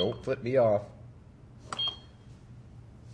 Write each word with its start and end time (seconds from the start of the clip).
Don't 0.00 0.24
flip 0.24 0.42
me 0.42 0.56
off. 0.56 0.80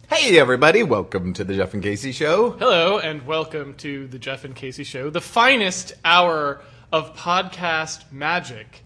Hey, 0.08 0.38
everybody. 0.38 0.84
Welcome 0.84 1.32
to 1.32 1.42
the 1.42 1.56
Jeff 1.56 1.74
and 1.74 1.82
Casey 1.82 2.12
Show. 2.12 2.50
Hello, 2.50 3.00
and 3.00 3.26
welcome 3.26 3.74
to 3.78 4.06
the 4.06 4.20
Jeff 4.20 4.44
and 4.44 4.54
Casey 4.54 4.84
Show, 4.84 5.10
the 5.10 5.20
finest 5.20 5.94
hour 6.04 6.60
of 6.92 7.16
podcast 7.16 8.12
magic, 8.12 8.84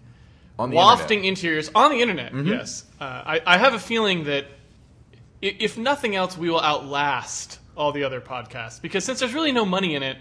On 0.58 0.70
the 0.70 0.76
wafting 0.76 1.26
internet. 1.26 1.28
interiors 1.28 1.70
on 1.74 1.90
the 1.90 2.00
internet. 2.00 2.34
Yes, 2.34 2.86
uh, 3.02 3.04
I, 3.04 3.42
I 3.44 3.58
have 3.58 3.74
a 3.74 3.78
feeling 3.78 4.24
that 4.24 4.46
if 5.42 5.76
nothing 5.76 6.16
else, 6.16 6.38
we 6.38 6.48
will 6.48 6.62
outlast 6.62 7.58
all 7.76 7.92
the 7.92 8.04
other 8.04 8.22
podcasts 8.22 8.80
because 8.80 9.04
since 9.04 9.20
there's 9.20 9.34
really 9.34 9.52
no 9.52 9.66
money 9.66 9.94
in 9.94 10.02
it, 10.02 10.16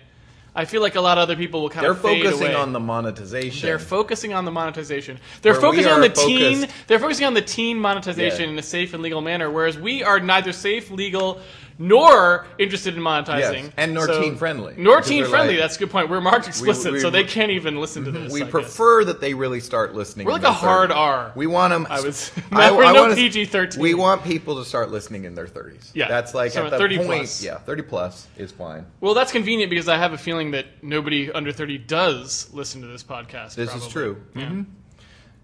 I 0.56 0.66
feel 0.66 0.82
like 0.82 0.96
a 0.96 1.02
lot 1.02 1.18
of 1.18 1.22
other 1.22 1.36
people 1.36 1.62
will 1.62 1.70
kind 1.70 1.84
They're 1.84 1.92
of 1.92 2.02
fade 2.02 2.24
focusing 2.24 2.48
away. 2.48 2.56
on 2.56 2.74
the 2.74 2.80
monetization. 2.80 3.68
They're 3.68 3.80
focusing 3.80 4.34
on 4.34 4.46
the 4.46 4.52
monetization. 4.52 5.20
They're 5.42 5.54
Where 5.54 5.62
we 5.62 5.68
focusing 5.78 5.92
on 5.92 6.00
are 6.00 6.08
the 6.08 6.14
teen. 6.16 6.56
focused- 6.62 6.88
They're 6.88 7.00
focusing 7.00 7.26
on 7.28 7.34
the 7.36 7.42
teen 7.42 7.80
monetization 7.80 8.46
Yeah. 8.46 8.50
in 8.52 8.60
a 8.60 8.64
safe 8.64 8.94
and 8.94 9.04
legal 9.04 9.22
manner, 9.22 9.50
whereas 9.50 9.78
we 9.78 10.04
are 10.04 10.20
neither 10.20 10.52
safe, 10.52 10.90
legal, 10.92 11.40
nor 11.80 12.46
interested 12.58 12.96
in 12.96 13.02
monetizing. 13.02 13.64
Yes, 13.64 13.72
and 13.78 13.94
nor 13.94 14.06
teen-friendly. 14.06 14.76
Nor 14.78 15.02
teen 15.02 15.26
friendly. 15.26 15.54
like- 15.54 15.62
That's 15.62 15.78
a 15.78 15.80
good 15.80 15.90
point. 15.90 16.10
We're 16.10 16.20
marked 16.22 16.48
explicit, 16.48 16.92
we- 16.92 17.00
so 17.00 17.10
they 17.10 17.24
can't 17.24 17.52
even 17.52 17.80
listen 17.80 18.04
to 18.04 18.12
this. 18.12 18.32
we 18.34 18.42
I 18.42 18.44
guess. 18.44 18.52
prefer 18.52 19.06
that 19.06 19.22
they 19.22 19.34
really 19.34 19.62
start 19.62 19.96
listening. 19.96 20.26
We're 20.28 20.34
like 20.34 20.44
a 20.44 20.52
hard 20.52 20.90
30s. 20.90 20.96
R. 20.98 21.32
We 21.36 21.48
want 21.48 21.72
them. 21.72 21.88
I 21.90 22.02
was- 22.02 22.32
I, 22.52 22.72
we're 22.72 22.84
I 22.84 22.92
no 22.92 23.16
PG-13. 23.16 23.78
We 23.78 23.94
want 23.94 24.24
people 24.26 24.58
to 24.58 24.66
start 24.66 24.92
listening 24.92 25.24
in 25.24 25.36
their 25.36 25.48
thirties. 25.48 25.90
Yeah. 25.96 26.10
that's 26.10 26.34
like 26.34 26.52
So 26.52 26.66
at 26.66 26.72
the 26.72 26.78
30 26.78 26.98
plus. 27.06 27.42
Yeah, 27.42 27.58
thirty 27.60 27.82
plus 27.82 28.28
is 28.38 28.52
fine. 28.52 28.86
Well, 29.00 29.14
that's 29.14 29.32
convenient 29.32 29.70
because 29.70 29.88
I 29.88 29.98
have 29.98 30.12
a 30.12 30.18
feeling 30.18 30.52
that 30.52 30.66
nobody 30.84 31.32
under 31.32 31.54
thirty 31.54 31.78
does 31.78 32.50
listen 32.54 32.82
to 32.82 32.88
this 32.88 33.04
podcast. 33.04 33.56
This 33.56 33.74
is 33.74 33.88
true. 33.88 34.22
Yeah. 34.36 34.50
Mhm. 34.50 34.66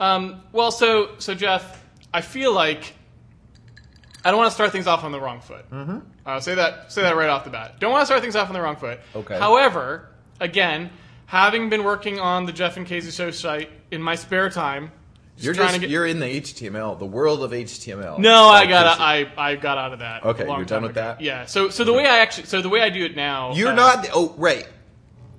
Um, 0.01 0.41
well, 0.51 0.71
so 0.71 1.11
so 1.19 1.33
Jeff, 1.33 1.81
I 2.13 2.19
feel 2.19 2.51
like 2.53 2.93
I 4.25 4.31
don't 4.31 4.37
want 4.39 4.49
to 4.49 4.55
start 4.55 4.71
things 4.71 4.87
off 4.87 5.03
on 5.03 5.11
the 5.11 5.19
wrong 5.21 5.39
foot. 5.39 5.69
Mm-hmm. 5.69 5.99
I'll 6.25 6.41
say 6.41 6.55
that 6.55 6.91
say 6.91 7.03
that 7.03 7.15
right 7.15 7.29
off 7.29 7.43
the 7.43 7.51
bat. 7.51 7.79
Don't 7.79 7.91
want 7.91 8.01
to 8.01 8.05
start 8.07 8.21
things 8.21 8.35
off 8.35 8.47
on 8.47 8.53
the 8.55 8.61
wrong 8.61 8.75
foot. 8.75 8.99
Okay. 9.15 9.37
However, 9.37 10.09
again, 10.41 10.89
having 11.27 11.69
been 11.69 11.83
working 11.83 12.19
on 12.19 12.45
the 12.45 12.51
Jeff 12.51 12.75
and 12.77 12.85
Casey 12.87 13.11
Show 13.11 13.29
site 13.31 13.69
in 13.91 14.01
my 14.01 14.15
spare 14.15 14.49
time, 14.49 14.91
You're 15.37 15.53
trying 15.53 15.69
just 15.69 15.81
get. 15.81 15.89
you're 15.91 16.07
in 16.07 16.19
the 16.19 16.25
HTML, 16.41 16.97
the 16.97 17.05
world 17.05 17.43
of 17.43 17.51
HTML. 17.51 18.17
no, 18.17 18.47
I 18.47 18.65
got 18.65 18.99
I 18.99 19.31
I 19.37 19.55
got 19.55 19.77
out 19.77 19.93
of 19.93 19.99
that. 19.99 20.25
Okay, 20.25 20.47
you're 20.47 20.65
done 20.65 20.81
with 20.81 20.91
ago. 20.91 21.01
that? 21.01 21.21
Yeah. 21.21 21.45
So 21.45 21.69
so 21.69 21.83
the 21.83 21.93
way 21.93 22.05
I 22.07 22.17
actually 22.17 22.47
so 22.47 22.61
the 22.61 22.69
way 22.69 22.81
I 22.81 22.89
do 22.89 23.05
it 23.05 23.15
now. 23.15 23.53
You're 23.53 23.69
uh, 23.69 23.75
not. 23.75 24.09
Oh, 24.13 24.33
right. 24.37 24.67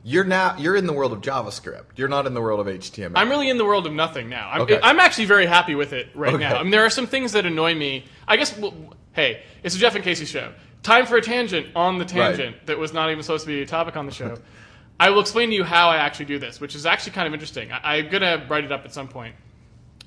You're 0.09 0.23
not. 0.23 0.61
You're 0.61 0.77
in 0.77 0.87
the 0.87 0.93
world 0.93 1.12
of 1.12 1.21
JavaScript. 1.21 1.87
You're 1.97 2.07
not 2.07 2.27
in 2.27 2.35
the 2.35 2.41
world 2.41 2.61
of 2.61 2.69
HTML. 2.69 3.15
I'm 3.17 3.29
really 3.29 3.49
in 3.51 3.59
the 3.59 3.65
world 3.65 3.89
of 3.89 3.93
nothing 3.93 4.29
now. 4.29 4.48
I'm, 4.53 4.61
Okay. 4.61 4.79
I'm 4.81 5.01
actually 5.01 5.25
very 5.25 5.47
happy 5.47 5.75
with 5.75 5.93
it 5.93 6.07
right 6.15 6.33
Okay. 6.33 6.45
now. 6.45 6.59
I 6.59 6.63
mean, 6.63 6.71
there 6.71 6.85
are 6.85 6.91
some 6.91 7.09
things 7.09 7.33
that 7.33 7.45
annoy 7.45 7.75
me. 7.75 8.05
I 8.29 8.37
guess, 8.37 8.57
well, 8.57 8.73
hey, 9.15 9.43
it's 9.65 9.75
a 9.75 9.79
Jeff 9.79 9.97
and 9.97 10.05
Casey 10.05 10.25
show. 10.25 10.53
Time 10.85 11.07
for 11.07 11.17
a 11.17 11.21
tangent 11.23 11.67
on 11.75 11.98
the 11.98 12.05
tangent 12.05 12.67
that 12.67 12.79
was 12.79 12.93
not 12.93 13.11
even 13.11 13.25
supposed 13.25 13.43
to 13.47 13.48
be 13.48 13.63
a 13.63 13.67
topic 13.67 13.97
on 13.97 14.07
the 14.07 14.13
show. 14.13 14.37
I 15.01 15.11
will 15.11 15.21
explain 15.21 15.48
to 15.51 15.57
you 15.57 15.65
how 15.65 15.89
I 15.89 15.97
actually 15.97 16.27
do 16.27 16.39
this, 16.39 16.61
which 16.61 16.77
is 16.77 16.87
actually 16.87 17.13
kind 17.13 17.27
of 17.27 17.33
interesting. 17.35 17.73
I, 17.73 17.97
I'm 17.97 18.09
going 18.09 18.23
to 18.23 18.47
write 18.48 18.63
it 18.63 18.70
up 18.70 18.85
at 18.85 18.95
some 18.95 19.09
point. 19.09 19.35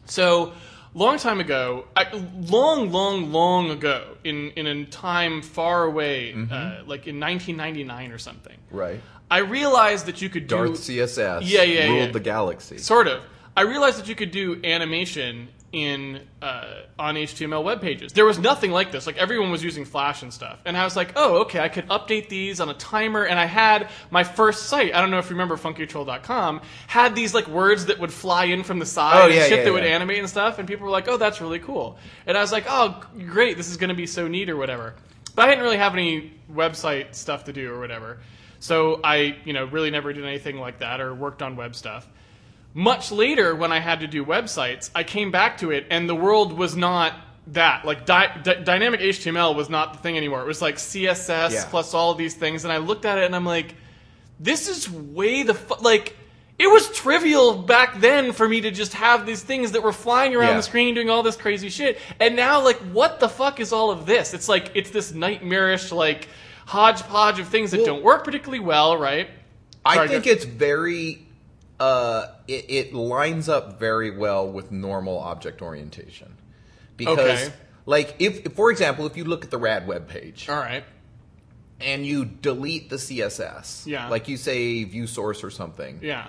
So, 0.06 0.54
long 0.94 1.18
time 1.20 1.42
ago, 1.42 1.86
I, 1.96 2.10
long, 2.48 2.90
long, 2.92 3.34
long 3.34 3.70
ago, 3.70 4.16
in, 4.24 4.52
in 4.52 4.66
a 4.66 4.86
time 4.86 5.42
far 5.42 5.84
away, 5.84 6.34
Mm-hmm. 6.34 6.54
uh, 6.54 6.58
like 6.88 7.06
in 7.08 7.20
1999 7.20 8.12
or 8.14 8.18
something, 8.18 8.58
right. 8.72 9.00
I 9.32 9.40
realized 9.40 10.08
that 10.08 10.22
you 10.22 10.30
could 10.30 10.48
do 10.48 10.56
Darth 10.56 10.72
CSS. 10.72 11.42
Yeah, 11.44 11.64
yeah, 11.64 11.88
ruled 11.88 12.00
yeah. 12.00 12.12
the 12.12 12.20
galaxy. 12.20 12.78
Sort 12.78 13.08
of. 13.08 13.22
I 13.56 13.62
realized 13.62 14.00
that 14.00 14.08
you 14.08 14.16
could 14.16 14.32
do 14.32 14.62
animation 14.64 15.50
in 15.72 16.22
uh, 16.42 16.82
on 16.98 17.16
HTML 17.16 17.64
web 17.64 17.82
pages. 17.82 18.14
There 18.14 18.26
was 18.26 18.40
nothing 18.40 18.72
like 18.72 18.92
this. 18.92 19.06
Like 19.06 19.18
everyone 19.18 19.52
was 19.52 19.64
using 19.64 19.86
Flash 19.86 20.24
and 20.24 20.34
stuff, 20.34 20.60
and 20.66 20.76
I 20.76 20.84
was 20.84 20.96
like, 20.96 21.14
oh, 21.16 21.42
okay, 21.42 21.60
I 21.60 21.70
could 21.70 21.88
update 21.88 22.30
these 22.30 22.60
on 22.60 22.70
a 22.70 22.74
timer. 22.74 23.24
And 23.26 23.40
I 23.40 23.46
had 23.46 23.90
my 24.10 24.24
first 24.24 24.64
site. 24.64 24.96
I 24.96 25.02
don't 25.02 25.12
know 25.12 25.20
if 25.20 25.26
you 25.26 25.36
remember 25.36 25.58
FunkyTroll.com 25.58 26.62
had 26.88 27.16
these 27.16 27.34
like 27.34 27.48
words 27.48 27.86
that 27.88 28.00
would 28.00 28.12
fly 28.12 28.46
in 28.46 28.64
from 28.64 28.80
the 28.80 28.86
side 28.86 29.22
Oh, 29.22 29.26
and 29.26 29.34
shit 29.34 29.60
yeah, 29.60 29.64
that 29.66 29.74
would 29.74 29.84
animate 29.84 30.20
and 30.20 30.30
stuff. 30.30 30.60
And 30.60 30.68
people 30.68 30.86
were 30.86 30.92
like, 30.92 31.08
oh, 31.08 31.18
that's 31.18 31.42
really 31.42 31.60
cool. 31.60 31.98
And 32.26 32.38
I 32.38 32.42
was 32.42 32.52
like, 32.52 32.66
oh, 32.68 33.02
great, 33.28 33.58
this 33.58 33.70
is 33.70 33.78
going 33.78 33.90
to 33.90 33.96
be 33.96 34.08
so 34.08 34.28
neat 34.28 34.50
or 34.50 34.58
whatever. 34.58 34.96
But 35.36 35.46
I 35.46 35.50
didn't 35.50 35.64
really 35.64 35.78
have 35.78 35.94
any 35.94 36.34
website 36.52 37.14
stuff 37.14 37.44
to 37.46 37.54
do 37.54 37.72
or 37.72 37.80
whatever. 37.80 38.20
So 38.60 39.00
I, 39.04 39.38
you 39.46 39.54
know, 39.54 39.66
really 39.66 39.90
never 39.92 40.12
did 40.14 40.26
anything 40.26 40.58
like 40.60 40.80
that 40.80 41.00
or 41.00 41.14
worked 41.16 41.42
on 41.42 41.56
web 41.56 41.76
stuff. 41.76 42.08
Much 42.74 43.12
later, 43.12 43.56
when 43.56 43.72
I 43.72 43.80
had 43.80 44.02
to 44.02 44.08
do 44.08 44.24
websites, 44.26 44.92
I 44.94 45.04
came 45.04 45.32
back 45.32 45.58
to 45.60 45.72
it, 45.72 45.88
and 45.90 46.08
the 46.08 46.16
world 46.16 46.54
was 46.54 46.76
not 46.76 47.14
that. 47.48 47.84
Like 47.86 48.06
dy- 48.06 48.62
dynamic 48.64 49.00
HTML 49.00 49.56
was 49.56 49.70
not 49.70 49.94
the 49.94 50.00
thing 50.00 50.18
anymore. 50.18 50.42
It 50.42 50.48
was 50.48 50.62
like 50.62 50.76
CSS 50.76 51.52
Yeah. 51.52 51.66
plus 51.70 51.94
all 51.94 52.12
of 52.12 52.18
these 52.18 52.36
things, 52.36 52.66
and 52.66 52.72
I 52.72 52.78
looked 52.78 53.06
at 53.06 53.18
it 53.18 53.24
and 53.26 53.36
I'm 53.36 53.46
like, 53.46 53.76
this 54.40 54.68
is 54.70 54.90
way 54.90 55.44
the 55.44 55.54
fu- 55.54 55.82
like. 55.82 56.16
It 56.60 56.68
was 56.70 56.90
trivial 56.92 57.56
back 57.58 58.02
then 58.02 58.34
for 58.34 58.46
me 58.46 58.60
to 58.60 58.70
just 58.72 58.94
have 58.96 59.26
these 59.26 59.42
things 59.42 59.72
that 59.72 59.82
were 59.82 59.94
flying 59.94 60.36
around 60.36 60.50
Yeah. 60.50 60.56
the 60.58 60.64
screen 60.64 60.94
doing 60.94 61.10
all 61.10 61.24
this 61.24 61.38
crazy 61.38 61.70
shit. 61.70 61.98
And 62.20 62.36
now, 62.36 62.62
like, 62.62 62.76
what 62.92 63.22
the 63.22 63.30
fuck 63.30 63.62
is 63.62 63.72
all 63.72 63.92
of 63.92 64.06
this? 64.06 64.34
It's 64.34 64.50
like, 64.50 64.72
it's 64.76 64.90
this 64.90 65.14
nightmarish, 65.14 65.94
like, 65.94 66.28
hodgepodge 66.70 67.40
of 67.40 67.48
things 67.48 67.72
that 67.72 67.78
Well- 67.78 67.86
don't 67.88 68.04
work 68.04 68.24
particularly 68.24 68.60
well, 68.64 68.96
right? 68.98 69.28
I 69.86 70.08
think 70.08 70.28
it's 70.28 70.46
very. 70.46 71.26
Uh, 71.80 72.28
it, 72.48 72.66
it 72.70 72.94
lines 72.94 73.48
up 73.48 73.80
very 73.80 74.12
well 74.12 74.52
with 74.52 74.70
normal 74.70 75.18
object 75.18 75.62
orientation, 75.62 76.36
because, 76.98 77.18
Okay. 77.48 77.54
like, 77.86 78.16
if, 78.20 78.46
if 78.46 78.52
for 78.54 78.70
example, 78.70 79.06
if 79.06 79.16
you 79.16 79.24
look 79.24 79.46
at 79.46 79.50
the 79.50 79.58
rad 79.58 79.88
web 79.88 80.10
page 80.10 80.50
All 80.50 80.58
right. 80.58 80.84
and 81.80 82.06
you 82.06 82.26
delete 82.26 82.90
the 82.90 82.98
CSS, 82.98 83.88
Yeah. 83.88 84.10
like 84.10 84.28
you 84.28 84.36
say 84.36 84.84
view 84.84 85.08
source 85.08 85.42
or 85.42 85.50
something, 85.50 86.00
Yeah. 86.02 86.28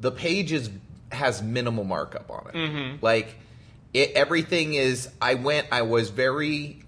the 0.00 0.12
page 0.12 0.52
is 0.52 0.70
has 1.10 1.42
minimal 1.42 1.82
markup 1.84 2.30
on 2.30 2.46
it. 2.50 2.54
Mm-hmm. 2.54 2.96
Like 3.04 3.34
it, 3.92 4.12
everything 4.12 4.74
is. 4.74 5.08
I 5.20 5.34
went. 5.34 5.66
I 5.72 5.82
was 5.82 6.10
very 6.10 6.84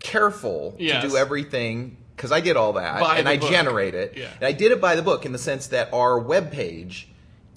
careful 0.00 0.76
Yes. 0.78 1.02
to 1.02 1.10
do 1.10 1.16
everything 1.18 1.98
because 2.16 2.32
I 2.32 2.40
did 2.40 2.56
all 2.56 2.74
that 2.74 3.00
By 3.00 3.18
and 3.18 3.28
I 3.28 3.36
book. 3.38 3.50
generate 3.50 3.94
it. 3.94 4.14
Yeah. 4.16 4.28
And 4.36 4.44
I 4.44 4.52
did 4.52 4.72
it 4.72 4.80
by 4.80 4.94
the 4.96 5.02
book 5.02 5.26
in 5.26 5.32
the 5.32 5.38
sense 5.38 5.68
that 5.68 5.92
our 5.92 6.18
web 6.18 6.50
page 6.52 7.08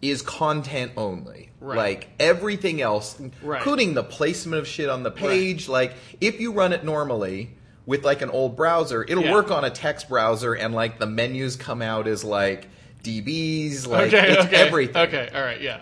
is 0.01 0.21
content 0.21 0.91
only. 0.97 1.49
Right. 1.59 1.77
Like 1.77 2.09
everything 2.19 2.81
else, 2.81 3.19
Right. 3.41 3.57
including 3.57 3.93
the 3.93 4.03
placement 4.03 4.59
of 4.59 4.67
shit 4.67 4.89
on 4.89 5.03
the 5.03 5.11
page. 5.11 5.67
Like 5.67 5.93
if 6.21 6.39
you 6.39 6.51
run 6.53 6.73
it 6.73 6.83
normally. 6.83 7.51
With 7.85 8.03
like 8.03 8.21
an 8.21 8.29
old 8.29 8.57
browser, 8.57 9.05
it'll 9.07 9.23
Yeah. 9.23 9.31
work 9.31 9.49
on 9.49 9.63
a 9.63 9.69
text 9.69 10.09
browser, 10.09 10.53
and 10.53 10.75
like 10.75 10.99
the 10.99 11.05
menus 11.05 11.55
come 11.55 11.81
out 11.81 12.05
as 12.05 12.21
like 12.21 12.67
DBs, 13.01 13.87
like 13.87 14.13
okay. 14.13 14.33
it's 14.33 14.45
okay. 14.45 14.55
everything. 14.57 14.97
Okay. 15.03 15.29
All 15.33 15.39
right. 15.39 15.61
Yeah. 15.61 15.79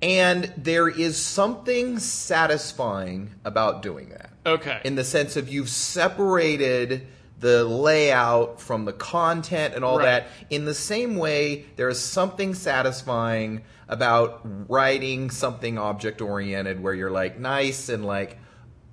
And 0.00 0.52
there 0.56 0.88
is 0.88 1.16
something 1.18 1.98
satisfying 1.98 3.30
about 3.44 3.82
doing 3.82 4.08
that. 4.08 4.30
Okay. 4.46 4.80
In 4.84 4.94
the 4.94 5.04
sense 5.04 5.36
of 5.36 5.50
you've 5.50 5.68
separated 5.68 7.06
the 7.44 7.62
layout 7.62 8.58
from 8.58 8.86
the 8.86 8.92
content 8.94 9.74
and 9.74 9.84
all 9.84 9.98
Right. 9.98 10.04
that. 10.06 10.26
In 10.48 10.64
the 10.64 10.72
same 10.72 11.16
way, 11.16 11.66
there 11.76 11.90
is 11.90 11.98
something 12.00 12.54
satisfying 12.54 13.60
about 13.86 14.40
writing 14.66 15.28
something 15.30 15.76
object 15.76 16.22
oriented 16.22 16.82
where 16.82 16.94
you're 16.94 17.10
like 17.10 17.38
nice 17.38 17.90
and 17.90 18.02
like, 18.02 18.38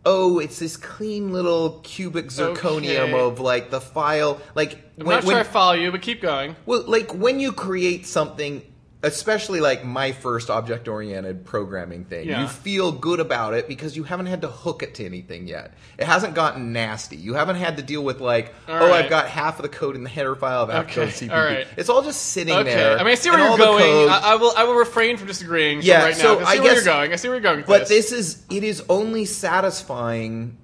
oh, 0.05 0.39
it's 0.39 0.59
this 0.59 0.75
clean 0.75 1.31
little 1.31 1.79
cubic 1.83 2.27
zirconium 2.27 3.13
Okay. 3.13 3.19
of 3.21 3.39
like 3.39 3.69
the 3.71 3.79
file. 3.79 4.41
Like 4.53 4.73
I'm 4.99 5.05
when, 5.05 5.15
not 5.15 5.23
sure 5.23 5.27
when- 5.29 5.37
I 5.37 5.43
follow 5.43 5.73
you, 5.73 5.89
but 5.89 6.01
keep 6.01 6.21
going. 6.21 6.57
well, 6.65 6.83
like 6.85 7.13
when 7.15 7.39
you 7.39 7.53
create 7.53 8.05
something, 8.05 8.61
especially 9.03 9.61
like 9.61 9.83
my 9.83 10.11
first 10.11 10.51
object 10.51 10.87
oriented 10.87 11.43
programming 11.43 12.05
thing, 12.05 12.27
Yeah. 12.27 12.41
you 12.43 12.47
feel 12.47 12.91
good 12.91 13.19
about 13.19 13.55
it 13.55 13.67
because 13.67 13.97
you 13.97 14.03
haven't 14.03 14.27
had 14.27 14.41
to 14.41 14.47
hook 14.47 14.83
it 14.83 14.93
to 14.95 15.05
anything 15.05 15.47
yet. 15.47 15.73
It 15.97 16.05
hasn't 16.05 16.35
gotten 16.35 16.71
nasty. 16.71 17.15
You 17.15 17.33
haven't 17.33 17.55
had 17.55 17.77
to 17.77 17.83
deal 17.83 18.03
with 18.03 18.21
like, 18.21 18.53
All 18.67 18.75
oh, 18.75 18.89
right. 18.89 19.03
I've 19.05 19.09
got 19.09 19.27
half 19.27 19.57
of 19.57 19.63
the 19.63 19.69
code 19.69 19.95
in 19.95 20.03
the 20.03 20.09
header 20.09 20.35
file 20.35 20.63
of 20.63 20.69
Okay, 20.69 21.01
AppCode 21.05 21.07
CPP. 21.29 21.31
all 21.35 21.43
right. 21.43 21.67
It's 21.77 21.89
all 21.89 22.03
just 22.03 22.21
sitting 22.27 22.53
Okay. 22.53 22.75
there. 22.75 22.95
I 22.99 23.03
mean, 23.03 23.13
I 23.13 23.15
see 23.15 23.31
where 23.31 23.39
you're 23.39 23.57
going. 23.57 24.07
I, 24.09 24.19
I 24.23 24.35
will. 24.35 24.53
I 24.55 24.65
will 24.65 24.75
refrain 24.75 25.17
from 25.17 25.25
disagreeing 25.27 25.79
from 25.79 25.87
Yeah, 25.87 26.03
right 26.03 26.15
now. 26.17 26.21
so 26.21 26.35
'cause 26.37 26.45
I 26.47 26.51
I 26.51 26.53
see 26.55 26.59
where 26.61 26.73
guess- 26.75 26.85
you're 26.85 26.93
going. 26.93 27.13
I 27.13 27.15
see 27.15 27.27
where 27.27 27.35
you're 27.37 27.41
going. 27.43 27.57
With 27.57 27.67
but 27.67 27.79
this. 27.87 28.11
this 28.11 28.11
is 28.11 28.43
it 28.51 28.63
is 28.63 28.83
only 28.87 29.25
satisfying 29.25 30.57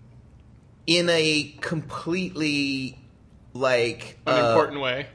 in 0.85 1.09
a 1.09 1.55
completely 1.61 2.99
like 3.53 4.17
uh, 4.27 4.31
unimportant 4.31 4.79
way. 4.81 5.07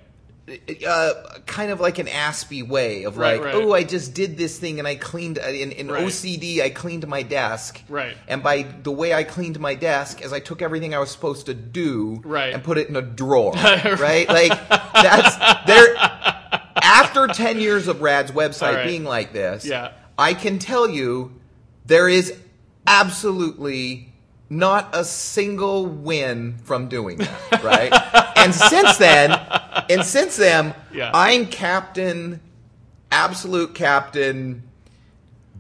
Uh, 0.87 1.13
kind 1.47 1.71
of 1.71 1.81
like 1.81 1.99
an 1.99 2.09
aspy 2.09 2.63
way 2.63 3.05
of 3.05 3.17
like, 3.17 3.43
right. 3.43 3.55
oh, 3.55 3.73
I 3.73 3.85
just 3.85 4.15
did 4.15 4.37
this 4.37 4.59
thing 4.59 4.79
and 4.79 4.87
I 4.89 4.95
cleaned 4.97 5.39
uh, 5.39 5.49
in, 5.49 5.73
in 5.73 5.89
Right. 5.89 6.05
OCD. 6.07 6.61
I 6.61 6.71
cleaned 6.71 7.07
my 7.09 7.23
desk, 7.23 7.83
Right. 7.89 8.17
And 8.29 8.43
by 8.43 8.63
the 8.83 8.91
way 8.91 9.15
I 9.15 9.25
cleaned 9.25 9.59
my 9.61 9.75
desk, 9.75 10.23
is 10.23 10.33
I 10.33 10.41
took 10.41 10.63
everything 10.63 10.95
I 10.95 10.99
was 10.99 11.11
supposed 11.11 11.47
to 11.47 11.55
do, 11.55 12.21
Right. 12.25 12.53
and 12.55 12.63
put 12.63 12.79
it 12.79 12.89
in 12.89 12.97
a 12.97 13.03
drawer, 13.03 13.53
right? 13.55 14.29
Like 14.29 14.69
that's 14.69 15.37
there. 15.67 15.97
After 16.85 17.27
ten 17.29 17.61
years 17.61 17.89
of 17.89 18.01
Rad's 18.03 18.33
website 18.33 18.85
being 18.87 19.05
like 19.05 19.33
this, 19.33 19.65
Yeah. 19.65 19.93
I 20.19 20.35
can 20.35 20.59
tell 20.59 20.89
you 20.89 21.33
there 21.87 22.09
is 22.09 22.35
absolutely 22.87 24.13
not 24.51 24.91
a 24.95 25.05
single 25.05 25.87
win 25.87 26.59
from 26.65 26.89
doing 26.89 27.19
that, 27.19 27.63
right? 27.65 27.91
and 28.45 28.55
since 28.55 28.97
then, 28.97 29.31
and 29.91 30.05
since 30.05 30.37
then, 30.37 30.75
Yeah. 30.93 31.11
I'm 31.15 31.47
captain, 31.47 32.41
absolute 33.11 33.75
captain, 33.75 34.63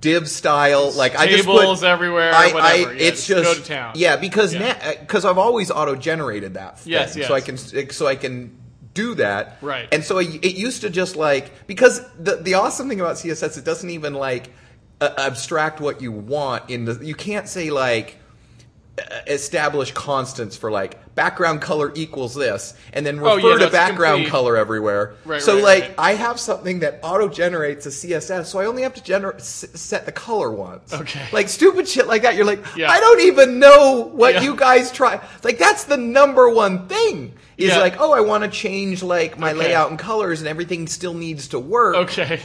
div 0.00 0.28
style. 0.28 0.90
Like 0.92 1.16
I 1.16 1.26
just 1.26 1.44
Tables 1.44 1.80
put 1.80 1.86
everywhere, 1.86 2.32
I, 2.34 2.46
whatever. 2.52 2.60
I, 2.60 2.74
Yeah, 2.74 2.88
it's 3.08 3.26
just 3.26 3.44
just 3.44 3.44
go 3.44 3.54
to 3.54 3.68
town. 3.68 3.92
Yeah, 3.96 4.16
because 4.16 4.54
Yeah. 4.54 4.94
because 5.00 5.24
I've 5.24 5.38
always 5.38 5.70
auto 5.70 5.94
generated 5.96 6.54
that. 6.54 6.80
Thing, 6.80 6.92
Yes, 6.92 7.16
So. 7.16 7.34
I 7.34 7.40
can 7.40 7.56
so 7.56 8.06
I 8.06 8.16
can 8.16 8.58
do 8.94 9.14
that. 9.14 9.56
Right. 9.62 9.88
And 9.90 10.04
so 10.04 10.18
it, 10.18 10.28
it 10.44 10.54
used 10.56 10.82
to 10.82 10.90
just 10.90 11.16
like 11.16 11.66
because 11.66 12.02
the 12.18 12.36
the 12.36 12.54
awesome 12.54 12.88
thing 12.88 13.00
about 13.00 13.16
CSS 13.16 13.56
it 13.56 13.64
doesn't 13.64 13.88
even 13.88 14.14
like 14.14 14.50
uh, 15.00 15.10
abstract 15.16 15.80
what 15.80 16.02
you 16.02 16.12
want 16.12 16.68
in 16.68 16.84
the 16.84 17.04
you 17.04 17.14
can't 17.14 17.48
say 17.48 17.70
like 17.70 18.16
uh, 18.16 18.21
establish 19.26 19.90
constants 19.92 20.56
for 20.56 20.70
like 20.70 20.98
background 21.14 21.60
color 21.62 21.92
equals 21.94 22.34
this 22.34 22.74
and 22.92 23.04
then 23.06 23.18
Oh, 23.20 23.36
refer 23.36 23.58
yeah, 23.58 23.66
to 23.66 23.70
background 23.72 24.16
complete- 24.22 24.30
color 24.30 24.56
everywhere. 24.56 25.14
Right, 25.24 25.40
so 25.40 25.54
right, 25.54 25.62
like 25.62 25.82
right. 25.82 25.94
I 25.98 26.14
have 26.14 26.38
something 26.38 26.80
that 26.80 27.00
auto 27.02 27.28
generates 27.28 27.86
a 27.86 27.90
CSS, 27.90 28.46
so 28.46 28.58
I 28.60 28.66
only 28.66 28.82
have 28.82 28.94
to 28.94 29.00
gener- 29.00 29.36
s- 29.36 29.64
set 29.74 30.04
the 30.06 30.12
color 30.12 30.50
once. 30.50 30.92
Okay. 30.92 31.26
Like 31.32 31.48
stupid 31.48 31.88
shit 31.88 32.06
like 32.06 32.22
that. 32.22 32.34
You're 32.34 32.44
like, 32.44 32.64
Yeah. 32.76 32.90
I 32.90 33.00
don't 33.00 33.20
even 33.22 33.58
know 33.58 34.10
what 34.12 34.34
Yeah. 34.34 34.42
you 34.42 34.56
guys 34.56 34.90
try. 34.92 35.20
Like 35.42 35.58
that's 35.58 35.84
the 35.84 35.96
number 35.96 36.48
one 36.50 36.86
thing. 36.88 37.34
Is 37.58 37.76
like, 37.76 38.00
oh, 38.00 38.12
I 38.12 38.20
want 38.20 38.42
to 38.44 38.50
change 38.50 39.02
like 39.04 39.38
my 39.38 39.50
Okay. 39.52 39.58
layout 39.60 39.90
and 39.90 39.98
colors, 39.98 40.40
and 40.40 40.48
everything 40.48 40.88
still 40.88 41.14
needs 41.14 41.48
to 41.48 41.60
work. 41.60 41.94
Okay. 41.94 42.40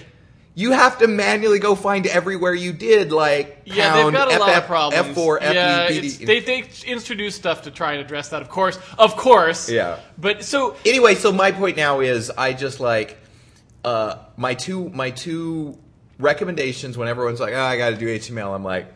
You 0.59 0.71
have 0.71 0.97
to 0.97 1.07
manually 1.07 1.59
go 1.59 1.75
find 1.75 2.07
everywhere 2.07 2.55
you 2.55 2.73
did 2.73 3.11
like 3.11 3.61
Yeah, 3.65 3.93
pound, 3.93 4.15
they've 4.15 4.27
got 4.27 4.35
a 4.35 4.39
lot 4.39 4.55
of 4.57 4.65
problems. 4.65 5.15
F4, 5.15 5.41
yeah, 5.53 5.87
they 5.87 6.39
they 6.39 6.63
introduce 6.87 7.35
stuff 7.35 7.61
to 7.61 7.71
try 7.71 7.91
and 7.93 8.01
address 8.01 8.29
that. 8.29 8.41
Of 8.41 8.49
course, 8.49 8.79
of 8.97 9.15
course. 9.15 9.69
Yeah. 9.69 9.99
But 10.17 10.43
so 10.43 10.75
anyway, 10.83 11.13
so 11.13 11.31
my 11.31 11.51
point 11.51 11.77
now 11.77 11.99
is 11.99 12.31
I 12.31 12.53
just 12.53 12.79
like 12.79 13.19
uh, 13.85 14.15
my 14.35 14.55
two 14.55 14.89
my 14.89 15.11
two 15.11 15.77
recommendations 16.17 16.97
when 16.97 17.07
everyone's 17.07 17.39
like, 17.39 17.53
oh, 17.53 17.61
I 17.61 17.77
got 17.77 17.91
to 17.91 17.95
do 17.95 18.07
HTML. 18.07 18.55
I'm 18.55 18.63
like, 18.63 18.87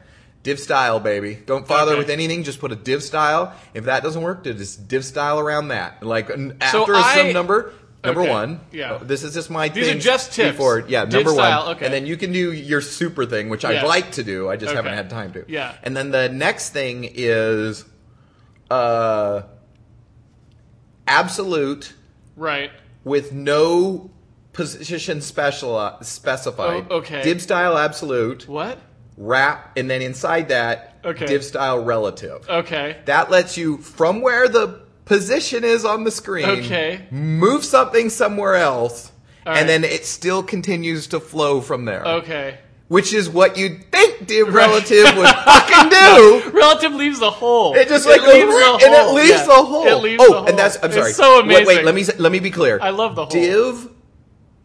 div 0.42 0.60
style, 0.60 1.00
baby. 1.00 1.36
Don't 1.46 1.68
bother 1.68 1.92
Okay. 1.92 2.00
with 2.00 2.10
anything. 2.10 2.42
Just 2.44 2.60
put 2.60 2.72
a 2.72 2.76
div 2.76 3.04
style. 3.04 3.54
If 3.76 3.84
that 3.86 4.02
doesn't 4.02 4.24
work, 4.24 4.44
just 4.44 4.88
div 4.88 5.06
style 5.06 5.40
around 5.40 5.68
that. 5.68 6.02
Like 6.02 6.30
So 6.30 6.54
after 6.60 6.94
a 6.94 6.98
I- 6.98 7.16
sum 7.18 7.34
number. 7.34 7.74
Number 8.04 8.22
Okay, 8.22 8.30
one, 8.32 8.60
yeah. 8.72 8.94
uh, 8.94 8.98
This 9.04 9.24
is 9.24 9.34
just 9.36 9.52
my 9.52 9.70
These 9.70 9.90
are 9.90 10.00
just 10.00 10.34
tips. 10.34 10.54
Before, 10.54 10.80
yeah, 10.88 11.04
number 11.04 11.30
style, 11.30 11.66
one, 11.68 11.76
okay. 11.76 11.86
and 11.86 11.94
then 11.94 12.08
you 12.08 12.18
can 12.18 12.32
do 12.32 12.52
your 12.52 12.82
super 12.82 13.26
thing, 13.28 13.48
which 13.50 13.64
Yeah. 13.64 13.70
I'd 13.82 13.84
like 13.86 14.14
to 14.14 14.24
do. 14.24 14.50
I 14.50 14.56
just 14.58 14.74
haven't 14.74 14.94
had 14.94 15.10
time 15.12 15.34
to. 15.34 15.46
Yeah. 15.48 15.74
And 15.84 15.96
then 15.96 16.10
the 16.10 16.28
next 16.28 16.70
thing 16.70 17.08
is, 17.14 17.86
uh, 18.72 19.44
absolute 21.08 21.94
right. 22.36 22.72
with 23.04 23.32
no 23.34 24.12
position 24.54 25.22
special 25.22 25.98
specified. 26.02 26.88
Oh, 26.90 26.98
okay. 26.98 27.22
Div 27.24 27.42
style 27.42 27.78
absolute, 27.78 28.48
What? 28.48 28.78
wrap, 29.18 29.78
and 29.78 29.90
then 29.90 30.02
inside 30.02 30.50
that, 30.50 30.98
Okay. 31.06 31.26
div 31.26 31.44
style 31.44 31.84
relative. 31.84 32.48
Okay. 32.50 32.98
That 33.06 33.30
lets 33.32 33.58
you 33.58 33.78
from 33.78 34.22
where 34.22 34.48
the 34.48 34.81
position 35.06 35.64
is 35.64 35.86
on 35.86 36.04
the 36.04 36.12
screen, 36.12 36.46
Okay. 36.50 37.02
move 37.12 37.64
something 37.66 38.10
somewhere 38.10 38.56
else, 38.56 39.12
All 39.46 39.54
and 39.54 39.62
right. 39.62 39.68
then 39.68 39.84
it 39.84 40.06
still 40.06 40.44
continues 40.44 41.08
to 41.08 41.20
flow 41.20 41.62
from 41.62 41.86
there. 41.86 42.04
Okay. 42.06 42.58
Which 42.88 43.14
is 43.14 43.30
what 43.30 43.56
you'd 43.58 43.90
think 43.90 44.28
div 44.28 44.48
Right. 44.48 44.54
relative 44.68 45.16
would 45.16 45.30
fucking 45.46 45.90
do. 45.90 46.52
Relative 46.52 46.94
leaves 46.94 47.20
the 47.20 47.32
hole. 47.32 47.74
It 47.74 47.88
just 47.88 48.06
like 48.06 48.20
goes 48.20 48.34
leaves 48.34 48.54
the 48.54 48.80
and 48.84 48.94
it 48.94 49.00
hole. 49.00 49.14
leaves 49.16 49.30
Yeah. 49.30 49.46
the 49.46 49.54
hole. 49.64 49.88
It 49.88 49.96
leaves 50.04 50.22
oh, 50.22 50.28
the 50.30 50.38
hole. 50.40 50.48
and 50.50 50.60
that's 50.60 50.76
I'm 50.78 50.86
It's 50.92 50.96
sorry. 50.96 51.14
so 51.14 51.36
Wait, 51.38 51.44
amazing. 51.46 51.68
wait, 51.68 51.86
let 51.86 51.96
me 51.96 52.04
let 52.20 52.32
me 52.34 52.40
be 52.40 52.52
clear. 52.52 52.80
I 52.82 52.90
love 52.90 53.16
the 53.16 53.26
hole. 53.28 53.32
Div 53.32 53.90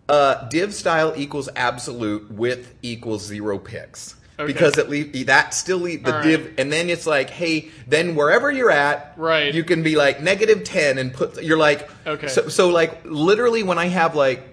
uh, 0.09 0.49
div 0.49 0.75
style 0.75 1.13
equals 1.17 1.49
absolute 1.55 2.29
width 2.31 2.75
equals 2.83 3.25
zero 3.25 3.59
pixels. 3.61 4.16
Okay. 4.39 4.53
Because 4.53 4.77
it 4.77 4.91
leave 4.91 5.27
that 5.27 5.55
still 5.55 5.79
leave 5.79 6.05
the 6.05 6.21
div, 6.21 6.55
and 6.59 6.71
then 6.71 6.91
it's 6.91 7.07
like, 7.07 7.31
hey, 7.31 7.71
then 7.87 8.15
wherever 8.15 8.51
you're 8.51 8.71
at, 8.71 9.15
Right. 9.17 9.55
you 9.55 9.65
can 9.65 9.83
be 9.83 9.97
like 9.97 10.21
negative 10.21 10.63
ten 10.63 10.99
and 10.99 11.13
put. 11.13 11.43
You're 11.43 11.57
like, 11.57 11.89
Okay. 12.07 12.29
So, 12.29 12.49
so 12.49 12.69
like 12.69 13.01
literally, 13.05 13.63
when 13.63 13.79
I 13.79 13.87
have 13.87 14.15
like, 14.15 14.47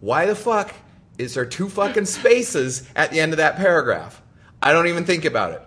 why 0.00 0.26
the 0.26 0.34
fuck 0.34 0.74
is 1.18 1.34
there 1.34 1.44
two 1.46 1.68
fucking 1.68 2.06
spaces 2.18 2.88
at 2.96 3.10
the 3.12 3.20
end 3.20 3.32
of 3.32 3.36
that 3.36 3.56
paragraph? 3.56 4.20
I 4.62 4.72
don't 4.72 4.88
even 4.88 5.04
think 5.04 5.24
about 5.24 5.52
it. 5.52 5.62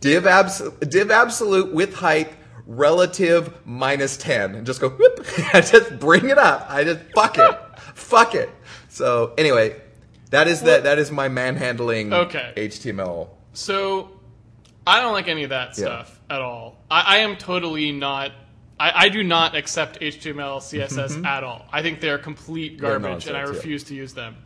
Div 0.00 0.26
absolute, 0.26 0.80
div 0.88 1.10
absolute 1.10 1.74
with 1.74 1.94
height 1.94 2.32
relative 2.66 3.52
minus 3.66 4.16
10 4.16 4.54
and 4.54 4.64
just 4.66 4.80
go 4.80 4.88
whoop. 4.88 5.26
I 5.54 5.60
just 5.60 5.98
bring 5.98 6.28
it 6.30 6.38
up. 6.38 6.66
I 6.68 6.84
just 6.84 7.00
fuck 7.14 7.36
it. 7.38 7.58
fuck 7.94 8.34
it. 8.34 8.48
So 8.88 9.34
anyway, 9.36 9.80
that 10.30 10.48
is 10.48 10.62
that 10.62 10.84
that 10.84 10.98
is 10.98 11.10
my 11.10 11.28
manhandling 11.28 12.12
Okay. 12.12 12.52
HTML. 12.56 13.28
So, 13.52 14.10
I 14.86 15.00
don't 15.00 15.12
like 15.12 15.28
any 15.28 15.44
of 15.44 15.50
that 15.50 15.76
stuff 15.76 16.20
at 16.30 16.40
all. 16.40 16.78
I, 16.90 17.16
I 17.16 17.18
am 17.18 17.36
totally 17.36 17.92
not. 17.92 18.32
I, 18.78 19.06
I 19.06 19.08
do 19.10 19.22
not 19.22 19.54
accept 19.54 20.00
HTML, 20.00 20.58
CSS 20.58 21.24
at 21.26 21.44
all. 21.44 21.66
I 21.70 21.82
think 21.82 22.00
they're 22.00 22.18
complete 22.18 22.80
They're 22.80 22.98
garbage, 22.98 23.26
and 23.26 23.36
I 23.36 23.40
nonsense, 23.40 23.58
refuse 23.58 23.84
to 23.84 23.94
use 23.94 24.14
them. 24.14 24.36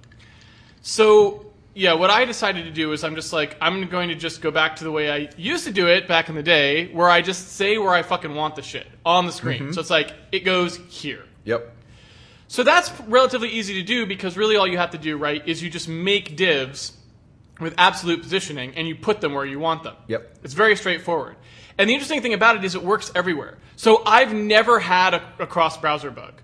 So, 0.82 1.52
yeah, 1.74 1.92
what 1.92 2.10
I 2.10 2.24
decided 2.24 2.64
to 2.64 2.70
do 2.70 2.92
is 2.92 3.04
I'm 3.04 3.14
just 3.14 3.32
like, 3.32 3.56
I'm 3.60 3.88
going 3.88 4.08
to 4.08 4.14
just 4.14 4.42
go 4.42 4.50
back 4.50 4.76
to 4.76 4.84
the 4.84 4.90
way 4.90 5.10
I 5.10 5.28
used 5.36 5.64
to 5.64 5.72
do 5.72 5.86
it 5.88 6.08
back 6.08 6.28
in 6.28 6.34
the 6.34 6.42
day, 6.42 6.88
where 6.92 7.08
I 7.08 7.22
just 7.22 7.52
say 7.52 7.78
where 7.78 7.92
I 7.92 8.02
fucking 8.02 8.34
want 8.34 8.56
the 8.56 8.62
shit 8.62 8.86
on 9.06 9.26
the 9.26 9.32
screen. 9.32 9.60
Mm-hmm. 9.60 9.72
So 9.72 9.80
it's 9.80 9.90
like, 9.90 10.12
it 10.32 10.40
goes 10.40 10.76
here. 10.88 11.24
Yep. 11.44 11.72
So 12.48 12.62
that's 12.62 12.90
relatively 13.02 13.48
easy 13.48 13.74
to 13.74 13.82
do 13.82 14.06
because 14.06 14.36
really 14.36 14.56
all 14.56 14.66
you 14.66 14.78
have 14.78 14.90
to 14.90 14.98
do, 14.98 15.16
right, 15.16 15.46
is 15.46 15.62
you 15.62 15.70
just 15.70 15.88
make 15.88 16.36
divs 16.36 16.92
with 17.60 17.74
absolute 17.78 18.22
positioning 18.22 18.74
and 18.76 18.86
you 18.86 18.94
put 18.94 19.20
them 19.20 19.32
where 19.32 19.46
you 19.46 19.58
want 19.58 19.82
them. 19.82 19.94
Yep. 20.08 20.38
It's 20.44 20.54
very 20.54 20.76
straightforward. 20.76 21.36
And 21.78 21.88
the 21.88 21.94
interesting 21.94 22.22
thing 22.22 22.34
about 22.34 22.56
it 22.56 22.64
is 22.64 22.74
it 22.74 22.82
works 22.82 23.10
everywhere. 23.14 23.58
So 23.76 24.02
I've 24.06 24.32
never 24.32 24.78
had 24.78 25.14
a, 25.14 25.22
a 25.40 25.46
cross 25.46 25.76
browser 25.76 26.10
bug. 26.10 26.34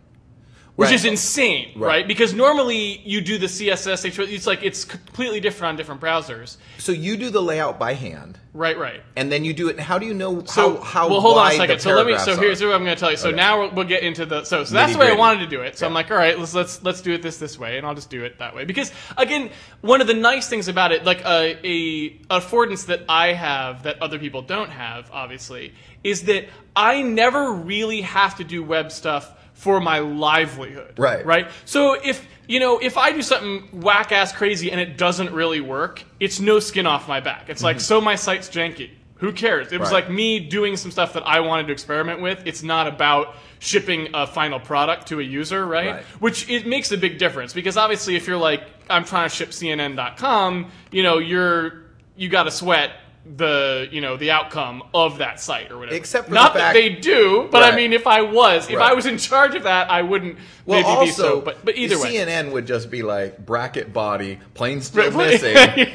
Which 0.80 0.86
Right. 0.86 0.94
is 0.94 1.04
insane, 1.04 1.72
right. 1.76 1.86
Right. 1.88 2.08
Because 2.08 2.32
normally 2.32 3.02
you 3.04 3.20
do 3.20 3.36
the 3.36 3.48
CSS, 3.48 4.02
it's 4.32 4.46
like 4.46 4.62
it's 4.62 4.86
completely 4.86 5.38
different 5.38 5.68
on 5.72 5.76
different 5.76 6.00
browsers. 6.00 6.56
So 6.78 6.90
you 6.90 7.18
do 7.18 7.28
the 7.28 7.42
layout 7.42 7.78
by 7.78 7.92
hand 7.92 8.38
Right, 8.54 8.78
right. 8.78 9.02
and 9.14 9.30
then 9.30 9.44
you 9.44 9.52
do 9.52 9.68
it 9.68 9.78
how 9.78 9.98
do 9.98 10.06
you 10.06 10.14
know 10.14 10.42
So 10.46 10.76
how 10.76 10.80
how 10.80 11.08
well, 11.10 11.20
hold 11.20 11.36
on 11.36 11.52
a 11.52 11.54
second. 11.56 11.80
So 11.80 11.92
let 11.92 12.06
me. 12.06 12.16
So 12.16 12.34
here's 12.34 12.62
are? 12.62 12.68
what 12.68 12.76
I'm 12.76 12.84
going 12.84 12.96
to 12.96 12.98
tell 13.00 13.10
you. 13.10 13.18
So 13.18 13.28
Okay. 13.28 13.36
now 13.36 13.60
we'll, 13.60 13.70
we'll 13.72 13.84
get 13.84 14.02
into 14.04 14.24
the. 14.24 14.42
So 14.44 14.64
so 14.64 14.72
that's 14.72 14.94
the 14.94 14.98
way 14.98 15.10
I 15.10 15.16
wanted 15.16 15.40
to 15.40 15.48
do 15.48 15.60
it. 15.60 15.76
So 15.76 15.86
I'm 15.86 15.92
like, 15.92 16.10
all 16.10 16.16
right, 16.16 16.38
let's 16.38 16.54
let's 16.54 16.82
let's 16.82 17.02
do 17.02 17.12
it 17.12 17.20
this 17.20 17.36
this 17.36 17.58
way, 17.58 17.76
and 17.76 17.86
I'll 17.86 17.94
just 17.94 18.08
do 18.08 18.24
it 18.24 18.38
that 18.38 18.54
way. 18.54 18.64
Because 18.64 18.90
again, 19.18 19.50
one 19.82 20.00
of 20.00 20.06
the 20.06 20.14
nice 20.14 20.48
things 20.48 20.66
about 20.66 20.92
it, 20.92 21.04
like 21.04 21.20
a 21.26 21.58
a 21.62 22.10
affordance 22.30 22.86
that 22.86 23.02
I 23.06 23.34
have 23.34 23.82
that 23.82 24.00
other 24.00 24.18
people 24.18 24.40
don't 24.40 24.70
have, 24.70 25.10
obviously, 25.12 25.74
is 26.02 26.22
that 26.22 26.48
I 26.74 27.02
never 27.02 27.52
really 27.52 28.00
have 28.00 28.36
to 28.36 28.44
do 28.44 28.62
web 28.62 28.90
stuff 28.92 29.30
for 29.60 29.78
my 29.78 29.98
livelihood. 29.98 30.98
Right. 30.98 31.24
Right. 31.24 31.48
So 31.66 31.92
if 31.92 32.26
you 32.48 32.58
know, 32.60 32.78
if 32.78 32.96
I 32.96 33.12
do 33.12 33.20
something 33.22 33.68
whack 33.80 34.10
ass 34.10 34.32
crazy 34.32 34.72
and 34.72 34.80
it 34.80 34.96
doesn't 34.96 35.32
really 35.32 35.60
work, 35.60 36.02
it's 36.18 36.40
no 36.40 36.58
skin 36.60 36.86
off 36.86 37.06
my 37.06 37.20
back. 37.20 37.48
It's 37.48 37.62
like, 37.62 37.78
so 37.78 38.00
my 38.00 38.16
site's 38.16 38.48
janky. 38.48 38.90
Who 39.16 39.32
cares? 39.32 39.70
It 39.70 39.78
was 39.78 39.88
Mm-hmm. 39.90 39.94
Right. 39.94 40.04
like 40.06 40.10
me 40.10 40.40
doing 40.40 40.76
some 40.78 40.90
stuff 40.90 41.12
that 41.12 41.24
I 41.26 41.40
wanted 41.40 41.66
to 41.66 41.72
experiment 41.74 42.22
with. 42.22 42.42
It's 42.46 42.62
not 42.62 42.86
about 42.88 43.34
shipping 43.58 44.08
a 44.14 44.26
final 44.26 44.58
product 44.58 45.08
to 45.08 45.20
a 45.20 45.22
user, 45.22 45.64
right? 45.66 45.96
Right. 45.96 46.04
Which 46.20 46.48
it 46.48 46.66
makes 46.66 46.90
a 46.90 46.96
big 46.96 47.18
difference 47.18 47.52
because 47.52 47.76
obviously, 47.76 48.16
if 48.16 48.26
you're 48.26 48.38
like, 48.38 48.62
I'm 48.88 49.04
trying 49.04 49.28
to 49.28 49.34
ship 49.36 49.50
CNN.com, 49.50 50.70
you 50.90 51.02
know, 51.02 51.18
you're 51.18 51.82
you 52.16 52.28
got 52.30 52.44
to 52.44 52.50
sweat 52.50 52.92
the 53.24 53.88
you 53.90 54.00
know 54.00 54.16
the 54.16 54.30
outcome 54.30 54.82
of 54.94 55.18
that 55.18 55.40
site 55.40 55.70
or 55.70 55.78
whatever. 55.78 55.96
Except 55.96 56.28
for 56.28 56.34
not 56.34 56.54
the 56.54 56.60
that 56.60 56.72
they 56.72 56.88
do, 56.90 57.48
but 57.50 57.62
I 57.62 57.76
mean, 57.76 57.92
if 57.92 58.06
I 58.06 58.22
was, 58.22 58.68
if 58.70 58.78
I 58.78 58.94
was 58.94 59.06
in 59.06 59.18
charge 59.18 59.54
of 59.54 59.64
that, 59.64 59.90
I 59.90 60.02
wouldn't 60.02 60.38
Well, 60.64 60.78
maybe 60.78 60.88
also, 60.88 61.04
be 61.04 61.10
so. 61.10 61.40
But 61.40 61.64
but 61.64 61.76
either 61.76 61.98
way, 62.00 62.14
CNN 62.14 62.52
would 62.52 62.66
just 62.66 62.90
be 62.90 63.02
like 63.02 63.44
bracket 63.44 63.92
body, 63.92 64.40
plane 64.54 64.80
still 64.80 65.10
Right, 65.10 65.42
missing, 65.42 65.94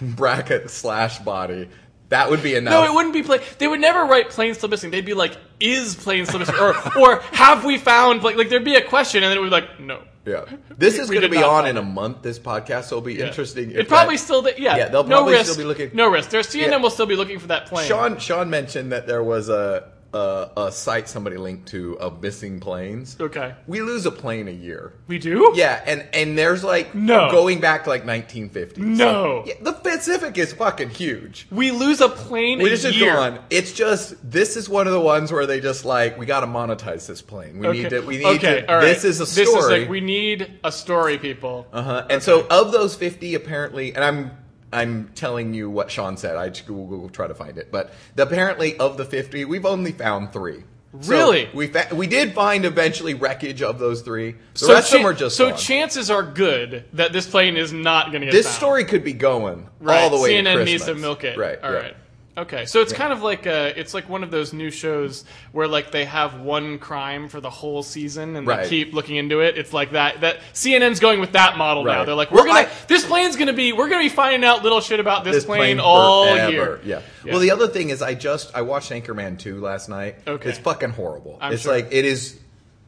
bracket 0.14 0.70
slash 0.70 1.18
body. 1.18 1.68
That 2.10 2.28
would 2.28 2.42
be 2.42 2.56
enough. 2.56 2.72
No, 2.72 2.84
it 2.84 2.92
wouldn't 2.92 3.14
be 3.14 3.22
plain. 3.22 3.40
They 3.58 3.68
would 3.68 3.80
never 3.80 4.04
write 4.04 4.30
plane 4.30 4.54
still 4.54 4.68
missing. 4.68 4.90
They'd 4.90 5.04
be 5.04 5.14
like, 5.14 5.36
"Is 5.60 5.94
plane 5.94 6.26
still 6.26 6.40
missing?" 6.40 6.56
or 6.56 6.74
or 6.98 7.20
have 7.32 7.64
we 7.64 7.78
found 7.78 8.22
like 8.22 8.36
like 8.36 8.48
there'd 8.48 8.64
be 8.64 8.74
a 8.74 8.84
question 8.84 9.22
and 9.22 9.30
then 9.30 9.38
it 9.38 9.40
would 9.40 9.46
be 9.46 9.52
like, 9.52 9.80
"No." 9.80 10.02
Yeah, 10.26 10.44
this 10.76 10.98
is 10.98 11.08
going 11.08 11.22
to 11.22 11.28
be 11.30 11.42
on 11.42 11.66
in 11.66 11.76
a 11.78 11.82
month. 11.82 12.22
This 12.22 12.38
podcast, 12.38 12.84
so 12.84 12.96
it'll 12.96 13.00
be 13.00 13.14
Yeah. 13.14 13.26
interesting. 13.26 13.70
It 13.70 13.88
probably 13.88 14.16
that- 14.16 14.22
still 14.22 14.46
yeah. 14.58 14.76
Yeah, 14.76 14.88
they'll 14.88 15.02
no 15.04 15.16
probably 15.16 15.32
risk, 15.34 15.52
still 15.52 15.56
be 15.56 15.64
looking- 15.64 15.90
No 15.94 16.08
risk. 16.08 16.28
Their 16.28 16.42
CNN 16.42 16.70
Yeah. 16.72 16.76
will 16.76 16.90
still 16.90 17.06
be 17.06 17.16
looking 17.16 17.38
for 17.38 17.46
that 17.46 17.66
plane. 17.66 17.88
Sean 17.88 18.18
Sean 18.18 18.50
mentioned 18.50 18.92
that 18.92 19.06
there 19.06 19.22
was 19.22 19.48
a 19.48 19.84
a, 20.12 20.50
a 20.56 20.72
site 20.72 21.08
somebody 21.08 21.36
linked 21.36 21.68
to 21.68 21.98
of 22.00 22.22
missing 22.22 22.60
planes. 22.60 23.16
Okay. 23.20 23.54
We 23.66 23.80
lose 23.82 24.06
a 24.06 24.10
plane 24.10 24.48
a 24.48 24.52
year. 24.52 24.92
We 25.06 25.18
do? 25.18 25.52
Yeah, 25.54 25.82
and 25.86 26.06
and 26.12 26.36
there's 26.36 26.64
like 26.64 26.94
No. 26.94 27.30
going 27.30 27.60
back 27.60 27.84
to 27.84 27.90
like 27.90 28.04
1950. 28.06 28.80
No. 28.80 29.44
Yeah, 29.46 29.54
the 29.60 29.72
Pacific 29.72 30.36
is 30.38 30.52
fucking 30.52 30.90
huge. 30.90 31.46
We 31.50 31.70
lose 31.70 32.00
a 32.00 32.08
plane 32.08 32.58
We 32.58 32.66
a 32.66 32.70
just 32.70 32.82
just 32.82 32.96
year. 32.96 33.12
go 33.14 33.20
on. 33.20 33.38
It's 33.50 33.72
just 33.72 34.14
this 34.28 34.56
is 34.56 34.68
one 34.68 34.86
of 34.86 34.92
the 34.92 35.00
ones 35.00 35.30
where 35.32 35.46
they 35.46 35.60
just 35.60 35.84
like 35.84 36.18
we 36.18 36.26
got 36.26 36.40
to 36.40 36.46
monetize 36.46 37.06
this 37.06 37.22
plane. 37.22 37.58
We 37.58 37.66
Okay. 37.68 37.82
need 37.82 37.90
to. 37.90 38.00
We 38.00 38.16
need 38.18 38.26
okay, 38.36 38.60
to. 38.62 38.68
all 38.70 38.76
right. 38.78 38.84
This 38.84 39.04
is 39.04 39.20
a 39.20 39.26
story. 39.26 39.46
This 39.46 39.54
is 39.64 39.70
like 39.70 39.88
we 39.88 40.00
need 40.00 40.50
a 40.64 40.72
story, 40.72 41.18
people. 41.18 41.66
Uh-huh. 41.72 42.06
And 42.10 42.22
so 42.22 42.46
of 42.50 42.72
those 42.72 42.94
50 42.94 43.34
apparently 43.34 43.94
and 43.94 44.02
I'm 44.04 44.30
I'm 44.72 45.10
telling 45.14 45.52
you 45.54 45.68
what 45.70 45.90
Sean 45.90 46.16
said. 46.16 46.36
I 46.36 46.48
just 46.50 46.68
will 46.70 46.86
will 46.86 47.08
try 47.08 47.26
to 47.26 47.34
find 47.34 47.58
it. 47.58 47.70
But 47.72 47.92
the, 48.14 48.22
apparently 48.22 48.78
of 48.78 48.96
the 48.96 49.04
50, 49.04 49.44
we've 49.46 49.66
only 49.66 49.92
found 49.92 50.32
3. 50.32 50.62
So 51.02 51.10
Really? 51.12 51.48
we 51.54 51.68
fa- 51.68 51.88
we 51.94 52.06
did 52.08 52.32
find 52.34 52.64
eventually 52.64 53.14
wreckage 53.14 53.62
of 53.62 53.78
those 53.78 54.02
3. 54.02 54.32
The 54.32 54.58
so 54.58 54.72
rest 54.72 54.92
of 54.92 54.98
them 54.98 55.06
are 55.06 55.14
just 55.14 55.36
so 55.36 55.50
gone. 55.50 55.58
chances 55.58 56.10
are 56.10 56.22
good 56.24 56.84
that 56.94 57.12
this 57.12 57.28
plane 57.28 57.56
is 57.56 57.72
not 57.72 58.10
going 58.10 58.22
to 58.22 58.26
get 58.26 58.32
This 58.32 58.46
found. 58.46 58.56
story 58.56 58.84
could 58.84 59.04
be 59.04 59.12
going 59.12 59.68
right. 59.80 60.02
all 60.02 60.10
the 60.10 60.20
way 60.20 60.34
CNN 60.34 60.56
to 60.56 60.64
needs 60.64 60.84
to 60.86 60.94
milk 60.96 61.22
it. 61.24 61.38
Right. 61.38 61.60
All 61.62 61.72
yeah. 61.72 61.78
right. 61.78 61.96
Okay, 62.40 62.64
so 62.64 62.80
it's 62.80 62.92
kind 62.92 63.12
of 63.12 63.22
like 63.22 63.46
uh 63.46 63.72
it's 63.76 63.92
like 63.92 64.08
one 64.08 64.22
of 64.22 64.30
those 64.30 64.52
new 64.52 64.70
shows 64.70 65.24
where 65.52 65.68
like 65.68 65.90
they 65.90 66.04
have 66.06 66.40
one 66.40 66.78
crime 66.78 67.28
for 67.28 67.40
the 67.40 67.50
whole 67.50 67.82
season 67.82 68.34
and 68.36 68.46
Right. 68.46 68.62
they 68.62 68.68
keep 68.68 68.94
looking 68.94 69.16
into 69.16 69.40
it. 69.40 69.58
It's 69.58 69.72
like 69.72 69.92
that. 69.92 70.22
That 70.22 70.38
CNN's 70.54 71.00
going 71.00 71.20
with 71.20 71.32
that 71.32 71.58
model 71.58 71.84
now. 71.84 72.04
They're 72.04 72.14
like, 72.14 72.30
we're 72.30 72.38
Well, 72.44 72.46
gonna 72.46 72.68
I- 72.68 72.86
this 72.88 73.04
plane's 73.04 73.36
gonna 73.36 73.52
be 73.52 73.72
we're 73.72 73.88
gonna 73.90 74.02
be 74.02 74.08
finding 74.08 74.42
out 74.44 74.62
little 74.62 74.80
shit 74.80 75.00
about 75.00 75.24
this, 75.24 75.34
this 75.36 75.44
plane, 75.44 75.78
all 75.80 76.26
forever. 76.26 76.50
year. 76.50 76.80
Yeah. 76.84 77.02
Yeah. 77.24 77.32
Well, 77.32 77.40
the 77.40 77.50
other 77.50 77.68
thing 77.68 77.90
is, 77.90 78.00
I 78.00 78.14
just 78.14 78.50
I 78.54 78.62
watched 78.62 78.90
Anchorman 78.90 79.38
two 79.38 79.60
last 79.60 79.88
night. 79.88 80.16
Okay. 80.26 80.48
It's 80.48 80.58
fucking 80.58 80.90
horrible. 80.90 81.36
I'm 81.40 81.52
it's 81.52 81.62
sure. 81.64 81.72
like 81.74 81.88
it 81.92 82.04
is 82.06 82.38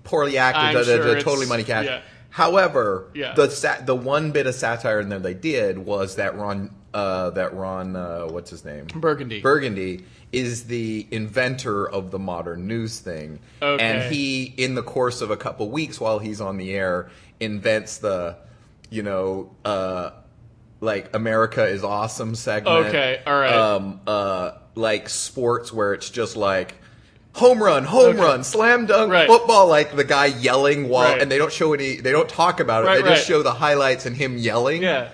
poorly 0.04 0.38
acted. 0.38 0.61
I'm 0.62 0.73
da- 0.75 0.80
da- 0.80 0.85
sure 0.87 0.99
da- 1.04 1.09
it's- 1.11 1.25
totally 1.25 1.47
money 1.47 1.64
cash. 1.64 1.85
yeah. 1.85 2.00
However, 2.30 3.09
Yeah. 3.12 3.35
the 3.35 3.50
sat- 3.50 3.85
the 3.87 3.94
one 3.94 4.30
bit 4.30 4.47
of 4.47 4.54
satire 4.54 5.00
in 5.00 5.11
there 5.11 5.18
they 5.18 5.35
did 5.35 5.76
was 5.78 6.16
that 6.16 6.37
Ron 6.38 6.71
uh, 6.95 7.31
that 7.31 7.55
Ron 7.55 7.97
uh, 7.97 8.27
what's 8.27 8.51
his 8.51 8.65
name 8.65 8.87
Burgundy. 8.95 9.41
Burgundy 9.41 10.05
is 10.33 10.65
the 10.65 11.07
inventor 11.11 11.89
of 11.89 12.11
the 12.11 12.19
modern 12.19 12.67
news 12.67 12.99
thing, 13.01 13.39
Okay. 13.61 13.83
and 13.85 14.13
he 14.15 14.45
in 14.57 14.75
the 14.75 14.83
course 14.83 15.21
of 15.21 15.31
a 15.31 15.37
couple 15.37 15.69
weeks 15.71 16.01
while 16.01 16.19
he's 16.19 16.41
on 16.41 16.57
the 16.57 16.73
air 16.75 17.11
invents 17.41 17.99
the 17.99 18.37
you 18.91 19.03
know. 19.03 19.51
Uh, 19.65 20.11
like 20.81 21.15
America 21.15 21.65
is 21.65 21.85
awesome 21.85 22.35
segment. 22.35 22.87
Okay, 22.87 23.21
all 23.25 23.39
right. 23.39 23.53
Um, 23.55 24.01
uh, 24.05 24.51
like 24.75 25.09
sports 25.09 25.73
where 25.73 25.95
it's 25.95 26.11
just 26.11 26.37
like 26.37 26.75
home 27.35 27.63
run, 27.63 27.85
home 27.85 28.17
Okay. 28.17 28.19
run, 28.21 28.43
slam 28.43 28.87
dunk, 28.87 29.13
Right. 29.13 29.29
football. 29.29 29.69
Like 29.69 29.95
the 29.95 30.03
guy 30.03 30.27
yelling 30.27 30.89
while, 30.89 31.13
Right. 31.13 31.23
and 31.23 31.31
they 31.31 31.39
don't 31.39 31.53
show 31.53 31.73
any, 31.73 31.97
they 31.99 32.11
don't 32.11 32.29
talk 32.29 32.59
about 32.59 32.83
it. 32.83 32.89
Right, 32.89 33.05
they 33.05 33.11
just 33.11 33.29
show 33.29 33.45
the 33.45 33.53
highlights 33.53 34.07
and 34.07 34.17
him 34.17 34.37
yelling. 34.37 34.83
Yeah. 34.83 35.11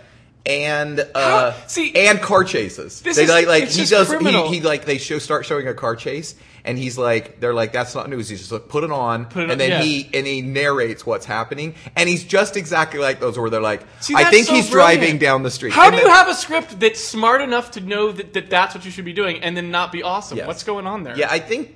And 0.49 1.07
uh, 1.14 1.52
see, 1.67 1.95
and 1.95 2.21
car 2.23 2.43
chases. 2.43 3.00
this 3.02 3.17
they 3.17 3.25
is- 3.25 3.28
like 3.28 3.47
like 3.47 3.64
he 3.64 3.81
just 3.85 3.90
does 3.90 4.09
criminal. 4.09 4.49
he, 4.49 4.57
he 4.57 4.62
like 4.62 4.87
they 4.87 4.97
show 4.99 5.19
start 5.19 5.45
showing 5.45 5.69
a 5.69 5.75
car 5.75 5.95
chase 5.95 6.35
and 6.64 6.78
he's 6.78 6.97
like 6.97 7.38
they're 7.38 7.52
like 7.52 7.73
that's 7.73 7.95
not 7.95 8.09
news. 8.09 8.31
He's 8.31 8.38
just 8.40 8.52
like 8.52 8.67
put 8.69 8.83
it 8.83 8.90
on 8.90 9.26
Put 9.26 9.45
it 9.45 9.50
and 9.50 9.61
then 9.61 9.71
yeah. 9.71 9.83
he 9.83 10.09
and 10.14 10.26
he 10.26 10.40
narrates 10.40 11.05
what's 11.05 11.26
happening 11.26 11.75
and 11.97 12.09
he's 12.09 12.25
just 12.25 12.57
exactly 12.57 12.99
like 12.99 13.21
those 13.21 13.38
where 13.38 13.50
they're 13.50 13.61
like 13.61 13.83
See, 14.00 14.14
I 14.14 14.25
think 14.25 14.47
so 14.47 14.55
he's 14.55 14.71
brilliant. 14.71 15.00
driving 15.00 15.19
down 15.19 15.43
the 15.43 15.50
street. 15.50 15.73
How 15.75 15.88
And 15.88 15.97
do 15.97 16.00
you 16.02 16.09
have 16.09 16.28
a 16.28 16.35
script 16.35 16.81
that's 16.81 16.99
smart 17.05 17.43
enough 17.43 17.73
to 17.73 17.81
know 17.83 18.11
that, 18.12 18.33
that 18.33 18.49
that's 18.49 18.75
what 18.75 18.85
you 18.87 18.90
should 18.90 19.05
be 19.05 19.12
doing 19.12 19.43
and 19.43 19.55
then 19.57 19.71
not 19.71 19.93
be 19.93 20.02
awesome? 20.02 20.38
Yes. 20.38 20.47
What's 20.47 20.64
going 20.64 20.87
on 20.87 21.02
there? 21.02 21.17
Yeah, 21.17 21.28
I 21.31 21.40
think 21.40 21.75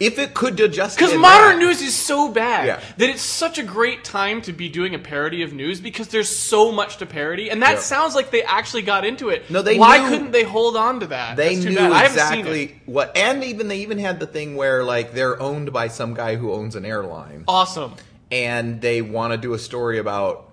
if 0.00 0.18
it 0.18 0.34
could 0.34 0.56
do 0.56 0.66
just 0.66 0.98
Because 0.98 1.14
modern 1.14 1.58
that- 1.60 1.64
news 1.64 1.80
is 1.80 1.94
so 1.94 2.28
bad 2.28 2.66
Yeah. 2.66 2.80
that 2.98 3.08
it's 3.10 3.22
such 3.22 3.58
a 3.58 3.62
great 3.62 4.02
time 4.02 4.42
to 4.42 4.52
be 4.52 4.68
doing 4.68 4.94
a 4.94 4.98
parody 4.98 5.42
of 5.42 5.52
news 5.52 5.80
because 5.80 6.08
there's 6.08 6.28
so 6.28 6.72
much 6.72 6.96
to 6.98 7.06
parody, 7.06 7.48
and 7.48 7.62
that 7.62 7.74
Yeah. 7.74 7.80
sounds 7.80 8.14
like 8.14 8.30
they 8.32 8.42
actually 8.42 8.82
got 8.82 9.04
into 9.04 9.28
it. 9.28 9.48
No, 9.50 9.62
they 9.62 9.78
Why 9.78 9.98
knew- 9.98 10.08
couldn't 10.08 10.32
they 10.32 10.42
hold 10.42 10.76
on 10.76 11.00
to 11.00 11.06
that? 11.06 11.36
they 11.36 11.54
knew 11.54 11.76
bad. 11.76 11.92
I 11.92 11.98
haven't 12.02 12.18
seen 12.18 12.38
it. 12.38 12.40
exactly 12.40 12.80
what, 12.86 13.16
and 13.16 13.44
even 13.44 13.68
they 13.68 13.78
even 13.78 13.98
had 13.98 14.18
the 14.18 14.26
thing 14.26 14.56
where 14.56 14.82
like 14.82 15.14
they're 15.14 15.40
owned 15.40 15.72
by 15.72 15.88
some 15.88 16.14
guy 16.14 16.36
who 16.36 16.52
owns 16.52 16.74
an 16.74 16.84
airline, 16.84 17.44
Awesome. 17.46 17.94
and 18.32 18.80
they 18.80 19.00
want 19.00 19.32
to 19.32 19.36
do 19.36 19.54
a 19.54 19.58
story 19.58 19.98
about. 19.98 20.48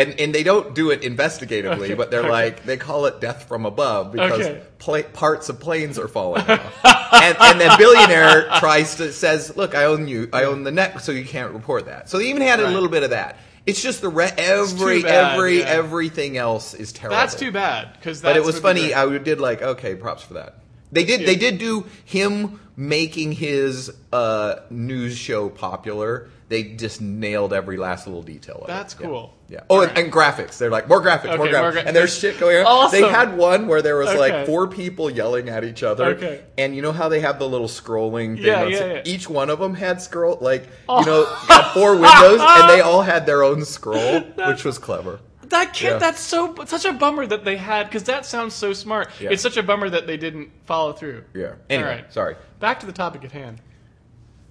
And, 0.00 0.18
and 0.20 0.34
they 0.34 0.42
don't 0.42 0.74
do 0.74 0.90
it 0.90 1.02
investigatively, 1.02 1.86
Okay, 1.86 1.94
but 1.94 2.10
they're 2.10 2.20
okay. 2.20 2.30
like 2.30 2.64
they 2.64 2.76
call 2.76 3.06
it 3.06 3.20
death 3.20 3.46
from 3.46 3.66
above 3.66 4.12
because 4.12 4.40
Okay. 4.46 4.62
pla- 4.78 5.02
parts 5.12 5.48
of 5.48 5.60
planes 5.60 5.98
are 5.98 6.08
falling 6.08 6.42
off. 6.42 6.84
and, 7.12 7.36
and 7.40 7.60
then 7.60 7.76
billionaire 7.78 8.48
tries 8.58 8.96
to 8.96 9.12
says, 9.12 9.56
"Look, 9.56 9.74
I 9.74 9.84
own 9.84 10.08
you. 10.08 10.28
I 10.32 10.44
own 10.44 10.64
the 10.64 10.72
net, 10.72 11.02
so 11.02 11.12
you 11.12 11.24
can't 11.24 11.52
report 11.52 11.86
that." 11.86 12.08
So 12.08 12.18
they 12.18 12.30
even 12.30 12.42
had 12.42 12.60
a 12.60 12.68
little 12.68 12.88
bit 12.88 13.02
of 13.02 13.10
that. 13.10 13.36
It's 13.66 13.82
just 13.82 14.00
the 14.00 14.08
re- 14.08 14.32
every 14.38 15.02
bad, 15.02 15.34
every 15.34 15.58
yeah. 15.58 15.66
everything 15.66 16.36
else 16.36 16.72
is 16.74 16.92
terrible. 16.92 17.16
That's 17.16 17.34
too 17.34 17.52
bad 17.52 17.92
because 17.94 18.22
But 18.22 18.36
it 18.36 18.42
was 18.42 18.58
funny. 18.58 18.94
I 18.94 19.18
did 19.18 19.40
like 19.40 19.60
okay, 19.62 19.94
props 19.94 20.22
for 20.22 20.34
that. 20.34 20.56
They 20.92 21.04
did. 21.04 21.26
They 21.26 21.36
did 21.36 21.58
do 21.58 21.86
him 22.04 22.58
making 22.76 23.32
his 23.32 23.92
uh, 24.12 24.56
news 24.70 25.16
show 25.16 25.48
popular. 25.50 26.28
They 26.50 26.64
just 26.64 27.00
nailed 27.00 27.52
every 27.52 27.76
last 27.76 28.08
little 28.08 28.24
detail. 28.24 28.56
Of 28.62 28.66
That's 28.66 28.94
it. 28.94 28.98
Cool. 28.98 29.32
Yeah. 29.48 29.60
Oh, 29.70 29.82
and, 29.82 29.96
and 29.96 30.12
graphics. 30.12 30.58
They're 30.58 30.68
like 30.68 30.88
more 30.88 31.00
graphics, 31.00 31.36
more 31.36 31.46
Okay, 31.46 31.52
more 31.52 31.70
graphics, 31.70 31.72
gra- 31.74 31.82
and 31.82 31.94
there's 31.94 32.18
shit 32.18 32.40
going 32.40 32.56
on. 32.58 32.66
Awesome. 32.66 33.00
They 33.00 33.08
had 33.08 33.36
one 33.36 33.68
where 33.68 33.82
there 33.82 33.96
was 33.96 34.08
Okay. 34.08 34.18
like 34.18 34.46
four 34.46 34.66
people 34.66 35.08
yelling 35.08 35.48
at 35.48 35.62
each 35.62 35.84
other. 35.84 36.06
Okay. 36.06 36.42
And 36.58 36.74
you 36.74 36.82
know 36.82 36.90
how 36.90 37.08
they 37.08 37.20
have 37.20 37.38
the 37.38 37.48
little 37.48 37.68
scrolling 37.68 38.34
thing. 38.34 38.46
Yeah, 38.46 38.64
yeah, 38.64 38.84
yeah. 38.94 39.02
Each 39.04 39.30
one 39.30 39.48
of 39.48 39.60
them 39.60 39.74
had 39.74 40.02
scroll 40.02 40.38
like 40.40 40.68
oh. 40.88 40.98
you 40.98 41.06
know 41.06 41.24
had 41.24 41.70
four 41.72 41.92
windows, 41.92 42.40
and 42.42 42.68
they 42.68 42.80
all 42.80 43.02
had 43.02 43.26
their 43.26 43.44
own 43.44 43.64
scroll, 43.64 44.20
which 44.48 44.64
was 44.64 44.76
clever. 44.76 45.20
That 45.50 45.72
kid, 45.72 45.86
Yeah. 45.86 45.98
that's 45.98 46.20
so 46.20 46.56
such 46.66 46.84
a 46.84 46.92
bummer 46.92 47.26
that 47.26 47.44
they 47.44 47.58
had 47.58 47.84
because 47.86 48.02
that 48.04 48.26
sounds 48.26 48.54
so 48.54 48.72
smart. 48.72 49.08
Yeah. 49.20 49.30
It's 49.30 49.42
such 49.42 49.56
a 49.56 49.62
bummer 49.62 49.88
that 49.88 50.08
they 50.08 50.16
didn't 50.16 50.50
follow 50.64 50.92
through. 50.94 51.22
Yeah. 51.32 51.54
Anyway, 51.68 51.88
All 51.88 51.94
right. 51.94 52.12
sorry. 52.12 52.36
Back 52.58 52.80
to 52.80 52.86
the 52.86 52.92
topic 52.92 53.24
at 53.24 53.30
hand. 53.30 53.60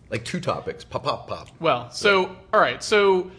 Like 0.10 0.26
two 0.26 0.40
topics. 0.40 0.84
Pop, 0.84 1.04
pop, 1.04 1.28
pop. 1.28 1.50
Well, 1.60 1.92
so 1.92 2.36
all 2.54 2.60
right, 2.60 2.84
so 2.84 3.32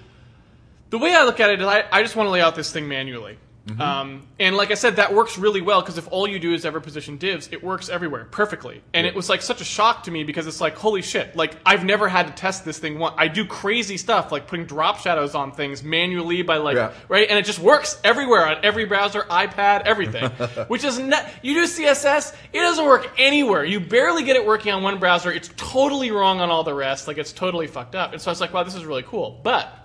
the 0.90 0.98
way 0.98 1.14
I 1.14 1.24
look 1.24 1.40
at 1.40 1.50
it 1.50 1.60
is 1.60 1.66
I, 1.66 1.84
I 1.90 2.02
just 2.02 2.16
want 2.16 2.26
to 2.28 2.30
lay 2.30 2.40
out 2.40 2.54
this 2.54 2.72
thing 2.72 2.88
manually. 2.88 3.38
Mm-hmm. 3.66 3.80
Um, 3.80 4.26
and 4.38 4.56
like 4.56 4.70
I 4.70 4.74
said, 4.74 4.96
that 4.96 5.14
works 5.14 5.36
really 5.38 5.60
well 5.60 5.80
because 5.80 5.98
if 5.98 6.08
all 6.10 6.26
you 6.26 6.38
do 6.38 6.54
is 6.54 6.64
ever 6.64 6.80
position 6.80 7.18
divs, 7.18 7.48
it 7.52 7.62
works 7.62 7.88
everywhere 7.88 8.24
perfectly. 8.30 8.82
And 8.94 9.06
it 9.06 9.14
was 9.14 9.28
like 9.28 9.42
such 9.42 9.60
a 9.60 9.64
shock 9.64 10.04
to 10.04 10.10
me 10.10 10.24
because 10.24 10.46
it's 10.46 10.60
like, 10.60 10.76
holy 10.76 11.02
shit! 11.02 11.36
Like 11.36 11.56
I've 11.64 11.84
never 11.84 12.08
had 12.08 12.26
to 12.26 12.32
test 12.32 12.64
this 12.64 12.78
thing. 12.78 12.98
Once. 12.98 13.14
I 13.18 13.28
do 13.28 13.44
crazy 13.44 13.96
stuff 13.96 14.32
like 14.32 14.46
putting 14.46 14.66
drop 14.66 14.98
shadows 14.98 15.34
on 15.34 15.52
things 15.52 15.82
manually 15.82 16.42
by 16.42 16.56
like 16.56 16.76
Yeah. 16.76 16.92
right, 17.08 17.28
and 17.28 17.38
it 17.38 17.44
just 17.44 17.58
works 17.58 18.00
everywhere 18.02 18.46
on 18.46 18.64
every 18.64 18.86
browser, 18.86 19.22
iPad, 19.22 19.82
everything. 19.82 20.30
Which 20.68 20.84
is 20.84 20.98
not 20.98 21.26
you 21.42 21.54
do 21.54 21.64
CSS, 21.64 22.34
it 22.52 22.58
doesn't 22.60 22.84
work 22.84 23.10
anywhere. 23.18 23.64
You 23.64 23.80
barely 23.80 24.24
get 24.24 24.36
it 24.36 24.46
working 24.46 24.72
on 24.72 24.82
one 24.82 24.98
browser. 24.98 25.30
It's 25.30 25.50
totally 25.56 26.10
wrong 26.10 26.40
on 26.40 26.50
all 26.50 26.64
the 26.64 26.74
rest. 26.74 27.06
Like 27.06 27.18
it's 27.18 27.32
totally 27.32 27.66
fucked 27.66 27.94
up. 27.94 28.12
And 28.12 28.20
so 28.22 28.30
I 28.30 28.32
was 28.32 28.40
like, 28.40 28.52
wow, 28.54 28.62
this 28.62 28.74
is 28.74 28.84
really 28.84 29.02
cool. 29.02 29.38
But 29.42 29.79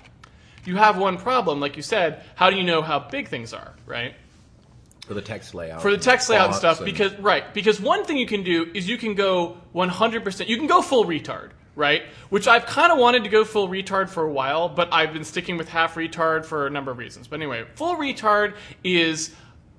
you 0.65 0.75
have 0.77 0.97
one 0.97 1.17
problem, 1.17 1.59
like 1.59 1.75
you 1.77 1.83
said. 1.83 2.23
How 2.35 2.49
do 2.49 2.55
you 2.57 2.63
know 2.63 2.81
how 2.81 2.99
big 2.99 3.27
things 3.27 3.53
are, 3.53 3.73
right? 3.85 4.15
For 5.07 5.13
the 5.13 5.21
text 5.21 5.53
layout. 5.53 5.81
For 5.81 5.91
the 5.91 5.97
text 5.99 6.29
layout 6.29 6.47
and 6.47 6.55
stuff, 6.55 6.83
because 6.83 7.13
right, 7.19 7.53
because 7.53 7.79
one 7.79 8.05
thing 8.05 8.17
you 8.17 8.25
can 8.25 8.43
do 8.43 8.71
is 8.73 8.89
you 8.89 8.97
can 8.97 9.13
go 9.13 9.57
100%. 9.75 10.47
You 10.47 10.57
can 10.57 10.65
go 10.67 10.81
full 10.81 11.05
retard, 11.05 11.51
right? 11.75 12.03
Which 12.29 12.47
I've 12.47 12.65
kind 12.65 12.91
of 12.91 12.97
wanted 12.97 13.23
to 13.23 13.29
go 13.29 13.45
full 13.45 13.67
retard 13.67 14.09
for 14.09 14.23
a 14.23 14.31
while, 14.31 14.67
but 14.67 14.89
I've 14.91 15.13
been 15.13 15.23
sticking 15.23 15.57
with 15.57 15.69
half 15.69 15.93
retard 15.95 16.43
for 16.45 16.65
a 16.65 16.69
number 16.71 16.89
of 16.91 16.97
reasons. 16.97 17.27
But 17.27 17.35
anyway, 17.35 17.65
full 17.75 17.95
retard 17.97 18.55
is 18.83 19.31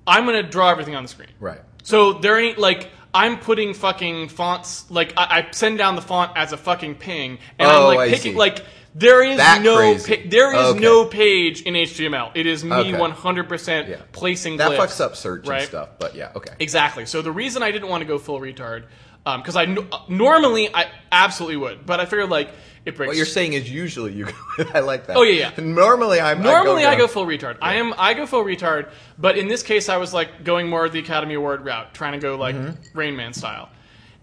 I'm 0.05 0.25
going 0.25 0.41
to 0.41 0.49
draw 0.49 0.69
everything 0.69 0.95
on 0.95 1.03
the 1.03 1.09
screen. 1.09 1.29
Right. 1.41 1.59
So 1.83 2.13
there 2.13 2.39
ain't 2.39 2.57
like 2.57 2.89
I'm 3.13 3.37
putting 3.39 3.73
fucking 3.73 4.29
fonts 4.29 4.89
like 4.89 5.13
I, 5.17 5.39
I 5.39 5.47
send 5.51 5.77
down 5.77 5.95
the 5.97 6.01
font 6.01 6.31
as 6.37 6.53
a 6.53 6.57
fucking 6.57 6.95
ping, 6.95 7.39
and 7.59 7.69
Oh, 7.69 7.89
I'm 7.89 7.93
I 7.93 7.95
like 7.95 8.09
picking 8.11 8.33
see. 8.33 8.37
like 8.37 8.63
there 8.95 9.23
is 9.23 9.37
That 9.37 9.61
no 9.61 9.95
pa- 9.95 10.15
there 10.25 10.53
is 10.53 10.59
Okay. 10.71 10.79
no 10.79 11.05
page 11.05 11.61
in 11.61 11.75
HTML. 11.75 12.31
It 12.35 12.45
is 12.45 12.63
me 12.63 12.71
Okay. 12.75 12.91
100% 12.93 13.87
Yeah. 13.89 13.97
placing 14.11 14.57
That 14.57 14.71
glyphs, 14.71 14.77
fucks 14.77 15.01
up 15.01 15.15
search 15.15 15.47
right? 15.47 15.59
and 15.61 15.67
stuff, 15.67 15.89
but 15.99 16.15
yeah, 16.15 16.31
okay. 16.35 16.53
Exactly. 16.59 17.05
So 17.05 17.21
the 17.21 17.31
reason 17.31 17.63
I 17.63 17.71
didn't 17.71 17.89
want 17.89 18.01
to 18.01 18.05
go 18.07 18.17
full 18.17 18.39
retard, 18.39 18.83
because 19.25 19.55
I 19.55 19.65
no- 19.65 19.85
normally 20.09 20.69
I 20.73 20.87
absolutely 21.11 21.57
would, 21.57 21.85
but 21.85 21.99
I 21.99 22.05
figured 22.05 22.29
like 22.29 22.49
it 22.85 22.95
breaks. 22.95 23.07
What 23.09 23.17
you're 23.17 23.25
saying 23.25 23.51
is 23.53 23.69
usually 23.69 24.13
you. 24.13 24.27
I 24.73 24.79
like 24.79 25.07
that. 25.07 25.17
Oh, 25.17 25.21
yeah, 25.23 25.51
yeah. 25.57 25.63
Normally 25.63 26.21
I'm. 26.21 26.41
Normally 26.41 26.85
I 26.85 26.91
down- 26.91 26.99
go, 26.99 27.07
full 27.07 27.25
retard. 27.25 27.57
I 27.61 27.75
am 27.75 27.93
I 27.97 28.13
go 28.13 28.25
full 28.25 28.45
retard, 28.45 28.87
but 29.17 29.37
in 29.37 29.49
this 29.49 29.61
case 29.61 29.89
I 29.89 29.97
was 29.97 30.13
like 30.13 30.45
going 30.45 30.69
more 30.69 30.87
the 30.87 30.99
Academy 30.99 31.33
Award 31.33 31.65
route, 31.65 31.93
trying 31.93 32.13
to 32.13 32.19
go 32.19 32.35
like 32.37 32.55
Mm-hmm. 32.55 32.97
Rain 32.97 33.15
Man 33.17 33.33
style. 33.33 33.67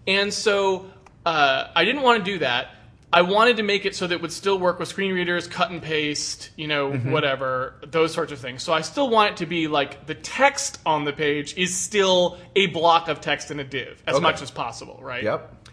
And 0.07 0.33
so 0.33 0.87
uh, 1.25 1.67
I 1.75 1.85
didn't 1.85 2.01
want 2.01 2.25
to 2.25 2.31
do 2.31 2.39
that. 2.39 2.69
I 3.15 3.21
wanted 3.21 3.57
to 3.57 3.63
make 3.63 3.85
it 3.85 3.95
so 3.95 4.05
that 4.07 4.15
it 4.15 4.21
would 4.21 4.31
still 4.33 4.59
work 4.59 4.77
with 4.77 4.89
screen 4.89 5.13
readers, 5.13 5.47
cut 5.47 5.71
and 5.71 5.81
paste, 5.81 6.49
you 6.57 6.67
know, 6.67 6.91
Mm-hmm. 6.91 7.11
whatever, 7.11 7.75
those 7.87 8.13
sorts 8.13 8.31
of 8.33 8.39
things. 8.39 8.61
So 8.61 8.73
I 8.73 8.81
still 8.81 9.09
want 9.09 9.31
it 9.31 9.37
to 9.37 9.45
be 9.45 9.67
like 9.67 10.05
the 10.05 10.15
text 10.15 10.79
on 10.85 11.05
the 11.05 11.13
page 11.13 11.55
is 11.57 11.73
still 11.73 12.37
a 12.55 12.67
block 12.67 13.07
of 13.07 13.21
text 13.21 13.51
in 13.51 13.59
a 13.59 13.63
div 13.63 14.03
as 14.05 14.15
Okay. 14.15 14.21
much 14.23 14.41
as 14.41 14.51
possible, 14.51 14.99
right? 15.01 15.23
Yep. 15.23 15.67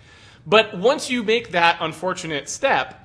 But 0.46 0.76
once 0.78 1.10
you 1.10 1.22
make 1.22 1.50
that 1.50 1.78
unfortunate 1.80 2.48
step, 2.48 2.98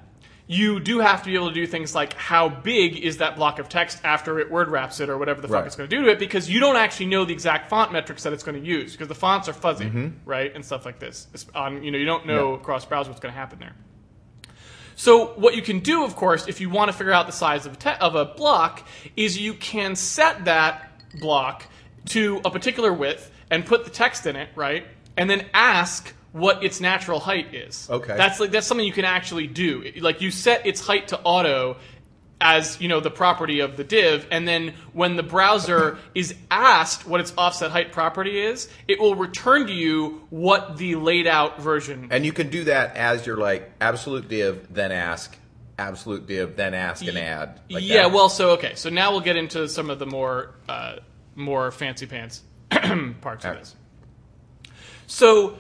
you 0.50 0.80
do 0.80 1.00
have 1.00 1.24
to 1.24 1.30
be 1.30 1.36
able 1.36 1.50
to 1.50 1.54
do 1.54 1.68
things 1.68 1.94
like 1.94 2.14
how 2.14 2.48
big 2.48 2.96
is 2.96 3.18
that 3.18 3.36
block 3.36 3.60
of 3.60 3.68
text 3.68 4.00
after 4.06 4.40
it 4.40 4.50
word 4.50 4.70
wraps 4.70 5.00
it 5.02 5.10
or 5.10 5.18
whatever 5.18 5.42
the 5.42 5.48
fuck 5.48 5.56
Right. 5.56 5.66
it's 5.68 5.76
going 5.76 5.90
to 5.90 5.96
do 5.96 6.06
to 6.06 6.12
it 6.12 6.20
because 6.20 6.50
you 6.50 6.60
don't 6.62 6.78
actually 6.78 7.08
know 7.08 7.26
the 7.26 7.34
exact 7.34 7.70
font 7.70 7.92
metrics 7.92 8.24
that 8.24 8.32
it's 8.34 8.44
going 8.44 8.58
to 8.62 8.66
use 8.66 8.94
because 8.94 9.10
the 9.10 9.16
fonts 9.16 9.50
are 9.50 9.54
fuzzy, 9.54 10.14
right, 10.26 10.54
and 10.56 10.64
stuff 10.64 10.86
like 10.86 11.00
this. 11.00 11.28
It's 11.34 11.46
on 11.54 11.84
you 11.84 11.92
know 11.92 11.98
you 11.98 12.06
don't 12.06 12.26
know 12.28 12.44
Mm-hmm. 12.46 12.54
Yeah. 12.54 12.62
across 12.62 12.86
browser 12.86 13.10
what's 13.10 13.20
going 13.20 13.34
to 13.34 13.40
happen 13.40 13.60
there. 13.60 13.74
So 14.98 15.28
what 15.36 15.56
you 15.56 15.62
can 15.62 15.80
do, 15.80 16.04
of 16.04 16.16
course, 16.16 16.48
if 16.48 16.60
you 16.60 16.72
want 16.72 16.92
to 16.92 16.98
figure 16.98 17.14
out 17.14 17.28
the 17.28 17.32
size 17.32 17.68
of 17.68 17.74
a, 17.74 17.76
te- 17.76 18.02
of 18.02 18.16
a 18.16 18.26
block, 18.26 18.86
is 19.16 19.38
you 19.38 19.54
can 19.54 19.96
set 19.96 20.46
that 20.46 20.92
block 21.20 21.64
to 22.08 22.42
a 22.44 22.50
particular 22.50 22.92
width 22.92 23.32
and 23.52 23.64
put 23.64 23.86
the 23.86 23.92
text 23.92 24.26
in 24.26 24.36
it, 24.36 24.50
right? 24.56 24.86
And 25.16 25.30
then 25.30 25.46
ask 25.54 26.14
what 26.32 26.64
its 26.64 26.82
natural 26.82 27.20
height 27.20 27.54
is. 27.54 27.88
Okay. 27.90 28.18
That's 28.18 28.40
like 28.40 28.52
that's 28.52 28.66
something 28.66 28.86
you 28.86 28.92
can 28.92 29.06
actually 29.06 29.48
do. 29.48 29.92
Like 30.00 30.22
you 30.22 30.32
set 30.32 30.66
its 30.66 30.82
height 30.82 31.10
to 31.10 31.20
auto 31.20 31.78
as 32.40 32.80
you 32.80 32.88
know 32.88 33.00
the 33.00 33.10
property 33.10 33.62
of 33.62 33.78
the 33.78 33.84
div 33.84 34.28
and 34.30 34.48
then 34.48 34.74
when 34.94 35.16
the 35.16 35.24
browser 35.24 35.98
is 36.14 36.36
asked 36.52 37.08
what 37.08 37.20
its 37.20 37.34
offset 37.38 37.72
height 37.72 37.92
property 37.92 38.40
is 38.40 38.70
it 38.88 39.00
will 39.00 39.16
return 39.16 39.66
to 39.66 39.74
you 39.74 40.22
what 40.30 40.78
the 40.78 40.96
laid 40.96 41.26
out 41.26 41.60
version 41.60 42.08
And 42.12 42.26
you 42.26 42.34
can 42.34 42.50
do 42.50 42.64
that 42.66 42.96
as 42.96 43.26
you're 43.26 43.38
like 43.38 43.72
absolute 43.82 44.28
div, 44.28 44.68
then 44.74 44.92
ask, 44.92 45.38
absolute 45.78 46.28
div, 46.28 46.56
then 46.56 46.74
ask 46.74 47.06
and 47.06 47.18
add. 47.18 47.60
Like 47.70 47.84
yeah, 47.84 48.04
that. 48.04 48.12
well, 48.12 48.30
so 48.30 48.52
okay, 48.52 48.76
so 48.76 48.90
now 48.90 49.12
we'll 49.12 49.22
get 49.22 49.36
into 49.36 49.68
some 49.68 49.90
of 49.90 50.00
the 50.00 50.06
more 50.06 50.56
uh, 50.68 50.98
more 51.36 51.72
fancy 51.72 52.06
pants 52.06 52.44
parts 53.22 53.46
of 53.46 53.56
this. 53.58 53.76
So 55.08 55.58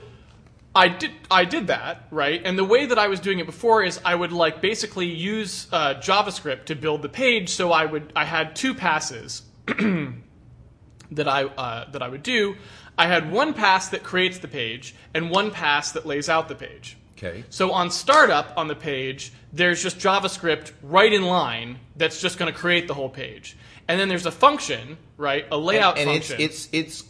I 0.77 0.87
did 0.89 1.11
I 1.31 1.45
did 1.45 1.67
that 1.67 2.07
right, 2.11 2.39
and 2.43 2.57
the 2.57 2.63
way 2.63 2.85
that 2.85 2.99
I 2.99 3.07
was 3.07 3.19
doing 3.19 3.39
it 3.39 3.47
before 3.47 3.83
is 3.83 3.99
I 4.05 4.13
would 4.13 4.31
like 4.31 4.61
basically 4.61 5.07
use 5.07 5.67
uh, 5.71 5.95
JavaScript 5.95 6.65
to 6.65 6.75
build 6.75 7.01
the 7.01 7.09
page. 7.09 7.49
So 7.49 7.71
I 7.71 7.85
would 7.85 8.13
I 8.15 8.25
had 8.25 8.55
two 8.55 8.75
passes 8.75 9.41
that 9.65 11.27
I 11.27 11.43
uh, 11.45 11.89
that 11.91 12.03
I 12.03 12.07
would 12.07 12.21
do. 12.21 12.55
I 12.97 13.07
had 13.07 13.31
one 13.31 13.53
pass 13.53 13.89
that 13.89 14.03
creates 14.03 14.37
the 14.39 14.47
page 14.47 14.95
and 15.13 15.31
one 15.31 15.51
pass 15.51 15.91
that 15.93 16.05
lays 16.05 16.29
out 16.29 16.47
the 16.47 16.55
page. 16.55 16.97
Okay. 17.17 17.43
So 17.49 17.71
on 17.71 17.89
startup 17.89 18.53
on 18.57 18.67
the 18.67 18.75
page, 18.75 19.33
there's 19.51 19.81
just 19.81 19.97
JavaScript 19.97 20.73
right 20.83 21.11
in 21.11 21.23
line 21.23 21.79
that's 21.95 22.21
just 22.21 22.37
going 22.37 22.53
to 22.53 22.57
create 22.57 22.87
the 22.87 22.93
whole 22.93 23.09
page. 23.09 23.57
And 23.87 23.99
then 23.99 24.09
there's 24.09 24.27
a 24.27 24.31
function, 24.31 24.97
right? 25.17 25.45
A 25.51 25.57
layout 25.57 25.97
and 25.97 26.07
function. 26.07 26.39
it's 26.39 26.69
it's 26.71 27.01
it's 27.01 27.03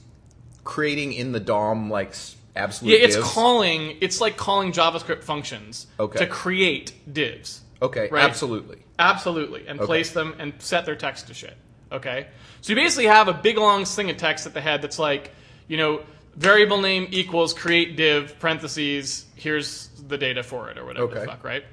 creating 0.63 1.11
in 1.13 1.33
the 1.33 1.39
DOM 1.39 1.89
like 1.89 2.13
absolute. 2.57 2.91
yeah, 2.99 3.05
it's 3.05 3.15
divs. 3.15 3.27
calling. 3.33 3.97
It's 4.01 4.19
like 4.21 4.37
calling 4.37 4.71
JavaScript 4.71 5.23
functions 5.23 5.87
Okay. 5.99 6.19
to 6.19 6.27
create 6.27 6.93
divs. 7.11 7.61
Okay, 7.81 8.09
right? 8.11 8.23
absolutely. 8.23 8.77
Absolutely, 8.99 9.67
and 9.67 9.79
place 9.79 10.11
them 10.11 10.35
and 10.39 10.53
set 10.59 10.85
their 10.85 10.95
text 10.95 11.27
to 11.27 11.33
shit. 11.33 11.55
Okay, 11.91 12.27
so 12.61 12.71
you 12.73 12.75
basically 12.75 13.05
have 13.05 13.27
a 13.27 13.33
big 13.33 13.57
long 13.57 13.85
string 13.85 14.09
of 14.09 14.17
text 14.17 14.45
at 14.47 14.53
the 14.53 14.61
head 14.61 14.81
that's 14.81 14.97
like, 14.99 15.31
you 15.67 15.77
know, 15.77 16.01
variable 16.35 16.81
name 16.81 17.07
equals 17.11 17.53
create 17.53 17.95
div 17.95 18.37
parentheses. 18.39 19.25
Here's 19.35 19.87
the 20.07 20.17
data 20.17 20.41
for 20.43 20.69
it 20.71 20.77
or 20.77 20.85
whatever 20.85 21.07
the 21.07 21.15
Okay. 21.19 21.25
fuck, 21.27 21.43
right? 21.43 21.63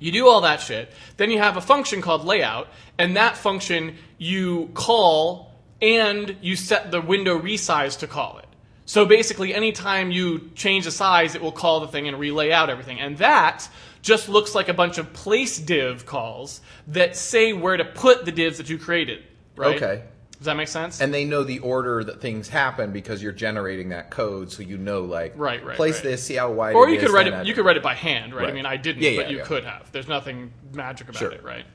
You 0.00 0.12
do 0.12 0.28
all 0.28 0.42
that 0.42 0.60
shit. 0.60 0.92
Then 1.16 1.30
you 1.30 1.38
have 1.38 1.56
a 1.56 1.60
function 1.60 2.00
called 2.02 2.24
layout, 2.24 2.68
and 2.98 3.16
that 3.16 3.36
function 3.36 3.96
you 4.18 4.70
call 4.74 5.52
and 5.80 6.36
you 6.40 6.56
set 6.56 6.90
the 6.90 7.00
window 7.00 7.38
resize 7.38 7.98
to 8.00 8.06
call 8.08 8.38
it. 8.38 8.47
So 8.88 9.04
basically, 9.04 9.54
anytime 9.54 10.10
you 10.10 10.50
change 10.54 10.86
the 10.86 10.90
size, 10.90 11.34
it 11.34 11.42
will 11.42 11.52
call 11.52 11.80
the 11.80 11.88
thing 11.88 12.08
and 12.08 12.18
relay 12.18 12.52
out 12.52 12.70
everything. 12.70 12.98
And 12.98 13.18
that 13.18 13.68
just 14.00 14.30
looks 14.30 14.54
like 14.54 14.70
a 14.70 14.72
bunch 14.72 14.96
of 14.96 15.12
place 15.12 15.58
div 15.58 16.06
calls 16.06 16.62
that 16.86 17.14
say 17.14 17.52
where 17.52 17.76
to 17.76 17.84
put 17.84 18.24
the 18.24 18.32
divs 18.32 18.56
that 18.56 18.70
you 18.70 18.78
created. 18.78 19.24
Right? 19.56 19.76
Okay. 19.76 20.04
Does 20.38 20.46
that 20.46 20.56
make 20.56 20.68
sense? 20.68 21.02
And 21.02 21.12
they 21.12 21.26
know 21.26 21.44
the 21.44 21.58
order 21.58 22.02
that 22.02 22.22
things 22.22 22.48
happen 22.48 22.90
because 22.90 23.22
you're 23.22 23.30
generating 23.32 23.90
that 23.90 24.08
code, 24.10 24.50
so 24.50 24.62
you 24.62 24.78
know 24.78 25.02
like 25.02 25.34
Right, 25.36 25.62
right, 25.62 25.76
place 25.76 25.96
right. 25.96 26.04
this, 26.04 26.24
see 26.24 26.36
how 26.36 26.50
wide. 26.50 26.70
It 26.70 26.72
is. 26.72 26.76
Or 26.76 26.88
you 26.88 26.98
could 26.98 27.10
write 27.10 27.26
it. 27.26 27.44
You 27.44 27.52
could 27.52 27.66
write 27.66 27.76
it 27.76 27.82
by 27.82 27.94
hand, 27.94 28.34
right? 28.34 28.48
I 28.48 28.52
mean, 28.52 28.64
I 28.64 28.78
didn't, 28.78 29.02
Yeah, 29.02 29.16
but 29.16 29.30
you 29.30 29.38
yeah. 29.38 29.44
could 29.44 29.64
have. 29.64 29.92
There's 29.92 30.08
nothing 30.08 30.50
magic 30.72 31.10
about 31.10 31.18
Sure. 31.18 31.32
it, 31.32 31.44
right? 31.44 31.66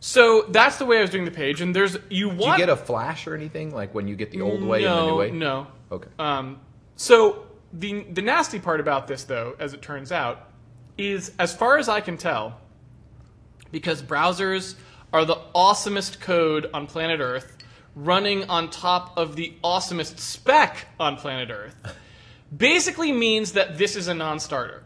So 0.00 0.46
that's 0.48 0.78
the 0.78 0.86
way 0.86 0.98
I 0.98 1.02
was 1.02 1.10
doing 1.10 1.26
the 1.26 1.30
page, 1.30 1.60
and 1.60 1.76
there's 1.76 1.96
you 2.08 2.30
Do 2.30 2.44
you 2.44 2.56
get 2.56 2.70
a 2.70 2.76
flash 2.76 3.26
or 3.26 3.34
anything 3.34 3.74
like 3.74 3.94
when 3.94 4.08
you 4.08 4.16
get 4.16 4.30
the 4.30 4.40
old 4.40 4.62
way 4.62 4.82
no, 4.82 4.88
and 4.88 4.98
the 4.98 5.10
new 5.10 5.16
way? 5.18 5.30
No, 5.30 5.66
Okay. 5.92 6.08
Um, 6.18 6.60
so 6.96 7.46
the 7.72 8.04
the 8.04 8.22
nasty 8.22 8.58
part 8.58 8.80
about 8.80 9.06
this, 9.06 9.24
though, 9.24 9.56
as 9.58 9.74
it 9.74 9.82
turns 9.82 10.10
out, 10.10 10.48
is 10.96 11.32
as 11.38 11.54
far 11.54 11.78
as 11.78 11.88
I 11.88 12.00
can 12.00 12.16
tell, 12.16 12.60
because 13.70 14.02
browsers 14.02 14.76
are 15.12 15.24
the 15.24 15.36
awesomest 15.54 16.20
code 16.20 16.70
on 16.72 16.86
planet 16.86 17.20
Earth, 17.20 17.58
running 17.94 18.48
on 18.48 18.70
top 18.70 19.18
of 19.18 19.36
the 19.36 19.54
awesomest 19.64 20.18
spec 20.18 20.86
on 20.98 21.16
planet 21.16 21.50
Earth, 21.50 21.74
basically 22.56 23.12
means 23.12 23.52
that 23.52 23.76
this 23.76 23.96
is 23.96 24.08
a 24.08 24.14
non-starter. 24.14 24.84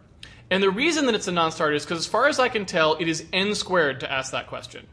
And 0.50 0.62
the 0.62 0.70
reason 0.70 1.07
that 1.07 1.14
it's 1.14 1.29
a 1.29 1.33
non-starter 1.33 1.74
is 1.74 1.85
because, 1.85 1.98
as 1.98 2.07
far 2.07 2.29
as 2.29 2.38
I 2.38 2.48
can 2.48 2.64
tell, 2.64 2.94
it 2.94 3.09
is 3.09 3.24
n 3.33 3.55
squared 3.55 4.00
to 4.00 4.11
ask 4.11 4.33
that 4.33 4.46
question. 4.46 4.87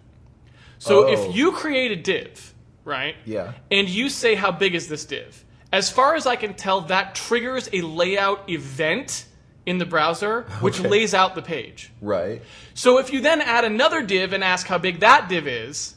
So 0.81 1.05
Oh. 1.07 1.13
if 1.13 1.35
you 1.35 1.51
create 1.51 1.91
a 1.91 1.95
div, 1.95 2.55
right? 2.85 3.15
Yeah. 3.23 3.51
And 3.69 3.87
you 3.87 4.09
say 4.09 4.33
how 4.33 4.51
big 4.51 4.73
is 4.73 4.87
this 4.87 5.05
div? 5.05 5.45
As 5.71 5.91
far 5.91 6.15
as 6.15 6.25
I 6.25 6.35
can 6.35 6.55
tell, 6.55 6.81
that 6.81 7.13
triggers 7.13 7.69
a 7.71 7.81
layout 7.81 8.49
event 8.49 9.25
in 9.67 9.77
the 9.77 9.85
browser, 9.85 10.41
which 10.59 10.79
Okay. 10.79 10.89
lays 10.89 11.13
out 11.13 11.35
the 11.35 11.43
page. 11.43 11.91
Right. 12.01 12.41
So 12.73 12.97
if 12.97 13.13
you 13.13 13.21
then 13.21 13.41
add 13.41 13.63
another 13.63 14.01
div 14.01 14.33
and 14.33 14.43
ask 14.43 14.65
how 14.65 14.79
big 14.79 15.01
that 15.01 15.29
div 15.29 15.45
is, 15.47 15.93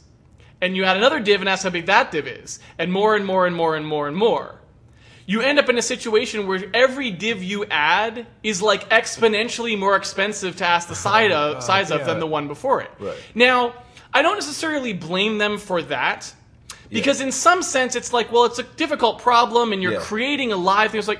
and 0.61 0.75
you 0.77 0.83
add 0.83 0.97
another 0.97 1.19
div 1.19 1.39
and 1.41 1.49
ask 1.49 1.63
how 1.63 1.71
big 1.71 1.87
that 1.87 2.11
div 2.11 2.27
is, 2.27 2.59
and 2.77 2.93
more 2.93 3.15
and 3.15 3.25
more 3.25 3.47
and 3.47 3.55
more 3.55 3.75
and 3.75 3.87
more 3.87 4.07
and 4.07 4.15
more, 4.15 4.61
you 5.25 5.41
end 5.41 5.57
up 5.59 5.69
in 5.69 5.77
a 5.77 5.81
situation 5.81 6.47
where 6.47 6.63
every 6.73 7.11
div 7.11 7.41
you 7.43 7.65
add 7.65 8.27
is 8.43 8.61
like 8.61 8.89
exponentially 8.89 9.77
more 9.77 9.95
expensive 9.95 10.55
to 10.57 10.65
ask 10.65 10.87
the 10.87 10.95
side 11.07 11.31
of, 11.31 11.57
uh, 11.57 11.59
size 11.61 11.91
of 11.91 12.01
yeah. 12.01 12.07
than 12.07 12.19
the 12.19 12.27
one 12.27 12.47
before 12.47 12.81
it. 12.81 12.91
Right. 12.99 13.17
Now, 13.33 13.73
I 14.13 14.21
don't 14.21 14.35
necessarily 14.35 14.93
blame 14.93 15.37
them 15.37 15.57
for 15.57 15.81
that. 15.83 16.33
Because 16.89 17.19
in 17.19 17.31
some 17.31 17.63
sense, 17.63 17.95
it's 17.95 18.13
like, 18.13 18.31
well, 18.31 18.45
it's 18.45 18.59
a 18.59 18.63
difficult 18.63 19.19
problem, 19.19 19.73
and 19.73 19.81
you're 19.81 19.93
Yeah. 19.93 19.99
creating 20.01 20.51
a 20.51 20.55
live 20.55 20.91
thing. 20.91 20.99
It's 20.99 21.07
like, 21.07 21.19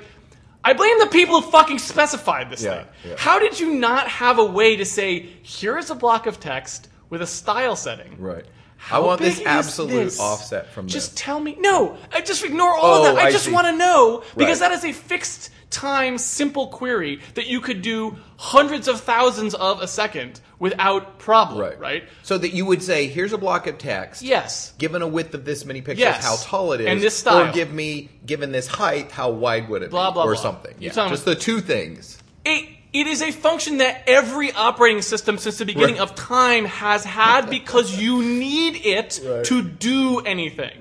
I 0.63 0.73
blame 0.73 0.99
the 0.99 1.07
people 1.07 1.41
who 1.41 1.51
fucking 1.51 1.79
specified 1.79 2.49
this 2.51 2.63
Yeah, 2.63 2.75
thing. 2.75 2.85
yeah. 3.09 3.15
How 3.17 3.39
did 3.39 3.59
you 3.59 3.73
not 3.73 4.07
have 4.07 4.37
a 4.37 4.45
way 4.45 4.75
to 4.77 4.85
say, 4.85 5.19
here 5.41 5.77
is 5.77 5.89
a 5.89 5.95
block 5.95 6.27
of 6.27 6.39
text 6.39 6.87
with 7.09 7.21
a 7.21 7.27
style 7.27 7.75
setting? 7.75 8.15
Right. 8.19 8.45
How 8.77 9.01
I 9.01 9.05
want 9.05 9.21
this 9.21 9.41
absolute 9.45 10.03
this? 10.05 10.19
offset 10.19 10.71
from 10.71 10.87
Just 10.87 11.11
this. 11.11 11.21
tell 11.21 11.39
me. 11.39 11.55
No, 11.59 11.97
I 12.13 12.21
just 12.21 12.43
ignore 12.43 12.69
all 12.75 13.05
Oh, 13.05 13.09
of 13.09 13.15
that. 13.15 13.23
I, 13.25 13.27
I 13.27 13.31
just 13.31 13.51
want 13.51 13.65
to 13.67 13.75
know 13.75 14.23
because 14.37 14.61
Right. 14.61 14.69
that 14.69 14.77
is 14.77 14.85
a 14.85 14.91
fixed 14.91 15.49
time, 15.71 16.17
simple 16.19 16.67
query 16.67 17.19
that 17.33 17.47
you 17.47 17.59
could 17.59 17.81
do 17.81 18.15
hundreds 18.37 18.87
of 18.87 19.01
thousands 19.01 19.55
of 19.55 19.81
a 19.81 19.87
second 19.87 20.39
without 20.59 21.17
problem. 21.19 21.59
Right. 21.59 21.79
Right. 21.79 22.03
So 22.23 22.37
that 22.37 22.53
you 22.53 22.65
would 22.65 22.83
say, 22.83 23.07
here's 23.07 23.33
a 23.33 23.37
block 23.37 23.65
of 23.67 23.77
text. 23.77 24.21
Yes. 24.21 24.73
Given 24.77 25.01
a 25.01 25.07
width 25.07 25.33
of 25.33 25.43
this 25.45 25.65
many 25.65 25.81
pixels, 25.81 25.97
Yes. 25.97 26.23
how 26.23 26.35
tall 26.37 26.73
it 26.73 26.81
is, 26.81 26.87
And 26.87 27.01
this 27.01 27.17
style. 27.17 27.49
or 27.49 27.51
give 27.51 27.73
me, 27.73 28.09
given 28.25 28.51
this 28.51 28.67
height, 28.67 29.11
how 29.11 29.31
wide 29.31 29.67
would 29.67 29.81
it 29.81 29.89
Blah, 29.89 30.11
be, 30.11 30.13
blah, 30.13 30.23
or 30.25 30.33
blah. 30.33 30.41
something. 30.41 30.75
You're 30.79 30.93
Yeah, 30.93 31.09
just 31.09 31.25
the 31.25 31.35
two 31.35 31.59
things. 31.59 32.19
It, 32.45 32.69
it 33.01 33.07
is 33.07 33.21
a 33.21 33.31
function 33.31 33.77
that 33.77 34.03
every 34.07 34.51
operating 34.53 35.01
system 35.01 35.37
since 35.37 35.57
the 35.57 35.65
beginning 35.65 35.95
Right. 35.95 36.01
of 36.01 36.15
time 36.15 36.65
has 36.65 37.03
had 37.03 37.49
because 37.59 37.99
you 38.01 38.23
need 38.23 38.85
it 38.85 39.19
Right. 39.23 39.43
to 39.45 39.61
do 39.61 40.19
anything. 40.21 40.71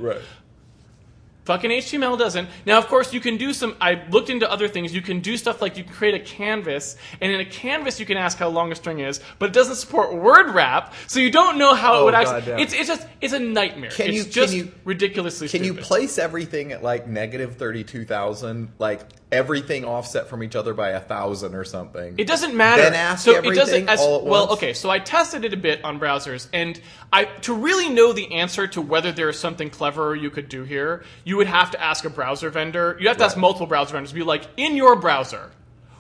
Fucking 1.45 1.71
HTML 1.71 2.17
doesn't. 2.19 2.49
Now, 2.65 2.79
of 2.79 2.87
course, 2.89 3.13
you 3.13 3.21
can 3.21 3.37
do 3.37 3.53
some. 3.53 3.77
I 3.79 4.03
looked 4.09 4.31
into 4.31 4.51
other 4.51 4.67
things. 4.67 4.95
You 4.95 5.03
can 5.03 5.21
do 5.21 5.37
stuff 5.37 5.61
like 5.61 5.77
you 5.77 5.85
can 5.85 5.93
create 5.93 6.15
a 6.15 6.19
canvas, 6.25 6.97
and 7.21 7.31
in 7.31 7.39
a 7.39 7.45
canvas 7.45 8.01
you 8.01 8.07
can 8.07 8.17
ask 8.17 8.39
how 8.39 8.49
long 8.49 8.73
a 8.73 8.75
string 8.75 9.01
is, 9.01 9.21
but 9.39 9.51
it 9.51 9.53
doesn't 9.53 9.75
support 9.75 10.15
word 10.15 10.55
wrap, 10.55 10.95
so 11.07 11.21
you 11.21 11.31
don't 11.31 11.59
know 11.59 11.75
how 11.75 11.97
it 11.97 11.99
Oh, 11.99 12.05
would 12.07 12.15
actually. 12.15 12.41
goddamn. 12.41 12.61
It's 12.61 12.73
it's 12.73 12.89
just 12.89 13.07
it's 13.21 13.35
a 13.35 13.39
nightmare. 13.39 13.91
Can 13.91 14.07
it's 14.07 14.17
you- 14.17 14.23
can 14.25 14.33
just 14.33 14.55
you- 14.55 14.73
ridiculously 14.87 15.49
Can 15.51 15.65
you 15.65 15.75
place 15.75 16.17
everything 16.17 16.73
at 16.73 16.83
like 16.83 17.07
negative 17.09 17.57
thirty-two 17.57 18.07
thousand, 18.07 18.71
like 18.79 19.03
everything 19.35 19.85
offset 19.85 20.29
from 20.29 20.43
each 20.43 20.57
other 20.57 20.75
by 20.75 20.91
a 20.91 21.01
thousand 21.01 21.55
or 21.55 21.65
something? 21.65 22.15
It 22.19 22.27
doesn't 22.27 22.55
matter. 22.55 22.83
Then 22.83 22.95
ask 22.95 23.25
so 23.25 23.33
it 23.33 23.37
everything 23.39 23.57
doesn't 23.57 23.89
as 23.89 24.01
all 24.01 24.19
at 24.19 24.25
well. 24.25 24.47
once? 24.47 24.53
Okay, 24.55 24.73
so 24.73 24.91
I 24.91 24.99
tested 24.99 25.45
it 25.45 25.53
a 25.53 25.57
bit 25.57 25.85
on 25.85 26.01
browsers, 26.01 26.49
and 26.53 26.81
I 27.13 27.25
to 27.25 27.55
really 27.55 27.89
know 27.89 28.13
the 28.13 28.33
answer 28.35 28.67
to 28.69 28.81
whether 28.81 29.13
there 29.13 29.29
is 29.29 29.39
something 29.39 29.71
cleverer 29.71 30.15
you 30.15 30.31
could 30.31 30.49
do 30.49 30.65
here, 30.65 31.05
you 31.25 31.37
would 31.37 31.47
have 31.47 31.71
to 31.73 31.81
ask 31.83 32.05
a 32.05 32.11
browser 32.11 32.51
vendor. 32.51 32.97
You 33.01 33.09
have 33.09 33.19
to 33.19 33.25
ask 33.25 33.37
multiple 33.37 33.67
browser 33.67 33.93
vendors. 33.93 34.13
Be 34.13 34.23
like, 34.23 34.47
in 34.57 34.77
your 34.77 34.97
browser, 34.97 35.51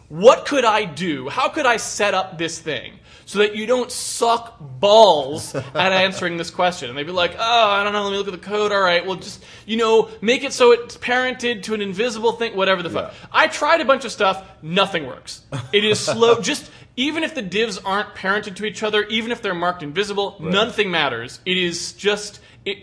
what 0.09 0.47
could 0.47 0.64
I 0.64 0.85
do? 0.85 1.29
How 1.29 1.49
could 1.49 1.66
I 1.66 1.77
set 1.77 2.14
up 2.14 2.38
this 2.38 2.59
thing 2.59 2.99
so 3.26 3.38
that 3.40 3.56
you 3.56 3.66
don't 3.66 3.90
suck 3.90 4.56
balls 4.60 5.54
at 5.54 5.76
answering 5.76 6.37
this 6.37 6.50
question? 6.50 6.88
And 6.88 6.98
they'd 6.98 7.04
be 7.04 7.12
like, 7.12 7.37
oh, 7.38 7.70
I 7.70 7.84
don't 7.84 7.92
know, 7.92 8.04
let 8.04 8.12
me 8.12 8.18
look 8.18 8.28
at 8.28 8.32
the 8.32 8.38
code. 8.38 8.72
All 8.72 8.80
right, 8.80 9.04
well, 9.04 9.16
just, 9.16 9.44
you 9.66 9.76
know, 9.76 10.08
make 10.20 10.44
it 10.44 10.52
so 10.52 10.72
it's 10.72 10.96
parented 10.96 11.62
to 11.64 11.74
an 11.74 11.80
invisible 11.80 12.32
thing, 12.32 12.56
whatever 12.56 12.82
the 12.82 12.90
fuck. 12.90 13.12
Yeah. 13.12 13.28
I 13.32 13.46
tried 13.48 13.80
a 13.80 13.84
bunch 13.84 14.04
of 14.04 14.12
stuff, 14.12 14.46
nothing 14.62 15.06
works. 15.06 15.42
It 15.72 15.84
is 15.84 16.00
slow. 16.00 16.40
just, 16.42 16.70
even 16.96 17.24
if 17.24 17.34
the 17.34 17.42
divs 17.42 17.78
aren't 17.78 18.14
parented 18.14 18.56
to 18.56 18.64
each 18.64 18.82
other, 18.82 19.02
even 19.04 19.32
if 19.32 19.42
they're 19.42 19.54
marked 19.54 19.82
invisible, 19.82 20.37
nothing 20.40 20.90
matters. 20.90 21.40
It 21.44 21.56
is 21.56 21.92
just, 21.92 22.40
it, 22.64 22.78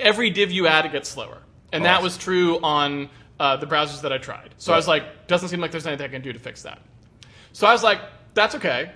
every 0.00 0.30
div 0.30 0.50
you 0.50 0.66
add, 0.66 0.86
it 0.86 0.92
gets 0.92 1.08
slower. 1.08 1.38
And 1.72 1.84
that 1.84 2.02
was 2.02 2.16
true 2.16 2.58
on 2.62 3.10
uh, 3.38 3.56
the 3.56 3.66
browsers 3.66 4.02
that 4.02 4.12
I 4.12 4.18
tried. 4.18 4.54
So 4.58 4.72
I 4.72 4.76
was 4.76 4.88
like, 4.88 5.26
doesn't 5.26 5.48
seem 5.48 5.60
like 5.60 5.70
there's 5.70 5.86
anything 5.86 6.04
I 6.04 6.08
can 6.08 6.22
do 6.22 6.32
to 6.32 6.38
fix 6.38 6.62
that. 6.62 6.80
So 7.52 7.66
I 7.66 7.72
was 7.72 7.82
like, 7.82 8.00
that's 8.34 8.54
okay, 8.56 8.92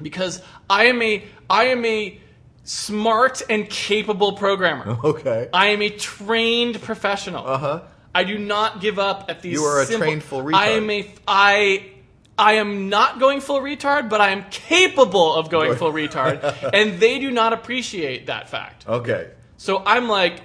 because 0.00 0.42
I 0.68 0.86
am 0.86 1.00
a 1.02 1.24
I 1.48 1.64
am 1.66 1.84
a 1.84 2.18
smart 2.64 3.42
and 3.48 3.68
capable 3.68 4.32
programmer. 4.32 4.98
Okay. 5.04 5.48
I 5.52 5.68
am 5.68 5.82
a 5.82 5.90
trained 5.90 6.80
professional. 6.82 7.46
Uh 7.46 7.58
huh. 7.58 7.80
I 8.14 8.24
do 8.24 8.38
not 8.38 8.80
give 8.80 8.98
up 8.98 9.26
at 9.28 9.42
these. 9.42 9.54
You 9.54 9.64
are 9.64 9.82
a 9.82 9.86
simple- 9.86 10.06
trained 10.06 10.22
full 10.22 10.42
retard. 10.42 10.54
I 10.54 10.68
am 10.68 10.90
a 10.90 11.10
I. 11.28 11.90
I 12.36 12.54
am 12.54 12.88
not 12.88 13.20
going 13.20 13.40
full 13.40 13.60
retard, 13.60 14.08
but 14.10 14.20
I 14.20 14.30
am 14.30 14.44
capable 14.50 15.34
of 15.36 15.50
going 15.50 15.76
full 15.76 15.92
retard, 16.02 16.70
and 16.72 16.98
they 16.98 17.20
do 17.20 17.30
not 17.30 17.52
appreciate 17.52 18.26
that 18.26 18.48
fact. 18.48 18.88
Okay. 18.88 19.30
So 19.56 19.80
I'm 19.86 20.08
like, 20.08 20.40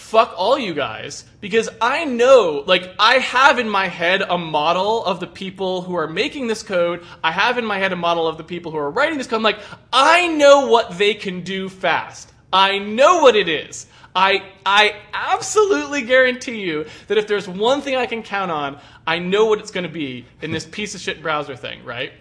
fuck 0.00 0.34
all 0.36 0.58
you 0.58 0.74
guys 0.74 1.24
because 1.40 1.68
I 1.80 2.04
know, 2.04 2.64
like, 2.66 2.90
I 2.98 3.18
have 3.18 3.58
in 3.58 3.68
my 3.68 3.86
head 3.86 4.22
a 4.22 4.38
model 4.38 5.04
of 5.04 5.20
the 5.20 5.26
people 5.26 5.82
who 5.82 5.94
are 5.94 6.08
making 6.08 6.46
this 6.46 6.62
code. 6.62 7.04
I 7.22 7.30
have 7.30 7.58
in 7.58 7.66
my 7.66 7.78
head 7.78 7.92
a 7.92 7.96
model 7.96 8.26
of 8.26 8.38
the 8.38 8.42
people 8.42 8.72
who 8.72 8.78
are 8.78 8.90
writing 8.90 9.18
this 9.18 9.26
code. 9.26 9.36
I'm 9.36 9.42
like, 9.42 9.60
I 9.92 10.26
know 10.28 10.66
what 10.66 10.98
they 10.98 11.14
can 11.14 11.42
do 11.42 11.68
fast. 11.68 12.32
I 12.52 12.78
know 12.78 13.22
what 13.22 13.36
it 13.36 13.48
is. 13.48 13.86
I 14.16 14.50
I 14.66 14.96
absolutely 15.12 16.02
guarantee 16.02 16.62
you 16.62 16.86
that 17.06 17.18
if 17.18 17.28
there's 17.28 17.46
one 17.46 17.80
thing 17.80 17.94
I 17.94 18.06
can 18.06 18.24
count 18.24 18.50
on, 18.50 18.80
I 19.06 19.18
know 19.20 19.46
what 19.46 19.60
it's 19.60 19.70
going 19.70 19.86
to 19.86 19.92
be 19.92 20.24
in 20.42 20.50
this 20.50 20.66
piece 20.66 20.96
of 20.96 21.00
shit 21.00 21.22
browser 21.22 21.54
thing, 21.54 21.84
right? 21.84 22.12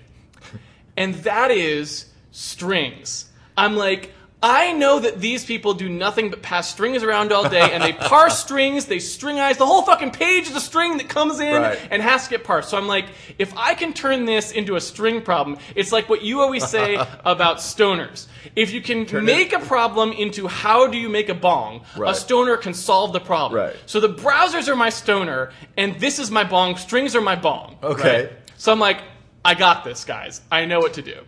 and 0.98 1.16
that 1.24 1.50
is 1.50 2.06
strings. 2.32 3.30
I'm 3.58 3.76
like, 3.76 4.14
I 4.42 4.72
know 4.72 5.00
that 5.00 5.20
these 5.20 5.44
people 5.44 5.74
do 5.74 5.90
nothing 5.90 6.30
but 6.30 6.42
pass 6.42 6.70
strings 6.70 7.04
around 7.04 7.34
all 7.34 7.50
day, 7.50 7.72
and 7.74 7.84
they 7.84 7.92
parse 8.08 8.40
strings, 8.40 8.86
they 8.86 8.96
stringize. 8.98 9.58
The 9.58 9.66
whole 9.66 9.82
fucking 9.82 10.12
page 10.12 10.48
is 10.50 10.56
a 10.56 10.62
string 10.62 10.96
that 10.98 11.10
comes 11.10 11.42
in 11.42 11.62
Right. 11.62 11.78
and 11.92 12.02
has 12.02 12.24
to 12.24 12.30
get 12.30 12.46
parsed. 12.46 12.70
So 12.70 12.78
I'm 12.78 12.88
like, 12.88 13.08
if 13.38 13.54
I 13.58 13.74
can 13.76 13.92
turn 13.92 14.24
this 14.24 14.52
into 14.54 14.78
a 14.78 14.82
string 14.82 15.22
problem, 15.22 15.58
it's 15.76 15.92
like 15.92 16.08
what 16.08 16.22
you 16.22 16.40
always 16.40 16.66
say 16.66 16.96
about 17.26 17.58
stoners. 17.58 18.28
If 18.56 18.72
you 18.72 18.82
can 18.82 19.06
Turn 19.06 19.24
it- 19.24 19.26
make 19.26 19.52
a 19.52 19.60
problem 19.60 20.14
into 20.14 20.48
how 20.48 20.88
do 20.88 20.98
you 20.98 21.10
make 21.10 21.28
a 21.28 21.34
bong, 21.36 21.82
Right. 21.98 22.12
a 22.12 22.16
stoner 22.16 22.56
can 22.56 22.74
solve 22.74 23.12
the 23.12 23.20
problem. 23.20 23.60
Right. 23.60 23.76
So 23.88 24.00
the 24.00 24.08
browsers 24.14 24.70
are 24.70 24.76
my 24.78 24.90
stoner, 24.90 25.52
and 25.76 26.00
this 26.00 26.18
is 26.18 26.32
my 26.32 26.46
bong. 26.46 26.78
Strings 26.78 27.14
are 27.14 27.22
my 27.22 27.36
bong. 27.36 27.78
Okay. 27.84 28.30
So 28.56 28.72
I'm 28.72 28.80
like, 28.80 29.02
I 29.44 29.54
got 29.54 29.84
this, 29.84 30.06
guys. 30.06 30.40
I 30.50 30.64
know 30.64 30.80
what 30.80 30.94
to 30.94 31.02
do. 31.02 31.24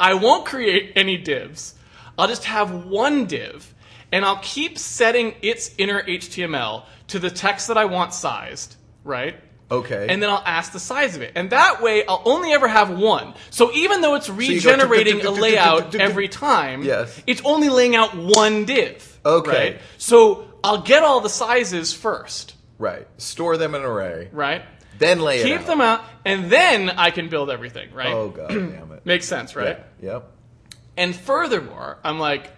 I 0.00 0.14
won't 0.14 0.44
create 0.46 0.92
any 0.96 1.16
divs. 1.16 1.74
I'll 2.16 2.28
just 2.28 2.44
have 2.44 2.86
one 2.86 3.26
div, 3.26 3.74
and 4.12 4.24
I'll 4.24 4.40
keep 4.42 4.78
setting 4.78 5.34
its 5.42 5.74
inner 5.78 6.02
HTML 6.02 6.84
to 7.08 7.18
the 7.18 7.30
text 7.30 7.68
that 7.68 7.76
I 7.78 7.84
want 7.86 8.12
sized, 8.14 8.76
right? 9.04 9.36
Okay. 9.70 10.06
And 10.08 10.22
then 10.22 10.30
I'll 10.30 10.42
ask 10.46 10.72
the 10.72 10.80
size 10.80 11.14
of 11.14 11.20
it. 11.22 11.32
And 11.34 11.50
that 11.50 11.82
way, 11.82 12.04
I'll 12.06 12.22
only 12.24 12.52
ever 12.52 12.66
have 12.68 12.90
one. 12.90 13.34
So 13.50 13.70
even 13.72 14.00
though 14.00 14.14
it's 14.14 14.30
regenerating 14.30 15.24
a 15.24 15.30
layout 15.30 15.94
every 16.00 16.26
time, 16.28 16.82
Yes. 16.82 17.22
it's 17.26 17.42
only 17.44 17.68
laying 17.68 17.94
out 17.94 18.16
one 18.16 18.64
div. 18.64 19.20
Okay. 19.26 19.50
Right? 19.72 19.80
So 19.98 20.48
I'll 20.64 20.80
get 20.80 21.02
all 21.02 21.20
the 21.20 21.28
sizes 21.28 21.92
first, 21.92 22.54
right. 22.78 23.06
Store 23.18 23.58
them 23.58 23.74
in 23.74 23.82
an 23.82 23.86
array. 23.86 24.28
right? 24.32 24.62
Then 24.98 25.20
lay 25.20 25.40
it 25.40 25.44
Keep 25.44 25.60
out. 25.60 25.66
them 25.66 25.80
out, 25.80 26.04
and 26.24 26.50
then 26.50 26.90
I 26.90 27.10
can 27.10 27.28
build 27.28 27.50
everything, 27.50 27.92
right? 27.92 28.12
Oh 28.12 28.28
god 28.30 28.48
damn 28.48 28.92
it. 28.92 29.02
Makes 29.06 29.26
sense, 29.26 29.54
right? 29.56 29.78
Yeah. 30.00 30.12
Yep. 30.14 30.32
And 30.96 31.14
furthermore, 31.14 31.98
I'm 32.02 32.18
like, 32.18 32.50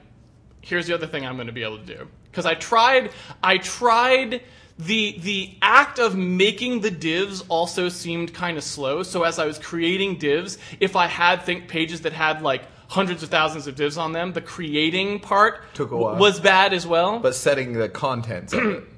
here's 0.63 0.87
the 0.87 0.95
other 0.95 1.07
thing 1.07 1.27
I'm 1.27 1.37
going 1.37 1.47
to 1.49 1.53
be 1.53 1.63
able 1.63 1.79
to 1.79 1.85
do 1.85 2.09
because 2.31 2.47
I 2.47 2.55
tried, 2.55 3.11
I 3.43 3.59
tried 3.59 4.43
the 4.79 5.19
the 5.19 5.55
act 5.61 5.99
of 5.99 6.17
making 6.17 6.81
the 6.81 6.91
divs 6.91 7.43
also 7.49 7.89
seemed 7.91 8.33
kind 8.33 8.57
of 8.57 8.65
slow. 8.65 9.03
So 9.03 9.25
as 9.25 9.39
I 9.39 9.45
was 9.45 9.59
creating 9.59 10.17
divs, 10.17 10.57
if 10.81 10.97
I 10.97 11.07
had 11.07 11.43
think 11.43 11.69
pages 11.69 12.01
that 12.03 12.15
had 12.15 12.41
like 12.41 12.63
hundreds 12.89 13.23
of 13.23 13.29
thousands 13.29 13.67
of 13.67 13.75
divs 13.77 13.99
on 13.99 14.13
them, 14.13 14.33
the 14.33 14.41
creating 14.41 15.21
part 15.21 15.61
Took 15.75 15.91
a 15.91 15.97
while. 15.97 16.17
was 16.17 16.41
bad 16.41 16.73
as 16.73 16.87
well. 16.87 17.19
But 17.19 17.35
setting 17.35 17.75
the 17.75 17.89
contents 17.91 18.53
of 18.55 18.65
it. 18.65 18.85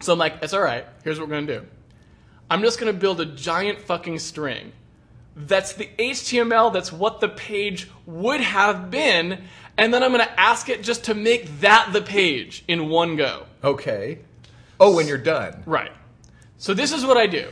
So 0.00 0.12
I'm 0.12 0.18
like, 0.20 0.34
it's 0.42 0.54
all 0.54 0.62
right. 0.62 0.86
Here's 1.02 1.18
what 1.18 1.28
we're 1.28 1.34
gonna 1.34 1.60
do. 1.60 1.66
I'm 2.50 2.62
just 2.62 2.78
gonna 2.78 2.92
build 2.92 3.20
a 3.20 3.26
giant 3.26 3.80
fucking 3.80 4.18
string. 4.18 4.72
That's 5.36 5.72
the 5.74 5.88
HTML. 5.98 6.72
That's 6.72 6.92
what 6.92 7.20
the 7.20 7.28
page 7.28 7.88
would 8.06 8.40
have 8.40 8.90
been, 8.90 9.44
and 9.76 9.94
then 9.94 10.02
I'm 10.02 10.10
gonna 10.10 10.32
ask 10.36 10.68
it 10.68 10.82
just 10.82 11.04
to 11.04 11.14
make 11.14 11.60
that 11.60 11.92
the 11.92 12.00
page 12.02 12.64
in 12.66 12.88
one 12.88 13.16
go. 13.16 13.44
Okay. 13.62 14.18
Oh, 14.80 14.94
when 14.94 15.06
you're 15.06 15.18
done. 15.18 15.62
Right. 15.66 15.92
So 16.58 16.74
this 16.74 16.92
is 16.92 17.04
what 17.04 17.16
I 17.16 17.26
do. 17.26 17.48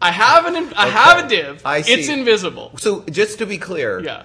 I 0.00 0.10
have 0.10 0.46
an 0.46 0.56
I 0.74 0.88
have 0.88 1.24
a 1.24 1.28
div. 1.28 1.62
I 1.64 1.82
see. 1.82 1.92
It's 1.92 2.08
invisible. 2.08 2.72
So 2.78 3.04
just 3.04 3.38
to 3.38 3.46
be 3.46 3.56
clear, 3.58 4.00
Yeah. 4.00 4.24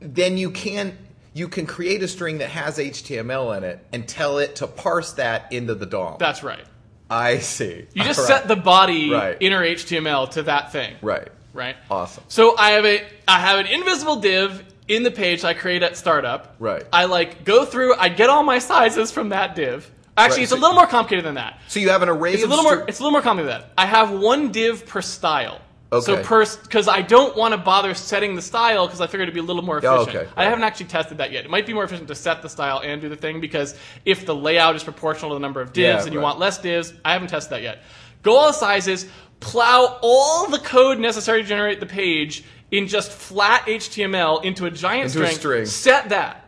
then 0.00 0.38
you 0.38 0.50
can 0.50 0.96
you 1.34 1.48
can 1.48 1.66
create 1.66 2.02
a 2.02 2.08
string 2.08 2.38
that 2.38 2.48
has 2.50 2.78
HTML 2.78 3.56
in 3.56 3.62
it 3.64 3.84
and 3.92 4.08
tell 4.08 4.38
it 4.38 4.56
to 4.56 4.66
parse 4.66 5.12
that 5.12 5.52
into 5.52 5.74
the 5.74 5.86
DOM. 5.86 6.16
That's 6.18 6.42
right. 6.42 6.64
I 7.10 7.38
see. 7.40 7.86
You 7.92 8.04
just 8.04 8.20
All 8.20 8.26
set 8.26 8.46
the 8.48 8.56
body 8.56 9.10
Right. 9.10 9.36
inner 9.40 9.62
HTML 9.64 10.28
to 10.32 10.44
that 10.44 10.72
thing. 10.72 10.94
right. 11.02 11.28
Right. 11.52 11.74
Awesome. 11.90 12.22
So 12.28 12.56
I 12.56 12.70
have 12.70 12.84
a 12.86 13.04
I 13.26 13.40
have 13.40 13.58
an 13.58 13.66
invisible 13.66 14.16
div 14.16 14.62
in 14.86 15.02
the 15.02 15.10
page 15.10 15.44
I 15.44 15.52
create 15.52 15.82
at 15.82 15.96
startup. 15.96 16.54
Right. 16.60 16.84
I 16.92 17.06
like 17.06 17.44
go 17.44 17.64
through. 17.64 17.96
I 17.96 18.08
get 18.08 18.30
all 18.30 18.44
my 18.44 18.60
sizes 18.60 19.10
from 19.10 19.30
that 19.30 19.56
div. 19.56 19.90
Actually, 20.16 20.36
Right, 20.36 20.42
it's 20.42 20.50
so- 20.50 20.56
a 20.58 20.60
little 20.60 20.76
more 20.76 20.86
complicated 20.86 21.24
than 21.24 21.34
that. 21.34 21.58
So 21.66 21.80
you 21.80 21.88
have 21.90 22.02
an 22.02 22.08
array 22.08 22.34
It's 22.34 22.44
a 22.44 22.46
little 22.46 22.62
more. 22.62 22.84
It's 22.86 23.00
a 23.00 23.02
little 23.02 23.10
more 23.12 23.22
complicated 23.22 23.52
than 23.52 23.62
that. 23.62 23.72
I 23.76 23.86
have 23.86 24.10
one 24.12 24.52
div 24.52 24.86
per 24.86 25.02
style. 25.02 25.60
So 25.92 26.12
Okay. 26.14 26.22
per 26.22 26.44
because 26.62 26.86
I 26.86 27.02
don't 27.02 27.36
want 27.36 27.52
to 27.52 27.58
bother 27.58 27.94
setting 27.94 28.36
the 28.36 28.42
style 28.42 28.86
because 28.86 29.00
I 29.00 29.06
figured 29.08 29.22
it'd 29.22 29.34
be 29.34 29.40
a 29.40 29.42
little 29.42 29.62
more 29.62 29.80
Oh, 29.84 30.02
efficient. 30.02 30.24
okay. 30.24 30.32
I 30.36 30.44
haven't 30.44 30.62
actually 30.62 30.86
tested 30.86 31.18
that 31.18 31.32
yet. 31.32 31.44
It 31.44 31.50
might 31.50 31.66
be 31.66 31.72
more 31.74 31.82
efficient 31.82 32.06
to 32.08 32.14
set 32.14 32.42
the 32.42 32.48
style 32.48 32.80
and 32.84 33.00
do 33.00 33.08
the 33.08 33.16
thing 33.16 33.40
because 33.40 33.74
if 34.04 34.24
the 34.24 34.34
layout 34.34 34.76
is 34.76 34.84
proportional 34.84 35.30
to 35.30 35.34
the 35.34 35.40
number 35.40 35.60
of 35.60 35.72
divs 35.72 35.78
Yeah, 36.00 36.04
and 36.04 36.12
you 36.12 36.20
right. 36.20 36.24
want 36.24 36.38
less 36.38 36.58
divs, 36.58 36.92
I 37.04 37.12
haven't 37.14 37.28
tested 37.28 37.50
that 37.54 37.62
yet. 37.62 37.82
Go 38.22 38.36
all 38.36 38.52
sizes, 38.52 39.06
plow 39.40 39.98
all 40.00 40.46
the 40.48 40.58
code 40.60 41.00
necessary 41.00 41.42
to 41.42 41.48
generate 41.48 41.80
the 41.80 41.86
page 41.86 42.44
in 42.70 42.86
just 42.86 43.10
flat 43.10 43.66
HTML 43.66 44.44
into 44.44 44.66
a 44.66 44.70
giant 44.70 45.06
Into 45.06 45.24
a 45.24 45.26
string. 45.32 45.38
string. 45.38 45.66
Set 45.66 46.10
that. 46.10 46.44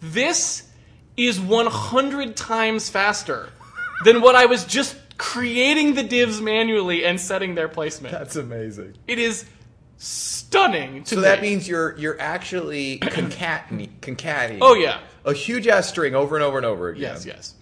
This 0.00 0.64
is 1.16 1.38
100 1.38 2.34
times 2.34 2.88
faster 2.90 3.50
than 4.04 4.20
what 4.20 4.34
I 4.34 4.46
was 4.46 4.64
just 4.64 4.96
creating 5.20 5.92
the 5.94 6.02
divs 6.02 6.40
manually 6.40 7.04
and 7.04 7.20
setting 7.20 7.54
their 7.54 7.68
placement. 7.68 8.10
That's 8.12 8.36
amazing. 8.36 8.94
It 9.06 9.18
is 9.18 9.44
stunning 9.98 11.04
to 11.04 11.14
So 11.16 11.20
that 11.20 11.42
means 11.42 11.68
you're 11.68 11.94
you're 11.98 12.18
actually 12.18 12.98
concatenating, 13.02 13.90
concatenating. 14.00 14.58
Oh 14.62 14.74
yeah. 14.74 14.98
A 15.26 15.34
huge 15.34 15.68
ass 15.68 15.88
string 15.90 16.14
over 16.14 16.36
and 16.36 16.42
over 16.42 16.56
and 16.56 16.64
over 16.64 16.88
again. 16.88 17.02
Yes, 17.02 17.26
yes. 17.26 17.54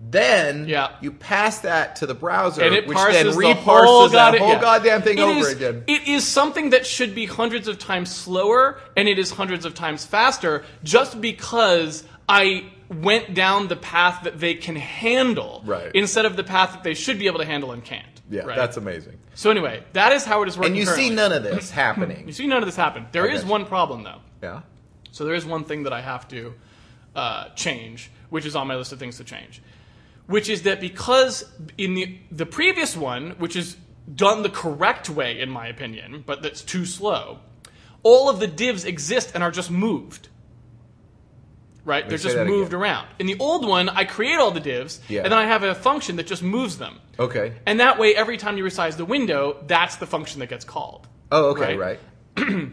Then 0.00 0.66
Yeah. 0.66 0.92
you 1.02 1.12
pass 1.12 1.58
that 1.60 1.96
to 1.96 2.06
the 2.06 2.14
browser, 2.14 2.62
And 2.62 2.74
it 2.74 2.86
which 2.86 2.96
parses 2.96 3.36
then 3.36 3.54
the 3.54 3.54
whole, 3.54 4.08
that 4.08 4.32
god- 4.32 4.38
whole 4.38 4.48
yeah. 4.48 4.60
goddamn 4.60 5.02
thing 5.02 5.18
It 5.18 5.22
over 5.22 5.40
is- 5.40 5.52
again. 5.52 5.84
It 5.86 6.08
is 6.08 6.26
something 6.26 6.70
that 6.70 6.86
should 6.86 7.14
be 7.14 7.26
hundreds 7.26 7.68
of 7.68 7.78
times 7.78 8.10
slower, 8.14 8.80
and 8.96 9.06
it 9.08 9.18
is 9.18 9.30
hundreds 9.30 9.66
of 9.66 9.74
times 9.74 10.06
faster, 10.06 10.64
just 10.82 11.20
because 11.20 12.04
I 12.28 12.64
went 12.88 13.34
down 13.34 13.68
the 13.68 13.76
path 13.76 14.24
that 14.24 14.38
they 14.40 14.54
can 14.54 14.76
handle, 14.76 15.62
Right. 15.64 15.90
instead 15.94 16.24
of 16.26 16.36
the 16.36 16.44
path 16.44 16.72
that 16.72 16.82
they 16.84 16.94
should 16.94 17.18
be 17.18 17.26
able 17.26 17.38
to 17.38 17.44
handle 17.44 17.72
and 17.72 17.82
can't. 17.84 18.06
Yeah, 18.30 18.42
right? 18.42 18.56
that's 18.56 18.76
amazing. 18.76 19.18
so. 19.34 19.50
Anyway, 19.50 19.82
that 19.92 20.12
is 20.12 20.24
how 20.24 20.42
it 20.42 20.48
is 20.48 20.56
working. 20.56 20.72
And 20.72 20.76
you 20.78 20.86
currently. 20.86 21.08
see 21.08 21.14
none 21.14 21.32
of 21.32 21.42
this 21.42 21.70
happening. 21.84 22.26
You 22.26 22.32
see 22.32 22.46
none 22.46 22.62
of 22.62 22.66
this 22.66 22.76
happen. 22.76 23.06
There 23.12 23.28
I 23.30 23.34
is 23.34 23.42
you. 23.44 23.50
one 23.50 23.66
problem 23.66 24.02
though. 24.02 24.20
yeah. 24.42 24.60
So 25.12 25.24
there 25.24 25.34
is 25.34 25.44
one 25.44 25.64
thing 25.64 25.84
that 25.84 25.92
I 25.92 26.00
have 26.00 26.26
to 26.28 26.54
uh, 27.14 27.50
change, 27.50 28.10
which 28.30 28.44
is 28.46 28.56
on 28.56 28.66
my 28.66 28.74
list 28.76 28.92
of 28.92 28.98
things 28.98 29.18
to 29.18 29.24
change, 29.24 29.62
which 30.26 30.48
is 30.48 30.62
that 30.62 30.80
because 30.80 31.44
in 31.78 31.94
the 31.94 32.18
the 32.32 32.46
previous 32.46 32.96
one, 32.96 33.30
which 33.38 33.54
is 33.56 33.76
done 34.14 34.42
the 34.42 34.50
correct 34.50 35.08
way 35.08 35.38
in 35.40 35.48
my 35.50 35.66
opinion, 35.68 36.24
but 36.26 36.42
that's 36.42 36.62
too 36.62 36.84
slow, 36.84 37.38
all 38.02 38.28
of 38.28 38.40
the 38.40 38.46
divs 38.46 38.84
exist 38.84 39.32
and 39.34 39.42
are 39.42 39.50
just 39.50 39.70
moved. 39.70 40.28
Right? 41.84 42.08
They're 42.08 42.18
just 42.18 42.36
moved 42.36 42.68
again. 42.72 42.80
around. 42.80 43.08
In 43.18 43.26
the 43.26 43.36
old 43.38 43.66
one, 43.66 43.88
I 43.88 44.04
create 44.04 44.36
all 44.36 44.50
the 44.50 44.60
divs, 44.60 45.00
Yeah. 45.08 45.22
and 45.22 45.32
then 45.32 45.38
I 45.38 45.46
have 45.46 45.62
a 45.62 45.74
function 45.74 46.16
that 46.16 46.26
just 46.26 46.42
moves 46.42 46.78
them. 46.78 46.98
Okay. 47.18 47.52
And 47.66 47.80
that 47.80 47.98
way, 47.98 48.14
every 48.14 48.36
time 48.36 48.56
you 48.56 48.64
resize 48.64 48.96
the 48.96 49.04
window, 49.04 49.62
that's 49.66 49.96
the 49.96 50.06
function 50.06 50.40
that 50.40 50.48
gets 50.48 50.64
called. 50.64 51.06
Oh, 51.30 51.50
okay, 51.50 51.76
Right. 51.76 52.00
right. 52.36 52.68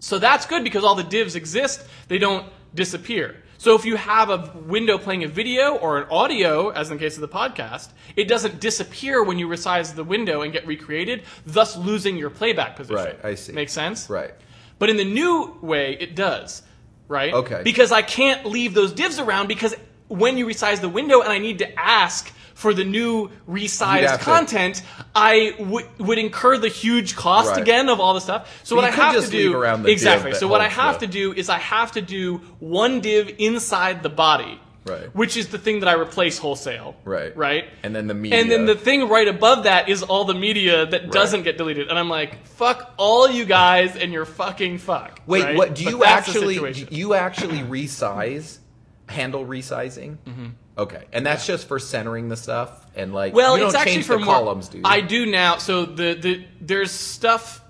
So 0.00 0.18
that's 0.18 0.44
good 0.44 0.64
because 0.64 0.84
all 0.84 0.94
the 0.96 1.02
divs 1.02 1.34
exist, 1.34 1.82
they 2.08 2.18
don't 2.18 2.46
disappear. 2.74 3.36
So 3.56 3.74
if 3.74 3.86
you 3.86 3.96
have 3.96 4.28
a 4.28 4.52
window 4.66 4.98
playing 4.98 5.24
a 5.24 5.28
video 5.28 5.76
or 5.76 5.96
an 5.96 6.06
audio, 6.10 6.68
as 6.68 6.90
in 6.90 6.98
the 6.98 7.02
case 7.02 7.14
of 7.16 7.22
the 7.22 7.28
podcast, 7.28 7.88
it 8.14 8.28
doesn't 8.28 8.60
disappear 8.60 9.22
when 9.24 9.38
you 9.38 9.48
resize 9.48 9.94
the 9.94 10.04
window 10.04 10.42
and 10.42 10.52
get 10.52 10.66
recreated, 10.66 11.22
thus 11.46 11.74
losing 11.78 12.18
your 12.18 12.28
playback 12.28 12.76
position. 12.76 12.96
Right, 13.02 13.24
I 13.24 13.34
see. 13.34 13.52
Makes 13.52 13.72
sense? 13.72 14.10
Right. 14.10 14.34
But 14.78 14.90
in 14.90 14.98
the 14.98 15.04
new 15.06 15.56
way, 15.62 15.96
it 15.98 16.14
does, 16.14 16.62
right? 17.08 17.32
Okay. 17.32 17.60
Because 17.64 17.92
I 17.92 18.02
can't 18.02 18.46
leave 18.46 18.74
those 18.74 18.92
divs 18.92 19.18
around 19.18 19.48
because 19.48 19.74
when 20.08 20.36
you 20.38 20.46
resize 20.46 20.80
the 20.80 20.88
window 20.88 21.20
and 21.20 21.32
I 21.32 21.38
need 21.38 21.58
to 21.58 21.78
ask 21.80 22.32
for 22.54 22.72
the 22.72 22.84
new 22.84 23.30
resized 23.48 24.02
have 24.08 24.18
to- 24.20 24.24
content, 24.24 24.82
I 25.14 25.54
would 25.58 25.86
would 25.98 26.18
incur 26.18 26.56
the 26.58 26.68
huge 26.68 27.16
cost 27.16 27.50
Right. 27.50 27.60
again 27.60 27.88
of 27.88 27.98
all 28.00 28.14
the 28.14 28.20
stuff. 28.20 28.60
So 28.62 28.76
what 28.76 28.84
I 28.84 28.90
could 28.90 29.00
have 29.00 29.14
just 29.14 29.32
to 29.32 29.36
do 29.36 29.56
around 29.56 29.82
the 29.82 29.90
exactly. 29.90 30.34
So 30.34 30.46
what 30.46 30.60
I 30.60 30.68
have 30.68 31.00
the- 31.00 31.06
to 31.06 31.12
do 31.12 31.32
is 31.32 31.48
I 31.48 31.58
have 31.58 31.92
to 31.92 32.00
do 32.00 32.40
one 32.60 33.00
div 33.00 33.34
inside 33.38 34.02
the 34.04 34.08
body. 34.08 34.60
Right. 34.84 35.14
Which 35.14 35.36
is 35.36 35.48
the 35.48 35.58
thing 35.58 35.80
that 35.80 35.88
I 35.88 35.94
replace 35.94 36.38
wholesale. 36.38 36.94
Right. 37.04 37.34
Right. 37.36 37.64
And 37.82 37.96
then 37.96 38.06
the 38.06 38.14
media. 38.14 38.40
And 38.40 38.50
then 38.50 38.66
the 38.66 38.74
thing 38.74 39.08
right 39.08 39.28
above 39.28 39.64
that 39.64 39.88
is 39.88 40.02
all 40.02 40.24
the 40.24 40.34
media 40.34 40.86
that 40.86 41.10
doesn't 41.10 41.42
get 41.42 41.56
deleted. 41.56 41.88
And 41.88 41.98
I'm 41.98 42.10
like, 42.10 42.46
fuck 42.46 42.92
all 42.98 43.30
you 43.30 43.46
guys 43.46 43.96
and 43.96 44.12
your 44.12 44.26
fucking 44.26 44.78
fuck. 44.78 45.20
Wait, 45.26 45.42
right? 45.42 45.56
what? 45.56 45.74
Do 45.74 45.84
But 45.84 45.90
you 45.90 46.04
actually? 46.04 46.72
Do 46.72 46.86
you 46.90 47.14
actually 47.14 47.58
resize? 47.60 48.58
Handle 49.06 49.44
resizing? 49.44 50.16
Mm-hmm. 50.24 50.46
Okay, 50.78 51.04
and 51.12 51.26
that's 51.26 51.46
just 51.46 51.68
for 51.68 51.78
centering 51.78 52.28
the 52.28 52.36
stuff 52.36 52.86
and 52.96 53.12
like. 53.12 53.34
Well, 53.34 53.54
you 53.54 53.60
don't 53.60 53.68
it's 53.68 53.76
actually 53.76 53.94
change 53.96 54.06
for 54.06 54.14
the 54.14 54.24
more, 54.24 54.34
columns, 54.34 54.68
do 54.68 54.78
you? 54.78 54.84
I 54.86 55.02
do 55.02 55.26
now. 55.26 55.58
So 55.58 55.84
the 55.84 56.14
the 56.14 56.46
there's 56.60 56.90
stuff. 56.90 57.62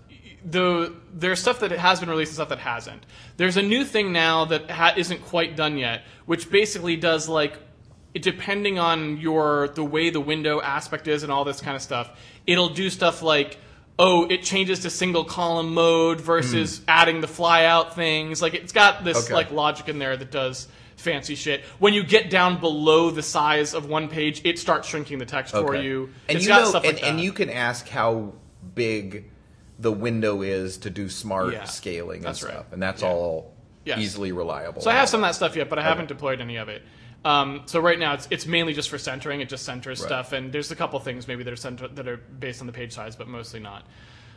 The 0.45 0.95
there's 1.15 1.39
stuff 1.39 1.61
that 1.61 1.71
has 1.71 2.01
been 2.01 2.11
released 2.11 2.31
and 2.31 2.35
stuff 2.35 2.49
that 2.49 2.59
hasn't. 2.59 3.07
There's 3.37 3.57
a 3.57 3.63
new 3.63 3.85
thing 3.85 4.13
now 4.13 4.45
that 4.47 4.71
ha- 4.71 4.95
isn't 4.97 5.23
quite 5.23 5.57
done 5.57 5.79
yet, 5.79 6.03
which 6.27 6.51
basically 6.51 6.97
does 6.97 7.29
like 7.29 7.57
depending 8.15 8.79
on 8.79 9.19
your 9.19 9.69
the 9.69 9.85
way 9.85 10.11
the 10.11 10.21
window 10.21 10.61
aspect 10.61 11.09
is 11.09 11.23
and 11.23 11.31
all 11.31 11.45
this 11.45 11.61
kind 11.61 11.77
of 11.77 11.83
stuff. 11.83 12.11
It'll 12.47 12.69
do 12.69 12.91
stuff 12.91 13.23
like 13.23 13.59
oh, 13.97 14.27
it 14.27 14.43
changes 14.43 14.81
to 14.81 14.91
single 14.91 15.25
column 15.25 15.73
mode 15.73 16.21
versus 16.21 16.79
hmm. 16.79 16.85
adding 16.89 17.21
the 17.21 17.29
fly 17.29 17.65
out 17.65 17.95
things. 17.95 18.43
Like 18.43 18.55
it's 18.55 18.73
got 18.73 19.05
this. 19.05 19.27
Okay. 19.27 19.35
like 19.35 19.53
logic 19.53 19.89
in 19.89 20.01
there 20.01 20.17
that 20.17 20.33
does 20.33 20.67
fancy 20.97 21.37
shit. 21.37 21.63
When 21.79 21.95
you 21.95 22.03
get 22.03 22.29
down 22.29 22.59
below 22.59 23.11
the 23.11 23.23
size 23.23 23.73
of 23.73 23.89
one 23.89 24.09
page, 24.09 24.43
it 24.45 24.59
starts 24.59 24.89
shrinking 24.89 25.19
the 25.19 25.27
text 25.27 25.55
for 25.55 25.77
you. 25.77 26.11
And 26.29 26.37
It's 26.37 26.45
you 26.45 26.49
got 26.49 26.63
know, 26.63 26.71
stuff 26.71 26.85
and, 26.85 26.95
like 26.95 27.05
and 27.05 27.21
you 27.21 27.33
can 27.33 27.51
ask 27.51 27.89
how 27.89 28.33
big 28.75 29.31
the 29.79 29.93
window 29.93 30.43
is 30.43 30.79
to 30.79 30.91
do 30.91 31.09
smart 31.09 31.53
Yeah, 31.53 31.65
scaling 31.65 32.19
and 32.19 32.27
that's 32.27 32.41
stuff, 32.41 32.55
right. 32.55 32.65
and 32.73 32.83
that's 32.83 33.03
Yeah. 33.03 33.09
all 33.09 33.55
Yes. 33.85 33.99
easily 33.99 34.33
reliable. 34.33 34.81
So 34.81 34.91
I 34.91 34.95
have 34.95 35.09
some 35.09 35.23
of 35.23 35.29
that 35.29 35.35
stuff 35.35 35.57
yet, 35.57 35.69
but 35.69 35.79
I 35.79 35.83
haven't 35.83 36.09
deployed 36.09 36.41
any 36.41 36.57
of 36.57 36.69
it. 36.69 36.83
Um, 37.25 37.63
so 37.67 37.81
right 37.81 37.99
now 37.99 38.15
it's 38.15 38.29
it's 38.31 38.47
mainly 38.47 38.73
just 38.75 38.89
for 38.91 38.99
centering. 38.99 39.41
It 39.41 39.49
just 39.49 39.65
centers 39.65 40.01
Right. 40.01 40.07
stuff, 40.07 40.33
and 40.33 40.53
there's 40.53 40.71
a 40.71 40.77
couple 40.77 40.99
things 41.01 41.27
maybe 41.27 41.43
that 41.45 41.53
are 41.53 41.57
center, 41.57 41.89
that 41.89 42.07
are 42.07 42.17
based 42.19 42.61
on 42.61 42.67
the 42.67 42.73
page 42.73 42.93
size, 42.93 43.17
but 43.17 43.29
mostly 43.29 43.61
not. 43.61 43.85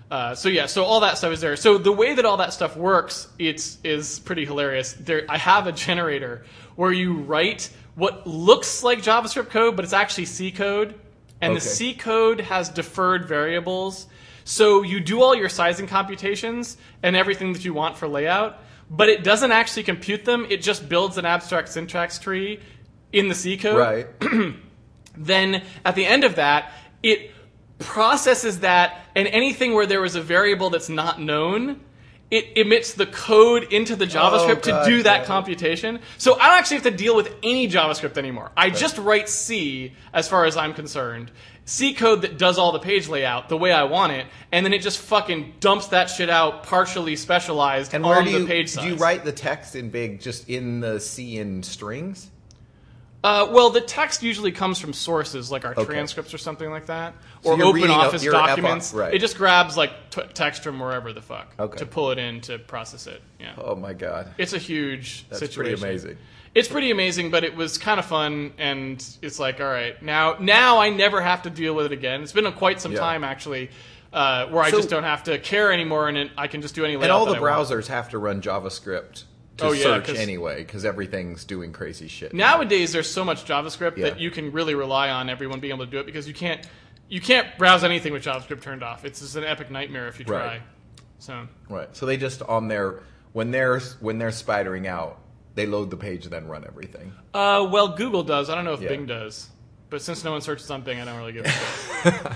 Uh, 0.10 0.34
so 0.34 0.48
yeah, 0.48 0.66
so 0.68 0.86
all 0.86 1.02
that 1.02 1.18
stuff 1.18 1.34
is 1.34 1.42
there. 1.42 1.58
So 1.58 1.78
the 1.78 1.92
way 1.92 2.14
that 2.14 2.24
all 2.24 2.38
that 2.38 2.54
stuff 2.54 2.78
works, 2.78 3.28
it's 3.38 3.78
is 3.84 4.20
pretty 4.20 4.46
hilarious. 4.46 4.94
There, 4.94 5.26
I 5.28 5.38
have 5.38 5.68
a 5.68 5.74
generator 5.74 6.46
where 6.78 6.94
you 6.94 7.14
write 7.16 7.70
what 7.96 8.26
looks 8.26 8.84
like 8.84 9.02
JavaScript 9.02 9.50
code, 9.50 9.76
but 9.76 9.84
it's 9.84 9.94
actually 9.94 10.26
C 10.26 10.50
code, 10.52 10.96
and 11.42 11.56
the 11.56 11.60
C 11.62 11.94
code 11.94 12.40
has 12.42 12.70
deferred 12.70 13.26
variables. 13.28 14.08
So 14.48 14.82
you 14.82 15.02
do 15.02 15.22
all 15.22 15.36
your 15.36 15.50
sizing 15.50 15.88
computations 15.88 16.78
and 17.04 17.18
everything 17.18 17.52
that 17.52 17.66
you 17.66 17.74
want 17.74 17.98
for 17.98 18.08
layout, 18.08 18.64
but 18.90 19.10
it 19.10 19.22
doesn't 19.22 19.52
actually 19.52 19.84
compute 19.84 20.24
them. 20.24 20.48
It 20.50 20.62
just 20.62 20.88
builds 20.88 21.18
an 21.18 21.26
abstract 21.26 21.68
syntax 21.68 22.18
tree 22.18 22.62
in 23.12 23.28
the 23.28 23.36
C 23.36 23.58
code. 23.58 23.78
right. 23.78 24.08
Then 25.18 25.64
at 25.84 25.96
the 25.96 26.06
end 26.06 26.24
of 26.24 26.36
that, 26.36 26.72
it 27.04 27.32
processes 27.80 28.60
that, 28.60 29.02
and 29.16 29.28
anything 29.28 29.74
where 29.74 29.86
there 29.86 30.00
was 30.00 30.16
a 30.16 30.22
variable 30.22 30.70
that's 30.70 30.90
not 30.90 31.20
known, 31.20 31.82
it 32.30 32.56
emits 32.58 32.94
the 32.94 33.06
code 33.06 33.74
into 33.74 33.96
the 33.96 34.06
JavaScript 34.06 34.62
to 34.64 34.72
Oh, 34.72 34.84
God, 34.84 34.86
do 34.86 35.04
that 35.04 35.26
computation. 35.26 36.00
So 36.18 36.36
I 36.40 36.50
don't 36.50 36.60
actually 36.60 36.78
have 36.78 36.84
to 36.86 36.92
deal 36.92 37.16
with 37.16 37.34
any 37.44 37.68
JavaScript 37.68 38.18
anymore. 38.18 38.52
I 38.56 38.70
just 38.70 38.98
write 38.98 39.28
C 39.28 39.94
as 40.14 40.30
far 40.30 40.46
as 40.46 40.56
I'm 40.56 40.74
concerned. 40.74 41.32
C 41.68 41.94
code 41.94 42.22
that 42.22 42.38
does 42.38 42.58
all 42.58 42.72
the 42.72 42.80
page 42.80 43.10
layout 43.10 43.50
the 43.50 43.58
way 43.58 43.74
I 43.74 43.84
want 43.84 44.14
it, 44.14 44.26
and 44.54 44.66
then 44.66 44.72
it 44.74 44.82
just 44.82 45.00
fucking 45.00 45.56
dumps 45.60 45.88
that 45.88 46.06
shit 46.10 46.30
out 46.30 46.64
partially 46.64 47.18
specialized 47.18 47.94
And 47.94 48.06
where 48.06 48.20
on 48.20 48.24
do 48.26 48.32
the 48.32 48.40
you 48.40 48.48
page 48.48 48.70
size. 48.70 48.86
do 48.86 48.90
you 48.92 48.96
write 48.96 49.26
the 49.26 49.34
text 49.34 49.76
in 49.76 49.90
big, 49.90 50.22
just 50.22 50.50
in 50.50 50.80
the 50.80 50.98
C 51.02 51.38
in 51.38 51.62
strings? 51.64 52.32
Uh, 53.22 53.50
well, 53.52 53.70
the 53.70 53.82
text 53.82 54.24
usually 54.24 54.54
comes 54.54 54.80
from 54.80 54.94
sources 54.94 55.52
like 55.52 55.66
our 55.66 55.72
Okay. 55.74 55.84
transcripts 55.84 56.34
or 56.34 56.38
something 56.38 56.70
like 56.70 56.86
that, 56.86 57.14
So 57.44 57.50
or 57.52 57.62
open 57.62 57.90
a- 57.90 57.94
office 57.94 58.24
documents. 58.24 58.94
right. 58.94 59.14
It 59.14 59.20
just 59.20 59.38
grabs 59.38 59.76
like 59.76 59.92
t- 60.12 60.22
text 60.34 60.64
from 60.64 60.80
wherever 60.80 61.12
the 61.12 61.22
fuck 61.22 61.54
Okay. 61.60 61.80
to 61.80 61.86
pull 61.86 62.12
it 62.12 62.18
in 62.18 62.40
to 62.42 62.60
process 62.60 63.08
it. 63.08 63.22
Yeah, 63.42 63.52
Oh 63.58 63.76
my 63.76 63.92
god, 63.92 64.34
it's 64.38 64.54
a 64.54 64.58
huge 64.58 65.26
that's 65.30 65.40
situation. 65.40 65.78
pretty 65.80 65.82
amazing. 65.92 66.18
It's 66.56 66.68
pretty 66.68 66.92
amazing, 66.92 67.30
but 67.30 67.44
it 67.44 67.56
was 67.56 67.78
kind 67.78 68.00
of 68.00 68.06
fun, 68.06 68.54
and 68.58 69.04
it's 69.22 69.40
like, 69.40 69.60
all 69.62 69.68
right, 69.68 70.02
now 70.02 70.38
now 70.40 70.80
I 70.80 70.90
never 70.90 71.22
have 71.22 71.44
to 71.44 71.50
deal 71.50 71.74
with 71.76 71.86
it 71.88 71.92
again. 71.92 72.24
It's 72.24 72.32
been 72.32 72.52
quite 72.54 72.82
some 72.82 72.94
Yeah. 72.94 73.00
time 73.00 73.24
actually, 73.24 73.70
uh, 74.14 74.48
where 74.48 74.64
I 74.64 74.72
So- 74.72 74.78
just 74.78 74.90
don't 74.90 75.04
have 75.04 75.24
to 75.26 75.38
care 75.40 75.72
anymore, 75.72 76.08
and 76.10 76.18
it, 76.18 76.32
I 76.38 76.48
can 76.48 76.62
just 76.62 76.74
do 76.76 76.84
any 76.86 76.96
And 76.96 77.06
all 77.12 77.26
the 77.26 77.36
browsers 77.36 77.88
have 77.88 78.10
to 78.10 78.18
run 78.18 78.42
JavaScript 78.42 79.24
to 79.58 79.66
Oh, 79.66 79.72
yeah, 79.72 79.84
search 79.84 80.06
'cause- 80.08 80.20
anyway, 80.20 80.58
because 80.64 80.86
everything's 80.86 81.44
doing 81.44 81.74
crazy 81.74 82.08
shit. 82.08 82.34
Nowadays, 82.34 82.92
there's 82.92 83.10
so 83.10 83.24
much 83.26 83.46
JavaScript 83.46 83.98
Yeah. 83.98 84.10
that 84.10 84.20
you 84.20 84.32
can 84.32 84.52
really 84.52 84.76
rely 84.76 85.10
on 85.10 85.30
everyone 85.30 85.60
being 85.60 85.74
able 85.74 85.86
to 85.86 85.92
do 85.92 86.00
it 86.00 86.06
because 86.06 86.28
you 86.28 86.34
can't 86.34 86.66
you 87.10 87.22
can't 87.22 87.58
browse 87.58 87.86
anything 87.86 88.12
with 88.12 88.22
JavaScript 88.22 88.62
turned 88.62 88.84
off. 88.84 89.06
It's 89.06 89.22
just 89.22 89.38
an 89.38 89.46
epic 89.46 89.72
nightmare 89.72 90.10
if 90.10 90.20
you 90.20 90.26
try. 90.26 90.46
Right. 90.46 90.62
So 91.20 91.48
Right. 91.70 91.88
So 91.96 92.06
they 92.06 92.18
just 92.18 92.42
on 92.42 92.68
their 92.68 93.00
when 93.32 93.52
they're 93.52 93.80
when 94.02 94.18
they're 94.18 94.30
spidering 94.30 94.88
out, 94.88 95.18
they 95.58 95.66
load 95.66 95.90
the 95.90 95.98
page 95.98 96.24
and 96.24 96.32
then 96.34 96.48
run 96.48 96.64
everything. 96.66 97.12
Uh, 97.34 97.68
well, 97.70 97.90
Google 97.90 98.24
does. 98.24 98.50
I 98.50 98.56
don't 98.56 98.64
know 98.66 98.74
if 98.74 98.82
Yeah. 98.82 98.90
Bing 98.90 99.06
does. 99.06 99.50
But 99.90 100.02
since 100.02 100.24
no 100.24 100.32
one 100.32 100.42
searches 100.42 100.70
on 100.72 100.82
Bing, 100.82 101.00
I 101.02 101.06
don't 101.06 101.18
really 101.18 101.34
give 101.34 101.46
a 101.46 101.50
shit. 101.50 102.14
Right. 102.24 102.36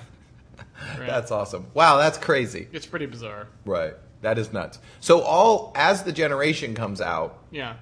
That's 0.99 1.31
awesome. 1.31 1.67
Wow, 1.73 1.97
that's 1.97 2.17
crazy. 2.17 2.67
it's 2.71 2.85
pretty 2.85 3.05
bizarre. 3.05 3.47
Right. 3.65 3.93
That 4.21 4.37
is 4.39 4.51
nuts. 4.51 4.79
So 4.99 5.21
all 5.21 5.71
as 5.75 6.03
the 6.03 6.11
generation 6.11 6.73
comes 6.75 7.01
out, 7.01 7.37
Yeah. 7.51 7.75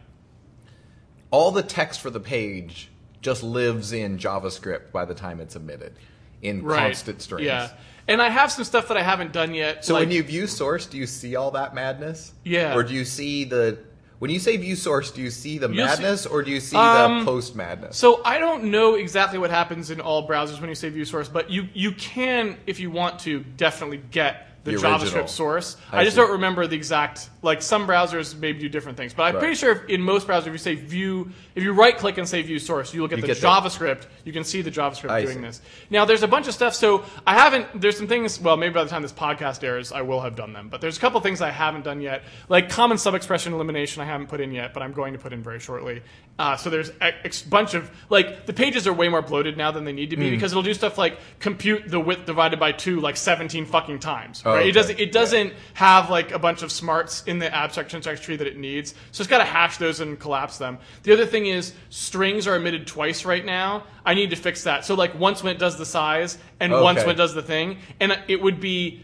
all 1.31 1.51
the 1.51 1.63
text 1.63 2.01
for 2.01 2.09
the 2.09 2.19
page 2.19 2.89
just 3.21 3.43
lives 3.43 3.91
in 3.93 4.17
JavaScript 4.17 4.91
by 4.91 5.05
the 5.05 5.13
time 5.13 5.39
it's 5.39 5.55
emitted 5.55 5.93
in 6.41 6.63
Right. 6.63 6.79
constant 6.87 7.21
strings. 7.21 7.45
Yeah. 7.45 7.69
And 8.07 8.21
I 8.21 8.29
have 8.29 8.51
some 8.51 8.63
stuff 8.63 8.87
that 8.87 8.97
I 8.97 9.03
haven't 9.03 9.33
done 9.33 9.53
yet. 9.53 9.85
So 9.85 9.93
like, 9.93 10.01
when 10.01 10.11
you 10.11 10.23
view 10.23 10.47
source, 10.47 10.85
do 10.87 10.97
you 10.97 11.05
see 11.05 11.35
all 11.35 11.51
that 11.51 11.75
madness? 11.75 12.33
Yeah. 12.43 12.73
Or 12.75 12.83
do 12.83 12.93
you 12.93 13.05
see 13.05 13.43
the 13.43 13.77
when 14.19 14.29
you 14.29 14.39
say 14.39 14.57
view 14.57 14.75
source, 14.75 15.11
do 15.11 15.21
you 15.21 15.29
see 15.29 15.57
the 15.57 15.67
You'll 15.69 15.87
see- 15.87 16.01
madness 16.03 16.25
or 16.25 16.43
do 16.43 16.51
you 16.51 16.59
see 16.59 16.75
Um, 16.77 17.19
the 17.19 17.25
post 17.25 17.55
madness? 17.55 17.97
So 17.97 18.21
I 18.25 18.37
don't 18.37 18.65
know 18.65 18.95
exactly 18.95 19.39
what 19.39 19.49
happens 19.49 19.91
in 19.91 19.99
all 20.01 20.27
browsers 20.27 20.59
when 20.59 20.69
you 20.69 20.75
say 20.75 20.89
view 20.89 21.05
source, 21.05 21.27
but 21.29 21.49
you 21.49 21.67
you 21.73 21.91
can, 21.93 22.57
if 22.67 22.79
you 22.79 22.91
want 22.91 23.19
to, 23.19 23.39
definitely 23.57 24.01
get 24.11 24.48
the, 24.65 24.71
The 24.71 24.77
JavaScript 24.77 25.29
source. 25.29 25.77
I 25.91 25.99
I, 25.99 26.03
just 26.03 26.15
see. 26.15 26.21
don't 26.21 26.31
remember 26.33 26.67
the 26.67 26.75
exact. 26.75 27.29
Like 27.41 27.61
some 27.61 27.87
browsers 27.87 28.37
maybe 28.37 28.59
do 28.59 28.67
different 28.69 28.97
things, 28.97 29.13
but 29.13 29.23
I'm 29.23 29.35
Right. 29.35 29.39
pretty 29.39 29.55
sure 29.55 29.71
if, 29.71 29.89
in 29.89 30.01
most 30.01 30.27
browsers, 30.27 30.47
if 30.47 30.51
you 30.51 30.57
say 30.57 30.75
view, 30.75 31.31
if 31.55 31.63
you 31.63 31.71
right 31.71 31.97
click 31.97 32.17
and 32.17 32.27
say 32.27 32.41
view 32.41 32.59
source, 32.59 32.93
you 32.93 32.99
will 32.99 33.07
get 33.07 33.19
You 33.19 33.27
the 33.27 33.33
JavaScript. 33.33 34.07
You 34.25 34.33
can 34.33 34.43
see 34.43 34.61
the 34.61 34.69
JavaScript 34.71 35.09
I 35.09 35.21
doing 35.23 35.35
see. 35.37 35.41
this. 35.41 35.61
Now 35.89 36.03
there's 36.03 36.23
a 36.23 36.27
bunch 36.27 36.47
of 36.49 36.53
stuff. 36.53 36.75
So 36.75 37.05
I 37.25 37.35
haven't. 37.35 37.79
There's 37.79 37.97
some 37.97 38.07
things. 38.07 38.39
Well, 38.41 38.57
maybe 38.57 38.73
by 38.73 38.83
the 38.83 38.89
time 38.89 39.01
this 39.01 39.13
podcast 39.13 39.63
airs, 39.63 39.91
I 39.93 40.01
will 40.01 40.19
have 40.21 40.35
done 40.35 40.51
them. 40.51 40.67
But 40.69 40.81
there's 40.81 40.97
a 40.97 40.99
couple 40.99 41.19
things 41.21 41.39
I 41.41 41.51
haven't 41.51 41.85
done 41.85 42.01
yet, 42.01 42.23
like 42.49 42.69
common 42.69 42.97
subexpression 42.97 43.53
elimination. 43.53 44.01
I 44.01 44.05
haven't 44.05 44.27
put 44.27 44.41
in 44.41 44.51
yet, 44.51 44.73
but 44.73 44.83
I'm 44.83 44.91
going 44.91 45.13
to 45.13 45.19
put 45.19 45.31
in 45.31 45.41
very 45.41 45.59
shortly. 45.61 46.01
Uh, 46.39 46.55
so 46.55 46.69
there's 46.69 46.89
a 47.01 47.13
a 47.25 47.31
bunch 47.49 47.73
of 47.73 47.91
like 48.09 48.45
the 48.45 48.53
pages 48.53 48.87
are 48.87 48.93
way 48.93 49.09
more 49.09 49.21
bloated 49.21 49.57
now 49.57 49.71
than 49.71 49.83
they 49.83 49.91
need 49.91 50.09
to 50.09 50.15
be 50.15 50.29
because 50.31 50.53
it'll 50.53 50.63
do 50.63 50.73
stuff 50.73 50.97
like 50.97 51.19
compute 51.39 51.89
the 51.89 51.99
width 51.99 52.25
divided 52.25 52.57
by 52.57 52.71
two 52.71 53.01
like 53.01 53.17
17 53.17 53.65
fucking 53.65 53.99
times. 53.99 54.41
Oh, 54.45 54.53
Right? 54.53 54.59
okay. 54.61 54.69
It 54.69 54.71
doesn't. 54.71 54.99
It 54.99 55.11
doesn't 55.11 55.53
have 55.73 56.09
like 56.09 56.31
a 56.31 56.39
bunch 56.39 56.61
of 56.63 56.71
smarts 56.71 57.23
in 57.25 57.39
the 57.39 57.53
abstract 57.53 57.91
syntax 57.91 58.21
tree 58.21 58.37
that 58.37 58.47
it 58.47 58.57
needs. 58.57 58.95
So 59.11 59.21
it's 59.21 59.29
got 59.29 59.39
to 59.39 59.43
hash 59.43 59.77
those 59.77 59.99
and 59.99 60.17
collapse 60.17 60.57
them. 60.57 60.77
The 61.03 61.11
other 61.11 61.25
thing 61.25 61.47
is 61.47 61.73
strings 61.89 62.47
are 62.47 62.55
emitted 62.55 62.87
twice 62.87 63.25
right 63.25 63.43
now. 63.43 63.83
I 64.05 64.13
need 64.13 64.29
to 64.29 64.37
fix 64.37 64.63
that. 64.63 64.85
So 64.85 64.95
like 64.95 65.19
once 65.19 65.43
when 65.43 65.53
it 65.53 65.59
does 65.59 65.77
the 65.77 65.85
size 65.85 66.37
and 66.61 66.71
once 66.71 66.99
when 67.01 67.09
it 67.15 67.17
does 67.17 67.33
the 67.33 67.43
thing, 67.43 67.79
and 67.99 68.17
it 68.29 68.41
would 68.41 68.61
be 68.61 69.01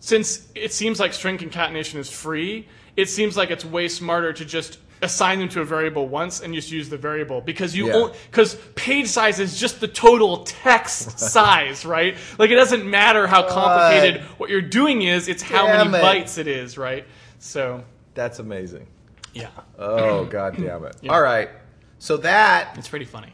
since 0.00 0.48
it 0.54 0.70
seems 0.74 1.00
like 1.00 1.14
string 1.14 1.38
concatenation 1.38 1.98
is 1.98 2.10
free. 2.10 2.68
It 2.94 3.08
seems 3.08 3.38
like 3.38 3.50
it's 3.50 3.64
way 3.64 3.88
smarter 3.88 4.34
to 4.34 4.44
just 4.44 4.78
assign 5.04 5.38
them 5.38 5.48
to 5.50 5.60
a 5.60 5.64
variable 5.64 6.08
once 6.08 6.40
and 6.40 6.52
just 6.54 6.70
use 6.72 6.88
the 6.88 6.96
variable 6.98 7.40
because 7.40 7.76
you 7.76 7.86
Yeah. 7.88 8.12
because 8.30 8.56
page 8.74 9.08
size 9.08 9.38
is 9.38 9.58
just 9.58 9.80
the 9.80 9.88
total 9.88 10.44
text 10.44 11.18
size, 11.32 11.84
right? 11.86 12.16
Like 12.38 12.50
it 12.50 12.56
doesn't 12.56 12.84
matter 12.88 13.26
how 13.26 13.48
complicated 13.48 14.22
what 14.38 14.50
you're 14.50 14.60
doing 14.62 15.02
is; 15.02 15.28
it's 15.28 15.42
how 15.42 15.66
Damn 15.66 15.90
many 15.92 16.02
it. 16.04 16.06
bytes 16.26 16.38
it 16.38 16.46
is, 16.48 16.76
right? 16.76 17.06
So 17.38 17.84
That's 18.14 18.38
amazing. 18.38 18.86
yeah, 19.32 19.48
Oh 19.78 20.24
god 20.24 20.56
damn 20.56 20.84
it! 20.84 20.96
All 21.08 21.20
right, 21.22 21.50
so 21.98 22.16
that 22.18 22.76
it's 22.78 22.88
pretty 22.88 23.04
funny. 23.04 23.32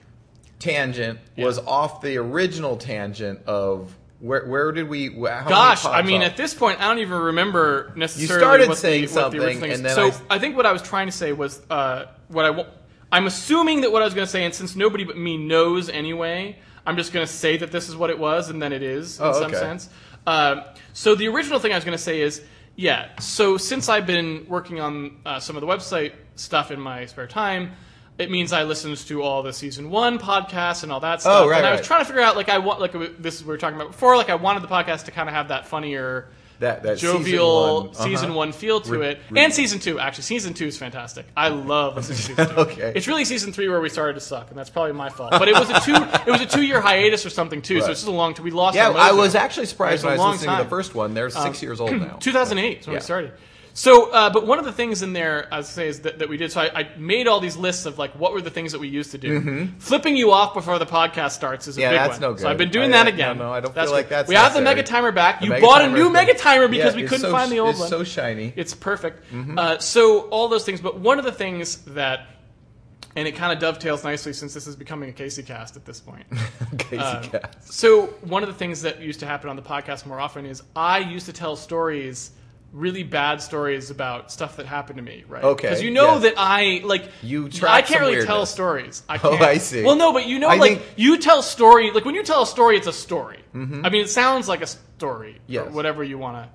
tangent 0.58 1.18
was 1.38 1.58
off 1.58 2.00
the 2.02 2.16
original 2.18 2.76
tangent 2.76 3.40
of 3.46 3.96
where 4.20 4.46
where 4.46 4.70
did 4.72 4.88
we? 4.88 5.08
How 5.08 5.48
Gosh, 5.48 5.84
I 5.84 6.02
mean, 6.02 6.22
at 6.22 6.36
this 6.36 6.54
point, 6.54 6.80
I 6.80 6.88
don't 6.88 6.98
even 6.98 7.18
remember 7.18 7.92
necessarily. 7.96 8.34
You 8.34 8.40
started 8.40 8.68
what 8.68 8.78
saying 8.78 9.06
the, 9.06 9.14
what 9.14 9.30
the 9.32 9.38
something, 9.40 9.72
and 9.72 9.84
then 9.84 9.94
so 9.94 10.08
I- 10.30 10.36
I 10.36 10.38
think 10.38 10.56
what 10.56 10.66
I 10.66 10.72
was 10.72 10.82
trying 10.82 11.06
to 11.06 11.12
say 11.12 11.32
was 11.32 11.60
uh, 11.70 12.06
what 12.28 12.44
I. 12.44 12.66
I'm 13.12 13.26
assuming 13.26 13.80
that 13.80 13.90
what 13.90 14.02
I 14.02 14.04
was 14.04 14.14
going 14.14 14.26
to 14.26 14.30
say, 14.30 14.44
and 14.44 14.54
since 14.54 14.76
nobody 14.76 15.02
but 15.02 15.16
me 15.18 15.36
knows 15.36 15.88
anyway, 15.88 16.56
I'm 16.86 16.96
just 16.96 17.12
going 17.12 17.26
to 17.26 17.32
say 17.32 17.56
that 17.56 17.72
this 17.72 17.88
is 17.88 17.96
what 17.96 18.10
it 18.10 18.18
was, 18.18 18.50
and 18.50 18.62
then 18.62 18.72
it 18.72 18.82
is 18.82 19.18
in 19.18 19.26
Oh, 19.26 19.32
some 19.32 19.50
okay. 19.50 19.58
sense. 19.58 19.88
Um, 20.26 20.62
so 20.92 21.16
the 21.16 21.26
original 21.26 21.58
thing 21.58 21.72
I 21.72 21.74
was 21.76 21.84
going 21.84 21.96
to 21.96 22.02
say 22.02 22.20
is, 22.20 22.40
yeah. 22.76 23.08
So 23.18 23.56
since 23.56 23.88
I've 23.88 24.06
been 24.06 24.46
working 24.48 24.78
on 24.80 25.16
uh, 25.26 25.40
some 25.40 25.56
of 25.56 25.60
the 25.60 25.66
website 25.66 26.12
stuff 26.36 26.70
in 26.70 26.80
my 26.80 27.06
spare 27.06 27.26
time. 27.26 27.72
It 28.20 28.30
means 28.30 28.52
I 28.52 28.64
listened 28.64 28.96
to 28.98 29.22
all 29.22 29.42
the 29.42 29.52
season 29.52 29.90
one 29.90 30.18
podcasts 30.18 30.82
and 30.82 30.92
all 30.92 31.00
that 31.00 31.22
stuff. 31.22 31.44
Oh, 31.44 31.48
right, 31.48 31.58
and 31.58 31.66
I 31.66 31.70
was 31.72 31.80
right. 31.80 31.86
trying 31.86 32.00
to 32.02 32.04
figure 32.04 32.20
out, 32.22 32.36
like, 32.36 32.48
I 32.50 32.58
want, 32.58 32.78
like, 32.80 32.92
this 33.18 33.36
is 33.36 33.40
what 33.42 33.48
we 33.48 33.52
were 33.54 33.58
talking 33.58 33.76
about 33.76 33.92
before. 33.92 34.16
Like, 34.16 34.28
I 34.30 34.34
wanted 34.34 34.62
the 34.62 34.68
podcast 34.68 35.06
to 35.06 35.10
kind 35.10 35.28
of 35.28 35.34
have 35.34 35.48
that 35.48 35.66
funnier, 35.66 36.28
that 36.58 36.82
that 36.82 36.98
jovial 36.98 37.94
season 37.94 38.04
season 38.10 38.28
one, 38.30 38.36
one, 38.36 38.48
uh-huh. 38.50 38.58
feel 38.58 38.80
to 38.82 38.98
Re- 38.98 39.06
it, 39.12 39.20
re- 39.30 39.40
and 39.42 39.54
season 39.54 39.78
two. 39.78 39.98
Actually, 39.98 40.24
season 40.24 40.52
two 40.52 40.66
is 40.66 40.76
fantastic. 40.76 41.24
I 41.34 41.48
love 41.48 41.96
listening 41.96 42.16
to 42.18 42.22
season 42.22 42.46
two. 42.54 42.60
Okay. 42.60 42.92
it's 42.94 43.08
really 43.08 43.24
season 43.24 43.52
three 43.52 43.68
where 43.70 43.80
we 43.80 43.88
started 43.88 44.12
to 44.14 44.20
suck, 44.20 44.50
and 44.50 44.58
that's 44.58 44.68
probably 44.68 44.92
my 44.92 45.08
fault. 45.08 45.30
But 45.30 45.48
it 45.48 45.54
was 45.54 45.70
a 45.70 45.80
two, 45.80 45.94
it 46.26 46.30
was 46.30 46.42
a 46.42 46.46
two 46.46 46.62
year 46.62 46.82
hiatus 46.82 47.24
or 47.24 47.30
something 47.30 47.62
too. 47.62 47.78
So 47.80 47.86
Right. 47.86 47.90
it's 47.92 48.00
just 48.00 48.08
a 48.08 48.12
long. 48.12 48.34
Time. 48.34 48.44
We 48.44 48.50
lost. 48.50 48.76
Yeah, 48.76 48.90
I 48.90 49.12
was 49.12 49.34
actually 49.34 49.64
surprised 49.66 50.04
when 50.04 50.12
I 50.12 50.16
was 50.16 50.18
a 50.18 50.20
was 50.20 50.24
long 50.26 50.32
listening 50.32 50.50
to 50.50 50.56
time. 50.56 50.64
the 50.64 50.70
first 50.70 50.94
one. 50.94 51.14
They're 51.14 51.30
six 51.30 51.62
years 51.62 51.80
old 51.80 51.92
now. 51.98 52.16
2008 52.20 52.80
is 52.80 52.86
when 52.86 52.92
Yeah. 52.92 52.98
we 52.98 53.02
started. 53.02 53.32
So, 53.82 54.10
uh, 54.10 54.28
but 54.28 54.46
one 54.46 54.58
of 54.58 54.66
the 54.66 54.72
things 54.72 55.00
in 55.02 55.14
there, 55.14 55.48
I 55.50 55.62
say, 55.62 55.88
is 55.88 56.00
that, 56.00 56.18
that 56.18 56.28
we 56.28 56.36
did. 56.36 56.52
So 56.52 56.60
I, 56.60 56.80
I 56.80 56.88
made 56.98 57.26
all 57.26 57.40
these 57.40 57.56
lists 57.56 57.86
of 57.86 57.98
like 57.98 58.12
what 58.12 58.34
were 58.34 58.42
the 58.42 58.50
things 58.50 58.72
that 58.72 58.78
we 58.78 58.88
used 58.88 59.12
to 59.12 59.18
do. 59.18 59.68
Flipping 59.78 60.16
you 60.16 60.32
off 60.32 60.52
before 60.52 60.78
the 60.78 60.84
podcast 60.84 61.30
starts 61.30 61.66
is 61.66 61.78
a 61.78 61.80
Mm-hmm. 61.80 61.84
Yeah, 61.84 61.90
big 61.90 62.10
that's 62.10 62.20
one. 62.20 62.30
no 62.30 62.32
good. 62.34 62.42
So 62.42 62.50
I've 62.50 62.58
been 62.58 62.70
doing 62.70 62.92
I- 62.92 63.04
that 63.04 63.06
again. 63.08 63.38
no, 63.38 63.44
no, 63.46 63.52
I 63.54 63.60
don't 63.60 63.74
That's 63.74 63.88
feel 63.88 63.96
like 63.96 64.08
good. 64.10 64.14
that's 64.16 64.28
We 64.28 64.34
have 64.34 64.52
the 64.52 64.60
mega 64.60 64.82
timer 64.82 65.12
back. 65.12 65.40
The 65.40 65.46
You 65.46 65.60
bought 65.62 65.80
a 65.82 65.88
new 65.88 66.04
thing. 66.04 66.12
mega 66.12 66.34
timer 66.34 66.64
Yeah, 66.64 66.68
because 66.68 66.94
we 66.94 67.04
couldn't 67.04 67.20
so- 67.20 67.32
find 67.32 67.50
the 67.50 67.60
old 67.60 67.70
it's 67.70 67.78
one. 67.78 67.86
It's 67.86 67.90
so 67.96 68.04
shiny. 68.04 68.52
It's 68.54 68.74
perfect. 68.74 69.32
Mm-hmm. 69.32 69.58
Uh, 69.58 69.78
so 69.78 70.28
all 70.28 70.48
those 70.48 70.64
things, 70.66 70.82
but 70.82 70.98
one 70.98 71.18
of 71.18 71.24
the 71.24 71.32
things 71.32 71.76
that, 71.94 72.26
and 73.16 73.26
it 73.26 73.32
kind 73.32 73.50
of 73.50 73.60
dovetails 73.60 74.04
nicely 74.04 74.34
since 74.34 74.52
this 74.52 74.66
is 74.66 74.76
becoming 74.76 75.08
a 75.08 75.12
Casey 75.12 75.42
cast 75.42 75.76
at 75.76 75.86
this 75.86 76.00
point. 76.00 76.26
Casey 76.78 76.98
Uh, 76.98 77.22
Cast. 77.22 77.72
So 77.72 78.08
one 78.20 78.42
of 78.42 78.48
the 78.50 78.54
things 78.54 78.82
that 78.82 79.00
used 79.00 79.20
to 79.20 79.26
happen 79.26 79.48
on 79.48 79.56
the 79.56 79.62
podcast 79.62 80.04
more 80.04 80.20
often 80.20 80.44
is 80.44 80.62
I 80.76 80.98
used 80.98 81.24
to 81.26 81.32
tell 81.32 81.56
stories, 81.56 82.32
really 82.72 83.02
bad 83.02 83.42
stories 83.42 83.90
about 83.90 84.30
stuff 84.30 84.56
that 84.56 84.66
happened 84.66 84.96
to 84.98 85.02
me, 85.02 85.24
right? 85.28 85.42
Okay, 85.42 85.68
Because 85.68 85.82
you 85.82 85.90
know 85.90 86.14
yes. 86.14 86.22
that 86.22 86.34
I 86.36 86.80
like 86.84 87.08
You 87.22 87.48
I 87.66 87.82
can't 87.82 88.00
really 88.00 88.24
tell 88.24 88.46
stories. 88.46 89.02
I 89.08 89.16
Oh, 89.16 89.30
can't. 89.30 89.42
I 89.42 89.58
see. 89.58 89.82
Well, 89.82 89.96
no, 89.96 90.12
but 90.12 90.26
you 90.26 90.38
know, 90.38 90.48
I 90.48 90.56
like 90.56 90.78
think- 90.78 90.92
you 90.96 91.18
tell 91.18 91.42
story. 91.42 91.90
Like 91.90 92.04
when 92.04 92.14
you 92.14 92.22
tell 92.22 92.42
a 92.42 92.46
story, 92.46 92.76
it's 92.76 92.86
a 92.86 92.92
story. 92.92 93.38
I 93.54 93.58
mean, 93.58 94.02
it 94.04 94.10
sounds 94.10 94.46
like 94.48 94.62
a 94.62 94.66
story, 94.68 95.32
Mm-hmm. 95.32 95.52
Yes. 95.52 95.66
or 95.66 95.70
whatever 95.70 96.04
you 96.04 96.18
want 96.18 96.36
to 96.44 96.48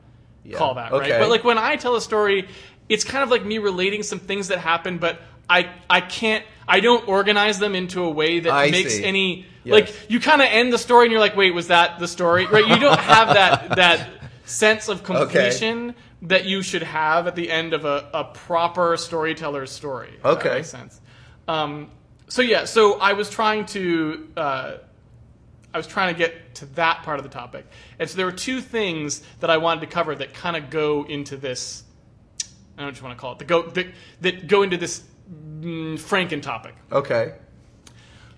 Yeah. 0.49 0.57
call 0.57 0.75
that, 0.75 0.91
Okay. 0.93 1.11
right? 1.11 1.19
But 1.19 1.29
like 1.29 1.43
when 1.43 1.57
I 1.57 1.75
tell 1.75 1.95
a 1.97 2.01
story, 2.01 2.47
it's 2.87 3.03
kind 3.03 3.23
of 3.23 3.29
like 3.29 3.43
me 3.43 3.57
relating 3.57 4.01
some 4.03 4.19
things 4.19 4.47
that 4.47 4.59
happened, 4.59 4.99
but 5.01 5.19
I 5.49 5.69
I 5.89 5.99
can't 6.01 6.45
I 6.67 6.79
don't 6.79 7.05
organize 7.09 7.59
them 7.59 7.75
into 7.75 8.03
a 8.03 8.09
way 8.09 8.39
that 8.39 8.51
I 8.53 8.71
makes 8.71 8.95
see. 8.95 9.03
any 9.03 9.45
Yes. 9.65 9.73
like 9.73 10.09
you 10.11 10.19
kind 10.21 10.41
of 10.41 10.47
end 10.49 10.71
the 10.71 10.77
story 10.77 11.05
and 11.05 11.11
you're 11.11 11.19
like, 11.19 11.35
wait, 11.35 11.53
was 11.53 11.67
that 11.67 11.99
the 11.99 12.07
story? 12.07 12.45
Right? 12.45 12.65
You 12.67 12.79
don't 12.79 12.99
have 12.99 13.33
that 13.33 13.75
that 13.75 14.09
sense 14.45 14.87
of 14.89 15.03
completion 15.03 15.95
that 16.25 16.45
you 16.45 16.61
should 16.61 16.83
have 16.83 17.27
at 17.27 17.35
the 17.35 17.49
end 17.51 17.73
of 17.73 17.85
a, 17.85 18.09
a 18.13 18.23
proper 18.25 18.97
storyteller's 18.97 19.71
story. 19.71 20.09
if 20.15 20.21
that 20.23 20.29
Okay. 20.37 20.55
makes 20.55 20.69
sense. 20.69 20.99
Um, 21.47 21.91
so 22.27 22.41
yeah, 22.41 22.65
so 22.65 22.99
I 22.99 23.13
was 23.13 23.29
trying 23.29 23.65
to 23.67 24.27
uh, 24.35 24.77
I 25.73 25.77
was 25.77 25.87
trying 25.87 26.13
to 26.13 26.17
get 26.17 26.55
to 26.55 26.65
that 26.75 27.03
part 27.03 27.19
of 27.19 27.23
the 27.23 27.29
topic, 27.29 27.65
and 27.99 28.09
so 28.09 28.15
there 28.17 28.25
were 28.25 28.31
two 28.31 28.61
things 28.61 29.21
that 29.41 29.49
I 29.49 29.57
wanted 29.57 29.81
to 29.81 29.87
cover 29.87 30.15
that 30.15 30.33
kind 30.33 30.55
of 30.55 30.69
go 30.69 31.03
into 31.03 31.37
this. 31.37 31.83
I 32.41 32.45
don't 32.47 32.77
know 32.77 32.85
what 32.87 32.97
you 32.97 33.03
want 33.05 33.17
to 33.17 33.21
call 33.21 33.31
it. 33.33 33.39
the 33.39 33.45
go 33.45 33.61
that, 33.69 33.87
that 34.21 34.47
go 34.47 34.63
into 34.63 34.77
this 34.77 35.03
mm, 35.31 35.95
Franken 35.99 36.41
topic. 36.41 36.75
Okay. 36.91 37.33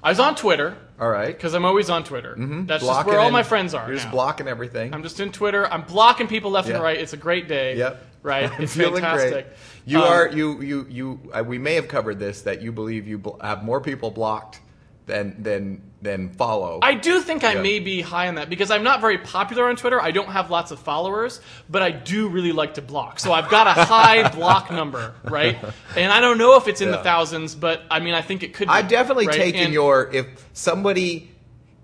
I 0.03 0.09
was 0.09 0.19
on 0.19 0.35
Twitter 0.35 0.77
All 0.99 1.09
right. 1.09 1.27
because 1.35 1.53
I'm 1.53 1.65
always 1.65 1.89
on 1.89 2.03
Twitter. 2.03 2.35
That's 2.37 2.83
just 2.85 3.05
where 3.05 3.19
all 3.19 3.31
my 3.31 3.43
friends 3.43 3.73
are. 3.73 3.85
You're 3.87 3.95
just 3.95 4.07
now. 4.07 4.11
blocking 4.13 4.47
everything. 4.47 4.93
I'm 4.93 5.03
just 5.03 5.19
in 5.19 5.31
Twitter. 5.31 5.65
I'm 5.71 5.81
blocking 5.83 6.27
people 6.27 6.51
left 6.51 6.67
Yeah. 6.67 6.75
and 6.75 6.83
right. 6.83 6.97
It's 6.99 7.13
a 7.13 7.17
great 7.17 7.47
day. 7.47 7.75
Yep. 7.77 8.03
Right. 8.23 8.51
I'm 8.51 8.61
It's 8.63 8.75
feeling 8.75 9.01
fantastic. 9.03 9.31
great. 9.47 9.57
You 9.85 9.99
Um, 10.01 10.03
are 10.11 10.27
you 10.29 10.61
you 10.61 10.85
you. 10.89 11.19
Uh, 11.33 11.43
we 11.45 11.57
may 11.57 11.75
have 11.75 11.87
covered 11.87 12.19
this 12.19 12.41
that 12.43 12.61
you 12.61 12.71
believe 12.71 13.07
you 13.07 13.17
bl- 13.19 13.39
have 13.41 13.63
more 13.63 13.79
people 13.81 14.11
blocked 14.11 14.59
than 15.07 15.41
than 15.41 15.81
than 16.01 16.29
follow. 16.29 16.79
I 16.83 16.93
do 16.93 17.21
think 17.21 17.43
I 17.43 17.53
Yeah. 17.53 17.61
may 17.63 17.79
be 17.79 18.01
high 18.01 18.27
on 18.27 18.35
that 18.35 18.49
because 18.51 18.69
I'm 18.69 18.83
not 18.83 19.01
very 19.01 19.17
popular 19.17 19.67
on 19.67 19.75
Twitter. 19.75 19.99
I 19.99 20.11
don't 20.11 20.29
have 20.29 20.51
lots 20.51 20.69
of 20.69 20.79
followers, 20.79 21.41
but 21.69 21.81
I 21.81 21.89
do 21.89 22.27
really 22.29 22.51
like 22.51 22.75
to 22.75 22.83
block. 22.83 23.19
So 23.19 23.33
I've 23.33 23.49
got 23.49 23.65
a 23.65 23.71
high 23.85 24.29
block 24.35 24.69
number, 24.69 25.15
right? 25.23 25.57
And 25.95 26.11
I 26.11 26.19
don't 26.21 26.37
know 26.37 26.55
if 26.57 26.67
it's 26.67 26.81
in 26.81 26.91
the 26.91 26.99
thousands, 26.99 27.55
but 27.55 27.81
I 27.89 27.99
mean, 27.99 28.13
I 28.13 28.21
think 28.21 28.43
it 28.43 28.53
could. 28.53 28.67
Be, 28.67 28.73
I've 28.73 28.87
definitely 28.87 29.25
right? 29.27 29.35
taken 29.37 29.61
And- 29.61 29.73
your 29.73 30.09
if 30.13 30.27
somebody 30.53 31.31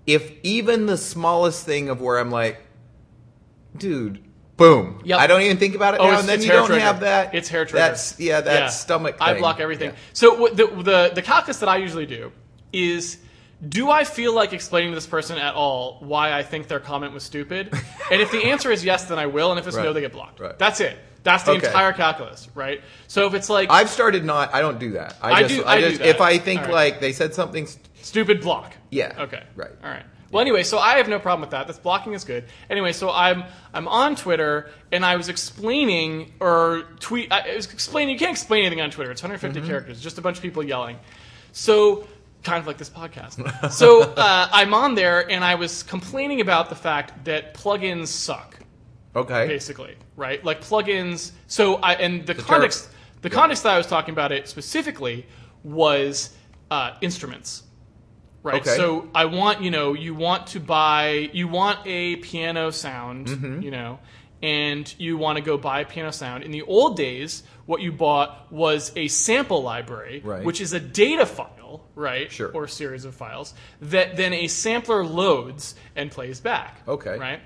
if 0.06 0.30
even 0.44 0.86
the 0.86 0.98
smallest 0.98 1.64
thing 1.66 1.88
of 1.88 2.00
where 2.02 2.18
I'm 2.18 2.30
like, 2.30 2.60
dude, 3.76 4.22
boom. 4.56 5.00
Yep. 5.04 5.18
I 5.18 5.26
don't 5.26 5.40
even 5.42 5.56
think 5.56 5.74
about 5.74 5.94
it 5.94 6.00
Oh, 6.00 6.10
now, 6.10 6.18
and 6.20 6.28
then 6.28 6.42
you 6.42 6.48
don't 6.48 6.66
trigger. 6.66 6.80
have 6.82 7.00
that. 7.00 7.34
It's 7.34 7.48
hair 7.48 7.64
trigger. 7.64 7.78
That's 7.78 8.18
yeah, 8.20 8.40
that 8.42 8.68
stomach. 8.68 9.16
I 9.20 9.34
block 9.38 9.60
everything. 9.60 9.90
Yeah. 9.90 9.96
So 10.12 10.48
the, 10.52 10.66
the 10.66 11.12
the 11.14 11.22
calculus 11.22 11.58
that 11.58 11.68
I 11.68 11.78
usually 11.78 12.06
do 12.06 12.30
is. 12.74 13.18
Do 13.66 13.90
I 13.90 14.04
feel 14.04 14.34
like 14.34 14.52
explaining 14.52 14.90
to 14.90 14.94
this 14.94 15.06
person 15.06 15.38
at 15.38 15.54
all 15.54 15.96
why 16.00 16.32
I 16.32 16.42
think 16.42 16.68
their 16.68 16.80
comment 16.80 17.14
was 17.14 17.22
stupid? 17.22 17.72
and 18.10 18.20
if 18.20 18.30
the 18.30 18.44
answer 18.44 18.70
is 18.70 18.84
yes, 18.84 19.06
then 19.06 19.18
I 19.18 19.26
will, 19.26 19.50
and 19.52 19.58
if 19.58 19.66
it's 19.66 19.76
no, 19.76 19.92
they 19.92 20.02
get 20.02 20.12
blocked. 20.12 20.40
Right. 20.40 20.58
That's 20.58 20.80
it. 20.80 20.98
That's 21.22 21.44
the 21.44 21.52
Okay. 21.52 21.66
entire 21.68 21.94
calculus, 21.94 22.48
right? 22.54 22.82
So 23.08 23.26
if 23.26 23.32
it's 23.32 23.48
like 23.48 23.70
I've 23.70 23.88
started 23.88 24.24
not. 24.24 24.52
I 24.52 24.60
don't 24.60 24.78
do 24.78 24.92
that. 24.92 25.16
I, 25.22 25.32
I 25.32 25.42
just, 25.44 25.54
do- 25.54 25.64
I 25.64 25.80
do 25.80 25.88
just 25.90 26.02
if 26.02 26.20
I 26.20 26.36
think 26.36 26.60
right. 26.62 26.70
like 26.72 27.00
they 27.00 27.12
said 27.12 27.32
something. 27.34 27.66
st- 27.66 27.88
Stupid 28.02 28.42
block. 28.42 28.74
Yeah. 28.90 29.14
Okay. 29.18 29.42
Right. 29.56 29.70
All 29.82 29.88
right. 29.88 30.04
Well, 30.30 30.42
anyway, 30.42 30.64
so 30.64 30.78
I 30.78 30.98
have 30.98 31.08
no 31.08 31.18
problem 31.18 31.40
with 31.40 31.50
that. 31.50 31.66
That's 31.66 31.78
blocking 31.78 32.12
is 32.12 32.24
good. 32.24 32.44
Anyway, 32.68 32.92
so 32.92 33.08
I'm 33.10 33.44
I'm 33.72 33.88
on 33.88 34.16
Twitter 34.16 34.68
and 34.92 35.06
I 35.06 35.16
was 35.16 35.30
explaining 35.30 36.32
or 36.40 36.82
tweet. 37.00 37.32
I 37.32 37.54
was 37.56 37.72
explaining. 37.72 38.12
You 38.12 38.18
can't 38.18 38.32
explain 38.32 38.64
anything 38.66 38.82
on 38.82 38.90
Twitter. 38.90 39.10
It's 39.12 39.22
150 39.22 39.60
Mm-hmm. 39.60 39.68
characters, 39.70 40.02
just 40.02 40.18
a 40.18 40.20
bunch 40.20 40.36
of 40.36 40.42
people 40.42 40.62
yelling. 40.62 40.98
So 41.52 42.06
kind 42.44 42.60
of 42.60 42.66
like 42.66 42.78
this 42.78 42.90
podcast. 42.90 43.70
so 43.72 44.02
uh, 44.02 44.48
I'm 44.52 44.72
on 44.74 44.94
there 44.94 45.28
and 45.30 45.42
I 45.44 45.56
was 45.56 45.82
complaining 45.82 46.40
about 46.40 46.68
the 46.68 46.76
fact 46.76 47.24
that 47.24 47.54
plugins 47.54 48.08
suck 48.08 48.58
Okay. 49.16 49.46
basically, 49.48 49.96
right? 50.16 50.44
Like 50.44 50.60
plugins. 50.60 51.32
So 51.46 51.76
I 51.76 51.94
and 51.94 52.26
the, 52.26 52.34
term- 52.34 52.44
context 52.44 52.88
the 53.22 53.28
yeah. 53.30 53.34
context 53.34 53.62
that 53.62 53.72
I 53.74 53.78
was 53.78 53.86
talking 53.86 54.12
about 54.12 54.30
it 54.32 54.48
specifically 54.48 55.26
was 55.62 56.34
uh, 56.70 56.92
instruments. 57.00 57.62
Right. 58.42 58.60
Okay. 58.60 58.76
So 58.76 59.08
I 59.14 59.24
want, 59.24 59.62
you 59.62 59.70
know, 59.70 59.94
you 59.94 60.14
want 60.14 60.48
to 60.48 60.60
buy 60.60 61.30
you 61.32 61.48
want 61.48 61.78
a 61.86 62.16
piano 62.16 62.70
sound, 62.70 63.28
Mm-hmm. 63.28 63.62
you 63.62 63.70
know, 63.70 63.98
and 64.42 64.94
you 64.98 65.16
want 65.16 65.38
to 65.38 65.42
go 65.42 65.56
buy 65.56 65.80
a 65.80 65.84
piano 65.86 66.10
sound. 66.10 66.44
In 66.44 66.50
the 66.50 66.60
old 66.62 66.96
days, 66.98 67.42
what 67.66 67.80
you 67.80 67.92
bought 67.92 68.52
was 68.52 68.92
a 68.96 69.08
sample 69.08 69.62
library, 69.62 70.20
Right. 70.24 70.44
which 70.44 70.60
is 70.60 70.72
a 70.72 70.80
data 70.80 71.26
file, 71.26 71.82
right? 71.94 72.30
Sure. 72.30 72.50
Or 72.52 72.68
series 72.68 73.04
of 73.04 73.14
files 73.14 73.54
that 73.80 74.16
then 74.16 74.32
a 74.32 74.48
sampler 74.48 75.04
loads 75.04 75.74
and 75.96 76.10
plays 76.10 76.40
back. 76.40 76.80
Okay. 76.86 77.18
Right? 77.18 77.40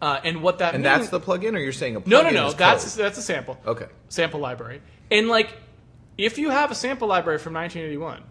Uh, 0.00 0.20
and 0.24 0.42
what 0.42 0.58
that 0.58 0.74
And 0.74 0.82
means, 0.82 0.96
that's 0.96 1.10
the 1.10 1.20
plugin, 1.20 1.54
or 1.54 1.58
you're 1.58 1.72
saying 1.72 1.96
a 1.96 2.00
plugin 2.00 2.06
no, 2.08 2.22
no, 2.22 2.30
no. 2.30 2.52
That's 2.52 2.94
code? 2.96 3.04
that's 3.04 3.18
a 3.18 3.22
sample. 3.22 3.58
okay. 3.66 3.86
Sample 4.08 4.40
library. 4.40 4.82
And 5.10 5.28
like, 5.28 5.54
if 6.18 6.38
you 6.38 6.50
have 6.50 6.70
a 6.70 6.74
sample 6.74 7.08
library 7.08 7.38
from 7.38 7.54
1981, 7.54 8.22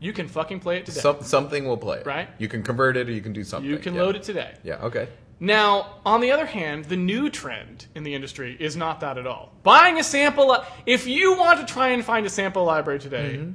you 0.00 0.12
can 0.12 0.28
fucking 0.28 0.60
play 0.60 0.78
it 0.78 0.86
today. 0.86 1.00
Some, 1.00 1.22
something 1.22 1.66
will 1.66 1.76
play 1.76 1.98
it. 1.98 2.06
Right. 2.06 2.28
You 2.38 2.48
can 2.48 2.62
convert 2.62 2.96
it, 2.96 3.08
or 3.08 3.12
you 3.12 3.20
can 3.20 3.32
do 3.32 3.42
something. 3.44 3.68
you 3.68 3.78
can 3.78 3.94
yeah. 3.94 4.02
load 4.02 4.16
it 4.16 4.22
today. 4.22 4.54
Yeah. 4.62 4.84
Okay. 4.84 5.08
Now, 5.40 6.00
on 6.04 6.20
the 6.20 6.32
other 6.32 6.46
hand, 6.46 6.86
the 6.86 6.96
new 6.96 7.30
trend 7.30 7.86
in 7.94 8.02
the 8.02 8.14
industry 8.14 8.56
is 8.58 8.76
not 8.76 9.00
that 9.00 9.18
at 9.18 9.26
all. 9.26 9.52
Buying 9.62 9.98
a 9.98 10.02
sample, 10.02 10.48
li- 10.48 10.58
if 10.84 11.06
you 11.06 11.36
want 11.36 11.60
to 11.60 11.72
try 11.72 11.88
and 11.88 12.04
find 12.04 12.26
a 12.26 12.30
sample 12.30 12.64
library 12.64 12.98
today, 12.98 13.46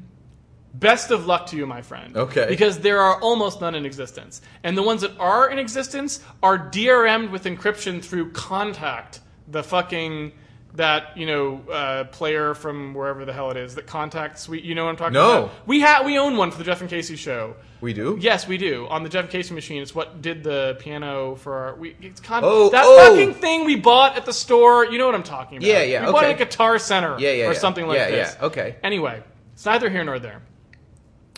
best 0.73 1.11
of 1.11 1.25
luck 1.25 1.47
to 1.47 1.57
you, 1.57 1.65
my 1.65 1.81
friend. 1.81 2.13
Mm-hmm. 2.13 2.29
Okay. 2.29 2.45
Because 2.47 2.79
there 2.79 3.01
are 3.01 3.19
almost 3.21 3.59
none 3.59 3.75
in 3.75 3.85
existence. 3.85 4.41
And 4.63 4.77
the 4.77 4.83
ones 4.83 5.01
that 5.01 5.17
are 5.19 5.49
in 5.49 5.59
existence 5.59 6.21
are 6.41 6.57
DRM'd 6.57 7.31
with 7.31 7.43
encryption 7.43 8.01
through 8.03 8.31
Kontakt, 8.31 9.19
the 9.47 9.63
fucking 9.63 10.31
that 10.75 11.15
you 11.17 11.27
know 11.27 11.61
uh, 11.71 12.03
player 12.05 12.53
from 12.55 12.93
wherever 12.95 13.25
the 13.25 13.33
hell 13.33 13.51
it 13.51 13.57
is 13.57 13.75
that 13.75 13.85
contacts 13.85 14.49
we 14.49 14.59
you 14.59 14.73
know 14.73 14.85
what 14.85 14.89
I'm 14.91 14.95
talking 14.97 15.13
No. 15.13 15.43
about? 15.45 15.51
We 15.67 15.81
have 15.81 16.05
we 16.05 16.17
own 16.17 16.35
one 16.35 16.49
for 16.51 16.57
the 16.57 16.63
Jeff 16.63 16.81
and 16.81 16.89
Casey 16.89 17.15
show. 17.15 17.55
We 17.79 17.93
do? 17.93 18.17
Yes, 18.19 18.47
we 18.47 18.57
do. 18.57 18.87
On 18.89 19.03
the 19.03 19.09
Jeff 19.09 19.23
and 19.25 19.29
Casey 19.31 19.53
machine, 19.53 19.81
it's 19.81 19.93
what 19.93 20.21
did 20.21 20.41
the 20.43 20.77
piano 20.79 21.35
for 21.35 21.53
our. 21.53 21.75
We, 21.75 21.95
it's 22.01 22.21
con- 22.21 22.41
Oh, 22.45 22.69
that 22.69 22.83
oh. 22.85 22.97
fucking 23.09 23.33
thing 23.35 23.65
we 23.65 23.75
bought 23.75 24.15
at 24.15 24.25
the 24.25 24.31
store. 24.33 24.85
You 24.85 24.97
know 24.97 25.05
what 25.05 25.15
I'm 25.15 25.21
talking 25.23 25.57
about? 25.57 25.67
Yeah, 25.67 25.83
yeah, 25.83 26.05
We 26.05 26.11
bought 26.13 26.23
it 26.23 26.27
okay. 26.27 26.43
at 26.43 26.49
Guitar 26.49 26.79
Center, 26.79 27.17
Yeah, 27.19 27.31
yeah, 27.33 27.47
or 27.49 27.53
yeah. 27.53 27.59
something 27.59 27.85
like 27.85 27.97
Yeah, 27.97 28.09
this. 28.09 28.37
yeah, 28.39 28.45
okay. 28.45 28.75
Anyway, 28.83 29.21
it's 29.53 29.65
neither 29.65 29.89
here 29.89 30.03
nor 30.05 30.17
there. 30.17 30.41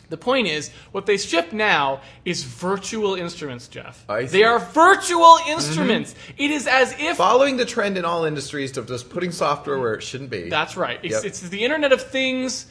The 0.09 0.17
point 0.17 0.47
is, 0.47 0.69
what 0.91 1.05
they 1.05 1.17
ship 1.17 1.51
now 1.53 2.01
is 2.25 2.43
virtual 2.43 3.15
instruments, 3.15 3.67
Jeff. 3.67 4.03
I 4.09 4.25
see. 4.25 4.37
They 4.39 4.43
are 4.43 4.59
virtual 4.59 5.37
instruments. 5.47 6.15
It 6.37 6.51
is 6.51 6.67
as 6.67 6.93
if 6.99 7.17
Following 7.17 7.57
the 7.57 7.65
trend 7.65 7.97
in 7.97 8.05
all 8.05 8.25
industries 8.25 8.77
of 8.77 8.87
just 8.87 9.09
putting 9.09 9.31
software 9.31 9.79
where 9.79 9.93
it 9.95 10.03
shouldn't 10.03 10.29
be. 10.29 10.49
That's 10.49 10.77
right. 10.77 10.99
It's, 11.03 11.13
Yep. 11.15 11.25
it's 11.25 11.39
the 11.41 11.63
Internet 11.63 11.91
of 11.91 12.01
Things 12.01 12.67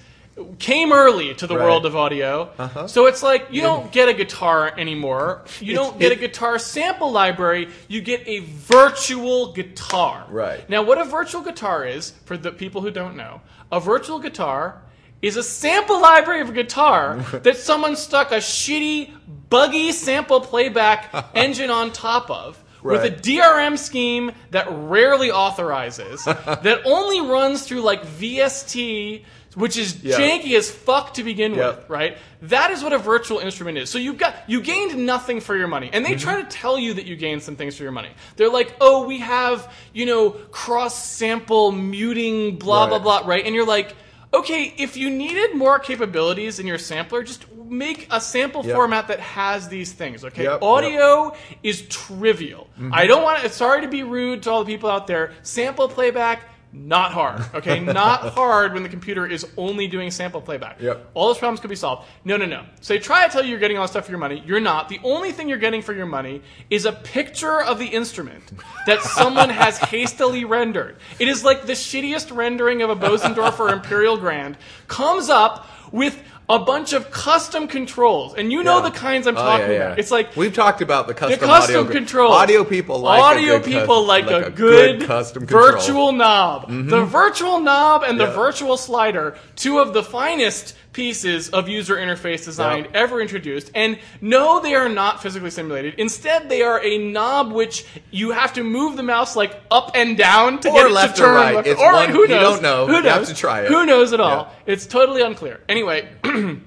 came 0.58 0.92
early 0.92 1.32
to 1.34 1.46
the 1.46 1.56
Right. 1.56 1.64
world 1.64 1.86
of 1.86 1.94
audio. 1.94 2.50
Uh-huh. 2.58 2.88
So 2.88 3.06
it's 3.06 3.22
like 3.22 3.46
you 3.50 3.62
don't 3.62 3.92
get 3.92 4.08
a 4.08 4.12
guitar 4.12 4.72
anymore. 4.76 5.42
You 5.60 5.74
don't 5.74 5.96
get 5.98 6.10
a 6.10 6.16
guitar 6.16 6.58
sample 6.58 7.12
library. 7.12 7.68
You 7.86 8.00
get 8.00 8.26
a 8.26 8.40
virtual 8.40 9.52
guitar. 9.52 10.24
Right. 10.28 10.68
Now, 10.68 10.82
what 10.82 10.98
a 10.98 11.04
virtual 11.04 11.40
guitar 11.42 11.86
is, 11.86 12.14
for 12.24 12.36
the 12.36 12.50
people 12.50 12.80
who 12.80 12.90
don't 12.90 13.16
know, 13.16 13.42
a 13.70 13.78
virtual 13.78 14.18
guitar 14.18 14.82
is 15.26 15.36
a 15.36 15.42
sample 15.42 16.00
library 16.00 16.40
of 16.40 16.48
a 16.50 16.52
guitar 16.52 17.16
that 17.42 17.56
someone 17.56 17.96
stuck 17.96 18.30
a 18.32 18.36
shitty, 18.36 19.10
buggy 19.50 19.92
sample 19.92 20.40
playback 20.40 21.10
engine 21.34 21.70
on 21.70 21.92
top 21.92 22.30
of. 22.30 22.60
With 22.82 23.02
a 23.02 23.10
DRM 23.10 23.78
scheme 23.78 24.32
that 24.50 24.66
rarely 24.68 25.30
authorizes, 25.30 26.22
that 26.26 26.82
only 26.84 27.22
runs 27.22 27.62
through 27.66 27.80
like 27.80 28.02
VST, 28.04 29.24
which 29.54 29.78
is 29.78 30.02
Yeah. 30.04 30.18
janky 30.18 30.54
as 30.54 30.70
fuck 30.70 31.14
to 31.14 31.22
begin 31.24 31.54
Yep. 31.54 31.76
with, 31.78 31.88
right? 31.88 32.18
That 32.42 32.72
is 32.72 32.82
what 32.82 32.92
a 32.92 32.98
virtual 32.98 33.38
instrument 33.38 33.78
is. 33.78 33.88
So 33.88 33.98
you've 33.98 34.18
got 34.18 34.34
you 34.46 34.60
gained 34.60 35.06
nothing 35.06 35.40
for 35.40 35.56
your 35.56 35.66
money, 35.66 35.88
and 35.94 36.04
they 36.04 36.14
try 36.14 36.34
Mm-hmm. 36.34 36.48
to 36.48 36.56
tell 36.58 36.78
you 36.78 36.92
that 36.94 37.06
you 37.06 37.16
gained 37.16 37.42
some 37.42 37.56
things 37.56 37.74
for 37.74 37.84
your 37.84 37.92
money. 37.92 38.10
They're 38.36 38.50
like, 38.52 38.74
oh, 38.82 39.06
we 39.06 39.20
have 39.20 39.72
you 39.94 40.04
know 40.04 40.30
cross 40.50 40.94
sample 41.02 41.72
muting, 41.72 42.56
blah 42.58 42.86
blah 42.86 42.98
blah, 42.98 43.22
right? 43.24 43.44
And 43.46 43.54
you're 43.54 43.66
like. 43.66 43.94
Okay, 44.34 44.74
if 44.76 44.96
you 44.96 45.10
needed 45.10 45.54
more 45.54 45.78
capabilities 45.78 46.58
in 46.58 46.66
your 46.66 46.78
sampler, 46.78 47.22
just 47.22 47.46
make 47.68 48.06
a 48.10 48.20
sample 48.20 48.64
Yep. 48.64 48.74
format 48.74 49.08
that 49.08 49.20
has 49.20 49.68
these 49.68 49.92
things. 49.92 50.24
Okay, 50.24 50.42
Yep, 50.42 50.52
yep. 50.54 50.62
audio 50.62 51.34
is 51.62 51.82
trivial. 51.88 52.68
Mm-hmm. 52.78 52.92
I 52.92 53.06
don't 53.06 53.22
want 53.22 53.42
to. 53.42 53.48
Sorry 53.48 53.80
to 53.82 53.88
be 53.88 54.02
rude 54.02 54.42
to 54.44 54.50
all 54.50 54.64
the 54.64 54.72
people 54.72 54.90
out 54.90 55.06
there. 55.06 55.32
Sample 55.42 55.88
playback, 55.88 56.48
not 56.74 57.12
hard. 57.12 57.40
Okay, 57.54 57.78
not 57.84 58.30
hard 58.30 58.74
when 58.74 58.82
the 58.82 58.88
computer 58.88 59.26
is 59.26 59.46
only 59.56 59.86
doing 59.86 60.10
sample 60.10 60.40
playback. 60.40 60.80
Yep. 60.80 61.10
All 61.14 61.28
those 61.28 61.38
problems 61.38 61.60
could 61.60 61.70
be 61.70 61.76
solved. 61.76 62.06
No, 62.24 62.36
no, 62.36 62.46
no. 62.46 62.64
So 62.80 62.94
they 62.94 63.00
try 63.00 63.26
to 63.26 63.32
tell 63.32 63.44
you 63.44 63.50
you're 63.50 63.60
getting 63.60 63.78
all 63.78 63.84
this 63.84 63.92
stuff 63.92 64.06
for 64.06 64.10
your 64.10 64.18
money. 64.18 64.42
You're 64.44 64.60
not. 64.60 64.88
The 64.88 65.00
only 65.04 65.30
thing 65.30 65.48
you're 65.48 65.58
getting 65.58 65.82
for 65.82 65.94
your 65.94 66.06
money 66.06 66.42
is 66.70 66.84
a 66.84 66.92
picture 66.92 67.62
of 67.62 67.78
the 67.78 67.86
instrument 67.86 68.42
that 68.86 69.02
someone 69.02 69.50
has 69.50 69.78
hastily 69.78 70.44
rendered. 70.44 70.96
It 71.20 71.28
is 71.28 71.44
like 71.44 71.66
the 71.66 71.74
shittiest 71.74 72.34
rendering 72.34 72.82
of 72.82 72.90
a 72.90 72.96
Bosendorfer 72.96 73.72
Imperial 73.72 74.16
Grand 74.16 74.58
comes 74.88 75.30
up 75.30 75.68
with 75.92 76.20
a 76.46 76.58
bunch 76.58 76.92
of 76.92 77.10
custom 77.10 77.66
controls, 77.66 78.34
and 78.34 78.52
you 78.52 78.62
know 78.62 78.76
Yeah. 78.76 78.90
the 78.90 78.90
kinds 78.90 79.26
I'm 79.26 79.36
Oh, 79.36 79.40
talking 79.40 79.66
yeah, 79.70 79.72
yeah. 79.72 79.84
about. 79.86 79.98
It's 79.98 80.10
like 80.10 80.36
we've 80.36 80.52
talked 80.52 80.82
about 80.82 81.06
the 81.06 81.14
the 81.14 81.18
custom, 81.20 81.38
custom 81.48 81.76
audio 81.80 81.90
controls. 81.90 82.34
Audio 82.34 82.64
people 82.64 82.98
like 82.98 83.22
audio 83.22 83.54
a 83.56 83.58
good 83.60 83.64
people 83.64 84.00
cus- 84.00 84.08
like, 84.08 84.26
a, 84.30 84.50
good, 84.50 85.02
custom 85.06 85.46
control. 85.46 85.62
Mm-hmm. 85.68 85.76
virtual 85.78 86.12
knob. 86.12 86.68
The 86.90 87.04
virtual 87.04 87.60
knob 87.60 88.02
and 88.02 88.20
the 88.20 88.26
virtual 88.26 88.76
slider, 88.76 89.36
two 89.56 89.78
of 89.78 89.94
the 89.94 90.02
finest 90.02 90.74
pieces 90.94 91.50
of 91.50 91.68
user 91.68 91.96
interface 91.96 92.44
design 92.44 92.84
Yeah. 92.84 93.00
ever 93.00 93.20
introduced. 93.20 93.70
And 93.74 93.98
no, 94.22 94.60
they 94.60 94.74
are 94.74 94.88
not 94.88 95.22
physically 95.22 95.50
simulated. 95.50 95.94
Instead, 95.98 96.48
they 96.48 96.62
are 96.62 96.82
a 96.82 96.96
knob 96.96 97.52
which 97.52 97.84
you 98.10 98.30
have 98.30 98.54
to 98.54 98.62
move 98.64 98.96
the 98.96 99.02
mouse 99.02 99.36
like 99.36 99.60
up 99.70 99.90
and 99.94 100.16
down 100.16 100.60
to 100.60 100.70
Or 100.70 100.74
get 100.74 100.86
it 100.86 100.92
left 100.92 101.16
to 101.18 101.22
or 101.24 101.26
turn. 101.26 101.34
right. 101.34 101.54
left- 101.56 101.68
It's 101.68 101.80
or 101.80 101.92
one- 101.92 102.08
who 102.08 102.20
you 102.22 102.28
knows? 102.28 102.54
don't 102.54 102.62
know. 102.62 102.86
Who 102.86 102.94
You 102.96 103.02
knows? 103.02 103.12
have 103.12 103.26
to 103.28 103.34
try 103.34 103.60
it. 103.62 103.68
Who 103.68 103.84
knows 103.84 104.12
at 104.14 104.20
all? 104.20 104.48
Yeah. 104.66 104.72
It's 104.72 104.86
totally 104.86 105.20
unclear. 105.20 105.60
Anyway. 105.68 106.08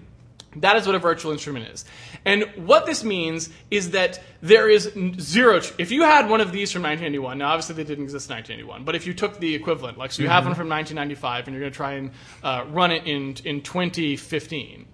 That 0.61 0.75
is 0.77 0.85
what 0.85 0.95
a 0.95 0.99
virtual 0.99 1.31
instrument 1.31 1.67
is. 1.69 1.85
And 2.25 2.43
what 2.55 2.85
this 2.85 3.03
means 3.03 3.49
is 3.71 3.91
that 3.91 4.21
there 4.41 4.69
is 4.69 4.91
zero. 5.19 5.59
Ch- 5.59 5.73
if 5.77 5.91
you 5.91 6.03
had 6.03 6.29
one 6.29 6.41
of 6.41 6.51
these 6.51 6.71
from 6.71 6.83
1981, 6.83 7.37
now 7.37 7.49
obviously 7.49 7.75
they 7.75 7.83
didn't 7.83 8.03
exist 8.05 8.29
in 8.29 8.35
1981, 8.35 8.83
but 8.85 8.95
if 8.95 9.05
you 9.07 9.13
took 9.13 9.39
the 9.39 9.53
equivalent, 9.55 9.97
like 9.97 10.11
so 10.11 10.23
you 10.23 10.29
have 10.29 10.41
Mm-hmm. 10.43 10.49
one 10.49 10.55
from 10.55 10.69
1995 10.69 11.47
and 11.47 11.53
you're 11.55 11.61
going 11.61 11.71
to 11.71 11.75
try 11.77 11.93
and 11.93 12.11
uh, 12.43 12.65
run 12.69 12.91
it 12.91 13.05
in, 13.05 13.35
in 13.45 13.61
2015, 13.61 14.85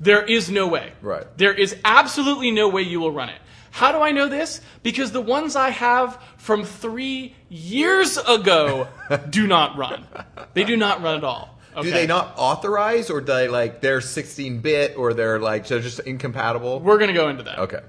there 0.00 0.24
is 0.24 0.50
no 0.50 0.66
way. 0.66 0.92
Right. 1.00 1.24
There 1.36 1.54
is 1.54 1.76
absolutely 1.84 2.50
no 2.50 2.68
way 2.68 2.82
you 2.82 3.00
will 3.00 3.12
run 3.12 3.28
it. 3.28 3.40
How 3.70 3.92
do 3.92 3.98
I 4.00 4.10
know 4.10 4.28
this? 4.28 4.60
Because 4.82 5.12
the 5.12 5.20
ones 5.20 5.56
I 5.56 5.70
have 5.70 6.20
from 6.36 6.64
three 6.64 7.34
years 7.48 8.18
ago 8.18 8.88
do 9.30 9.46
not 9.46 9.76
run. 9.78 10.06
They 10.54 10.64
do 10.64 10.76
not 10.76 11.02
run 11.02 11.16
at 11.16 11.24
all. 11.24 11.58
Do 11.80 11.90
they 11.90 12.06
not 12.06 12.34
authorize, 12.36 13.08
or 13.10 13.20
do 13.20 13.26
they 13.26 13.48
like 13.48 13.80
they're 13.80 14.00
16 14.00 14.60
bit, 14.60 14.96
or 14.96 15.14
they're 15.14 15.38
like 15.38 15.66
they're 15.68 15.80
just 15.80 16.00
incompatible? 16.00 16.80
We're 16.80 16.98
going 16.98 17.08
to 17.08 17.14
go 17.14 17.28
into 17.28 17.42
that. 17.44 17.58
Okay, 17.60 17.80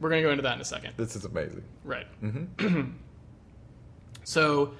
We're 0.00 0.10
going 0.10 0.22
to 0.22 0.26
go 0.28 0.32
into 0.32 0.42
that 0.42 0.54
in 0.56 0.60
a 0.60 0.64
second. 0.64 0.94
this 0.96 1.16
is 1.16 1.24
amazing. 1.24 1.62
Right. 1.84 2.06
Mm-hmm. 2.22 2.90
so, 4.24 4.74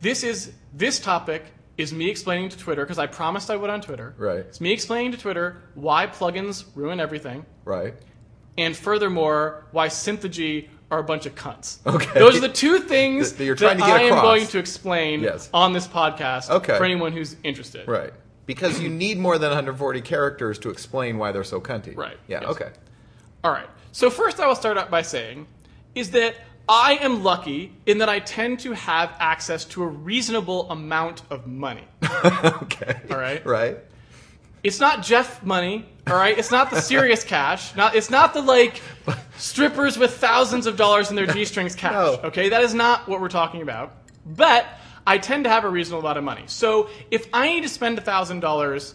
this 0.00 0.22
is 0.22 0.52
this 0.72 1.00
topic 1.00 1.44
is 1.76 1.92
me 1.92 2.08
explaining 2.10 2.48
to 2.48 2.56
Twitter 2.58 2.84
because 2.84 2.98
I 2.98 3.06
promised 3.06 3.50
I 3.50 3.56
would 3.56 3.70
on 3.70 3.80
Twitter. 3.80 4.14
Right. 4.16 4.38
It's 4.38 4.60
me 4.60 4.72
explaining 4.72 5.12
to 5.12 5.18
Twitter 5.18 5.62
why 5.74 6.06
plugins 6.06 6.64
ruin 6.74 7.00
everything, 7.00 7.44
Right. 7.64 7.94
and 8.56 8.74
furthermore 8.76 9.66
why 9.72 9.88
Synthogy 9.88 10.68
are 10.90 10.98
a 11.00 11.04
bunch 11.04 11.26
of 11.26 11.34
cunts. 11.34 11.78
Okay. 11.86 12.18
Those 12.18 12.36
are 12.36 12.40
the 12.40 12.48
two 12.48 12.78
things 12.78 13.32
That 13.34 13.44
you're 13.44 13.56
that 13.56 13.76
trying 13.76 13.78
to 13.78 13.82
get 13.86 13.96
I 13.96 14.02
am 14.02 14.22
going 14.22 14.46
to 14.46 14.58
explain 14.58 15.20
Yes. 15.20 15.50
on 15.52 15.72
this 15.72 15.86
podcast 15.86 16.48
Okay. 16.50 16.76
for 16.78 16.84
anyone 16.84 17.12
who's 17.12 17.36
interested. 17.42 17.88
Right. 17.88 18.12
Because 18.46 18.80
you 18.80 18.88
need 18.88 19.18
more 19.18 19.38
than 19.38 19.48
140 19.50 20.00
characters 20.02 20.58
to 20.60 20.70
explain 20.70 21.18
why 21.18 21.32
they're 21.32 21.42
so 21.42 21.60
cunty. 21.60 21.96
Right. 21.96 22.16
Yeah. 22.28 22.40
Yes. 22.42 22.50
Okay. 22.50 22.70
All 23.42 23.50
right. 23.50 23.66
So 23.90 24.10
first, 24.10 24.38
I 24.38 24.46
will 24.46 24.54
start 24.54 24.78
out 24.78 24.90
by 24.90 25.02
saying 25.02 25.46
is 25.96 26.12
that 26.12 26.36
I 26.68 26.94
am 27.00 27.24
lucky 27.24 27.72
in 27.86 27.98
that 27.98 28.08
I 28.08 28.18
tend 28.20 28.60
to 28.60 28.72
have 28.72 29.12
access 29.18 29.64
to 29.66 29.82
a 29.82 29.86
reasonable 29.86 30.70
amount 30.70 31.22
of 31.30 31.46
money. 31.46 31.84
okay. 32.24 33.00
All 33.10 33.16
right. 33.18 33.44
Right. 33.44 33.78
It's 34.66 34.80
not 34.80 35.02
Jeff 35.02 35.42
money. 35.42 35.86
All 36.06 36.14
right. 36.16 36.36
It's 36.38 36.50
not 36.50 36.70
the 36.70 36.80
serious 36.80 37.24
cash. 37.34 37.74
Not. 37.76 37.94
It's 37.94 38.10
not 38.10 38.34
the 38.34 38.42
like 38.42 38.80
strippers 39.38 39.98
with 39.98 40.16
thousands 40.16 40.66
of 40.66 40.76
dollars 40.76 41.10
in 41.10 41.16
their 41.16 41.26
g 41.26 41.44
strings 41.44 41.74
cash. 41.74 41.92
No. 41.92 42.20
Okay. 42.28 42.48
That 42.50 42.62
is 42.62 42.74
not 42.74 43.08
what 43.08 43.20
we're 43.20 43.28
talking 43.28 43.62
about. 43.62 43.92
But 44.24 44.66
I 45.06 45.18
tend 45.18 45.44
to 45.44 45.50
have 45.50 45.64
a 45.64 45.68
reasonable 45.68 46.00
amount 46.00 46.18
of 46.18 46.24
money. 46.24 46.44
So 46.46 46.88
if 47.10 47.28
I 47.32 47.48
need 47.48 47.62
to 47.62 47.68
spend 47.68 48.02
thousand 48.02 48.40
dollars 48.40 48.94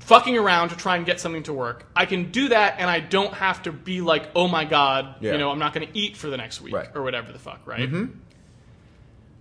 fucking 0.00 0.36
around 0.36 0.70
to 0.70 0.76
try 0.76 0.96
and 0.96 1.04
get 1.04 1.20
something 1.20 1.42
to 1.44 1.52
work, 1.52 1.86
I 1.94 2.06
can 2.06 2.30
do 2.30 2.48
that, 2.48 2.76
and 2.78 2.88
I 2.88 3.00
don't 3.00 3.34
have 3.34 3.62
to 3.64 3.72
be 3.72 4.00
like, 4.00 4.30
oh 4.34 4.48
my 4.48 4.64
god, 4.64 5.16
Yeah. 5.20 5.32
you 5.32 5.38
know, 5.38 5.50
I'm 5.50 5.58
not 5.58 5.74
going 5.74 5.86
to 5.86 5.98
eat 5.98 6.16
for 6.16 6.28
the 6.30 6.38
next 6.38 6.62
week 6.62 6.74
Right. 6.74 6.88
Mm-hmm. 6.88 6.98
or 6.98 7.02
whatever 7.02 7.30
the 7.32 7.38
fuck, 7.38 7.60
right? 7.66 7.88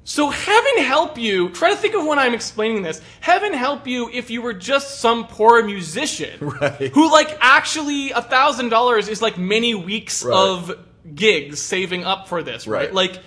So 0.10 0.32
heaven 0.32 0.80
help 0.80 1.20
you. 1.20 1.50
Try 1.50 1.70
to 1.70 1.76
think 1.76 1.94
of 1.94 2.04
when 2.04 2.18
I'm 2.18 2.34
explaining 2.34 2.82
this. 2.82 3.00
Heaven 3.22 3.54
help 3.54 3.86
you 3.86 4.10
if 4.12 4.32
you 4.32 4.42
were 4.42 4.54
just 4.56 5.00
some 5.00 5.28
poor 5.28 5.64
musician 5.64 6.40
Right. 6.62 6.92
who, 6.92 7.12
like, 7.12 7.38
actually 7.40 8.10
a 8.10 8.22
thousand 8.24 8.70
dollars 8.70 9.08
is 9.08 9.22
like 9.22 9.38
many 9.38 9.76
weeks 9.76 10.24
Right. 10.26 10.36
of 10.36 10.72
gigs 11.14 11.62
saving 11.62 12.06
up 12.06 12.28
for 12.28 12.42
this, 12.42 12.66
right? 12.68 12.86
Right. 12.86 12.94
Like. 12.94 13.20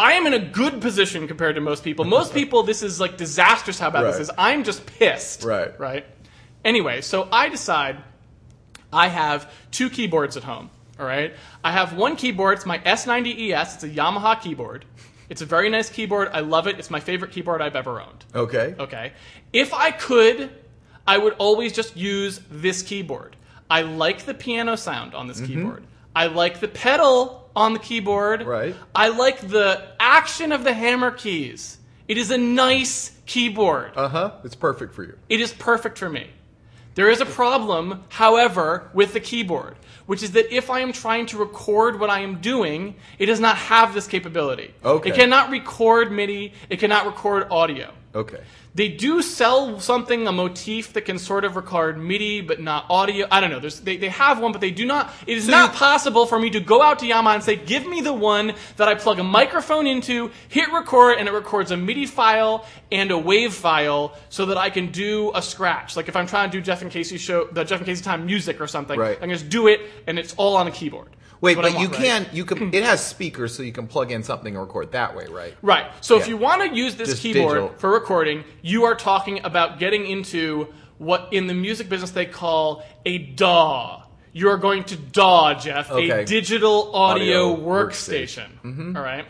I 0.00 0.12
am 0.12 0.28
in 0.28 0.32
a 0.32 0.38
good 0.38 0.80
position 0.80 1.26
compared 1.26 1.56
to 1.56 1.60
most 1.60 1.82
people. 1.82 2.04
Most 2.04 2.32
people, 2.40 2.62
this 2.62 2.84
is 2.84 3.00
like 3.00 3.16
disastrous 3.16 3.80
how 3.80 3.90
bad 3.90 4.02
this 4.04 4.20
is. 4.20 4.30
I'm 4.38 4.62
just 4.62 4.86
pissed. 4.86 5.42
Right. 5.42 5.76
Right. 5.80 6.06
Anyway, 6.64 7.00
so 7.00 7.26
I 7.32 7.48
decide 7.48 7.96
I 8.92 9.08
have 9.08 9.50
two 9.72 9.90
keyboards 9.90 10.36
at 10.36 10.44
home. 10.44 10.70
All 11.00 11.06
right. 11.06 11.34
I 11.64 11.72
have 11.72 11.96
one 11.96 12.14
keyboard. 12.14 12.58
It's 12.58 12.66
my 12.66 12.78
S90ES. 12.78 13.74
It's 13.74 13.82
a 13.82 13.88
Yamaha 13.88 14.40
keyboard. 14.40 14.84
It's 15.28 15.42
a 15.42 15.46
very 15.46 15.68
nice 15.68 15.90
keyboard. 15.90 16.28
I 16.32 16.40
love 16.40 16.66
it. 16.66 16.78
It's 16.78 16.90
my 16.90 17.00
favorite 17.00 17.32
keyboard 17.32 17.60
I've 17.60 17.76
ever 17.76 18.00
owned. 18.00 18.24
Okay. 18.34 18.74
Okay. 18.78 19.12
If 19.52 19.74
I 19.74 19.90
could, 19.90 20.50
I 21.06 21.18
would 21.18 21.34
always 21.34 21.72
just 21.72 21.96
use 21.96 22.40
this 22.50 22.82
keyboard. 22.82 23.36
I 23.70 23.82
like 23.82 24.24
the 24.24 24.34
piano 24.34 24.76
sound 24.76 25.14
on 25.14 25.26
this 25.26 25.40
keyboard. 25.40 25.84
I 26.16 26.26
like 26.26 26.60
the 26.60 26.68
pedal 26.68 27.50
on 27.54 27.74
the 27.74 27.78
keyboard. 27.78 28.46
Right. 28.46 28.74
I 28.94 29.08
like 29.08 29.40
the 29.40 29.88
action 30.00 30.52
of 30.52 30.64
the 30.64 30.72
hammer 30.72 31.10
keys. 31.10 31.78
It 32.06 32.16
is 32.16 32.30
a 32.30 32.38
nice 32.38 33.12
keyboard. 33.26 33.92
Uh 33.94 34.08
huh. 34.08 34.32
It's 34.44 34.54
perfect 34.54 34.94
for 34.94 35.04
you. 35.04 35.18
It 35.28 35.40
is 35.40 35.52
perfect 35.52 35.98
for 35.98 36.08
me. 36.08 36.30
There 36.94 37.10
is 37.10 37.20
a 37.20 37.26
problem, 37.26 38.02
however, 38.08 38.90
with 38.94 39.12
the 39.12 39.20
keyboard, 39.20 39.76
which 40.08 40.22
is 40.22 40.32
that 40.32 40.50
if 40.50 40.70
I 40.70 40.80
am 40.80 40.90
trying 40.90 41.26
to 41.26 41.36
record 41.36 42.00
what 42.00 42.08
I 42.08 42.20
am 42.20 42.40
doing, 42.40 42.94
it 43.18 43.26
does 43.26 43.40
not 43.40 43.56
have 43.56 43.92
this 43.92 44.06
capability. 44.06 44.72
Okay. 44.82 45.10
It 45.10 45.14
cannot 45.14 45.50
record 45.50 46.10
MIDI, 46.10 46.54
it 46.70 46.80
cannot 46.80 47.04
record 47.04 47.46
audio. 47.50 47.92
Okay. 48.14 48.40
They 48.78 48.86
do 48.86 49.22
sell 49.22 49.80
something, 49.80 50.28
a 50.28 50.30
motif 50.32 50.92
that 50.92 51.00
can 51.00 51.18
sort 51.18 51.44
of 51.44 51.56
record 51.56 51.98
MIDI 51.98 52.42
but 52.42 52.60
not 52.60 52.86
audio. 52.88 53.26
I 53.28 53.40
don't 53.40 53.50
know. 53.50 53.58
There's, 53.58 53.80
they, 53.80 53.96
they 53.96 54.08
have 54.10 54.38
one, 54.38 54.52
but 54.52 54.60
they 54.60 54.70
do 54.70 54.86
not. 54.86 55.12
It 55.26 55.36
is 55.36 55.46
So 55.46 55.50
not 55.50 55.72
you- 55.72 55.78
possible 55.78 56.26
for 56.26 56.38
me 56.38 56.48
to 56.50 56.60
go 56.60 56.80
out 56.80 57.00
to 57.00 57.06
Yamaha 57.06 57.34
and 57.34 57.42
say, 57.42 57.56
give 57.56 57.88
me 57.88 58.02
the 58.02 58.12
one 58.12 58.52
that 58.76 58.86
I 58.86 58.94
plug 58.94 59.18
a 59.18 59.24
microphone 59.24 59.88
into, 59.88 60.30
hit 60.48 60.72
record, 60.72 61.18
and 61.18 61.26
it 61.26 61.32
records 61.32 61.72
a 61.72 61.76
MIDI 61.76 62.06
file 62.06 62.64
and 62.92 63.10
a 63.10 63.18
wave 63.18 63.52
file 63.52 64.16
so 64.28 64.46
that 64.46 64.56
I 64.56 64.70
can 64.70 64.92
do 64.92 65.32
a 65.34 65.42
scratch. 65.42 65.96
Like 65.96 66.06
if 66.06 66.14
I'm 66.14 66.28
trying 66.28 66.48
to 66.48 66.56
do 66.56 66.62
Jeff 66.62 66.80
and 66.80 66.90
Casey 66.92 67.18
show, 67.18 67.48
the 67.50 67.64
Jeff 67.64 67.80
and 67.80 67.86
Casey 67.86 68.04
time 68.04 68.26
music 68.26 68.60
or 68.60 68.68
something, 68.68 68.96
Right. 68.96 69.16
I 69.16 69.20
can 69.20 69.30
just 69.30 69.48
do 69.48 69.66
it 69.66 69.80
and 70.06 70.20
it's 70.20 70.34
all 70.36 70.56
on 70.56 70.68
a 70.68 70.70
keyboard. 70.70 71.08
Wait, 71.40 71.56
but 71.56 71.66
I 71.66 71.68
you 71.80 71.88
right? 71.88 71.96
can 71.96 72.26
you 72.32 72.44
can 72.44 72.74
it 72.74 72.82
has 72.82 73.04
speakers 73.04 73.54
so 73.54 73.62
you 73.62 73.72
can 73.72 73.86
plug 73.86 74.10
in 74.10 74.22
something 74.22 74.54
and 74.56 74.62
record 74.64 74.92
that 74.92 75.14
way, 75.16 75.26
right? 75.26 75.54
Right. 75.62 75.86
So 76.00 76.18
if 76.18 76.26
you 76.28 76.36
want 76.36 76.62
to 76.62 76.76
use 76.76 76.96
this 76.96 77.10
Just 77.10 77.22
keyboard 77.22 77.56
digital. 77.56 77.78
for 77.78 77.90
recording, 77.90 78.44
you 78.62 78.84
are 78.84 78.94
talking 78.94 79.44
about 79.44 79.78
getting 79.78 80.06
into 80.06 80.68
what 80.98 81.28
in 81.32 81.46
the 81.46 81.54
music 81.54 81.88
business 81.88 82.10
they 82.10 82.26
call 82.26 82.82
a 83.06 83.18
DAW. 83.18 84.02
You 84.32 84.50
are 84.50 84.56
going 84.58 84.84
to 84.84 84.96
DAW, 84.96 85.54
Jeff, 85.54 85.90
Okay. 85.90 86.10
a 86.10 86.24
digital 86.24 86.94
audio, 86.94 87.52
Audio 87.52 87.56
workstation. 87.64 88.48
workstation. 88.48 88.48
Mm-hmm. 88.64 88.96
All 88.96 89.02
right. 89.02 89.24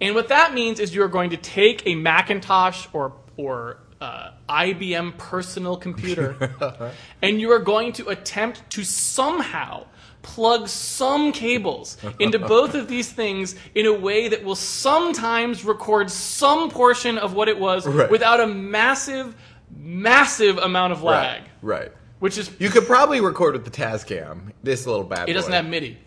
And 0.00 0.14
what 0.14 0.28
that 0.28 0.52
means 0.54 0.80
is 0.80 0.94
you 0.94 1.02
are 1.02 1.08
going 1.08 1.30
to 1.30 1.36
take 1.36 1.86
a 1.86 1.94
Macintosh 1.94 2.86
or 2.92 3.14
or 3.36 3.78
uh, 4.00 4.30
IBM 4.48 5.16
personal 5.16 5.76
computer, 5.76 6.92
and 7.22 7.40
you 7.40 7.50
are 7.52 7.60
going 7.60 7.92
to 7.94 8.08
attempt 8.08 8.68
to 8.70 8.82
somehow 8.84 9.86
plug 10.22 10.68
some 10.68 11.32
cables 11.32 11.96
into 12.18 12.38
both 12.56 12.74
of 12.74 12.88
these 12.88 13.10
things 13.10 13.54
in 13.74 13.86
a 13.86 13.92
way 13.92 14.28
that 14.28 14.44
will 14.44 14.54
sometimes 14.54 15.64
record 15.64 16.10
some 16.10 16.70
portion 16.70 17.18
of 17.18 17.34
what 17.34 17.48
it 17.48 17.58
was 17.58 17.86
Right. 17.86 18.10
without 18.10 18.40
a 18.40 18.46
massive, 18.46 19.34
massive 19.76 20.58
amount 20.58 20.92
of 20.92 21.02
lag, 21.02 21.42
Right. 21.60 21.80
Right. 21.82 21.92
which 22.20 22.38
is 22.38 22.50
You 22.58 22.70
could 22.70 22.86
probably 22.86 23.20
record 23.20 23.54
with 23.54 23.64
the 23.64 23.70
Tascam. 23.70 24.52
This 24.62 24.86
little 24.86 25.04
bad 25.04 25.28
it 25.28 25.32
doesn't 25.32 25.52
have 25.52 25.66
MIDI. 25.66 25.98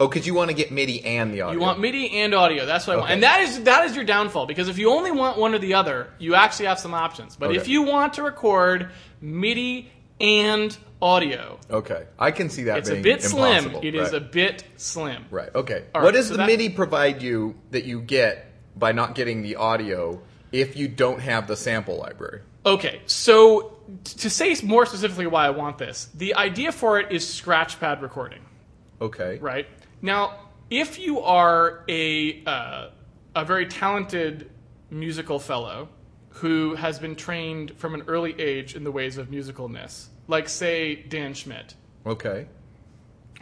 Oh, 0.00 0.08
because 0.08 0.26
you 0.26 0.34
want 0.34 0.50
to 0.50 0.56
get 0.56 0.72
MIDI 0.72 1.04
and 1.04 1.32
the 1.32 1.42
audio. 1.42 1.52
You 1.58 1.60
want 1.64 1.78
MIDI 1.78 2.10
and 2.18 2.34
audio. 2.34 2.66
That's 2.66 2.84
what 2.86 2.96
I 2.96 2.98
want. 2.98 3.12
And 3.12 3.22
that 3.22 3.40
is 3.42 3.62
that 3.62 3.84
is 3.84 3.94
your 3.94 4.04
downfall 4.04 4.46
because 4.46 4.68
if 4.68 4.76
you 4.76 4.90
only 4.90 5.12
want 5.12 5.38
one 5.38 5.54
or 5.54 5.58
the 5.58 5.74
other, 5.74 6.08
you 6.18 6.34
actually 6.34 6.66
have 6.66 6.80
some 6.80 6.92
options. 6.94 7.36
But 7.36 7.50
Okay. 7.50 7.58
if 7.58 7.68
you 7.68 7.82
want 7.82 8.14
to 8.14 8.24
record 8.24 8.90
MIDI 9.20 9.88
and 10.20 10.76
audio, 11.04 11.58
Okay, 11.70 12.06
I 12.18 12.30
can 12.30 12.48
see 12.48 12.64
that 12.64 12.78
it's 12.78 12.88
a 12.88 13.00
bit 13.00 13.22
slim. 13.22 13.76
It 13.82 13.94
is 13.94 14.12
right. 14.12 14.22
a 14.22 14.24
bit 14.24 14.64
slim. 14.76 15.26
right. 15.30 15.54
Okay. 15.54 15.84
All 15.94 16.00
what 16.00 16.08
right, 16.08 16.14
does 16.14 16.28
so 16.28 16.32
the 16.32 16.38
that- 16.38 16.46
MIDI 16.46 16.70
provide 16.70 17.20
you 17.22 17.54
that 17.72 17.84
you 17.84 18.00
get 18.00 18.50
by 18.74 18.92
not 18.92 19.14
getting 19.14 19.42
the 19.42 19.56
audio 19.56 20.20
if 20.50 20.76
you 20.76 20.88
don't 20.88 21.20
have 21.20 21.46
the 21.46 21.56
sample 21.56 21.98
library? 21.98 22.40
Okay, 22.66 23.02
so 23.06 23.76
t- 24.04 24.16
to 24.20 24.30
say 24.30 24.56
more 24.64 24.86
specifically 24.86 25.26
why 25.26 25.46
I 25.46 25.50
want 25.50 25.76
this, 25.76 26.08
the 26.14 26.34
idea 26.36 26.72
for 26.72 26.98
it 26.98 27.12
is 27.12 27.24
scratchpad 27.26 28.00
recording. 28.00 28.40
Okay. 29.00 29.38
right? 29.42 29.66
Now, 30.00 30.38
if 30.70 30.98
you 30.98 31.20
are 31.20 31.84
a 31.88 32.42
uh, 32.46 32.88
a 33.36 33.44
very 33.44 33.66
talented 33.66 34.50
musical 34.90 35.38
fellow 35.38 35.88
who 36.30 36.74
has 36.76 36.98
been 36.98 37.14
trained 37.14 37.76
from 37.76 37.94
an 37.94 38.02
early 38.06 38.34
age 38.40 38.74
in 38.74 38.84
the 38.84 38.90
ways 38.90 39.18
of 39.18 39.28
musicalness, 39.28 40.06
like 40.28 40.48
say 40.48 40.94
Dan 40.94 41.34
Schmidt. 41.34 41.74
Okay. 42.06 42.46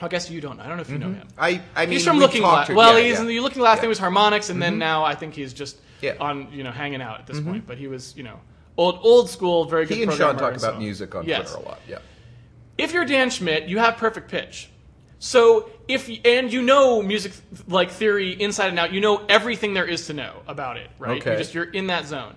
I 0.01 0.09
guess 0.09 0.29
you 0.29 0.41
don't. 0.41 0.59
I 0.59 0.67
don't 0.67 0.77
know 0.77 0.83
if 0.83 0.91
you 0.91 0.99
know 0.99 1.07
mm-hmm. 1.07 1.21
him. 1.21 1.29
I 1.39 1.63
I 1.77 1.87
mean 1.87 1.93
He's 1.93 2.05
from 2.05 2.19
Looking 2.19 2.43
talked 2.43 2.55
Glass. 2.55 2.67
to- 2.69 2.75
Well, 2.75 2.99
yeah, 2.99 3.05
he's 3.05 3.15
yeah. 3.15 3.21
in 3.21 3.27
the 3.29 3.41
Looking 3.41 3.61
Glass 3.61 3.77
Yeah. 3.77 3.81
thing 3.83 3.89
was 3.89 4.01
Harmonix, 4.01 4.51
and 4.51 4.61
then 4.61 4.73
mm-hmm. 4.73 4.81
now 4.81 5.05
I 5.05 5.15
think 5.15 5.35
he's 5.35 5.53
just 5.53 5.79
Yeah. 6.01 6.15
on 6.21 6.49
you 6.53 6.65
know 6.65 6.73
hanging 6.73 7.01
out 7.01 7.21
at 7.21 7.27
this 7.27 7.39
mm-hmm. 7.39 7.51
point. 7.51 7.67
But 7.67 7.79
he 7.79 7.87
was 7.87 8.17
you 8.17 8.25
know 8.25 8.41
old 8.77 8.99
old 9.03 9.31
school, 9.31 9.65
very 9.65 9.87
good. 9.87 9.97
He 9.97 10.03
and 10.03 10.13
Sean 10.13 10.37
programmer 10.37 10.53
talk 10.53 10.63
about 10.63 10.75
so 10.75 10.79
music 10.79 11.15
on 11.15 11.25
Yes. 11.25 11.53
Twitter 11.53 11.67
a 11.67 11.69
lot. 11.69 11.81
Yeah. 11.89 11.99
if 12.79 12.93
you're 12.93 13.05
Dan 13.05 13.31
Schmidt, 13.31 13.69
you 13.69 13.79
have 13.79 13.97
perfect 13.97 14.29
pitch. 14.31 14.71
So 15.21 15.71
if 15.87 16.11
and 16.25 16.53
you 16.53 16.63
know 16.63 17.01
music 17.01 17.33
like 17.69 17.93
theory 17.93 18.33
inside 18.33 18.71
and 18.71 18.79
out, 18.81 18.93
you 18.93 19.01
know 19.01 19.25
everything 19.29 19.73
there 19.73 19.87
is 19.87 20.09
to 20.09 20.15
know 20.15 20.43
about 20.49 20.79
it, 20.79 20.91
right? 20.99 21.21
Okay. 21.21 21.33
You 21.33 21.39
just 21.39 21.55
you're 21.55 21.71
in 21.71 21.87
that 21.89 22.07
zone. 22.07 22.35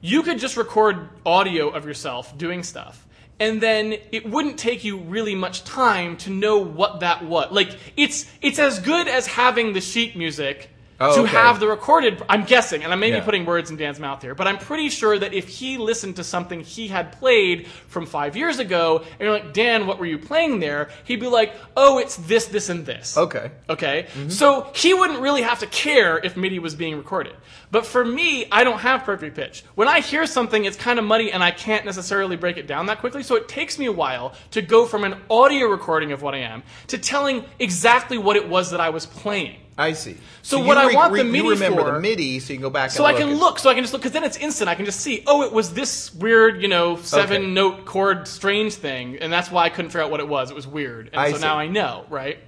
You 0.00 0.22
could 0.22 0.38
just 0.38 0.56
record 0.56 1.10
audio 1.26 1.68
of 1.68 1.84
yourself 1.84 2.36
doing 2.38 2.62
stuff. 2.62 3.06
And 3.40 3.60
then 3.60 3.94
it 4.12 4.28
wouldn't 4.28 4.58
take 4.58 4.84
you 4.84 4.98
really 4.98 5.34
much 5.34 5.64
time 5.64 6.16
to 6.18 6.30
know 6.30 6.58
what 6.58 7.00
that 7.00 7.24
was. 7.24 7.50
Like 7.50 7.76
it's 7.96 8.26
it's 8.40 8.58
as 8.58 8.78
good 8.78 9.08
as 9.08 9.26
having 9.26 9.72
the 9.72 9.80
sheet 9.80 10.16
music 10.16 10.70
Oh, 11.00 11.16
to 11.16 11.22
okay. 11.22 11.30
have 11.32 11.58
the 11.58 11.66
recorded. 11.66 12.22
I'm 12.28 12.44
guessing, 12.44 12.84
and 12.84 12.92
I 12.92 12.96
may 12.96 13.10
be 13.10 13.20
putting 13.20 13.44
words 13.44 13.70
in 13.70 13.76
Dan's 13.76 13.98
mouth 13.98 14.22
here, 14.22 14.34
but 14.34 14.46
I'm 14.46 14.58
pretty 14.58 14.88
sure 14.90 15.18
that 15.18 15.34
if 15.34 15.48
he 15.48 15.76
listened 15.76 16.16
to 16.16 16.24
something 16.24 16.60
he 16.60 16.86
had 16.86 17.12
played 17.18 17.66
from 17.66 18.06
five 18.06 18.36
years 18.36 18.60
ago, 18.60 18.98
and 18.98 19.20
you're 19.20 19.32
like, 19.32 19.52
Dan, 19.52 19.88
what 19.88 19.98
were 19.98 20.06
you 20.06 20.18
playing 20.18 20.60
there? 20.60 20.90
He'd 21.04 21.18
be 21.20 21.26
like, 21.26 21.52
oh, 21.76 21.98
it's 21.98 22.16
this, 22.16 22.46
this, 22.46 22.68
and 22.68 22.86
this. 22.86 23.16
Okay. 23.16 23.50
Okay? 23.68 24.06
Mm-hmm. 24.14 24.28
So 24.28 24.70
he 24.74 24.94
wouldn't 24.94 25.20
really 25.20 25.42
have 25.42 25.58
to 25.60 25.66
care 25.66 26.18
if 26.18 26.36
MIDI 26.36 26.60
was 26.60 26.76
being 26.76 26.96
recorded. 26.96 27.34
But 27.72 27.86
for 27.86 28.04
me, 28.04 28.46
I 28.52 28.62
don't 28.62 28.78
have 28.78 29.02
perfect 29.02 29.34
pitch. 29.34 29.64
When 29.74 29.88
I 29.88 30.00
hear 30.00 30.26
something, 30.26 30.64
it's 30.64 30.76
kind 30.76 31.00
of 31.00 31.04
muddy 31.04 31.32
and 31.32 31.42
I 31.42 31.50
can't 31.50 31.84
necessarily 31.84 32.36
break 32.36 32.56
it 32.56 32.68
down 32.68 32.86
that 32.86 33.00
quickly, 33.00 33.24
so 33.24 33.34
it 33.34 33.48
takes 33.48 33.80
me 33.80 33.86
a 33.86 33.92
while 33.92 34.34
to 34.52 34.62
go 34.62 34.86
from 34.86 35.02
an 35.02 35.16
audio 35.28 35.66
recording 35.66 36.12
of 36.12 36.22
what 36.22 36.34
I 36.34 36.38
am 36.38 36.62
to 36.86 36.98
telling 36.98 37.44
exactly 37.58 38.16
what 38.16 38.36
it 38.36 38.48
was 38.48 38.70
that 38.70 38.80
I 38.80 38.90
was 38.90 39.06
playing. 39.06 39.56
I 39.76 39.92
see. 39.92 40.16
So 40.42 40.58
you 40.58 40.64
what 40.64 40.78
I 40.78 40.88
re- 40.88 40.94
want 40.94 41.14
the 41.14 41.24
MIDI 41.24 41.38
you 41.38 41.50
remember 41.50 41.82
for- 41.82 41.92
the 41.92 42.00
MIDI, 42.00 42.38
so 42.38 42.52
you 42.52 42.58
can 42.58 42.62
go 42.62 42.70
back. 42.70 42.90
So 42.92 43.04
I 43.04 43.12
can 43.12 43.34
look, 43.34 43.58
so 43.58 43.68
I 43.70 43.74
can 43.74 43.82
just 43.82 43.92
look, 43.92 44.02
because 44.02 44.12
then 44.12 44.22
it's 44.24 44.36
instant. 44.36 44.68
I 44.68 44.74
can 44.76 44.84
just 44.84 45.00
see, 45.00 45.24
oh, 45.26 45.42
it 45.42 45.52
was 45.52 45.72
this 45.74 46.14
weird, 46.14 46.62
you 46.62 46.68
know, 46.68 46.96
seven 46.96 47.42
Okay. 47.42 47.50
note 47.50 47.84
chord 47.84 48.28
strange 48.28 48.74
thing, 48.74 49.18
and 49.20 49.32
that's 49.32 49.50
why 49.50 49.64
I 49.64 49.70
couldn't 49.70 49.90
figure 49.90 50.02
out 50.02 50.10
what 50.10 50.20
it 50.20 50.28
was. 50.28 50.50
It 50.50 50.54
was 50.54 50.66
weird, 50.66 51.08
and 51.12 51.20
I 51.20 51.30
so 51.32 51.36
see. 51.38 51.42
now 51.42 51.58
I 51.58 51.66
know, 51.66 52.04
right? 52.08 52.38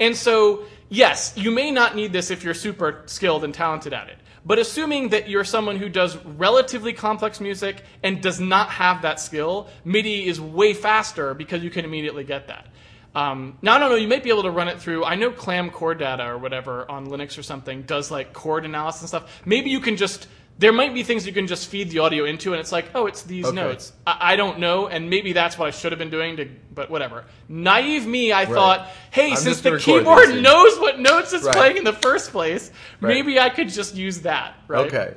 And 0.00 0.16
so, 0.16 0.64
yes, 0.88 1.32
you 1.36 1.52
may 1.52 1.70
not 1.70 1.94
need 1.94 2.12
this 2.12 2.30
if 2.32 2.42
you're 2.42 2.54
super 2.54 3.02
skilled 3.06 3.44
and 3.44 3.54
talented 3.54 3.92
at 3.92 4.08
it. 4.08 4.16
But 4.44 4.58
assuming 4.58 5.10
that 5.10 5.28
you're 5.28 5.44
someone 5.44 5.76
who 5.76 5.88
does 5.88 6.16
relatively 6.16 6.92
complex 6.92 7.38
music 7.40 7.84
and 8.02 8.20
does 8.20 8.40
not 8.40 8.70
have 8.70 9.02
that 9.02 9.20
skill, 9.20 9.68
MIDI 9.84 10.26
is 10.26 10.40
way 10.40 10.74
faster 10.74 11.32
because 11.32 11.62
you 11.62 11.70
can 11.70 11.84
immediately 11.84 12.24
get 12.24 12.48
that. 12.48 12.66
Um, 13.14 13.58
now 13.60 13.74
I 13.74 13.78
don't 13.78 13.90
know. 13.90 13.96
You 13.96 14.08
might 14.08 14.22
be 14.22 14.30
able 14.30 14.44
to 14.44 14.50
run 14.50 14.68
it 14.68 14.80
through. 14.80 15.04
I 15.04 15.16
know 15.16 15.30
Clam 15.30 15.70
Chord 15.70 15.98
Data 15.98 16.26
or 16.26 16.38
whatever 16.38 16.90
on 16.90 17.06
Linux 17.08 17.36
or 17.38 17.42
something 17.42 17.82
does 17.82 18.10
like 18.10 18.32
chord 18.32 18.64
analysis 18.64 19.02
and 19.02 19.08
stuff. 19.08 19.42
Maybe 19.44 19.70
you 19.70 19.80
can 19.80 19.96
just. 19.96 20.28
There 20.58 20.72
might 20.72 20.92
be 20.94 21.02
things 21.02 21.26
you 21.26 21.32
can 21.32 21.46
just 21.46 21.66
feed 21.68 21.90
the 21.90 22.00
audio 22.00 22.24
into, 22.26 22.52
and 22.52 22.60
it's 22.60 22.70
like, 22.70 22.90
oh, 22.94 23.06
it's 23.06 23.22
these 23.22 23.46
Okay. 23.46 23.56
notes. 23.56 23.92
I, 24.06 24.34
I 24.34 24.36
don't 24.36 24.60
know, 24.60 24.86
and 24.86 25.08
maybe 25.10 25.32
that's 25.32 25.58
what 25.58 25.66
I 25.66 25.70
should 25.70 25.92
have 25.92 25.98
been 25.98 26.10
doing. 26.10 26.36
To, 26.36 26.48
but 26.74 26.90
whatever. 26.90 27.24
Naive 27.48 28.06
me, 28.06 28.32
I 28.34 28.44
thought, 28.46 28.88
hey, 29.10 29.30
I'm 29.30 29.36
since 29.36 29.62
the 29.62 29.78
keyboard 29.78 30.28
these 30.28 30.42
knows 30.42 30.78
what 30.78 31.00
notes 31.00 31.32
it's 31.32 31.44
Right. 31.44 31.56
playing 31.56 31.76
in 31.78 31.84
the 31.84 31.94
first 31.94 32.30
place, 32.32 32.70
Right. 33.00 33.08
maybe 33.14 33.40
I 33.40 33.48
could 33.48 33.70
just 33.70 33.94
use 33.96 34.20
that. 34.20 34.54
Right? 34.68 34.86
Okay. 34.86 35.14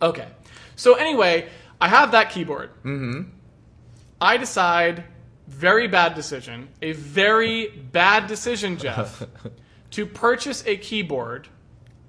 Okay. 0.00 0.28
So 0.76 0.94
anyway, 0.94 1.48
I 1.80 1.88
have 1.88 2.12
that 2.12 2.30
keyboard. 2.30 2.70
Mm-hmm. 2.84 3.22
I 4.20 4.36
decide, 4.36 5.04
very 5.48 5.88
bad 5.88 6.14
decision, 6.14 6.68
a 6.82 6.92
very 6.92 7.68
bad 7.68 8.26
decision, 8.26 8.76
Jeff, 8.76 9.26
to 9.90 10.06
purchase 10.06 10.62
a 10.66 10.76
keyboard, 10.76 11.48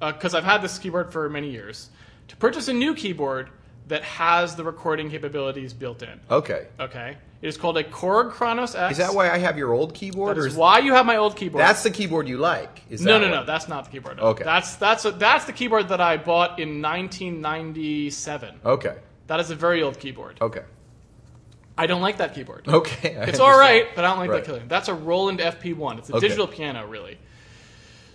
uh, 0.01 0.11
because 0.11 0.35
I've 0.35 0.43
had 0.43 0.61
this 0.61 0.77
keyboard 0.77 1.11
for 1.11 1.29
many 1.29 1.49
years, 1.49 1.89
to 2.27 2.35
purchase 2.35 2.67
a 2.67 2.73
new 2.73 2.93
keyboard 2.93 3.49
that 3.87 4.03
has 4.03 4.55
the 4.55 4.63
recording 4.63 5.09
capabilities 5.09 5.73
built 5.73 6.03
in. 6.03 6.19
Okay. 6.29 6.67
Okay? 6.79 7.17
It 7.41 7.47
is 7.47 7.57
called 7.57 7.77
a 7.77 7.83
Korg 7.83 8.31
Kronos 8.31 8.75
X. 8.75 8.91
Is 8.91 8.97
that 8.97 9.13
why 9.13 9.31
I 9.31 9.37
have 9.37 9.57
your 9.57 9.73
old 9.73 9.93
keyboard? 9.93 10.35
That 10.35 10.41
is 10.41 10.47
is 10.47 10.55
why 10.55 10.79
you 10.79 10.93
have 10.93 11.05
my 11.05 11.15
old 11.15 11.37
keyboard. 11.37 11.61
that's 11.61 11.83
the 11.83 11.89
keyboard 11.89 12.27
you 12.27 12.37
like? 12.37 12.83
Is 12.89 13.01
no, 13.01 13.13
that 13.13 13.19
no, 13.25 13.31
why? 13.31 13.39
no. 13.39 13.45
That's 13.45 13.69
not 13.69 13.85
the 13.85 13.91
keyboard. 13.91 14.17
no. 14.17 14.23
Okay. 14.23 14.43
That's 14.43 14.75
that's 14.75 15.05
a, 15.05 15.11
that's 15.11 15.45
the 15.45 15.53
keyboard 15.53 15.87
that 15.89 16.01
I 16.01 16.17
bought 16.17 16.59
in 16.59 16.81
1997. 16.81 18.59
Okay. 18.65 18.97
That 19.27 19.39
is 19.39 19.51
a 19.51 19.55
very 19.55 19.81
old 19.81 19.99
keyboard. 19.99 20.37
Okay. 20.41 20.63
I 21.79 21.87
don't 21.87 22.01
like 22.01 22.17
that 22.17 22.35
keyboard. 22.35 22.67
Okay. 22.67 23.15
I 23.17 23.23
It's 23.23 23.39
all 23.39 23.57
right, 23.57 23.85
but 23.95 24.03
I 24.03 24.09
don't 24.09 24.19
like 24.19 24.29
Right. 24.29 24.43
that 24.43 24.51
keyboard. 24.51 24.69
That's 24.69 24.89
a 24.89 24.93
Roland 24.93 25.39
FP1. 25.39 25.97
It's 25.99 26.09
a 26.09 26.15
Okay. 26.17 26.27
digital 26.27 26.45
piano, 26.47 26.85
really. 26.85 27.17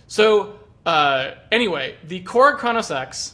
So 0.07 0.59
uh, 0.85 1.31
anyway, 1.51 1.95
the 2.03 2.21
Korg 2.23 2.57
Kronos 2.59 2.91
X, 2.91 3.33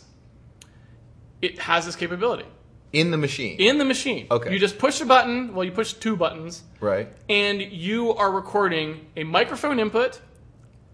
it 1.41 1.59
has 1.59 1.85
this 1.85 1.97
capability 1.97 2.45
In 2.93 3.11
the 3.11 3.17
machine. 3.17 3.59
in 3.59 3.77
the 3.77 3.83
machine. 3.83 4.27
Okay. 4.31 4.53
You 4.53 4.57
just 4.59 4.77
push 4.79 5.01
a 5.01 5.05
button. 5.05 5.53
Well, 5.53 5.65
you 5.65 5.71
push 5.73 5.91
two 5.91 6.15
buttons, 6.15 6.63
right. 6.79 7.09
and 7.27 7.61
you 7.61 8.13
are 8.13 8.31
recording 8.31 9.05
a 9.17 9.25
microphone 9.25 9.79
input 9.81 10.21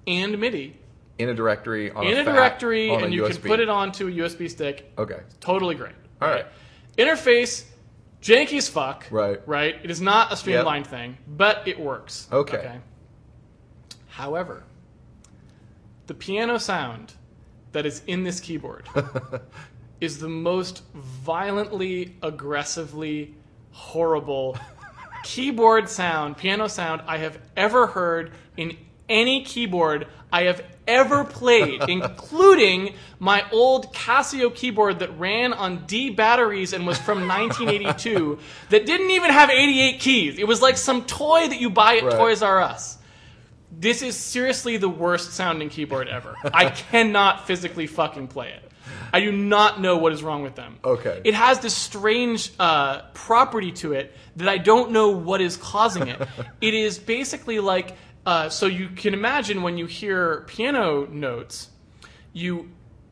and 0.07 0.39
MIDI 0.39 0.75
In 1.19 1.29
a 1.29 1.35
directory. 1.35 1.91
On 1.91 2.07
in 2.07 2.17
a 2.17 2.21
a 2.21 2.23
directory, 2.23 2.89
on 2.89 3.01
a 3.01 3.05
and 3.05 3.13
you 3.13 3.21
USB. 3.23 3.33
can 3.41 3.49
put 3.51 3.59
it 3.59 3.69
onto 3.69 4.07
a 4.07 4.11
USB 4.11 4.49
stick. 4.49 4.91
Okay. 4.97 5.19
Totally 5.39 5.75
great. 5.75 5.93
All 6.21 6.27
right. 6.29 6.45
Interface, 6.97 7.65
janky 8.27 8.57
as 8.57 8.67
fuck. 8.67 9.07
Right. 9.09 9.39
Right. 9.47 9.75
It 9.83 9.89
is 9.89 10.01
not 10.01 10.31
a 10.31 10.35
streamlined 10.35 10.87
thing, 10.87 11.17
but 11.27 11.67
it 11.67 11.79
works. 11.79 12.27
Okay. 12.31 12.79
However, 14.07 14.63
the 16.07 16.13
piano 16.13 16.57
sound 16.57 17.13
that 17.71 17.85
is 17.85 18.01
in 18.07 18.23
this 18.23 18.39
keyboard 18.39 18.87
is 20.01 20.19
the 20.19 20.29
most 20.29 20.83
violently, 20.93 22.15
aggressively 22.23 23.35
horrible 23.71 24.57
keyboard 25.23 25.87
sound, 25.89 26.37
piano 26.37 26.67
sound 26.67 27.01
I 27.07 27.17
have 27.17 27.39
ever 27.55 27.87
heard 27.87 28.31
in 28.55 28.77
any 29.07 29.43
keyboard 29.43 30.07
I 30.31 30.43
have 30.43 30.63
ever 30.87 31.23
played, 31.23 31.81
including 31.89 32.93
my 33.19 33.43
old 33.51 33.93
Casio 33.93 34.53
keyboard 34.53 34.99
that 34.99 35.17
ran 35.19 35.53
on 35.53 35.85
D 35.85 36.09
batteries 36.09 36.73
and 36.73 36.85
was 36.87 36.97
from 36.97 37.27
1982 37.27 38.39
that 38.69 38.85
didn't 38.85 39.09
even 39.11 39.31
have 39.31 39.49
88 39.49 39.99
keys. 39.99 40.37
It 40.39 40.47
was 40.47 40.61
like 40.61 40.77
some 40.77 41.03
toy 41.05 41.47
that 41.47 41.59
you 41.59 41.69
buy 41.69 41.97
at 41.97 42.03
Right. 42.03 42.13
Toys 42.13 42.41
R 42.41 42.61
Us. 42.61 42.97
This 43.71 44.01
is 44.01 44.15
seriously 44.15 44.77
the 44.77 44.89
worst 44.89 45.33
sounding 45.33 45.69
keyboard 45.69 46.07
ever. 46.07 46.35
I 46.53 46.69
cannot 46.91 47.45
physically 47.45 47.85
fucking 47.85 48.27
play 48.29 48.49
it. 48.49 48.63
I 49.13 49.19
do 49.19 49.31
not 49.31 49.81
know 49.81 49.97
what 49.97 50.13
is 50.13 50.23
wrong 50.23 50.43
with 50.43 50.55
them. 50.55 50.77
Okay. 50.83 51.21
It 51.23 51.33
has 51.33 51.59
this 51.59 51.75
strange 51.75 52.51
uh, 52.59 53.01
property 53.13 53.71
to 53.73 53.93
it 53.93 54.15
that 54.37 54.47
I 54.47 54.57
don't 54.57 54.91
know 54.91 55.09
what 55.09 55.41
is 55.41 55.57
causing 55.57 56.07
it. 56.07 56.21
it 56.61 56.73
is 56.73 56.97
basically 56.97 57.59
like 57.59 57.95
uh, 58.27 58.49
so 58.49 58.65
you 58.65 58.89
can 58.89 59.13
imagine 59.13 59.61
when 59.61 59.77
you 59.77 59.85
hear 59.85 60.41
piano 60.47 61.07
notes, 61.07 61.69
you 62.33 62.69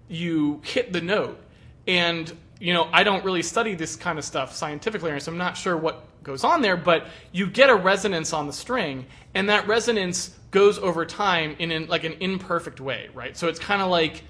you 0.09 0.61
hit 0.66 0.91
the 0.91 0.99
note, 0.99 1.39
and 1.88 2.32
you 2.59 2.74
know 2.74 2.89
I 2.91 3.03
don't 3.03 3.24
really 3.24 3.41
study 3.41 3.76
this 3.76 3.95
kind 3.95 4.20
of 4.20 4.26
stuff 4.26 4.53
scientifically, 4.53 5.18
so 5.22 5.32
I'm 5.32 5.38
not 5.38 5.55
sure 5.55 5.78
what 5.78 6.03
goes 6.22 6.43
on 6.43 6.61
there. 6.61 6.76
But 6.76 7.07
you 7.32 7.47
get 7.47 7.70
a 7.70 7.76
resonance 7.76 8.34
on 8.34 8.45
the 8.45 8.51
string, 8.51 9.05
and 9.34 9.47
that 9.47 9.66
resonance 9.70 10.36
goes 10.51 10.78
over 10.80 11.05
time 11.05 11.55
in 11.59 11.72
an, 11.72 11.88
like 11.88 12.03
an 12.03 12.18
imperfect 12.20 12.82
way, 12.82 13.07
right? 13.13 13.38
So 13.38 13.47
it's 13.47 13.59
kind 13.59 13.82
of 13.82 13.89
like 13.89 14.22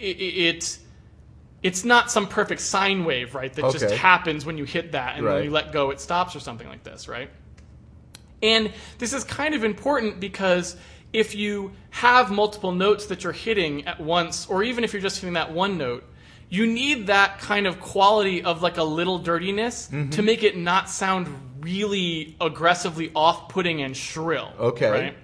it. 0.00 0.16
it 0.20 0.78
it's 1.62 1.82
not 1.82 2.10
some 2.10 2.26
perfect 2.26 2.60
sine 2.60 3.06
wave, 3.06 3.34
right? 3.34 3.50
That 3.54 3.72
just 3.72 3.94
happens 3.94 4.44
when 4.44 4.58
you 4.58 4.64
hit 4.64 4.92
that, 4.92 5.16
and 5.16 5.24
Right. 5.24 5.34
when 5.36 5.44
you 5.44 5.50
let 5.50 5.72
go, 5.72 5.90
it 5.92 6.00
stops 6.00 6.34
or 6.36 6.40
something 6.40 6.68
like 6.68 6.82
this, 6.82 7.08
right? 7.08 7.30
And 8.44 8.72
this 8.98 9.12
is 9.12 9.24
kind 9.24 9.54
of 9.54 9.64
important 9.64 10.20
because 10.20 10.76
if 11.12 11.34
you 11.34 11.72
have 11.90 12.30
multiple 12.30 12.72
notes 12.72 13.06
that 13.06 13.24
you're 13.24 13.32
hitting 13.32 13.86
at 13.86 13.98
once, 14.00 14.46
or 14.46 14.62
even 14.62 14.84
if 14.84 14.92
you're 14.92 15.02
just 15.02 15.20
hitting 15.20 15.34
that 15.34 15.52
one 15.52 15.78
note, 15.78 16.04
you 16.50 16.66
need 16.66 17.06
that 17.06 17.38
kind 17.38 17.66
of 17.66 17.80
quality 17.80 18.44
of 18.44 18.62
like 18.62 18.76
a 18.76 18.84
little 18.84 19.18
dirtiness 19.18 19.88
Mm-hmm. 19.90 20.10
to 20.10 20.22
make 20.22 20.42
it 20.42 20.56
not 20.56 20.90
sound 20.90 21.28
really 21.60 22.36
aggressively 22.40 23.10
off 23.16 23.48
putting 23.48 23.82
and 23.82 23.96
shrill. 23.96 24.52
Okay. 24.58 24.90
Right? 24.90 25.16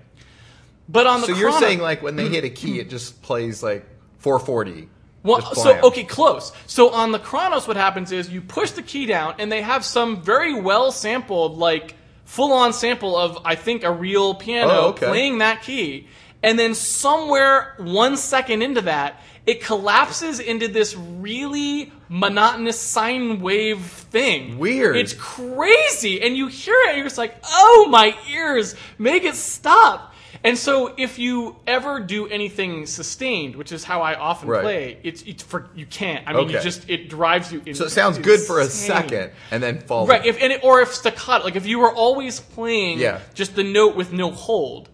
But 0.89 1.07
on 1.07 1.21
the 1.21 1.27
So 1.29 1.35
you're 1.35 1.53
saying 1.53 1.81
like 1.81 2.03
when 2.03 2.17
they 2.17 2.29
hit 2.29 2.45
a 2.45 2.51
key, 2.51 2.81
it 2.81 2.89
just 2.89 3.21
plays 3.23 3.63
like 3.63 3.87
440. 4.19 4.89
Well, 5.23 5.55
so 5.55 5.79
okay, 5.83 6.05
close. 6.05 6.51
So 6.67 6.89
on 6.91 7.13
the 7.13 7.19
Kronos, 7.19 7.69
what 7.69 7.77
happens 7.77 8.11
is 8.11 8.31
you 8.31 8.41
push 8.41 8.71
the 8.71 8.83
key 8.83 9.05
down, 9.05 9.35
and 9.39 9.53
they 9.53 9.61
have 9.61 9.85
some 9.85 10.23
very 10.23 10.59
well 10.59 10.91
sampled, 10.93 11.59
like 11.59 11.95
full 12.31 12.53
on 12.53 12.73
sample 12.73 13.17
of 13.17 13.39
I 13.45 13.57
think 13.57 13.83
a 13.83 13.91
real 13.91 14.35
piano 14.35 14.73
Oh, 14.73 14.89
okay. 14.91 15.07
playing 15.07 15.39
that 15.39 15.63
key, 15.63 16.07
and 16.43 16.57
then 16.59 16.75
somewhere 16.75 17.75
one 17.79 18.17
second 18.17 18.63
into 18.63 18.83
that, 18.83 19.21
it 19.47 19.61
collapses 19.63 20.39
into 20.39 20.69
this 20.69 20.95
really 20.97 21.93
monotonous 22.09 22.79
sine 22.79 23.41
wave 23.41 23.81
thing. 23.85 24.59
Weird. 24.59 24.97
It's 24.97 25.13
crazy, 25.15 26.23
and 26.23 26.37
you 26.37 26.47
hear 26.47 26.75
it, 26.85 26.89
and 26.91 26.97
you're 26.99 27.07
just 27.07 27.19
like, 27.19 27.35
"Oh 27.51 27.89
my 27.91 28.15
ears, 28.31 28.77
make 28.97 29.25
it 29.25 29.35
stop." 29.35 30.10
And 30.43 30.57
so, 30.57 30.95
if 30.97 31.19
you 31.19 31.57
ever 31.67 32.01
do 32.01 32.27
anything 32.27 32.87
sustained, 32.87 33.57
which 33.57 33.73
is 33.73 33.85
how 33.85 34.01
I 34.01 34.15
often 34.15 34.49
Right. 34.49 34.63
play, 34.63 34.99
it's, 35.03 35.21
it's 35.23 35.43
for 35.43 35.69
you 35.75 35.85
can't. 35.85 36.27
I 36.27 36.33
mean, 36.33 36.49
you 36.49 36.61
just 36.61 36.89
it 36.89 37.11
drives 37.11 37.53
you. 37.53 37.63
In, 37.67 37.75
So 37.75 37.85
it 37.85 37.91
sounds 37.91 38.17
good 38.19 38.41
for 38.41 38.61
a 38.61 38.65
second 38.65 39.33
and 39.51 39.63
then 39.63 39.81
falls. 39.81 40.09
right? 40.09 40.25
If 40.25 40.41
and 40.43 40.51
it, 40.53 40.65
or 40.65 40.81
if 40.81 40.95
staccato, 40.95 41.45
like 41.45 41.57
if 41.57 41.67
you 41.67 41.79
were 41.79 41.93
always 41.93 42.41
playing 42.41 42.99
Yeah. 42.99 43.21
just 43.35 43.55
the 43.55 43.65
note 43.65 43.97
with 43.97 44.13
no 44.15 44.31
hold, 44.31 44.89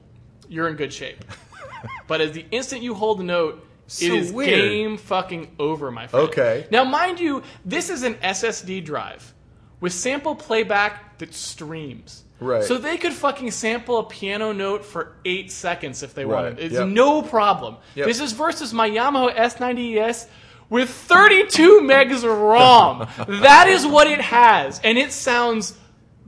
you're 0.49 0.67
in 0.69 0.75
good 0.75 0.93
shape. 0.93 1.25
but 2.09 2.21
as 2.21 2.33
the 2.33 2.45
instant 2.51 2.83
you 2.83 2.95
hold 2.95 3.21
the 3.21 3.25
note, 3.25 3.65
So 3.87 4.07
it 4.07 4.13
is 4.15 4.33
weird. 4.33 4.51
game 4.51 4.97
fucking 4.97 5.55
over, 5.61 5.93
my 5.93 6.09
friend. 6.09 6.29
Okay. 6.29 6.67
Now, 6.73 6.83
mind 6.83 7.21
you, 7.21 7.45
this 7.65 7.89
is 7.89 8.03
an 8.03 8.15
SSD 8.17 8.85
drive 8.85 9.33
with 9.81 9.93
sample 9.93 10.35
playback 10.35 11.19
that 11.19 11.35
streams. 11.35 12.23
Right. 12.39 12.63
So 12.65 12.77
they 12.77 12.99
could 12.99 13.13
fucking 13.15 13.51
sample 13.51 13.99
a 13.99 14.05
piano 14.05 14.53
note 14.53 14.85
for 14.85 15.17
eight 15.25 15.51
seconds 15.51 16.03
if 16.03 16.15
they 16.15 16.25
Right. 16.25 16.43
wanted. 16.45 16.59
It's 16.59 16.75
Yep. 16.75 16.89
no 16.89 17.23
problem. 17.23 17.77
Yep. 17.95 18.07
This 18.07 18.21
is 18.21 18.33
versus 18.33 18.75
my 18.75 18.91
Yamaha 18.91 19.35
S90ES 19.39 20.27
with 20.69 20.91
32 20.91 21.81
megs 21.83 22.25
of 22.25 22.39
ROM. 22.39 23.07
that 23.29 23.69
is 23.69 23.87
what 23.87 24.07
it 24.07 24.21
has, 24.21 24.81
and 24.85 24.99
it 24.99 25.13
sounds 25.13 25.75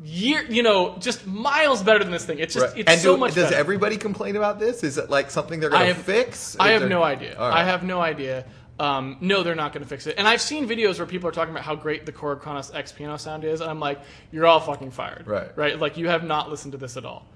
year, 0.04 0.44
you 0.48 0.62
know, 0.62 0.96
just 1.00 1.26
miles 1.26 1.82
better 1.82 1.98
than 1.98 2.12
this 2.12 2.24
thing. 2.24 2.38
It's 2.38 2.54
just 2.54 2.66
Right. 2.68 2.78
it's 2.78 2.90
and 2.90 3.00
so 3.00 3.14
do- 3.14 3.20
much 3.20 3.34
does 3.34 3.46
better. 3.50 3.56
everybody 3.56 3.96
complain 3.98 4.36
about 4.36 4.58
this? 4.60 4.82
Is 4.84 4.96
it 4.96 5.10
like 5.10 5.30
something 5.30 5.60
they're 5.60 5.68
going 5.70 5.88
to 5.88 6.00
fix? 6.00 6.56
I 6.58 6.70
have 6.70 6.88
no 6.88 7.02
idea. 7.02 7.36
Right. 7.38 7.52
I 7.60 7.64
have 7.64 7.82
no 7.82 8.00
idea. 8.00 8.44
Um, 8.80 9.16
no, 9.20 9.42
they're 9.42 9.54
not 9.56 9.72
going 9.72 9.82
to 9.82 9.88
fix 9.88 10.06
it. 10.06 10.14
And 10.18 10.28
I've 10.28 10.40
seen 10.40 10.68
videos 10.68 10.98
where 10.98 11.06
people 11.06 11.28
are 11.28 11.32
talking 11.32 11.52
about 11.52 11.64
how 11.64 11.74
great 11.74 12.06
the 12.06 12.12
Korg 12.12 12.40
Kronos 12.40 12.72
X 12.72 12.92
piano 12.92 13.16
sound 13.16 13.44
is, 13.44 13.60
and 13.60 13.68
I'm 13.68 13.80
like, 13.80 14.00
you're 14.30 14.46
all 14.46 14.60
fucking 14.60 14.92
fired. 14.92 15.26
Right. 15.26 15.50
Right? 15.56 15.78
Like, 15.78 15.96
you 15.96 16.08
have 16.08 16.22
not 16.22 16.48
listened 16.48 16.72
to 16.72 16.78
this 16.78 16.96
at 16.96 17.04
all. 17.04 17.26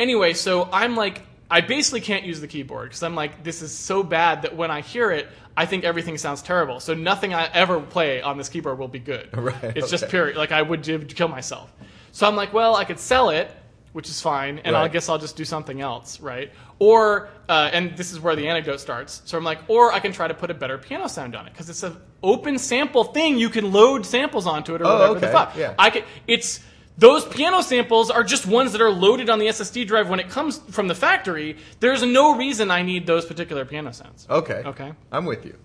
Anyway, 0.00 0.32
so 0.32 0.68
I'm 0.72 0.96
like, 0.96 1.22
I 1.50 1.60
basically 1.60 2.00
can't 2.00 2.24
use 2.24 2.40
the 2.40 2.48
keyboard 2.48 2.88
because 2.88 3.02
I'm 3.02 3.14
like, 3.14 3.42
this 3.44 3.62
is 3.62 3.72
so 3.72 4.02
bad 4.02 4.42
that 4.42 4.56
when 4.56 4.70
I 4.70 4.80
hear 4.80 5.10
it, 5.10 5.28
I 5.56 5.66
think 5.66 5.84
everything 5.84 6.18
sounds 6.18 6.42
terrible. 6.42 6.78
So 6.80 6.94
nothing 6.94 7.32
I 7.32 7.46
ever 7.52 7.80
play 7.80 8.20
on 8.20 8.36
this 8.36 8.48
keyboard 8.48 8.78
will 8.78 8.88
be 8.88 8.98
good. 8.98 9.28
Right, 9.36 9.76
It's 9.76 9.90
just 9.90 10.04
okay. 10.04 10.10
pure, 10.10 10.34
like, 10.34 10.52
I 10.52 10.62
would 10.62 10.82
kill 11.14 11.28
myself. 11.28 11.72
So 12.12 12.26
I'm 12.26 12.36
like, 12.36 12.52
well, 12.52 12.74
I 12.76 12.84
could 12.84 12.98
sell 12.98 13.30
it, 13.30 13.50
which 13.92 14.08
is 14.08 14.20
fine, 14.20 14.58
and 14.60 14.76
I 14.76 14.88
guess 14.88 15.08
I'll 15.08 15.18
just 15.18 15.36
do 15.36 15.44
something 15.44 15.80
else, 15.80 16.20
right? 16.20 16.52
Or, 16.78 17.28
uh, 17.48 17.70
and 17.72 17.96
this 17.96 18.12
is 18.12 18.20
where 18.20 18.36
the 18.36 18.46
anecdote 18.48 18.78
starts. 18.80 19.22
So 19.24 19.36
I'm 19.38 19.44
like, 19.44 19.58
or 19.68 19.92
I 19.92 19.98
can 20.00 20.12
try 20.12 20.28
to 20.28 20.34
put 20.34 20.50
a 20.50 20.54
better 20.54 20.78
piano 20.78 21.08
sound 21.08 21.34
on 21.34 21.46
it 21.46 21.52
because 21.52 21.68
it's 21.70 21.82
an 21.82 21.96
open 22.22 22.58
sample 22.58 23.04
thing. 23.04 23.38
You 23.38 23.48
can 23.48 23.72
load 23.72 24.04
samples 24.06 24.46
onto 24.46 24.74
it 24.74 24.82
or 24.82 24.86
Oh, 24.86 24.98
whatever 24.98 25.20
the 25.20 25.28
fuck. 25.28 25.56
yeah. 25.56 25.74
I 25.78 25.90
can. 25.90 26.04
It's 26.26 26.60
those 26.98 27.24
piano 27.24 27.62
samples 27.62 28.10
are 28.10 28.24
just 28.24 28.46
ones 28.46 28.72
that 28.72 28.80
are 28.80 28.90
loaded 28.90 29.30
on 29.30 29.38
the 29.38 29.46
SSD 29.46 29.86
drive 29.86 30.08
when 30.08 30.20
it 30.20 30.28
comes 30.28 30.58
from 30.70 30.88
the 30.88 30.94
factory. 30.94 31.56
There's 31.80 32.02
no 32.02 32.36
reason 32.36 32.70
I 32.70 32.82
need 32.82 33.06
those 33.06 33.24
particular 33.24 33.64
piano 33.64 33.92
sounds. 33.92 34.26
Okay. 34.28 34.62
Okay. 34.66 34.92
I'm 35.10 35.24
with 35.24 35.44
you. 35.46 35.56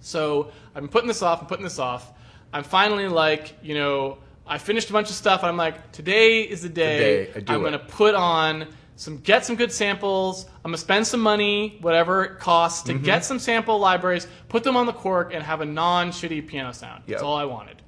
So 0.00 0.50
I'm 0.74 0.88
putting 0.88 1.08
this 1.08 1.22
off, 1.22 1.40
I'm 1.40 1.46
putting 1.46 1.64
this 1.64 1.78
off. 1.78 2.12
I'm 2.52 2.64
finally 2.64 3.08
like, 3.08 3.56
you 3.62 3.74
know, 3.74 4.18
I 4.46 4.58
finished 4.58 4.90
a 4.90 4.92
bunch 4.92 5.08
of 5.08 5.14
stuff, 5.16 5.40
and 5.42 5.48
I'm 5.48 5.56
like, 5.56 5.92
today 5.92 6.42
is 6.42 6.62
the 6.62 6.68
day. 6.68 7.26
day 7.26 7.32
I 7.36 7.40
do 7.40 7.52
I'm 7.54 7.60
it. 7.60 7.64
gonna 7.64 7.78
put 7.78 8.14
on 8.14 8.66
some, 8.96 9.18
get 9.18 9.44
some 9.46 9.56
good 9.56 9.72
samples. 9.72 10.44
I'm 10.64 10.70
gonna 10.70 10.78
spend 10.78 11.06
some 11.06 11.20
money, 11.20 11.78
whatever 11.80 12.24
it 12.24 12.38
costs, 12.40 12.88
Mm-hmm. 12.88 12.98
to 12.98 13.04
get 13.04 13.24
some 13.24 13.38
sample 13.38 13.78
libraries, 13.78 14.26
put 14.48 14.64
them 14.64 14.76
on 14.76 14.86
the 14.86 14.92
Korg, 14.92 15.32
and 15.34 15.42
have 15.42 15.60
a 15.60 15.64
non-shitty 15.64 16.46
piano 16.48 16.72
sound. 16.72 17.02
That's 17.06 17.20
Yep. 17.20 17.22
all 17.22 17.36
I 17.36 17.44
wanted. 17.44 17.82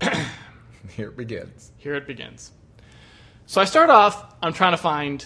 Here 0.96 1.08
it 1.08 1.16
begins. 1.16 1.72
Here 1.76 1.94
it 1.94 2.06
begins. 2.06 2.52
So 3.46 3.60
I 3.60 3.64
start 3.64 3.90
off. 3.90 4.34
I'm 4.42 4.52
trying 4.52 4.72
to 4.72 4.76
find 4.78 5.24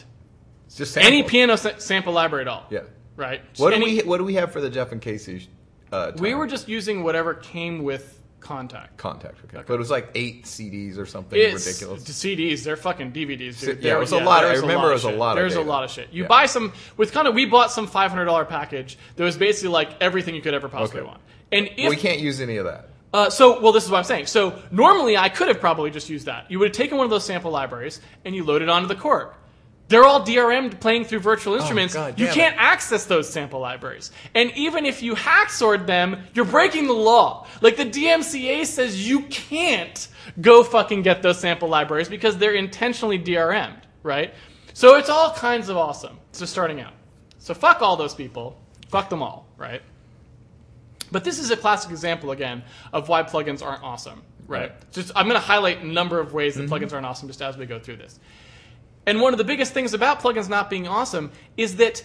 just 0.74 0.96
any 0.96 1.22
piano 1.22 1.56
sa- 1.56 1.78
sample 1.78 2.12
library 2.12 2.42
at 2.42 2.48
all. 2.48 2.64
Yeah. 2.70 2.80
Right. 3.16 3.42
What 3.58 3.70
do 3.70 3.76
Any- 3.76 3.86
we 3.96 4.00
What 4.02 4.18
do 4.18 4.24
we 4.24 4.34
have 4.34 4.52
for 4.52 4.60
the 4.60 4.70
Jeff 4.70 4.92
and 4.92 5.00
Casey? 5.00 5.48
Uh, 5.92 6.12
We 6.18 6.34
were 6.34 6.46
just 6.46 6.68
using 6.68 7.02
whatever 7.04 7.34
came 7.34 7.82
with 7.84 8.20
Kontakt. 8.44 8.96
Kontakt. 8.98 9.42
Okay. 9.46 9.62
But 9.66 9.74
it 9.74 9.78
was 9.78 9.90
like 9.90 10.10
eight 10.14 10.44
CDs 10.44 10.98
or 10.98 11.06
something 11.06 11.38
It's 11.40 11.66
ridiculous. 11.66 12.02
CDs. 12.04 12.62
They're 12.62 12.76
fucking 12.76 13.12
DVDs. 13.12 13.58
Dude. 13.60 13.78
Yeah, 13.78 13.82
There- 13.82 13.96
it 13.96 14.00
was 14.00 14.12
a 14.12 14.18
lot 14.18 14.44
of- 14.44 14.50
I 14.50 14.54
remember 14.54 14.90
it 14.90 14.94
was 14.94 15.04
a 15.04 15.10
lot 15.10 15.32
of 15.38 15.42
There's 15.42 15.56
a 15.56 15.62
lot 15.62 15.82
of 15.84 15.90
shit. 15.90 16.08
You 16.12 16.22
Yeah. 16.22 16.28
buy 16.28 16.46
some 16.46 16.72
with 16.96 17.12
kind 17.12 17.26
of. 17.26 17.34
We 17.34 17.46
bought 17.46 17.72
some 17.72 17.86
five 17.86 18.10
hundred 18.10 18.26
dollar 18.26 18.44
package 18.44 18.98
that 19.16 19.24
was 19.24 19.36
basically 19.36 19.70
like 19.70 19.90
everything 20.00 20.34
you 20.34 20.42
could 20.42 20.54
ever 20.54 20.68
possibly 20.68 21.00
Okay. 21.00 21.08
want. 21.08 21.20
And 21.52 21.70
if 21.76 21.88
we 21.88 21.96
can't 21.96 22.20
use 22.20 22.40
any 22.40 22.58
of 22.58 22.66
that. 22.66 22.88
uh, 23.12 23.30
so, 23.30 23.60
well, 23.60 23.72
this 23.72 23.84
is 23.84 23.90
what 23.90 23.98
I'm 23.98 24.04
saying. 24.04 24.26
So 24.26 24.54
normally 24.70 25.16
I 25.16 25.28
could 25.28 25.48
have 25.48 25.60
probably 25.60 25.90
just 25.90 26.10
used 26.10 26.26
that. 26.26 26.50
You 26.50 26.58
would 26.58 26.68
have 26.68 26.76
taken 26.76 26.96
one 26.98 27.04
of 27.04 27.10
those 27.10 27.24
sample 27.24 27.50
libraries 27.50 28.00
and 28.24 28.34
you 28.34 28.44
load 28.44 28.60
it 28.60 28.68
onto 28.68 28.88
the 28.88 28.96
Korg. 28.96 29.30
They're 29.88 30.04
all 30.04 30.24
DRM'd 30.24 30.80
playing 30.80 31.04
through 31.04 31.20
virtual 31.20 31.54
oh, 31.54 31.58
instruments. 31.58 31.94
Oh, 31.94 32.00
God 32.00 32.18
you 32.18 32.26
damn 32.26 32.34
can't 32.34 32.56
access 32.58 33.04
those 33.04 33.28
sample 33.28 33.60
libraries. 33.60 34.10
And 34.34 34.50
even 34.56 34.86
if 34.86 35.02
you 35.02 35.14
hacksorted 35.14 35.86
them, 35.86 36.22
you're 36.32 36.46
breaking 36.46 36.86
the 36.86 36.94
law. 36.94 37.46
Like 37.60 37.76
the 37.76 37.84
DMCA 37.84 38.64
says 38.66 39.06
you 39.06 39.22
can't 39.22 40.08
go 40.40 40.64
fucking 40.64 41.02
get 41.02 41.22
those 41.22 41.38
sample 41.38 41.68
libraries 41.68 42.08
because 42.08 42.38
they're 42.38 42.54
intentionally 42.54 43.18
DRM'd, 43.18 43.86
right? 44.02 44.32
So 44.72 44.96
it's 44.96 45.10
all 45.10 45.32
kinds 45.32 45.68
of 45.68 45.76
awesome. 45.76 46.18
Just 46.32 46.52
starting 46.52 46.80
out. 46.80 46.94
So 47.38 47.52
fuck 47.52 47.82
all 47.82 47.96
those 47.96 48.14
people. 48.14 48.58
Fuck 48.88 49.10
them 49.10 49.22
all, 49.22 49.46
right? 49.58 49.82
But 51.12 51.24
this 51.24 51.38
is 51.38 51.50
a 51.50 51.56
classic 51.56 51.90
example 51.90 52.30
again 52.30 52.62
of 52.92 53.08
why 53.08 53.22
plugins 53.22 53.62
aren't 53.62 53.82
awesome, 53.82 54.22
right? 54.48 54.70
Right. 54.70 54.92
Just 54.92 55.12
I'm 55.14 55.26
going 55.28 55.40
to 55.40 55.46
highlight 55.46 55.82
a 55.82 55.86
number 55.86 56.18
of 56.18 56.32
ways 56.32 56.54
that 56.54 56.62
mm-hmm. 56.62 56.72
plugins 56.72 56.92
aren't 56.92 57.06
awesome 57.06 57.28
just 57.28 57.42
as 57.42 57.56
we 57.56 57.66
go 57.66 57.78
through 57.78 57.96
this. 57.96 58.18
And 59.06 59.20
one 59.20 59.34
of 59.34 59.38
the 59.38 59.44
biggest 59.44 59.72
things 59.72 59.94
about 59.94 60.20
plugins 60.20 60.48
not 60.48 60.70
being 60.70 60.88
awesome 60.88 61.32
is 61.56 61.76
that 61.76 62.04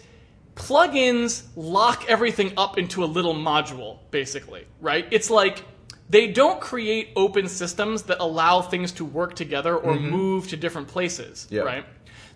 plugins 0.55 1.43
lock 1.55 2.09
everything 2.09 2.53
up 2.57 2.77
into 2.77 3.03
a 3.03 3.05
little 3.07 3.33
module, 3.33 3.99
basically, 4.11 4.65
right? 4.81 5.07
It's 5.11 5.29
like 5.29 5.63
they 6.09 6.27
don't 6.27 6.59
create 6.59 7.09
open 7.15 7.47
systems 7.47 8.03
that 8.03 8.17
allow 8.19 8.61
things 8.61 8.91
to 8.93 9.05
work 9.05 9.35
together 9.35 9.77
or 9.77 9.93
mm-hmm. 9.93 10.09
move 10.09 10.47
to 10.49 10.57
different 10.57 10.87
places, 10.87 11.47
Yeah. 11.49 11.61
right? 11.61 11.85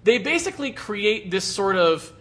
They 0.03 0.17
basically 0.17 0.71
create 0.71 1.31
this 1.31 1.43
sort 1.43 1.75
of 1.75 2.11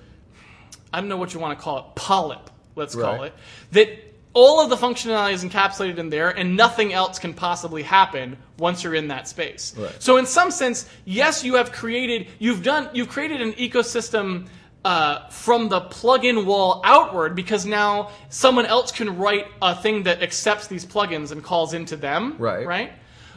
I 0.93 1.01
don't 1.01 1.09
know 1.09 1.17
what 1.17 1.33
you 1.33 1.41
want 1.41 1.59
to 1.59 1.63
call 1.63 1.79
it, 1.79 1.85
polyp, 1.95 2.51
let's 2.77 2.95
call 2.95 3.23
it, 3.23 3.33
that 3.71 3.89
all 4.35 4.63
of 4.63 4.71
the 4.71 4.77
functionality 4.77 5.33
is 5.33 5.45
encapsulated 5.45 5.99
in 5.99 6.11
there 6.11 6.31
and 6.31 6.57
nothing 6.57 6.93
else 6.93 7.19
can 7.19 7.35
possibly 7.35 7.83
happen 7.83 8.37
once 8.59 8.83
you're 8.83 8.95
in 8.95 9.09
that 9.09 9.29
space. 9.29 9.75
Right. 9.77 9.95
So 10.03 10.17
in 10.17 10.27
some 10.27 10.51
sense, 10.51 10.89
yes, 11.05 11.45
you 11.45 11.55
have 11.55 11.73
created, 11.73 12.29
you've 12.39 12.63
done, 12.63 12.89
you've 12.93 13.09
created 13.09 13.41
an 13.41 13.53
ecosystem 13.55 14.49
uh, 14.85 15.29
from 15.29 15.69
the 15.69 15.81
plugin 15.81 16.45
wall 16.45 16.81
outward 16.85 17.37
because 17.37 17.67
now 17.67 18.11
someone 18.31 18.67
else 18.67 18.91
can 18.91 19.17
write 19.17 19.47
a 19.61 19.75
thing 19.77 20.05
that 20.05 20.23
accepts 20.23 20.67
these 20.67 20.85
plugins 20.85 21.31
and 21.31 21.43
calls 21.43 21.75
into 21.75 21.97
them. 21.97 22.37
Right. 22.39 22.67
Right. 22.67 22.93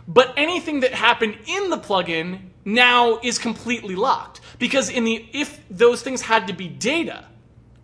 But 0.07 0.33
anything 0.37 0.81
that 0.81 0.93
happened 0.93 1.37
in 1.47 1.69
the 1.69 1.77
plugin 1.77 2.39
now 2.63 3.19
is 3.23 3.37
completely 3.37 3.95
locked 3.95 4.41
because 4.59 4.89
in 4.89 5.03
the 5.03 5.25
if 5.33 5.59
those 5.69 6.01
things 6.01 6.21
had 6.21 6.47
to 6.47 6.53
be 6.53 6.67
data, 6.67 7.25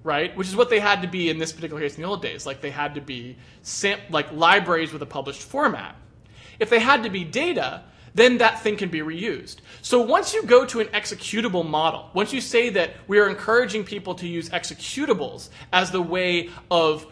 right, 0.04 0.36
which 0.36 0.48
is 0.48 0.56
what 0.56 0.70
they 0.70 0.80
had 0.80 1.02
to 1.02 1.08
be 1.08 1.30
in 1.30 1.38
this 1.38 1.52
particular 1.52 1.82
case 1.82 1.96
in 1.96 2.02
the 2.02 2.08
old 2.08 2.22
days, 2.22 2.46
like 2.46 2.62
they 2.62 2.72
had 2.72 2.96
to 2.96 3.02
be 3.02 3.38
sam- 3.62 4.00
like 4.10 4.32
libraries 4.32 4.92
with 4.92 5.02
a 5.02 5.06
published 5.06 5.42
format. 5.42 5.96
If 6.60 6.70
they 6.70 6.80
had 6.80 7.04
to 7.04 7.10
be 7.10 7.24
data, 7.24 7.84
then 8.14 8.40
that 8.40 8.62
thing 8.62 8.78
can 8.78 8.90
be 8.90 9.00
reused. 9.00 9.58
So 9.82 10.02
once 10.02 10.34
you 10.34 10.44
go 10.44 10.66
to 10.66 10.80
an 10.80 10.88
executable 10.88 11.68
model, 11.68 12.10
once 12.14 12.34
you 12.34 12.42
say 12.42 12.70
that 12.70 12.92
we 13.08 13.20
are 13.20 13.30
encouraging 13.30 13.84
people 13.84 14.16
to 14.16 14.28
use 14.28 14.50
executables 14.50 15.50
as 15.72 15.92
the 15.92 16.02
way 16.02 16.50
of 16.70 17.06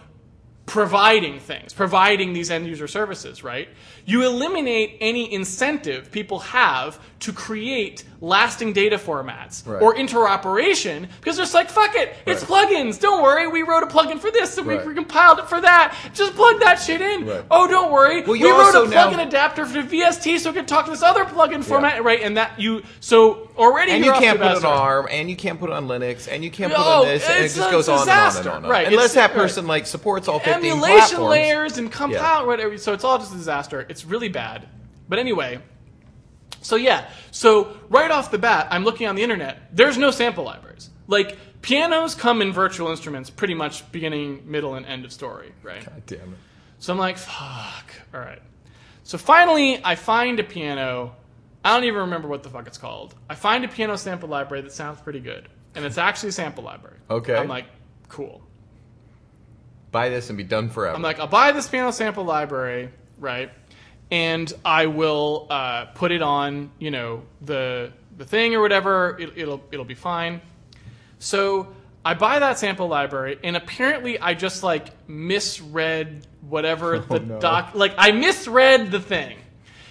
providing 0.65 1.39
things, 1.39 1.73
providing 1.73 2.33
these 2.33 2.51
end 2.51 2.67
user 2.67 2.87
services, 2.87 3.43
right? 3.43 3.69
You 4.05 4.25
eliminate 4.25 4.97
any 5.01 5.31
incentive 5.33 6.11
people 6.11 6.39
have 6.39 6.99
to 7.21 7.33
create 7.33 8.05
lasting 8.21 8.71
data 8.73 8.97
formats 8.97 9.65
Right. 9.67 9.81
or 9.81 9.93
interoperation 9.95 11.07
because 11.19 11.35
they're 11.35 11.43
just 11.43 11.53
like, 11.53 11.69
fuck 11.69 11.95
it, 11.95 12.15
it's 12.25 12.43
plugins. 12.43 12.99
Don't 12.99 13.21
worry, 13.21 13.47
we 13.47 13.63
wrote 13.63 13.83
a 13.83 13.87
plugin 13.87 14.19
for 14.19 14.31
this 14.31 14.57
and 14.57 14.67
Right. 14.67 14.85
we 14.85 14.93
compiled 14.93 15.39
it 15.39 15.47
for 15.49 15.59
that. 15.61 15.95
Just 16.13 16.35
plug 16.35 16.59
that 16.61 16.75
shit 16.81 17.01
in. 17.01 17.25
Right. 17.27 17.43
Oh, 17.51 17.67
don't 17.67 17.91
worry. 17.91 18.21
Well, 18.21 18.31
we 18.33 18.43
wrote 18.43 18.59
a 18.59 18.63
also 18.63 18.85
now- 18.85 19.09
plugin 19.09 19.25
adapter 19.27 19.65
for 19.65 19.81
VST 19.81 20.37
so 20.39 20.49
it 20.49 20.53
can 20.55 20.65
talk 20.65 20.85
to 20.85 20.91
this 20.91 21.03
other 21.03 21.25
plugin 21.25 21.63
format, 21.63 22.03
right? 22.03 22.21
And 22.21 22.37
that 22.37 22.59
you, 22.59 22.83
so 23.01 23.49
already 23.57 23.91
and 23.91 24.03
you 24.05 24.11
can't 24.13 24.39
put 24.39 24.57
it 24.57 24.63
on. 24.65 24.79
ARM, 24.79 25.07
and 25.11 25.29
you 25.29 25.35
can't 25.35 25.59
put 25.59 25.69
it 25.69 25.73
on 25.73 25.87
Linux, 25.87 26.27
and 26.31 26.43
you 26.43 26.51
can't 26.51 26.73
put 26.73 26.81
Oh, 26.85 27.01
on 27.01 27.05
this, 27.07 27.27
and 27.27 27.45
it 27.45 27.49
just 27.49 27.71
goes 27.71 27.89
on 27.89 27.99
and 28.01 28.01
on 28.01 28.05
disaster. 28.07 28.39
and 28.41 28.49
on. 28.49 28.55
and 28.57 28.65
on. 28.65 28.71
Right, 28.71 28.87
Unless 28.87 29.11
it's- 29.11 29.27
that 29.29 29.33
person 29.37 29.67
like 29.67 29.87
supports 29.87 30.27
all 30.29 30.39
15 30.39 30.55
emulation 30.71 30.97
platforms. 30.97 31.29
layers 31.29 31.77
and 31.77 31.91
compile 31.91 32.45
whatever. 32.47 32.77
So 32.77 32.93
it's 32.93 33.03
all 33.03 33.17
just 33.17 33.33
a 33.33 33.37
disaster. 33.37 33.85
It's 33.89 34.05
really 34.05 34.29
bad. 34.29 34.67
But 35.07 35.19
anyway, 35.19 35.59
so 36.61 36.75
yeah. 36.75 37.09
So 37.31 37.77
right 37.89 38.11
off 38.11 38.31
the 38.31 38.37
bat, 38.37 38.67
I'm 38.71 38.83
looking 38.83 39.07
on 39.07 39.15
the 39.15 39.23
internet. 39.23 39.75
There's 39.75 39.97
no 39.97 40.11
sample 40.11 40.43
libraries. 40.43 40.89
Like 41.07 41.37
pianos 41.61 42.15
come 42.15 42.41
in 42.41 42.53
virtual 42.53 42.89
instruments, 42.89 43.29
pretty 43.29 43.55
much 43.55 43.91
beginning, 43.91 44.49
middle, 44.49 44.75
and 44.75 44.85
end 44.85 45.05
of 45.05 45.11
story. 45.11 45.51
Right. 45.63 45.83
God 45.85 46.03
damn 46.05 46.33
it. 46.33 46.39
So 46.79 46.93
I'm 46.93 46.99
like, 46.99 47.17
fuck. 47.17 47.91
All 48.13 48.19
right. 48.19 48.41
So 49.03 49.17
finally, 49.17 49.83
I 49.83 49.95
find 49.95 50.39
a 50.39 50.43
piano. 50.43 51.15
I 51.65 51.73
don't 51.73 51.83
even 51.85 52.01
remember 52.01 52.27
what 52.27 52.43
the 52.43 52.49
fuck 52.49 52.67
it's 52.67 52.77
called. 52.77 53.15
I 53.29 53.35
find 53.35 53.65
a 53.65 53.67
piano 53.67 53.97
sample 53.97 54.29
library 54.29 54.61
that 54.61 54.71
sounds 54.71 55.01
pretty 55.01 55.19
good, 55.19 55.49
and 55.75 55.83
it's 55.83 55.97
actually 55.97 56.29
a 56.29 56.33
sample 56.33 56.63
library. 56.63 56.97
Okay. 57.09 57.35
I'm 57.35 57.47
like, 57.47 57.65
cool. 58.07 58.41
Buy 59.91 60.09
this 60.09 60.29
and 60.29 60.37
be 60.37 60.43
done 60.43 60.69
forever. 60.69 60.95
I'm 60.95 61.01
like, 61.01 61.19
I'll 61.19 61.27
buy 61.27 61.51
this 61.51 61.67
piano 61.67 61.91
sample 61.91 62.23
library, 62.23 62.91
right? 63.17 63.51
And 64.12 64.51
I 64.66 64.88
will 64.88 65.47
uh, 65.49 65.86
put 65.86 66.12
it 66.12 66.22
on, 66.22 66.72
you 66.80 66.91
know, 66.91 67.24
the 67.41 67.91
the 68.18 68.26
thing 68.26 68.55
or 68.55 68.62
whatever. 68.62 69.18
It, 69.20 69.34
it'll 69.36 69.62
it'll 69.72 69.86
be 69.86 69.95
fine. 69.95 70.41
So 71.20 71.76
I 72.03 72.14
buy 72.14 72.39
that 72.39 72.57
sample 72.57 72.88
library, 72.88 73.39
and 73.43 73.55
apparently 73.55 74.20
I 74.20 74.34
just 74.34 74.64
like 74.64 74.89
misread 75.07 76.26
whatever 76.41 76.99
the 77.10 77.20
no. 77.20 77.39
doc. 77.39 77.72
Like 77.74 77.93
I 77.97 78.12
misread 78.12 78.91
the 78.91 78.99
thing 78.99 79.38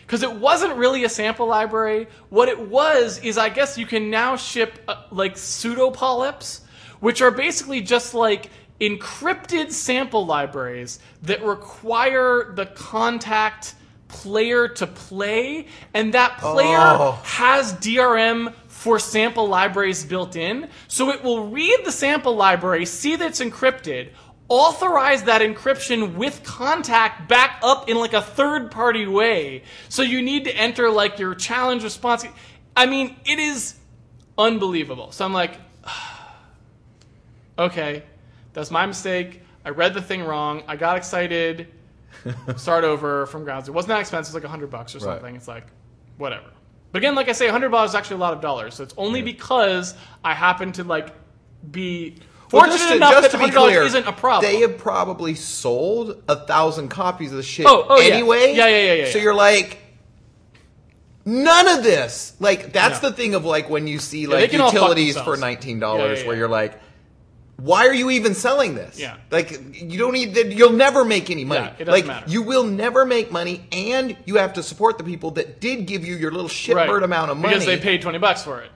because 0.09 0.23
it 0.23 0.33
wasn't 0.33 0.75
really 0.77 1.05
a 1.05 1.09
sample 1.09 1.47
library. 1.47 2.09
What 2.31 2.49
it 2.49 2.59
was 2.59 3.19
is, 3.19 3.37
I 3.37 3.51
guess 3.51 3.77
you 3.77 3.85
can 3.85 4.09
now 4.11 4.37
ship 4.37 4.79
uh, 4.89 5.03
like 5.11 5.37
pseudo 5.37 5.91
polyps, 5.91 6.63
which 7.01 7.21
are 7.21 7.31
basically 7.31 7.83
just 7.83 8.15
like 8.15 8.51
encrypted 8.81 9.71
sample 9.71 10.25
libraries 10.25 10.99
that 11.23 11.43
require 11.43 12.53
the 12.55 12.65
Kontakt 12.65 13.75
player 14.09 14.69
to 14.69 14.87
play, 14.87 15.67
and 15.95 16.15
that 16.15 16.39
player 16.39 16.79
Oh. 16.79 17.19
has 17.25 17.73
DRM 17.75 18.53
for 18.67 18.99
sample 18.99 19.47
libraries 19.49 20.05
built 20.05 20.37
in. 20.37 20.69
So 20.89 21.11
it 21.11 21.23
will 21.23 21.49
read 21.49 21.81
the 21.85 21.93
sample 21.93 22.35
library, 22.35 22.87
see 22.87 23.17
that 23.17 23.27
it's 23.31 23.41
encrypted, 23.41 24.11
authorize 24.49 25.25
that 25.25 25.43
encryption 25.43 26.15
with 26.15 26.43
Kontakt 26.43 27.29
back 27.29 27.59
up 27.63 27.89
in 27.89 27.99
like 27.99 28.15
a 28.15 28.23
third 28.23 28.71
party 28.71 29.07
way. 29.07 29.63
So 29.89 30.03
you 30.03 30.23
need 30.23 30.45
to 30.45 30.57
enter 30.57 30.91
like 30.91 31.19
your 31.19 31.35
challenge 31.35 31.85
response. 31.85 32.25
I 32.77 32.87
mean, 32.87 33.17
it 33.27 33.39
is 33.39 33.75
unbelievable. 34.39 35.13
So 35.13 35.25
I'm 35.25 35.33
like, 35.35 35.59
okay, 37.59 38.05
that's 38.53 38.71
my 38.71 38.87
mistake. 38.87 39.43
I 39.65 39.71
read 39.71 39.93
the 39.93 40.03
thing 40.03 40.23
wrong. 40.23 40.63
I 40.67 40.77
got 40.77 40.97
excited. 40.97 41.69
Start 42.57 42.85
over 42.85 43.27
from 43.27 43.45
ground 43.45 43.65
zero. 43.65 43.75
It 43.75 43.77
wasn't 43.77 43.89
that 43.91 44.01
expensive. 44.01 44.33
It 44.35 44.37
was 44.37 44.43
like 44.45 44.51
hundred 44.51 44.71
bucks 44.71 44.95
or 44.95 44.99
Right. 44.99 45.05
something. 45.17 45.37
It's 45.37 45.49
like, 45.49 45.67
whatever. 46.17 46.47
But 46.93 46.99
again, 46.99 47.15
like 47.15 47.29
I 47.29 47.33
say, 47.33 47.49
hundred 47.49 47.71
dollars 47.71 47.91
is 47.91 47.95
actually 47.95 48.17
a 48.17 48.21
lot 48.21 48.33
of 48.33 48.41
dollars. 48.41 48.75
So 48.75 48.83
it's 48.83 48.95
only 48.97 49.23
because 49.23 49.95
I 50.25 50.35
happen 50.35 50.73
to 50.73 50.85
like 50.85 51.15
be 51.71 52.17
Well, 52.51 52.63
fortunate 52.63 52.77
just 52.79 52.89
to, 52.89 52.97
enough 52.97 53.11
just 53.13 53.23
that 53.23 53.31
to 53.33 53.37
be 53.39 53.43
hundred 53.45 53.55
dollars 53.55 53.87
isn't 53.89 54.07
a 54.07 54.13
problem. 54.13 54.51
They 54.51 54.61
have 54.61 54.79
probably 54.79 55.35
sold 55.35 56.23
a 56.29 56.37
thousand 56.47 56.89
copies 56.89 57.31
of 57.31 57.37
the 57.37 57.43
shit 57.43 57.67
Oh, 57.67 57.87
oh, 57.89 58.01
yeah. 58.01 58.15
anyway. 58.15 58.55
Yeah, 58.55 58.67
yeah, 58.69 58.77
yeah, 58.79 58.93
yeah, 58.95 59.11
So 59.11 59.19
yeah. 59.19 59.25
you're 59.25 59.35
like, 59.35 59.79
none 61.25 61.69
of 61.69 61.83
this. 61.85 62.35
Like 62.41 62.73
that's 62.73 63.03
No. 63.03 63.11
the 63.11 63.17
thing 63.17 63.35
of 63.35 63.45
like 63.45 63.69
when 63.69 63.87
you 63.87 63.99
see 63.99 64.27
like 64.27 64.53
utilities 64.53 65.19
for 65.21 65.37
nineteen 65.37 65.79
dollars, 65.79 66.19
Yeah, 66.19 66.23
yeah, 66.23 66.29
where 66.29 66.37
you're 66.37 66.49
like. 66.49 66.81
Why 67.61 67.89
are 67.89 67.93
you 67.95 68.09
even 68.11 68.35
selling 68.35 68.77
this? 68.77 69.01
Yeah. 69.01 69.17
Like 69.33 69.51
you 69.75 69.99
don't 69.99 70.13
need 70.13 70.35
that 70.35 70.53
you'll 70.53 70.73
never 70.73 71.05
make 71.05 71.29
any 71.29 71.45
money. 71.45 71.67
Yeah, 71.67 71.73
it 71.79 71.85
doesn't 71.87 71.93
like 71.93 72.07
matter. 72.07 72.31
you 72.31 72.43
will 72.43 72.63
never 72.65 73.05
make 73.05 73.33
money 73.33 73.67
and 73.73 74.17
you 74.27 74.37
have 74.37 74.53
to 74.55 74.63
support 74.63 74.97
the 74.97 75.03
people 75.05 75.33
that 75.33 75.61
did 75.61 75.87
give 75.87 76.05
you 76.05 76.15
your 76.15 76.31
little 76.31 76.49
shitbird 76.49 76.87
Right. 76.87 77.03
amount 77.03 77.33
of 77.33 77.37
money. 77.37 77.55
because 77.55 77.67
they 77.67 77.77
paid 77.77 78.01
twenty 78.01 78.19
bucks 78.19 78.45
for 78.45 78.61
it. 78.61 78.71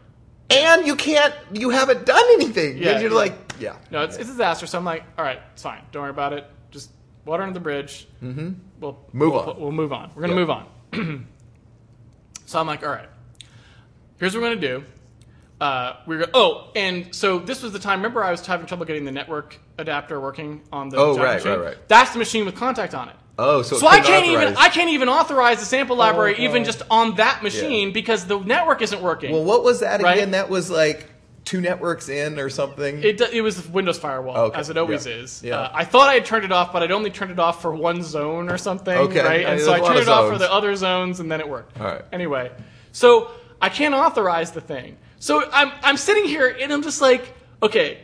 and 0.50 0.84
you 0.86 0.96
can't 0.96 1.32
you 1.52 1.70
haven't 1.70 2.04
done 2.06 2.24
anything. 2.32 2.76
Yeah, 2.78 2.90
and 2.92 3.02
you're 3.02 3.12
yeah. 3.12 3.16
like, 3.16 3.52
yeah. 3.60 3.76
No, 3.92 4.02
it's, 4.02 4.16
it's 4.16 4.28
a 4.28 4.32
disaster. 4.32 4.66
So 4.66 4.78
I'm 4.78 4.84
like, 4.84 5.04
all 5.16 5.24
right, 5.24 5.38
it's 5.52 5.62
fine. 5.62 5.82
Don't 5.92 6.02
worry 6.02 6.10
about 6.10 6.32
it. 6.32 6.44
Just 6.72 6.90
water 7.24 7.44
under 7.44 7.54
the 7.54 7.60
bridge. 7.60 8.08
Mm-hmm. 8.20 8.50
We'll 8.80 8.98
Move 9.12 9.32
we'll, 9.32 9.40
on. 9.50 9.60
We'll 9.60 9.70
move 9.70 9.92
on. 9.92 10.10
We're 10.16 10.22
gonna 10.22 10.32
Yeah. 10.34 10.40
move 10.40 10.50
on. 10.50 11.26
so 12.46 12.58
I'm 12.58 12.66
like, 12.66 12.82
all 12.82 12.90
right. 12.92 13.08
Here's 14.18 14.34
what 14.34 14.42
we're 14.42 14.48
gonna 14.56 14.60
do. 14.60 14.84
Uh, 15.62 15.96
we're 16.06 16.18
go- 16.26 16.30
oh, 16.34 16.70
and 16.74 17.14
so 17.14 17.38
this 17.38 17.62
was 17.62 17.72
the 17.72 17.78
time. 17.78 18.00
Remember, 18.00 18.24
I 18.24 18.32
was 18.32 18.44
having 18.44 18.66
trouble 18.66 18.84
getting 18.84 19.04
the 19.04 19.12
network 19.12 19.58
adapter 19.78 20.20
working 20.20 20.60
on 20.72 20.88
the 20.88 20.96
Oh, 20.96 21.14
Java 21.14 21.24
right, 21.26 21.34
machine? 21.36 21.50
right, 21.52 21.64
right. 21.66 21.88
That's 21.88 22.12
the 22.12 22.18
machine 22.18 22.44
with 22.46 22.56
Kontakt 22.56 22.98
on 22.98 23.08
it. 23.10 23.14
Oh, 23.38 23.62
so, 23.62 23.76
So 23.78 23.86
I 23.86 24.00
couldn't 24.00 24.24
can't 24.24 24.26
even 24.26 24.56
I 24.56 24.68
can't 24.70 24.90
even 24.90 25.08
authorize 25.08 25.60
the 25.60 25.64
sample 25.64 25.94
library 25.96 26.34
God. 26.34 26.42
even 26.42 26.64
just 26.64 26.82
on 26.90 27.14
that 27.16 27.42
machine 27.44 27.92
because 27.92 28.26
the 28.26 28.38
network 28.40 28.82
isn't 28.82 29.00
working. 29.00 29.30
Well, 29.32 29.44
what 29.44 29.62
was 29.62 29.80
that 29.80 30.02
Right? 30.02 30.16
again? 30.16 30.32
That 30.32 30.50
was 30.50 30.68
like 30.68 31.06
two 31.44 31.60
networks 31.60 32.08
in 32.08 32.38
or 32.40 32.50
something. 32.50 33.02
It, 33.02 33.20
it 33.20 33.40
was 33.40 33.68
Windows 33.68 33.98
Firewall, 34.00 34.36
Okay, 34.36 34.58
as 34.58 34.68
it 34.68 34.76
always 34.76 35.06
yeah, 35.06 35.12
is. 35.14 35.42
yeah. 35.44 35.58
Uh, 35.60 35.70
I 35.74 35.84
thought 35.84 36.08
I 36.08 36.14
had 36.14 36.24
turned 36.24 36.44
it 36.44 36.52
off, 36.52 36.72
but 36.72 36.82
I'd 36.82 36.90
only 36.92 37.10
turned 37.10 37.30
it 37.30 37.38
off 37.38 37.62
for 37.62 37.72
one 37.72 38.02
zone 38.02 38.48
or 38.50 38.58
something, 38.58 38.96
Okay, 38.96 39.22
right? 39.22 39.40
yeah, 39.42 39.48
And 39.50 39.58
there's 39.58 39.64
so 39.64 39.72
I 39.74 39.78
turned 39.80 39.96
of 39.98 40.02
it 40.02 40.08
off 40.08 40.28
for 40.30 40.38
the 40.38 40.52
other 40.52 40.74
zones, 40.76 41.18
and 41.20 41.30
then 41.32 41.40
it 41.40 41.48
worked. 41.48 41.80
All 41.80 41.86
right. 41.86 42.02
Anyway, 42.12 42.50
so 42.92 43.30
I 43.60 43.68
can't 43.70 43.94
authorize 43.94 44.50
the 44.52 44.60
thing. 44.60 44.96
So 45.22 45.48
I'm 45.52 45.70
I'm 45.84 45.96
sitting 45.96 46.24
here 46.24 46.48
and 46.48 46.72
I'm 46.72 46.82
just 46.82 47.00
like, 47.00 47.32
okay, 47.62 48.00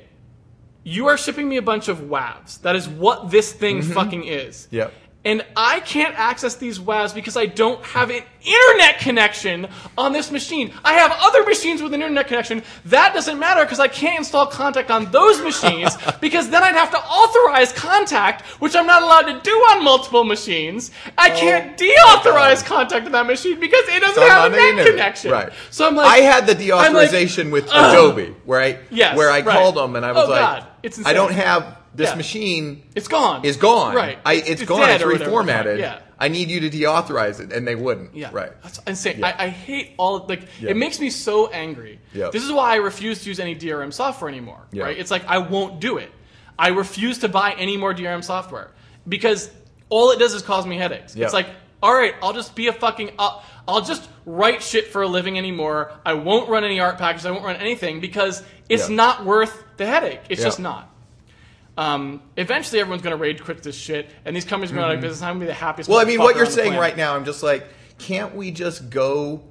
you 0.84 1.08
are 1.08 1.18
shipping 1.18 1.48
me 1.48 1.56
a 1.56 1.62
bunch 1.62 1.88
of 1.88 2.02
WAVs. 2.02 2.60
That 2.60 2.76
is 2.76 2.88
what 2.88 3.32
this 3.32 3.52
thing 3.52 3.82
fucking 3.82 4.22
is. 4.22 4.66
Mm-hmm. 4.66 4.76
Yep. 4.76 4.92
And 5.24 5.44
I 5.56 5.80
can't 5.80 6.16
access 6.16 6.54
these 6.54 6.78
WAVs 6.78 7.12
because 7.12 7.36
I 7.36 7.46
don't 7.46 7.84
have 7.84 8.08
an 8.08 8.22
internet 8.40 9.00
connection 9.00 9.66
on 9.98 10.12
this 10.12 10.30
machine. 10.30 10.72
I 10.84 10.92
have 10.94 11.12
other 11.18 11.42
machines 11.42 11.82
with 11.82 11.92
an 11.92 12.02
internet 12.02 12.28
connection. 12.28 12.62
That 12.86 13.14
doesn't 13.14 13.36
matter 13.36 13.64
because 13.64 13.80
I 13.80 13.88
can't 13.88 14.18
install 14.18 14.48
Kontakt 14.48 14.90
on 14.90 15.10
those 15.10 15.42
machines 15.42 15.98
because 16.20 16.48
then 16.50 16.62
I'd 16.62 16.76
have 16.76 16.92
to 16.92 16.98
authorize 16.98 17.72
Kontakt, 17.72 18.42
which 18.60 18.76
I'm 18.76 18.86
not 18.86 19.02
allowed 19.02 19.22
to 19.22 19.40
do 19.42 19.50
on 19.50 19.82
multiple 19.82 20.22
machines. 20.22 20.92
I 21.18 21.30
oh. 21.32 21.36
can't 21.36 21.76
deauthorize 21.76 22.62
Kontakt 22.64 23.04
on 23.06 23.12
that 23.12 23.26
machine 23.26 23.58
because 23.58 23.88
it 23.88 24.00
doesn't 24.00 24.22
have 24.22 24.52
a 24.52 24.56
net 24.56 24.68
internet. 24.68 24.86
connection. 24.86 25.32
Right. 25.32 25.52
So 25.70 25.86
I'm 25.88 25.96
like, 25.96 26.06
I 26.06 26.18
had 26.18 26.46
the 26.46 26.72
I'm 26.72 26.94
like, 26.94 27.10
deauthorization 27.10 27.50
with 27.50 27.68
oh. 27.72 27.90
Adobe, 27.90 28.34
where 28.44 28.60
I 28.60 28.78
Yes, 28.90 29.16
where 29.16 29.30
I 29.30 29.40
right. 29.40 29.46
called 29.46 29.74
them 29.74 29.96
and 29.96 30.06
I 30.06 30.12
was 30.12 30.28
Oh, 30.28 30.30
like, 30.30 31.06
I 31.06 31.12
don't 31.12 31.32
have 31.32 31.77
this 31.98 32.10
Yeah. 32.10 32.14
machine 32.16 32.82
it's 32.94 33.08
gone. 33.08 33.44
is 33.44 33.56
gone. 33.58 33.94
Right. 33.94 34.18
I, 34.24 34.34
It's- 34.34 34.48
it's, 34.60 34.62
gone. 34.68 34.88
It's 34.88 35.04
or 35.04 35.08
reformatted. 35.12 35.78
Yeah. 35.78 35.98
I 36.18 36.28
need 36.28 36.48
you 36.48 36.60
to 36.60 36.70
deauthorize 36.70 37.38
it, 37.40 37.52
and 37.52 37.66
they 37.68 37.74
wouldn't. 37.76 38.14
Yeah, 38.16 38.30
Right. 38.32 38.50
That's 38.62 38.78
insane. 38.86 39.18
Yeah. 39.20 39.34
I, 39.38 39.44
I 39.44 39.48
hate 39.48 39.92
all 39.98 40.24
like 40.28 40.42
Yeah. 40.60 40.70
it 40.70 40.76
makes 40.76 40.98
me 40.98 41.10
so 41.10 41.48
angry. 41.48 42.00
Yeah. 42.14 42.30
This 42.32 42.42
is 42.44 42.50
why 42.52 42.72
I 42.72 42.76
refuse 42.76 43.22
to 43.22 43.28
use 43.28 43.38
any 43.38 43.54
DRM 43.54 43.92
software 43.92 44.28
anymore. 44.28 44.66
Yeah. 44.72 44.84
Right? 44.84 44.98
It's 44.98 45.10
like 45.10 45.24
I 45.26 45.38
won't 45.38 45.80
do 45.80 45.98
it. 45.98 46.10
I 46.58 46.68
refuse 46.68 47.18
to 47.18 47.28
buy 47.28 47.52
any 47.58 47.76
more 47.76 47.92
DRM 47.94 48.24
software 48.24 48.72
because 49.08 49.50
all 49.90 50.10
it 50.12 50.18
does 50.18 50.34
is 50.34 50.42
cause 50.42 50.66
me 50.66 50.76
headaches. 50.76 51.14
Yeah. 51.14 51.24
It's 51.26 51.34
like, 51.34 51.48
all 51.82 51.94
right, 51.94 52.14
I'll 52.22 52.32
just 52.32 52.54
be 52.56 52.66
a 52.68 52.72
fucking. 52.72 53.10
I'll, 53.18 53.42
I'll 53.68 53.82
just 53.82 54.08
write 54.26 54.62
shit 54.62 54.88
for 54.88 55.02
a 55.02 55.06
living 55.08 55.38
anymore. 55.38 55.92
I 56.04 56.14
won't 56.14 56.48
run 56.48 56.64
any 56.64 56.80
art 56.80 56.98
packages. 56.98 57.26
I 57.26 57.30
won't 57.30 57.44
run 57.44 57.56
anything 57.56 58.00
because 58.00 58.42
it's 58.68 58.88
Yeah. 58.88 58.96
not 58.96 59.24
worth 59.24 59.62
the 59.76 59.86
headache. 59.86 60.20
It's 60.28 60.40
Yeah. 60.40 60.46
just 60.46 60.58
not. 60.60 60.90
Um, 61.78 62.22
eventually, 62.36 62.80
everyone's 62.80 63.02
going 63.02 63.16
to 63.16 63.22
rage 63.22 63.40
quit 63.40 63.62
this 63.62 63.76
shit, 63.76 64.10
and 64.24 64.34
these 64.34 64.44
companies 64.44 64.72
are 64.72 64.74
going 64.74 64.88
to 64.88 64.94
of 64.96 65.00
business. 65.00 65.22
I'm 65.22 65.38
going 65.38 65.40
to 65.40 65.44
be 65.44 65.46
the 65.46 65.54
happiest. 65.54 65.88
Mm-hmm. 65.88 65.94
Well, 65.96 66.04
I 66.04 66.08
mean, 66.08 66.18
what 66.18 66.34
you're 66.34 66.44
saying 66.46 66.74
right 66.74 66.96
now, 66.96 67.14
I'm 67.14 67.24
just 67.24 67.40
like, 67.42 67.68
can't 67.98 68.34
we 68.34 68.50
just 68.50 68.90
go 68.90 69.44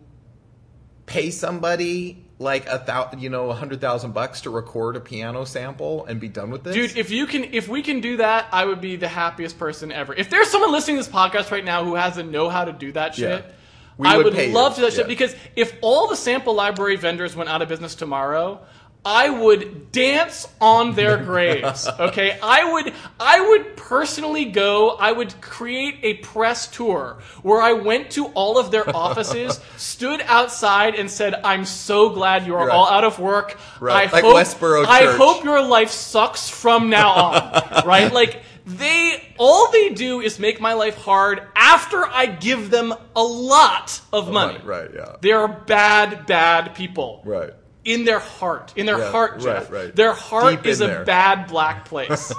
pay 1.05 1.31
somebody 1.31 2.25
like 2.37 2.67
a 2.67 2.79
thousand, 2.79 3.21
you 3.21 3.29
know, 3.29 3.49
a 3.49 3.53
hundred 3.53 3.79
thousand 3.79 4.11
bucks 4.11 4.41
to 4.41 4.49
record 4.49 4.97
a 4.97 4.99
piano 4.99 5.45
sample 5.45 6.05
and 6.05 6.19
be 6.19 6.27
done 6.27 6.51
with 6.51 6.65
this? 6.65 6.75
Dude, 6.75 6.97
if 6.97 7.11
you 7.11 7.27
can, 7.27 7.45
if 7.45 7.69
we 7.69 7.81
can 7.81 8.01
do 8.01 8.17
that, 8.17 8.47
I 8.51 8.65
would 8.65 8.81
be 8.81 8.97
the 8.97 9.07
happiest 9.07 9.57
person 9.57 9.93
ever. 9.93 10.13
If 10.13 10.29
there's 10.29 10.49
someone 10.49 10.73
listening 10.73 10.97
to 10.97 11.03
this 11.03 11.11
podcast 11.11 11.49
right 11.49 11.63
now 11.63 11.85
who 11.85 11.95
has 11.95 12.17
the 12.17 12.23
know 12.23 12.49
how 12.49 12.65
to 12.65 12.73
do 12.73 12.91
that 12.91 13.15
shit, 13.15 13.45
Yeah. 13.45 13.51
We 13.97 14.07
I 14.07 14.17
would 14.17 14.25
would 14.25 14.33
pay 14.35 14.49
you. 14.49 14.53
love 14.53 14.75
to 14.75 14.81
do 14.81 14.85
that 14.85 14.93
shit 14.93 15.07
because 15.07 15.35
if 15.55 15.73
all 15.81 16.07
the 16.07 16.15
sample 16.15 16.53
library 16.53 16.97
vendors 16.97 17.35
went 17.35 17.49
out 17.49 17.63
of 17.63 17.67
business 17.67 17.95
tomorrow, 17.95 18.61
I 19.05 19.29
would 19.29 19.91
dance 19.93 20.47
on 20.59 20.93
their 20.95 21.17
graves. 21.23 21.87
Okay, 21.87 22.37
I 22.43 22.71
would, 22.73 22.93
I 23.19 23.39
would 23.49 23.77
personally 23.77 24.45
go. 24.45 24.89
I 24.91 25.11
would 25.13 25.39
create 25.39 25.95
a 26.03 26.15
press 26.15 26.67
tour 26.67 27.19
where 27.41 27.61
I 27.61 27.71
went 27.73 28.11
to 28.11 28.25
all 28.27 28.57
of 28.59 28.69
their 28.69 28.89
offices, 28.95 29.61
stood 29.77 30.21
outside, 30.25 30.95
and 30.95 31.09
said, 31.09 31.35
"I'm 31.43 31.63
so 31.63 32.09
glad 32.09 32.45
you 32.45 32.55
are 32.55 32.67
Right. 32.67 32.75
all 32.75 32.87
out 32.89 33.05
of 33.05 33.17
work. 33.19 33.57
Right. 33.79 34.09
I 34.09 34.11
Like 34.11 34.23
hope, 34.25 34.35
Westboro 34.35 34.85
I 34.85 35.15
hope 35.15 35.43
your 35.45 35.61
life 35.65 35.91
sucks 35.91 36.49
from 36.49 36.89
now 36.89 37.11
on, 37.11 37.83
right? 37.85 38.11
Like 38.11 38.41
they 38.65 39.23
all 39.37 39.71
they 39.71 39.91
do 39.93 40.19
is 40.19 40.37
make 40.39 40.59
my 40.59 40.73
life 40.73 40.97
hard 40.97 41.41
after 41.55 42.05
I 42.05 42.25
give 42.25 42.69
them 42.69 42.93
a 43.15 43.23
lot 43.23 44.01
of 44.11 44.29
money. 44.29 44.59
Right, 44.65 44.89
yeah. 44.93 45.15
They 45.21 45.31
are 45.31 45.47
bad, 45.47 46.25
bad 46.25 46.75
people. 46.75 47.21
Right. 47.23 47.51
In 47.87 48.03
their 48.03 48.19
heart. 48.19 48.73
In 48.75 48.85
their 48.85 48.99
Yeah, 48.99 49.11
heart, 49.11 49.39
Jeff. 49.39 49.71
right. 49.71 49.95
Their 49.95 50.11
heart 50.11 50.57
Deep 50.57 50.65
is 50.65 50.81
in 50.81 50.89
a 50.89 50.93
there. 50.93 51.05
bad 51.05 51.47
black 51.47 51.85
place. 51.85 52.33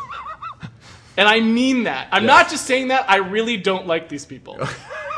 and 1.16 1.26
I 1.26 1.40
mean 1.40 1.84
that. 1.84 2.08
I'm 2.12 2.26
not 2.26 2.50
just 2.50 2.66
saying 2.66 2.88
that. 2.88 3.08
I 3.08 3.16
really 3.16 3.56
don't 3.56 3.86
like 3.86 4.10
these 4.10 4.26
people. 4.26 4.60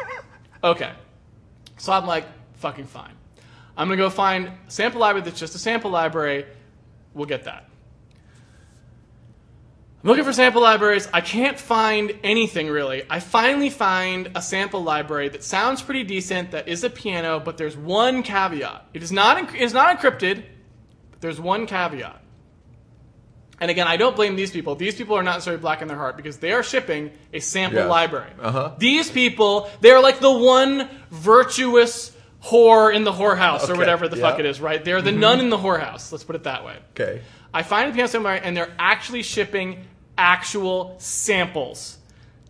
okay. 0.64 0.92
So 1.78 1.92
I'm 1.92 2.06
like, 2.06 2.26
fucking 2.58 2.86
fine. 2.86 3.12
I'm 3.76 3.88
gonna 3.88 3.96
go 3.96 4.08
find 4.10 4.46
a 4.48 4.54
sample 4.68 5.00
library 5.00 5.24
that's 5.24 5.40
just 5.40 5.54
a 5.54 5.58
sample 5.58 5.90
library. 5.90 6.46
We'll 7.14 7.26
get 7.26 7.44
that. 7.44 7.68
I'm 10.02 10.08
looking 10.08 10.24
for 10.24 10.32
sample 10.32 10.62
libraries. 10.62 11.08
I 11.12 11.20
can't 11.20 11.58
find 11.58 12.18
anything 12.24 12.68
really. 12.68 13.02
I 13.10 13.20
finally 13.20 13.68
find 13.68 14.30
a 14.34 14.40
sample 14.40 14.82
library 14.82 15.28
that 15.28 15.44
sounds 15.44 15.82
pretty 15.82 16.04
decent, 16.04 16.52
that 16.52 16.68
is 16.68 16.84
a 16.84 16.90
piano, 16.90 17.38
but 17.38 17.58
there's 17.58 17.76
one 17.76 18.22
caveat. 18.22 18.86
It 18.94 19.02
is 19.02 19.12
not, 19.12 19.54
it 19.54 19.60
is 19.60 19.74
not 19.74 19.98
encrypted, 19.98 20.42
but 21.10 21.20
there's 21.20 21.38
one 21.38 21.66
caveat. 21.66 22.18
And 23.60 23.70
again, 23.70 23.86
I 23.86 23.98
don't 23.98 24.16
blame 24.16 24.36
these 24.36 24.50
people. 24.50 24.74
These 24.74 24.94
people 24.94 25.16
are 25.18 25.22
not 25.22 25.32
necessarily 25.34 25.60
black 25.60 25.82
in 25.82 25.88
their 25.88 25.98
heart 25.98 26.16
because 26.16 26.38
they 26.38 26.52
are 26.52 26.62
shipping 26.62 27.10
a 27.34 27.40
sample 27.40 27.80
Yeah. 27.80 27.86
library. 27.86 28.30
Uh-huh. 28.40 28.72
These 28.78 29.10
people, 29.10 29.68
they're 29.82 30.00
like 30.00 30.18
the 30.18 30.32
one 30.32 30.88
virtuous 31.10 32.16
whore 32.42 32.94
in 32.94 33.04
the 33.04 33.12
whorehouse 33.12 33.68
or 33.68 33.76
whatever 33.76 34.08
the 34.08 34.16
yeah. 34.16 34.22
Mm-hmm. 34.22 34.30
fuck 34.30 34.40
it 34.40 34.46
is, 34.46 34.62
right? 34.62 34.82
They're 34.82 35.02
the 35.02 35.12
nun 35.12 35.40
in 35.40 35.50
the 35.50 35.58
whorehouse. 35.58 36.10
Let's 36.10 36.24
put 36.24 36.36
it 36.36 36.44
that 36.44 36.64
way. 36.64 36.78
Okay. 36.92 37.20
I 37.52 37.62
find 37.64 37.90
a 37.90 37.92
piano 37.92 38.08
sample 38.08 38.30
library 38.30 38.46
and 38.46 38.56
they're 38.56 38.72
actually 38.78 39.22
shipping 39.22 39.84
actual 40.20 40.94
samples. 40.98 41.96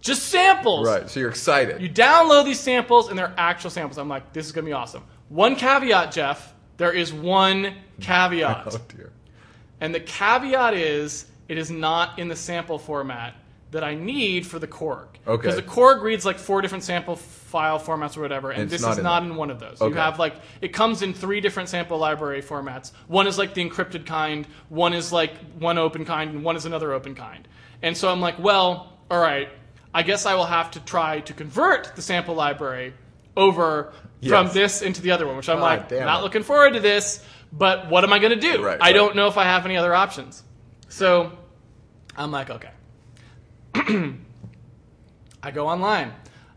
Just 0.01 0.25
samples. 0.25 0.89
Right. 0.89 1.09
So 1.09 1.21
you're 1.21 1.31
excited. 1.31 1.81
You 1.81 1.89
download 1.89 2.45
these 2.45 2.59
samples 2.59 3.09
and 3.09 3.19
they're 3.19 3.33
actual 3.37 3.71
samples. 3.71 3.97
I'm 3.97 4.09
like, 4.09 4.33
this 4.33 4.45
is 4.47 4.53
going 4.53 4.65
to 4.65 4.69
be 4.69 4.73
awesome. 4.73 5.05
One 5.29 5.55
caveat, 5.55 6.11
Jeff. 6.13 6.53
There 6.79 6.93
is 6.93 7.13
one 7.13 7.75
caveat. 8.01 8.67
oh 8.73 8.81
dear. 8.89 9.13
And 9.81 9.95
the 9.95 10.01
caveat 10.01 10.75
is 10.75 11.27
it 11.49 11.59
is 11.59 11.71
not 11.71 12.19
in 12.19 12.29
the 12.29 12.37
sample 12.37 12.79
format 12.79 13.35
that 13.71 13.85
I 13.85 13.95
need 13.95 14.47
for 14.47 14.59
the 14.59 14.67
Korg. 14.67 15.07
Okay. 15.27 15.43
Because 15.43 15.57
the 15.57 15.63
Korg 15.63 16.03
reads 16.03 16.25
like 16.27 16.39
four 16.39 16.61
different 16.61 16.83
sample 16.83 17.15
file 17.17 17.79
formats 17.79 18.17
or 18.17 18.21
whatever, 18.21 18.51
and 18.51 18.63
It's 18.65 18.73
this 18.73 18.83
not 18.83 18.93
is 18.93 18.99
in 18.99 19.05
not 19.05 19.21
that. 19.23 19.31
in 19.31 19.37
one 19.37 19.51
of 19.51 19.61
those. 19.61 19.81
Okay. 19.81 19.91
You 19.95 20.01
have 20.01 20.19
like 20.19 20.35
it 20.61 20.69
comes 20.73 21.03
in 21.03 21.15
three 21.15 21.41
different 21.41 21.69
sample 21.69 21.99
library 21.99 22.43
formats. 22.43 22.93
One 23.07 23.27
is 23.27 23.39
like 23.39 23.55
the 23.55 23.69
encrypted 23.69 24.07
kind, 24.07 24.47
one 24.69 24.93
is 24.93 25.13
like 25.13 25.37
one 25.59 25.79
open 25.79 26.05
kind, 26.05 26.31
and 26.31 26.45
one 26.45 26.57
is 26.57 26.67
another 26.67 26.93
open 26.93 27.15
kind. 27.15 27.47
And 27.83 27.97
so 27.97 28.11
I'm 28.11 28.21
like, 28.21 28.39
well, 28.39 28.99
all 29.11 29.21
right, 29.21 29.49
I 29.95 30.03
guess 30.03 30.27
I 30.27 30.35
will 30.35 30.47
have 30.47 30.73
to 30.73 30.81
try 30.81 31.21
to 31.21 31.33
convert 31.33 31.95
the 31.97 32.03
sample 32.03 32.35
library 32.35 32.93
over 33.37 33.93
from 34.27 34.49
this 34.53 34.83
into 34.83 35.01
the 35.01 35.13
other 35.13 35.27
one, 35.27 35.37
which 35.37 35.49
I'm 35.49 35.59
God 35.59 35.91
like, 35.91 36.01
not 36.01 36.21
it. 36.21 36.23
looking 36.23 36.43
forward 36.43 36.75
to 36.75 36.81
this, 36.81 37.25
but 37.53 37.89
what 37.89 38.05
am 38.05 38.13
I 38.13 38.19
going 38.19 38.39
to 38.39 38.41
do? 38.41 38.63
Right, 38.65 38.77
I 38.81 38.87
right. 38.87 38.93
don't 38.93 39.17
know 39.17 39.29
if 39.29 39.37
I 39.39 39.45
have 39.45 39.65
any 39.65 39.77
other 39.77 39.95
options. 39.95 40.43
So 40.89 41.33
I'm 42.17 42.31
like, 42.31 42.51
okay. 42.51 42.71
I 45.43 45.51
go 45.53 45.69
online. 45.69 46.13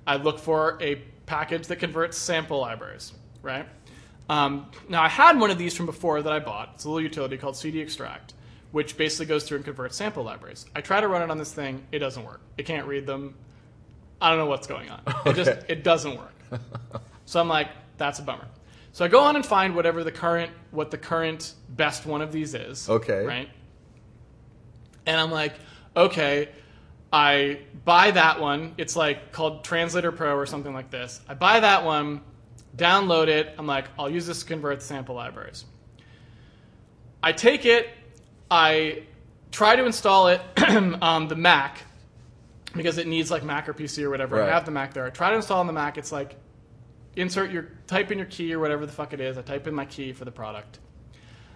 I 0.06 0.18
look 0.18 0.40
for 0.40 0.78
a 0.82 0.96
package 1.26 1.68
that 1.68 1.78
converts 1.78 2.18
sample 2.18 2.60
libraries, 2.60 3.14
right? 3.42 3.66
Um, 4.30 4.70
now, 4.90 5.02
I 5.02 5.10
had 5.10 5.40
one 5.40 5.52
of 5.52 5.58
these 5.58 5.76
from 5.76 5.86
before 5.86 6.22
that 6.22 6.32
I 6.32 6.40
bought. 6.40 6.72
It's 6.76 6.86
a 6.86 6.90
little 6.90 7.02
utility 7.02 7.38
called 7.38 7.56
CD 7.56 7.82
Extract, 7.82 8.34
which 8.72 8.98
basically 8.98 9.26
goes 9.28 9.44
through 9.44 9.58
and 9.58 9.66
converts 9.66 9.96
sample 9.96 10.24
libraries. 10.24 10.66
I 10.76 10.82
try 10.82 11.02
to 11.02 11.08
run 11.08 11.22
it 11.22 11.32
on 11.32 11.38
this 11.38 11.54
thing. 11.54 11.84
It 11.92 12.00
doesn't 12.00 12.24
work. 12.24 12.42
It 12.58 12.66
can't 12.66 12.88
read 12.88 13.06
them. 13.06 13.36
I 14.22 14.30
don't 14.30 14.40
know 14.40 14.46
what's 14.46 14.68
going 14.68 14.90
on. 14.90 15.02
It 15.26 15.36
just 15.36 15.52
it 15.68 15.84
doesn't 15.84 16.18
work. 16.18 16.34
So 17.26 17.40
I'm 17.40 17.48
like, 17.48 17.70
that's 17.98 18.20
a 18.20 18.22
bummer. 18.22 18.48
So 18.92 19.06
I 19.06 19.08
go 19.08 19.22
on 19.22 19.36
and 19.36 19.46
find 19.46 19.76
whatever 19.76 20.04
the 20.04 20.12
current 20.12 20.52
what 20.72 20.92
the 20.92 20.98
current 20.98 21.54
best 21.70 22.06
one 22.06 22.22
of 22.22 22.32
these 22.32 22.54
is. 22.54 22.90
Okay. 22.90 23.26
Right? 23.26 23.50
And 25.06 25.20
I'm 25.20 25.32
like, 25.32 25.54
okay, 25.96 26.50
I 27.14 27.60
buy 27.86 28.10
that 28.12 28.42
one. 28.42 28.74
It's 28.78 28.96
like 28.96 29.32
called 29.32 29.64
Translator 29.64 30.12
Pro 30.12 30.36
or 30.36 30.48
something 30.48 30.74
like 30.74 30.90
this. 30.90 31.22
I 31.30 31.36
buy 31.36 31.60
that 31.60 31.86
one, 31.86 32.22
download 32.76 33.28
it. 33.28 33.54
I'm 33.60 33.68
like, 33.68 33.86
I'll 34.00 34.10
use 34.10 34.26
this 34.26 34.40
to 34.40 34.46
convert 34.46 34.80
the 34.80 34.86
sample 34.86 35.14
libraries. 35.14 35.66
I 37.22 37.32
take 37.32 37.66
it, 37.66 37.88
I 38.50 39.04
try 39.52 39.76
to 39.76 39.86
install 39.86 40.28
it 40.28 40.42
on 40.68 40.98
um, 41.04 41.28
the 41.28 41.36
Mac 41.36 41.84
because 42.74 42.98
it 42.98 43.06
needs 43.06 43.30
like 43.30 43.44
Mac 43.44 43.70
or 43.70 43.76
PC 43.76 44.04
or 44.04 44.10
whatever. 44.10 44.38
Right. 44.38 44.50
I 44.50 44.54
have 44.54 44.66
the 44.66 44.72
Mac 44.72 44.96
there. 44.96 45.06
I 45.06 45.12
try 45.12 45.30
to 45.30 45.36
install 45.36 45.60
on 45.60 45.68
the 45.68 45.74
Mac. 45.74 46.00
It's 46.00 46.12
like 46.12 46.36
insert 47.16 47.52
your 47.52 47.70
type 47.86 48.12
in 48.12 48.18
your 48.18 48.28
key 48.28 48.52
or 48.54 48.60
whatever 48.60 48.88
the 48.88 48.92
fuck 48.92 49.14
it 49.14 49.22
is. 49.22 49.38
I 49.38 49.44
type 49.44 49.68
in 49.68 49.76
my 49.76 49.86
key 49.86 50.14
for 50.14 50.26
the 50.26 50.32
product. 50.32 50.80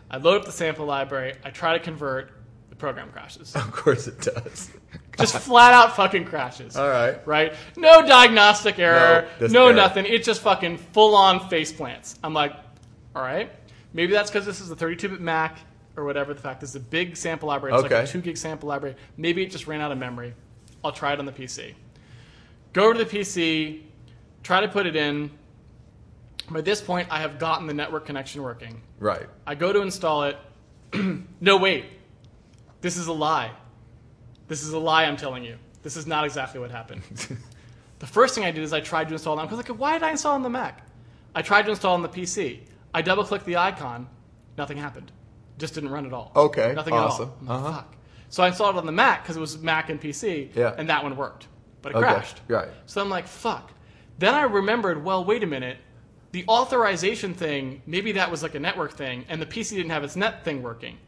I 0.09 0.17
load 0.17 0.41
up 0.41 0.45
the 0.45 0.51
sample 0.51 0.85
library. 0.85 1.33
I 1.43 1.49
try 1.49 1.73
to 1.73 1.83
convert. 1.83 2.31
Program 2.78 3.09
crashes. 3.11 3.55
Of 3.55 3.71
course 3.71 4.07
it 4.07 4.21
does. 4.21 4.69
Just 5.17 5.38
flat 5.39 5.73
out 5.73 5.95
fucking 5.95 6.25
crashes. 6.25 6.75
All 6.78 6.88
right. 6.88 7.25
Right? 7.28 7.53
No 7.75 8.05
diagnostic 8.05 8.78
error. 8.78 9.28
No, 9.41 9.47
No, 9.47 9.65
error. 9.67 9.73
nothing. 9.75 10.05
It 10.05 10.23
just 10.23 10.41
fucking 10.41 10.78
full 10.78 11.15
on 11.15 11.49
face 11.49 11.71
plants. 11.71 12.19
I'm 12.23 12.34
like, 12.36 12.53
all 13.15 13.23
right. 13.23 13.51
Maybe 13.93 14.13
that's 14.13 14.30
because 14.30 14.45
this 14.45 14.61
is 14.61 14.69
a 14.69 14.75
32-bit 14.75 15.19
Mac 15.19 15.57
or 15.95 16.05
whatever. 16.05 16.36
The 16.36 16.41
fact 16.41 16.61
this 16.61 16.69
is 16.71 16.75
a 16.75 16.80
big 16.80 17.17
sample 17.17 17.47
library. 17.47 17.73
It's 17.73 17.82
like 17.82 17.91
Okay. 17.91 18.03
a 18.03 18.07
two 18.07 18.21
gig 18.21 18.38
sample 18.38 18.69
library. 18.69 18.95
Maybe 19.17 19.41
it 19.41 19.49
just 19.49 19.65
ran 19.65 19.82
out 19.82 19.91
of 19.91 19.97
memory. 19.97 20.36
I'll 20.84 20.91
try 20.91 21.13
it 21.13 21.19
on 21.19 21.25
the 21.25 21.32
PC. 21.32 21.73
Go 22.73 22.93
to 22.93 23.03
the 23.03 23.05
PC. 23.05 23.82
Try 24.43 24.61
to 24.61 24.67
put 24.67 24.86
it 24.86 24.95
in. 24.95 25.32
By 26.51 26.61
this 26.61 26.80
point, 26.80 27.07
I 27.09 27.19
have 27.21 27.39
gotten 27.39 27.65
the 27.65 27.73
network 27.73 28.05
connection 28.05 28.43
working. 28.43 28.82
Right. 28.99 29.25
I 29.47 29.55
go 29.55 29.73
to 29.73 29.82
install 29.82 30.23
it. 30.25 30.38
no, 31.41 31.57
wait. 31.57 31.86
This 32.82 32.97
is 32.97 33.07
a 33.07 33.13
lie. 33.13 33.51
This 34.47 34.63
is 34.63 34.71
a 34.73 34.80
lie 34.80 35.05
I'm 35.05 35.17
telling 35.17 35.43
you. 35.43 35.57
This 35.84 35.97
is 35.97 36.07
not 36.07 36.25
exactly 36.25 36.59
what 36.59 36.71
happened. 36.71 37.01
The 37.99 38.05
first 38.05 38.36
thing 38.36 38.43
I 38.45 38.51
did 38.51 38.63
is 38.63 38.73
I 38.73 38.80
tried 38.80 39.07
to 39.07 39.15
install 39.15 39.34
it. 39.34 39.41
on- 39.41 39.47
I 39.47 39.49
was 39.49 39.57
like, 39.57 39.80
why 39.80 39.93
did 39.93 40.03
I 40.03 40.11
install 40.11 40.36
on 40.36 40.43
the 40.43 40.49
Mac? 40.51 40.86
I 41.34 41.41
tried 41.41 41.63
to 41.63 41.71
install 41.71 41.95
on 41.95 42.03
the 42.03 42.09
PC. 42.09 42.59
I 42.93 43.01
double 43.01 43.23
clicked 43.23 43.45
the 43.47 43.57
icon, 43.57 44.07
nothing 44.55 44.78
happened. 44.78 45.11
Just 45.57 45.73
didn't 45.73 45.89
run 45.89 46.05
at 46.05 46.13
all. 46.13 46.32
Okay, 46.36 46.73
nothing 46.75 46.93
awesome. 46.93 47.32
at 47.45 47.49
all. 47.49 47.57
Uh-huh. 47.57 47.71
Fuck. 47.78 47.95
So 48.30 48.43
I 48.43 48.49
installed 48.49 48.75
it 48.75 48.78
on 48.78 48.86
the 48.86 48.91
Mac 48.91 49.23
because 49.23 49.36
it 49.36 49.39
was 49.39 49.57
Mac 49.57 49.89
and 49.89 49.99
PC, 49.99 50.51
Yeah. 50.53 50.75
and 50.78 50.88
that 50.91 51.01
one 51.01 51.17
worked, 51.17 51.47
but 51.82 51.93
it 51.93 51.95
Okay, 51.95 52.05
crashed. 52.05 52.39
right. 52.47 52.67
So 52.86 53.01
I'm 53.01 53.09
like, 53.09 53.25
fuck. 53.25 53.71
Then 54.19 54.36
I 54.36 54.43
remembered, 54.43 55.03
well, 55.03 55.25
wait 55.25 55.41
a 55.41 55.47
minute. 55.47 55.78
The 56.34 56.45
authorization 56.47 57.34
thing, 57.34 57.82
maybe 57.88 58.11
that 58.11 58.30
was 58.30 58.43
like 58.43 58.53
a 58.53 58.59
network 58.59 58.93
thing, 58.93 59.25
and 59.28 59.41
the 59.41 59.47
PC 59.47 59.71
didn't 59.75 59.89
have 59.89 60.03
its 60.03 60.15
net 60.15 60.43
thing 60.45 60.61
working. 60.61 60.99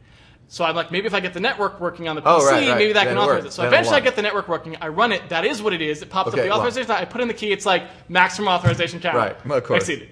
So 0.52 0.64
I'm 0.64 0.74
like, 0.74 0.90
maybe 0.90 1.06
if 1.06 1.14
I 1.14 1.20
get 1.20 1.32
the 1.32 1.38
network 1.38 1.80
working 1.80 2.08
on 2.08 2.16
the 2.16 2.22
PC, 2.22 2.26
Oh, 2.26 2.44
right, 2.44 2.68
right. 2.68 2.76
maybe 2.76 2.92
that 2.94 3.04
Then 3.04 3.14
can 3.14 3.18
authorize 3.22 3.44
it. 3.44 3.52
So 3.52 3.62
Then 3.62 3.68
eventually 3.72 3.96
I 3.98 4.00
get 4.00 4.16
the 4.16 4.22
network 4.22 4.48
working. 4.48 4.76
I 4.80 4.88
run 4.88 5.12
it. 5.12 5.28
That 5.28 5.44
is 5.44 5.62
what 5.62 5.72
it 5.72 5.80
is. 5.80 6.02
It 6.02 6.10
pops 6.10 6.30
Okay, 6.30 6.40
up 6.40 6.44
the 6.46 6.52
authorization. 6.52 6.90
I 6.90 7.04
put 7.04 7.20
in 7.20 7.28
the 7.28 7.34
key. 7.34 7.52
It's 7.52 7.64
like 7.64 7.84
maximum 8.08 8.48
authorization 8.48 8.98
count. 8.98 9.14
Right, 9.14 9.36
of 9.56 9.62
course. 9.64 9.82
Exceeded. 9.84 10.08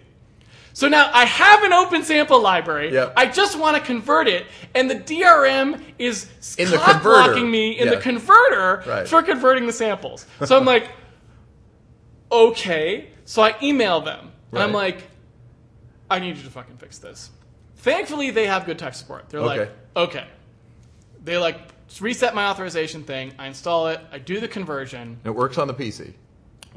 So 0.75 0.87
now 0.87 1.11
I 1.13 1.25
have 1.25 1.65
an 1.65 1.73
open 1.73 2.05
sample 2.05 2.41
library. 2.41 2.93
Yep. 2.93 3.15
I 3.17 3.27
just 3.27 3.59
want 3.59 3.77
to 3.79 3.83
convert 3.83 4.29
it, 4.29 4.47
and 4.77 4.89
the 4.89 4.95
DRM 4.95 5.83
is 5.99 6.29
In 6.57 6.71
the 6.71 6.77
blocking 7.03 7.51
me 7.51 7.73
in 7.73 7.89
Yeah. 7.89 7.97
the 7.97 8.01
converter 8.01 8.85
Right. 8.87 9.09
for 9.09 9.21
converting 9.25 9.67
the 9.67 9.73
samples. 9.73 10.25
So 10.45 10.57
I'm 10.57 10.65
like, 10.65 10.89
okay. 12.31 13.09
So 13.25 13.43
I 13.43 13.57
email 13.61 14.01
them, 14.01 14.31
and 14.53 14.63
I'm 14.63 14.73
like, 14.73 15.03
I 16.09 16.21
need 16.21 16.37
you 16.37 16.45
to 16.45 16.51
fucking 16.51 16.77
fix 16.77 16.99
this. 16.99 17.31
Thankfully, 17.79 18.31
they 18.31 18.47
have 18.47 18.67
good 18.67 18.79
tech 18.79 18.95
support. 18.95 19.29
They're 19.29 19.41
like, 19.41 19.61
Okay. 19.61 19.73
okay. 19.97 20.27
They 21.25 21.39
like 21.39 21.59
reset 22.01 22.35
my 22.35 22.47
authorization 22.47 23.03
thing. 23.05 23.33
I 23.39 23.47
install 23.47 23.89
it. 23.89 24.01
I 24.13 24.19
do 24.19 24.41
the 24.41 24.49
conversion 24.49 25.19
It 25.25 25.31
works 25.31 25.59
on 25.59 25.67
the 25.69 25.75
PC. 25.75 26.13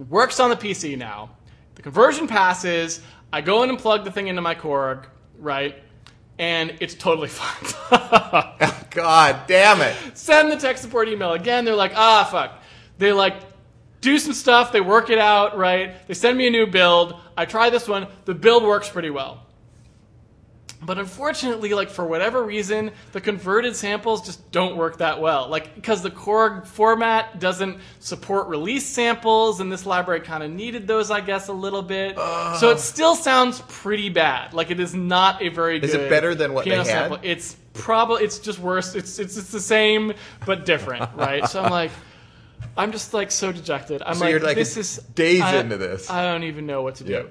works 0.10 0.40
on 0.40 0.50
the 0.50 0.56
PC 0.56 0.98
now. 0.98 1.32
The 1.76 1.82
conversion 1.82 2.28
passes. 2.28 3.02
I 3.34 3.42
go 3.42 3.64
in 3.64 3.70
and 3.70 3.80
plug 3.80 4.04
the 4.04 4.12
thing 4.12 4.28
into 4.28 4.42
my 4.42 4.56
Korg, 4.56 5.06
right? 5.40 5.76
And 6.38 6.76
it's 6.82 6.96
totally 6.96 7.28
fine. 7.30 7.74
God 8.92 9.42
damn 9.48 9.82
it. 9.82 9.96
Send 10.18 10.52
the 10.52 10.58
tech 10.58 10.78
support 10.78 11.08
email 11.08 11.34
again. 11.34 11.66
They're 11.66 11.76
like, 11.76 11.94
ah, 11.96 12.28
fuck. 12.30 12.62
They 12.98 13.12
like 13.14 13.36
do 14.02 14.18
some 14.20 14.34
stuff. 14.34 14.72
They 14.72 14.82
work 14.82 15.10
it 15.10 15.20
out, 15.20 15.58
right? 15.58 16.06
They 16.08 16.14
send 16.14 16.38
me 16.38 16.48
a 16.48 16.50
new 16.50 16.68
build. 16.68 17.16
I 17.38 17.46
try 17.46 17.70
this 17.70 17.88
one. 17.88 18.08
The 18.26 18.34
build 18.34 18.64
works 18.64 18.90
pretty 18.90 19.10
well. 19.12 19.46
But 20.84 20.98
unfortunately, 20.98 21.74
like 21.76 21.90
for 21.92 22.06
whatever 22.06 22.44
reason, 22.44 22.92
the 23.12 23.22
converted 23.22 23.76
samples 23.76 24.26
just 24.26 24.52
don't 24.52 24.76
work 24.78 24.98
that 24.98 25.22
well. 25.22 25.48
Like 25.48 25.76
because 25.76 26.02
the 26.02 26.10
Korg 26.10 26.66
format 26.66 27.40
doesn't 27.40 27.78
support 28.00 28.48
release 28.48 28.86
samples, 28.86 29.60
and 29.60 29.72
this 29.72 29.86
library 29.86 30.22
kind 30.22 30.42
of 30.42 30.50
needed 30.50 30.88
those, 30.88 31.12
I 31.12 31.22
guess, 31.22 31.50
a 31.50 31.54
little 31.54 31.84
bit. 31.84 32.16
so 32.18 32.72
it 32.72 32.80
still 32.80 33.14
sounds 33.16 33.62
pretty 33.68 34.10
bad. 34.10 34.54
Like 34.56 34.72
it 34.72 34.80
is 34.80 34.96
not 34.96 35.42
a 35.44 35.50
very 35.50 35.80
good. 35.80 35.90
Is 35.90 35.94
it 35.94 36.10
better 36.10 36.34
than 36.34 36.54
what 36.54 36.66
they 36.66 36.72
had? 36.72 36.86
sample. 36.88 37.20
It's 37.22 37.56
probably 37.74 38.24
it's 38.24 38.40
just 38.40 38.58
worse. 38.58 38.96
It's 38.96 39.20
it's 39.20 39.38
it's 39.38 39.52
the 39.52 39.60
same 39.60 40.14
but 40.48 40.66
different, 40.66 41.10
right? 41.16 41.48
so 41.48 41.62
I'm 41.62 41.72
like. 41.72 41.92
I'm 42.78 42.92
just 42.94 43.14
like 43.14 43.32
so 43.32 43.52
dejected. 43.52 44.02
I'm 44.06 44.16
So 44.16 44.24
like, 44.26 44.42
like, 44.44 44.56
this 44.56 44.78
is 44.78 44.98
days 45.14 45.42
I- 45.42 45.58
into 45.58 45.76
this. 45.78 46.10
I 46.10 46.24
don't 46.24 46.44
even 46.44 46.66
know 46.66 46.84
what 46.84 46.96
to 46.96 47.04
do. 47.04 47.12
Yeah. 47.12 47.24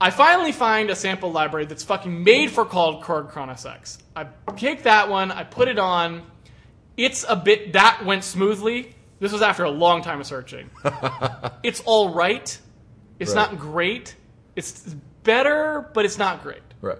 I 0.00 0.10
finally 0.10 0.52
find 0.52 0.90
a 0.90 0.94
sample 0.96 1.32
library 1.32 1.66
that's 1.66 1.82
fucking 1.84 2.22
made 2.22 2.50
for 2.50 2.64
called 2.64 3.02
Korg 3.02 3.30
Kronos 3.30 3.64
X. 3.64 3.98
I 4.14 4.26
take 4.56 4.82
that 4.82 5.08
one, 5.08 5.30
I 5.30 5.44
put 5.44 5.68
it 5.68 5.78
on. 5.78 6.22
It's 6.96 7.24
a 7.28 7.36
bit 7.36 7.72
that 7.74 8.04
went 8.04 8.24
smoothly. 8.24 8.94
This 9.20 9.32
was 9.32 9.40
after 9.42 9.64
a 9.64 9.70
long 9.70 10.02
time 10.02 10.20
of 10.20 10.26
searching. 10.26 10.70
it's 11.62 11.82
all 11.86 12.12
right. 12.12 12.56
It's 13.18 13.34
Right. 13.34 13.50
not 13.52 13.58
great. 13.58 14.14
It's 14.54 14.94
better, 15.22 15.88
but 15.94 16.04
it's 16.04 16.18
not 16.18 16.42
great. 16.42 16.60
Right. 16.82 16.98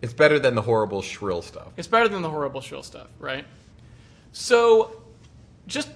It's 0.00 0.14
better 0.14 0.38
than 0.38 0.54
the 0.54 0.62
horrible 0.62 1.02
shrill 1.02 1.42
stuff. 1.42 1.68
It's 1.76 1.86
better 1.88 2.08
than 2.08 2.22
the 2.22 2.30
horrible 2.30 2.60
shrill 2.62 2.82
stuff, 2.82 3.08
right? 3.18 3.44
So, 4.32 5.02
just 5.66 5.90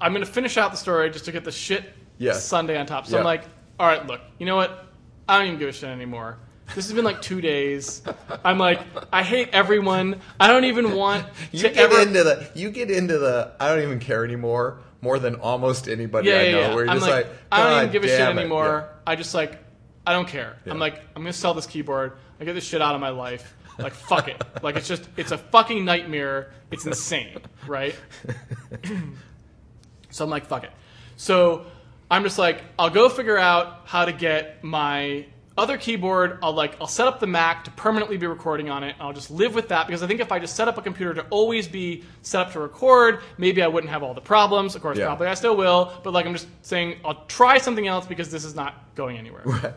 I'm 0.00 0.12
gonna 0.12 0.26
finish 0.26 0.56
out 0.56 0.72
the 0.72 0.76
story 0.76 1.08
just 1.10 1.24
to 1.26 1.32
get 1.32 1.44
the 1.44 1.52
shit 1.52 1.84
Yes. 2.18 2.44
Sunday 2.44 2.76
on 2.76 2.86
top. 2.86 3.06
So 3.06 3.18
I'm 3.18 3.24
like, 3.24 3.44
all 3.78 3.86
right, 3.86 4.04
look, 4.06 4.20
you 4.38 4.46
know 4.46 4.56
what? 4.56 4.86
I 5.32 5.38
don't 5.38 5.46
even 5.46 5.58
give 5.58 5.70
a 5.70 5.72
shit 5.72 5.88
anymore. 5.88 6.36
This 6.74 6.84
has 6.88 6.92
been 6.92 7.06
like 7.06 7.22
two 7.22 7.40
days. 7.40 8.02
I'm 8.44 8.58
like, 8.58 8.80
I 9.10 9.22
hate 9.22 9.48
everyone. 9.54 10.20
I 10.38 10.46
don't 10.48 10.66
even 10.66 10.92
want 10.94 11.26
You 11.52 11.60
to 11.60 11.68
get 11.70 11.90
ever. 11.90 12.02
into 12.02 12.22
the 12.22 12.50
you 12.54 12.68
get 12.70 12.90
into 12.90 13.18
the 13.18 13.54
I 13.58 13.70
don't 13.70 13.82
even 13.82 13.98
care 13.98 14.26
anymore 14.26 14.80
more 15.00 15.18
than 15.18 15.36
almost 15.36 15.88
anybody 15.88 16.28
yeah, 16.28 16.34
I 16.34 16.42
yeah, 16.42 16.52
know. 16.52 16.60
yeah. 16.60 16.74
Where 16.74 16.84
you're 16.84 16.90
I'm 16.90 16.98
just 16.98 17.10
like, 17.10 17.24
like, 17.28 17.36
I 17.50 17.62
don't 17.62 17.78
even 17.78 17.92
give 17.92 18.04
a 18.04 18.08
shit 18.08 18.20
it." 18.20 18.36
anymore. 18.36 18.90
I 19.06 19.16
just 19.16 19.32
like, 19.34 19.58
I 20.06 20.12
don't 20.12 20.28
care. 20.28 20.58
I'm 20.66 20.78
like, 20.78 20.96
I'm 21.16 21.22
gonna 21.22 21.32
sell 21.32 21.54
this 21.54 21.66
keyboard. 21.66 22.12
I 22.38 22.44
get 22.44 22.52
this 22.52 22.64
shit 22.64 22.82
out 22.82 22.94
of 22.94 23.00
my 23.00 23.08
life. 23.08 23.56
Like, 23.78 23.94
fuck 23.94 24.28
it. 24.28 24.44
Like, 24.62 24.76
it's 24.76 24.86
just, 24.86 25.08
it's 25.16 25.32
a 25.32 25.38
fucking 25.38 25.82
nightmare. 25.82 26.52
It's 26.70 26.84
insane, 26.84 27.38
right? 27.66 27.96
so 30.10 30.24
I'm 30.24 30.30
like, 30.30 30.44
fuck 30.44 30.64
it. 30.64 30.72
So 31.16 31.64
I'm 32.12 32.22
just 32.24 32.38
like, 32.38 32.62
I'll 32.78 32.90
go 32.90 33.08
figure 33.08 33.38
out 33.38 33.80
how 33.86 34.04
to 34.04 34.12
get 34.12 34.62
my 34.62 35.24
other 35.56 35.78
keyboard. 35.78 36.38
I'll 36.42 36.52
like, 36.52 36.76
I'll 36.78 36.86
set 36.86 37.06
up 37.06 37.20
the 37.20 37.26
Mac 37.26 37.64
to 37.64 37.70
permanently 37.70 38.18
be 38.18 38.26
recording 38.26 38.68
on 38.68 38.84
it. 38.84 38.96
I'll 39.00 39.14
just 39.14 39.30
live 39.30 39.54
with 39.54 39.68
that 39.68 39.86
because 39.86 40.02
I 40.02 40.06
think 40.06 40.20
if 40.20 40.30
I 40.30 40.38
just 40.38 40.54
set 40.54 40.68
up 40.68 40.76
a 40.76 40.82
computer 40.82 41.14
to 41.14 41.22
always 41.30 41.66
be 41.66 42.04
set 42.20 42.46
up 42.46 42.52
to 42.52 42.60
record, 42.60 43.20
maybe 43.38 43.62
I 43.62 43.66
wouldn't 43.66 43.90
have 43.90 44.02
all 44.02 44.12
the 44.12 44.20
problems. 44.20 44.74
Of 44.74 44.82
course, 44.82 44.98
Yeah. 44.98 45.06
probably 45.06 45.26
I 45.26 45.34
still 45.34 45.56
will. 45.56 45.90
But 46.04 46.12
like, 46.12 46.26
I'm 46.26 46.34
just 46.34 46.48
saying, 46.60 46.98
I'll 47.02 47.24
try 47.28 47.56
something 47.56 47.86
else 47.86 48.06
because 48.06 48.30
this 48.30 48.44
is 48.44 48.54
not 48.54 48.94
going 48.94 49.16
anywhere. 49.16 49.42
Right. 49.46 49.72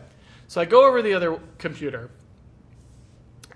So 0.48 0.60
I 0.60 0.66
go 0.66 0.86
over 0.86 0.98
to 0.98 1.02
the 1.02 1.14
other 1.14 1.40
computer 1.58 2.10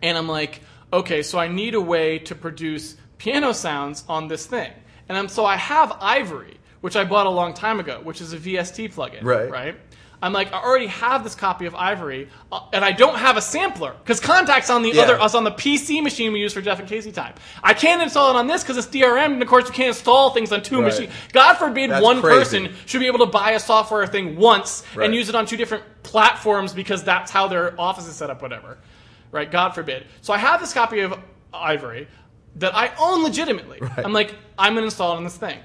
and 0.02 0.16
I'm 0.16 0.26
like, 0.28 0.60
okay, 0.92 1.22
so 1.22 1.38
I 1.38 1.48
need 1.48 1.74
a 1.74 1.80
way 1.80 2.18
to 2.20 2.34
produce 2.34 2.96
piano 3.18 3.52
sounds 3.52 4.04
on 4.08 4.28
this 4.28 4.46
thing. 4.46 4.72
And 5.08 5.18
I'm, 5.18 5.28
so 5.28 5.44
I 5.44 5.56
have 5.56 5.92
Ivory, 6.00 6.56
which 6.80 6.96
I 6.96 7.04
bought 7.04 7.26
a 7.26 7.30
long 7.30 7.54
time 7.54 7.80
ago, 7.80 8.00
which 8.02 8.20
is 8.20 8.32
a 8.32 8.38
VST 8.38 8.92
plugin. 8.94 9.22
Right. 9.22 9.50
Right? 9.50 9.76
I'm 10.22 10.34
like, 10.34 10.52
I 10.52 10.60
already 10.62 10.88
have 10.88 11.24
this 11.24 11.34
copy 11.34 11.64
of 11.64 11.74
Ivory, 11.74 12.28
uh, 12.52 12.60
and 12.74 12.84
I 12.84 12.92
don't 12.92 13.16
have 13.16 13.38
a 13.38 13.40
sampler 13.40 13.94
because 14.04 14.20
Kontakt's 14.20 14.68
on 14.68 14.82
the 14.82 14.90
Yeah. 14.90 15.04
other, 15.04 15.18
us 15.18 15.34
on 15.34 15.44
the 15.44 15.50
PC 15.50 16.02
machine 16.02 16.30
we 16.34 16.40
use 16.40 16.52
for 16.52 16.60
Jeff 16.60 16.78
and 16.78 16.86
Casey 16.86 17.10
time. 17.10 17.32
I 17.62 17.72
can't 17.72 18.02
install 18.02 18.28
it 18.30 18.36
on 18.36 18.46
this 18.46 18.62
because 18.62 18.76
it's 18.76 18.86
DRM, 18.88 19.32
and 19.32 19.40
of 19.42 19.48
course 19.48 19.66
you 19.66 19.72
can't 19.72 19.88
install 19.88 20.28
things 20.30 20.52
on 20.52 20.62
two 20.62 20.76
Right. 20.82 20.84
machines. 20.92 21.12
God 21.32 21.54
forbid 21.54 21.88
That's 21.90 22.02
one 22.04 22.20
crazy. 22.20 22.38
person 22.38 22.74
should 22.84 23.00
be 23.00 23.06
able 23.06 23.20
to 23.20 23.26
buy 23.32 23.52
a 23.52 23.58
software 23.60 24.06
thing 24.06 24.36
once 24.36 24.82
Right. 24.94 25.06
and 25.06 25.14
use 25.14 25.30
it 25.30 25.34
on 25.34 25.46
two 25.46 25.56
different 25.56 25.84
platforms 26.02 26.74
because 26.74 27.02
that's 27.02 27.30
how 27.30 27.48
their 27.48 27.74
office 27.80 28.06
is 28.06 28.14
set 28.14 28.28
up, 28.28 28.42
whatever. 28.42 28.76
Right? 29.32 29.50
God 29.50 29.70
forbid. 29.70 30.04
So 30.20 30.34
I 30.34 30.38
have 30.38 30.60
this 30.60 30.74
copy 30.74 31.00
of 31.00 31.14
Ivory 31.54 32.08
that 32.56 32.76
I 32.76 32.90
own 32.98 33.22
legitimately. 33.22 33.78
Right. 33.80 34.04
I'm 34.04 34.12
like, 34.12 34.34
I'm 34.58 34.74
going 34.74 34.82
to 34.82 34.86
install 34.88 35.14
it 35.14 35.16
on 35.16 35.24
this 35.24 35.36
thing. 35.38 35.58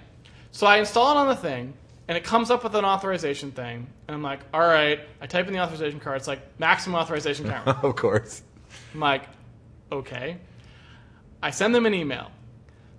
So 0.56 0.66
I 0.66 0.78
install 0.78 1.12
it 1.12 1.18
on 1.18 1.28
the 1.28 1.36
thing, 1.36 1.74
and 2.08 2.18
it 2.18 2.24
comes 2.24 2.50
up 2.50 2.64
with 2.64 2.76
an 2.76 2.86
authorization 2.86 3.52
thing. 3.52 3.88
And 4.08 4.16
I'm 4.16 4.24
like, 4.24 4.40
all 4.54 4.62
right. 4.62 5.02
I 5.20 5.28
type 5.28 5.48
in 5.48 5.54
the 5.54 5.60
authorization 5.60 6.00
card. 6.00 6.16
It's 6.16 6.30
like 6.30 6.40
maximum 6.62 6.96
authorization 6.96 7.50
count. 7.50 7.68
Of 7.84 7.98
course. 7.98 8.42
I'm 8.94 9.02
like, 9.02 9.24
okay. 9.92 10.38
I 11.44 11.52
send 11.52 11.76
them 11.76 11.86
an 11.86 11.94
email. 11.94 12.32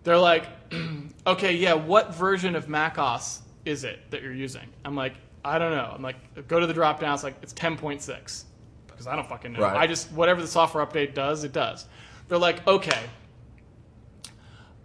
They're 0.04 0.18
like, 0.18 0.48
okay, 1.26 1.54
yeah, 1.54 1.72
what 1.72 2.14
version 2.14 2.56
of 2.56 2.68
macOS 2.68 3.40
is 3.64 3.84
it 3.84 4.00
that 4.10 4.20
you're 4.20 4.34
using? 4.34 4.68
I'm 4.84 4.94
like, 4.94 5.14
I 5.42 5.58
don't 5.58 5.72
know. 5.72 5.92
I'm 5.94 6.02
like, 6.02 6.46
go 6.48 6.60
to 6.60 6.66
the 6.66 6.74
drop 6.74 7.00
down. 7.00 7.14
It's 7.14 7.24
like, 7.24 7.36
it's 7.40 7.54
10.6. 7.54 8.44
Because 8.86 9.06
I 9.06 9.16
don't 9.16 9.30
fucking 9.30 9.54
know. 9.54 9.60
Right. 9.60 9.76
I 9.78 9.86
just, 9.86 10.12
whatever 10.12 10.42
the 10.42 10.46
software 10.46 10.84
update 10.84 11.14
does, 11.14 11.42
it 11.42 11.54
does. 11.54 11.86
They're 12.28 12.36
like, 12.36 12.66
okay. 12.68 13.00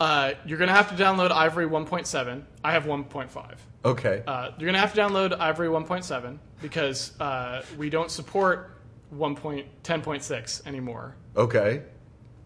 Uh, 0.01 0.33
you're 0.47 0.57
going 0.57 0.67
to 0.67 0.73
have 0.73 0.89
to 0.95 1.03
download 1.03 1.29
Ivory 1.31 1.67
1.7. 1.67 2.41
I 2.63 2.71
have 2.71 2.85
1.5. 2.85 3.55
Okay. 3.85 4.23
Uh, 4.25 4.45
you're 4.57 4.65
going 4.65 4.73
to 4.73 4.79
have 4.79 4.93
to 4.95 4.99
download 5.01 5.39
Ivory 5.39 5.67
1.7 5.67 6.39
because 6.59 7.11
uh, 7.19 7.61
we 7.77 7.91
don't 7.91 8.09
support 8.09 8.77
1.10.6 9.15 10.65
anymore. 10.67 11.15
okay. 11.37 11.83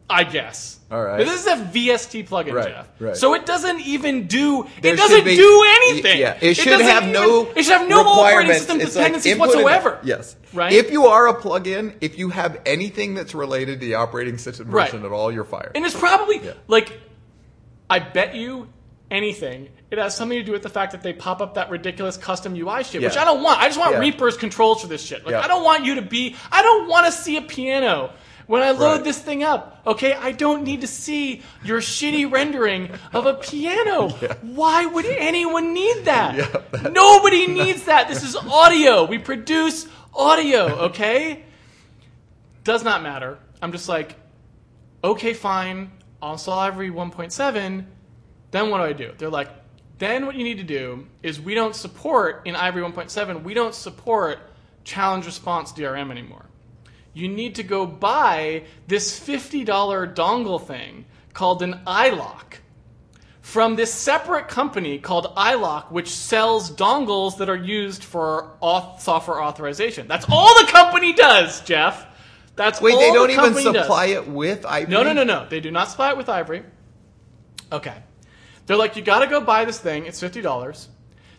I 0.07 0.23
guess. 0.23 0.77
All 0.91 1.03
right. 1.03 1.17
But 1.17 1.25
this 1.25 1.39
is 1.41 1.47
a 1.47 1.55
VST 1.55 2.27
plugin, 2.29 2.53
Right, 2.53 2.67
Jeff. 2.67 2.87
right. 2.99 3.17
So 3.17 3.33
it 3.33 3.47
doesn't 3.47 3.79
even 3.81 4.27
do. 4.27 4.67
There 4.79 4.93
it 4.93 4.97
doesn't 4.97 5.25
be- 5.25 5.35
do 5.35 5.63
anything. 5.67 6.19
Yeah, 6.19 6.37
it 6.39 6.53
should 6.53 6.65
doesn't 6.69 6.85
have 6.85 7.01
even- 7.09 7.13
no. 7.13 7.49
It 7.55 7.63
should 7.63 7.75
have 7.79 7.89
no 7.89 8.01
operating 8.01 8.51
requirements. 8.51 8.57
system 8.59 8.81
It's 8.81 8.95
like 8.95 9.01
dependencies 9.05 9.31
input 9.31 9.55
and- 9.55 9.63
whatsoever. 9.63 9.99
yes. 10.03 10.35
Right. 10.53 10.71
If 10.73 10.91
you 10.91 11.07
are 11.07 11.27
a 11.29 11.33
plugin, 11.33 11.95
if 12.01 12.19
you 12.19 12.29
have 12.29 12.61
anything 12.67 13.15
that's 13.15 13.33
related 13.33 13.79
to 13.79 13.85
the 13.87 13.95
operating 13.95 14.37
system 14.37 14.69
Right. 14.69 14.91
version 14.91 15.07
at 15.07 15.11
all, 15.11 15.31
you're 15.31 15.43
fired. 15.43 15.71
And 15.73 15.83
it's 15.83 15.99
probably 15.99 16.39
like, 16.67 16.91
I 17.95 17.99
bet 17.99 18.35
you 18.35 18.67
anything. 19.09 19.69
It 19.89 19.97
has 19.99 20.17
something 20.17 20.37
to 20.37 20.43
do 20.43 20.51
with 20.51 20.63
the 20.63 20.69
fact 20.69 20.91
that 20.91 21.01
they 21.01 21.13
pop 21.13 21.39
up 21.39 21.53
that 21.53 21.69
ridiculous 21.69 22.17
custom 22.17 22.53
UI 22.55 22.83
shit, 22.83 23.01
which 23.01 23.15
I 23.15 23.23
don't 23.23 23.41
want. 23.41 23.61
I 23.61 23.67
just 23.67 23.79
want 23.79 23.93
Yeah. 23.93 23.99
Reaper's 23.99 24.35
controls 24.35 24.81
for 24.81 24.87
this 24.87 25.01
shit. 25.01 25.23
Like, 25.25 25.31
Yeah. 25.31 25.39
I 25.41 25.47
don't 25.47 25.63
want 25.63 25.85
you 25.85 25.95
to 25.95 26.01
be. 26.01 26.35
I 26.51 26.61
don't 26.61 26.89
want 26.89 27.05
to 27.05 27.11
see 27.13 27.37
a 27.37 27.41
piano 27.41 28.09
When 28.47 28.61
I 28.61 28.71
load 28.71 28.95
Right. 28.97 29.03
this 29.03 29.17
thing 29.17 29.43
up, 29.43 29.81
okay, 29.87 30.13
I 30.13 30.31
don't 30.31 30.63
need 30.63 30.81
to 30.81 30.87
see 30.87 31.41
your 31.63 31.79
shitty 31.79 32.31
rendering 32.39 32.91
of 33.13 33.25
a 33.25 33.33
piano. 33.35 34.09
Why 34.41 34.85
would 34.85 35.05
anyone 35.07 35.73
need 35.73 36.05
that? 36.05 36.35
Yeah. 36.83 36.89
Nobody 36.91 37.47
needs 37.47 37.83
that. 37.85 38.07
This 38.07 38.21
is 38.23 38.35
audio. 38.35 39.05
We 39.05 39.17
produce 39.17 39.87
audio, 40.13 40.65
okay? 40.89 41.43
Does 42.63 42.83
not 42.83 43.01
matter. 43.01 43.39
I'm 43.63 43.71
just 43.71 43.87
like, 43.89 44.15
okay, 45.03 45.33
fine. 45.33 45.89
Install 46.33 46.59
Ivory 46.59 46.89
1.7. 46.89 47.85
Then 48.51 48.69
what 48.69 48.77
do 48.77 48.83
I 48.83 48.93
do? 48.93 49.11
They're 49.17 49.29
like, 49.29 49.49
then 49.97 50.25
what 50.25 50.35
you 50.35 50.43
need 50.43 50.57
to 50.57 50.63
do 50.63 51.07
is 51.23 51.39
we 51.39 51.53
don't 51.55 51.75
support 51.75 52.41
in 52.45 52.55
Ivory 52.55 52.83
1.7, 52.83 53.43
we 53.43 53.53
don't 53.53 53.73
support 53.73 54.39
challenge 54.83 55.25
response 55.25 55.71
DRM 55.71 56.11
anymore. 56.11 56.45
You 57.13 57.29
need 57.29 57.55
to 57.55 57.63
go 57.63 57.85
buy 57.85 58.63
this 58.87 59.17
$50 59.19 59.65
dongle 60.13 60.65
thing 60.65 61.05
called 61.33 61.63
an 61.63 61.81
iLok 61.87 62.55
from 63.41 63.75
this 63.75 63.93
separate 63.93 64.47
company 64.47 64.97
called 64.97 65.33
iLok, 65.35 65.91
which 65.91 66.09
sells 66.09 66.71
dongles 66.71 67.37
that 67.37 67.47
are 67.47 67.55
used 67.55 68.03
for 68.03 68.51
auth- 68.61 68.99
software 68.99 69.41
authorization. 69.41 70.07
That's 70.07 70.25
all 70.29 70.59
the 70.65 70.71
company 70.71 71.13
does, 71.13 71.61
Jeff. 71.61 72.07
That's 72.55 72.79
Wait, 72.81 72.95
they 72.97 73.11
don't 73.11 73.29
even 73.29 73.43
company 73.43 73.65
does. 73.65 73.83
supply 73.83 74.05
it 74.07 74.27
with 74.27 74.65
ivory. 74.65 74.91
No, 74.91 75.03
no, 75.03 75.11
no, 75.13 75.23
no. 75.23 75.45
They 75.49 75.59
do 75.59 75.71
not 75.71 75.89
supply 75.89 76.11
it 76.11 76.17
with 76.17 76.29
Ivory. 76.29 76.63
Okay. 77.71 77.95
They're 78.65 78.77
like, 78.77 78.95
you 78.95 79.01
got 79.01 79.19
to 79.19 79.27
go 79.27 79.41
buy 79.41 79.65
this 79.65 79.79
thing. 79.79 80.05
It's 80.05 80.19
fifty 80.19 80.41
dollars. 80.41 80.87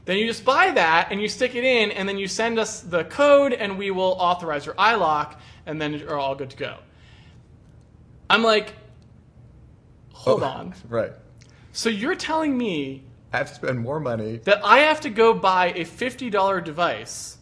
Then 0.04 0.18
you 0.18 0.26
just 0.26 0.44
buy 0.44 0.70
that 0.72 1.08
and 1.10 1.20
you 1.20 1.26
stick 1.28 1.54
it 1.54 1.64
in, 1.64 1.90
and 1.90 2.08
then 2.08 2.16
you 2.18 2.28
send 2.28 2.58
us 2.58 2.80
the 2.80 3.04
code, 3.04 3.52
and 3.52 3.76
we 3.78 3.90
will 3.90 4.16
authorize 4.20 4.64
your 4.66 4.74
iLok, 4.76 5.36
and 5.64 5.80
then 5.80 5.94
you're 5.94 6.18
all 6.18 6.34
good 6.36 6.50
to 6.50 6.56
go. 6.56 6.76
I'm 8.30 8.42
like, 8.44 8.74
hold 10.12 10.42
Oh, 10.42 10.46
on. 10.46 10.74
Right. 10.88 11.12
So 11.72 11.88
you're 11.88 12.14
telling 12.14 12.56
me 12.56 13.02
I 13.32 13.38
have 13.38 13.48
to 13.48 13.54
spend 13.54 13.80
more 13.80 14.00
money 14.00 14.36
that 14.44 14.64
I 14.64 14.80
have 14.80 15.00
to 15.02 15.10
go 15.10 15.34
buy 15.34 15.72
a 15.74 15.84
fifty 15.84 16.30
dollar 16.30 16.60
device, 16.60 17.38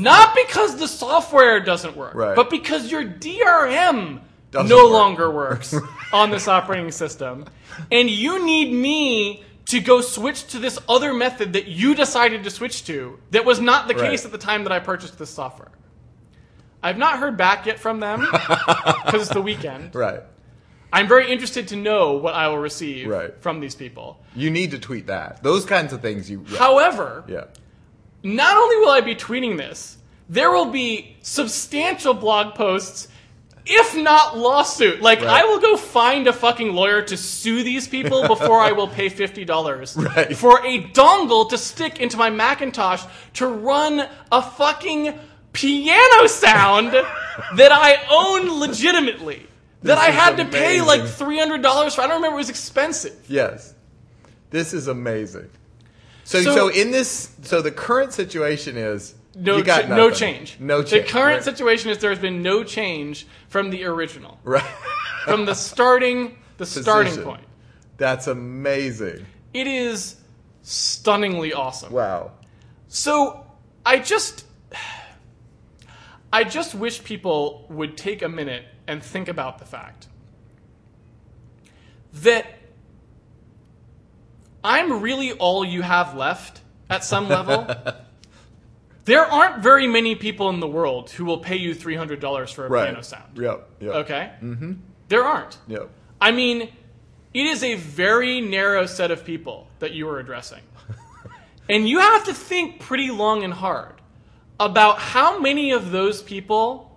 not 0.00 0.34
because 0.34 0.76
the 0.76 0.88
software 0.88 1.60
doesn't 1.60 1.96
work, 1.96 2.14
Right. 2.14 2.36
but 2.36 2.50
because 2.50 2.90
your 2.90 3.04
DRM 3.04 4.20
Doesn't 4.50 4.68
no 4.68 4.84
work. 4.84 4.92
longer 4.92 5.30
works 5.30 5.74
on 6.12 6.30
this 6.30 6.48
operating 6.48 6.90
system, 6.90 7.46
and 7.90 8.08
you 8.10 8.44
need 8.44 8.72
me 8.72 9.44
to 9.66 9.80
go 9.80 10.00
switch 10.00 10.46
to 10.48 10.58
this 10.58 10.78
other 10.88 11.14
method 11.14 11.52
that 11.54 11.66
you 11.66 11.94
decided 11.94 12.44
to 12.44 12.50
switch 12.50 12.84
to 12.86 13.18
that 13.30 13.44
was 13.44 13.60
not 13.60 13.88
the 13.88 13.94
Right. 13.94 14.10
case 14.10 14.24
at 14.24 14.32
the 14.32 14.38
time 14.38 14.64
that 14.64 14.72
I 14.72 14.80
purchased 14.80 15.18
this 15.18 15.30
software. 15.30 15.70
I've 16.82 16.98
not 16.98 17.18
heard 17.18 17.36
back 17.36 17.64
yet 17.66 17.78
from 17.78 18.00
them 18.00 18.20
because 19.04 19.22
it's 19.22 19.28
the 19.32 19.40
weekend. 19.40 19.94
Right. 19.94 20.20
I'm 20.92 21.08
very 21.08 21.30
interested 21.32 21.68
to 21.68 21.76
know 21.76 22.14
what 22.14 22.34
I 22.34 22.48
will 22.48 22.58
receive 22.58 23.06
Right. 23.08 23.32
from 23.40 23.60
these 23.60 23.74
people. 23.74 24.20
You 24.34 24.50
need 24.50 24.72
to 24.72 24.78
tweet 24.78 25.06
that. 25.06 25.42
Those 25.42 25.64
kinds 25.64 25.92
of 25.92 26.02
things 26.02 26.28
you. 26.30 26.44
Yeah. 26.48 26.58
However, 26.58 27.24
yeah. 27.28 27.44
Not 28.22 28.56
only 28.56 28.76
will 28.76 28.90
I 28.90 29.00
be 29.00 29.14
tweeting 29.14 29.56
this, 29.56 29.96
there 30.28 30.50
will 30.50 30.66
be 30.70 31.16
substantial 31.22 32.14
blog 32.14 32.54
posts, 32.54 33.08
if 33.66 33.96
not 33.96 34.36
lawsuit. 34.38 35.00
Like, 35.02 35.20
Right. 35.20 35.42
I 35.42 35.44
will 35.44 35.60
go 35.60 35.76
find 35.76 36.26
a 36.26 36.32
fucking 36.32 36.72
lawyer 36.72 37.02
to 37.02 37.16
sue 37.16 37.62
these 37.62 37.86
people 37.86 38.26
before 38.28 38.60
I 38.60 38.72
will 38.72 38.88
pay 38.88 39.08
$50 39.10 39.96
Right. 40.16 40.36
for 40.36 40.64
a 40.64 40.82
dongle 40.82 41.48
to 41.50 41.58
stick 41.58 42.00
into 42.00 42.16
my 42.16 42.30
Macintosh 42.30 43.04
to 43.34 43.46
run 43.46 44.08
a 44.30 44.42
fucking 44.42 45.18
piano 45.52 46.26
sound 46.28 46.92
that 47.56 47.72
I 47.72 47.96
own 48.10 48.58
legitimately. 48.58 49.46
That 49.82 49.96
This 49.96 49.98
I 49.98 50.08
is 50.10 50.14
had 50.14 50.36
to 50.36 50.44
pay 50.46 50.80
like 50.80 51.02
$300 51.02 51.94
for. 51.94 52.00
I 52.00 52.06
don't 52.06 52.16
remember, 52.16 52.36
it 52.36 52.38
was 52.38 52.50
expensive. 52.50 53.16
Yes. 53.28 53.74
This 54.50 54.72
is 54.72 54.86
amazing. 54.88 55.50
So, 56.24 56.40
So- 56.42 56.54
so, 56.54 56.68
in 56.68 56.90
this, 56.90 57.30
so 57.42 57.60
the 57.62 57.70
current 57.70 58.12
situation 58.12 58.76
is 58.76 59.14
No, 59.34 59.56
you 59.56 59.64
got 59.64 59.86
ch- 59.86 59.88
no 59.88 60.10
change. 60.10 60.56
No 60.60 60.82
change. 60.82 61.06
The 61.06 61.12
current 61.12 61.36
right. 61.36 61.44
situation 61.44 61.90
is 61.90 61.98
there 61.98 62.10
has 62.10 62.18
been 62.18 62.42
no 62.42 62.62
change 62.64 63.26
from 63.48 63.70
the 63.70 63.84
original, 63.84 64.38
Right. 64.44 64.62
from 65.24 65.44
the 65.46 65.54
starting, 65.54 66.38
the 66.58 66.66
starting 66.66 67.16
point. 67.22 67.44
That's 67.96 68.26
amazing. 68.26 69.26
It 69.52 69.66
is 69.66 70.16
stunningly 70.62 71.52
awesome. 71.52 71.92
Wow. 71.92 72.32
So 72.88 73.44
I 73.84 73.98
just, 73.98 74.44
I 76.32 76.44
just 76.44 76.74
wish 76.74 77.02
people 77.04 77.66
would 77.68 77.96
take 77.96 78.22
a 78.22 78.28
minute 78.28 78.64
and 78.86 79.02
think 79.02 79.28
about 79.28 79.58
the 79.58 79.64
fact 79.64 80.08
that 82.12 82.46
I'm 84.64 85.00
really 85.02 85.32
all 85.32 85.64
you 85.64 85.82
have 85.82 86.14
left 86.14 86.60
at 86.88 87.04
some 87.04 87.28
level. 87.28 87.66
there 89.04 89.24
aren't 89.24 89.62
very 89.62 89.86
many 89.86 90.14
people 90.14 90.48
in 90.50 90.60
the 90.60 90.68
world 90.68 91.10
who 91.10 91.24
will 91.24 91.38
pay 91.38 91.56
you 91.56 91.74
$300 91.74 92.52
for 92.54 92.66
a 92.66 92.68
Right. 92.68 92.86
piano 92.86 93.02
sound. 93.02 93.36
Yep. 93.38 93.68
Yep. 93.80 93.94
Okay? 93.94 94.30
Mm-hmm. 94.42 94.72
There 95.08 95.24
aren't. 95.24 95.58
Yep. 95.68 95.90
I 96.20 96.30
mean, 96.30 96.62
it 97.34 97.46
is 97.46 97.62
a 97.64 97.74
very 97.74 98.40
narrow 98.40 98.86
set 98.86 99.10
of 99.10 99.24
people 99.24 99.66
that 99.80 99.92
you 99.92 100.08
are 100.08 100.18
addressing. 100.18 100.62
and 101.68 101.88
you 101.88 101.98
have 101.98 102.24
to 102.26 102.34
think 102.34 102.78
pretty 102.80 103.10
long 103.10 103.42
and 103.42 103.52
hard 103.52 103.94
about 104.60 104.98
how 104.98 105.38
many 105.40 105.72
of 105.72 105.90
those 105.90 106.22
people 106.22 106.96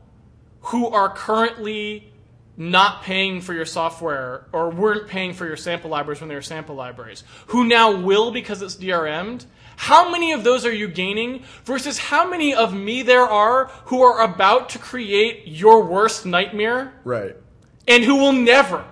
who 0.62 0.88
are 0.88 1.10
currently 1.10 2.12
not 2.58 3.04
paying 3.04 3.42
for 3.42 3.54
your 3.54 3.66
software 3.66 4.46
or 4.54 4.70
weren't 4.70 5.08
paying 5.08 5.34
for 5.34 5.46
your 5.46 5.58
sample 5.58 5.90
libraries 5.90 6.22
when 6.22 6.30
they 6.30 6.36
were 6.36 6.42
sample 6.42 6.76
libraries, 6.76 7.24
who 7.48 7.66
now 7.66 7.96
will 7.96 8.32
because 8.32 8.62
it's 8.62 8.76
DRM'd, 8.76 9.46
how 9.78 10.10
many 10.10 10.32
of 10.32 10.44
those 10.46 10.66
are 10.66 10.72
you 10.74 10.88
gaining 10.88 11.44
versus 11.66 11.98
how 11.98 12.30
many 12.30 12.56
of 12.56 12.74
me 12.74 13.02
there 13.02 13.26
are 13.26 13.66
who 13.86 14.02
are 14.02 14.22
about 14.24 14.70
to 14.70 14.80
create 14.80 15.48
your 15.48 15.84
worst 15.84 16.26
nightmare 16.26 16.94
Right. 17.04 17.36
and 17.88 18.04
who 18.04 18.16
will 18.16 18.32
never, 18.32 18.86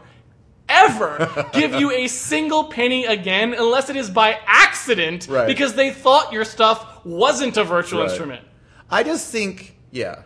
ever 0.68 1.46
give 1.54 1.74
you 1.74 1.92
a 1.92 2.08
single 2.08 2.66
penny 2.66 3.06
again 3.06 3.54
unless 3.54 3.90
it 3.90 3.96
is 3.96 4.10
by 4.10 4.38
accident 4.46 5.28
Right. 5.30 5.48
because 5.48 5.74
they 5.76 5.92
thought 5.92 6.34
your 6.34 6.46
stuff 6.46 7.06
wasn't 7.06 7.56
a 7.58 7.64
virtual 7.64 8.02
Right. 8.02 8.10
instrument. 8.10 8.46
I 8.92 9.04
just 9.04 9.32
think, 9.32 9.78
yeah. 9.92 10.24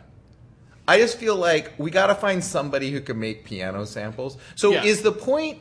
I 0.88 0.98
just 1.00 1.18
feel 1.18 1.36
like 1.36 1.74
we 1.78 1.92
got 1.92 2.08
to 2.08 2.16
find 2.16 2.44
somebody 2.44 2.92
who 2.92 3.02
can 3.02 3.20
make 3.20 3.44
piano 3.46 3.86
samples. 3.86 4.38
So 4.56 4.72
Yeah. 4.72 4.84
is 4.84 5.02
the 5.02 5.12
point 5.12 5.60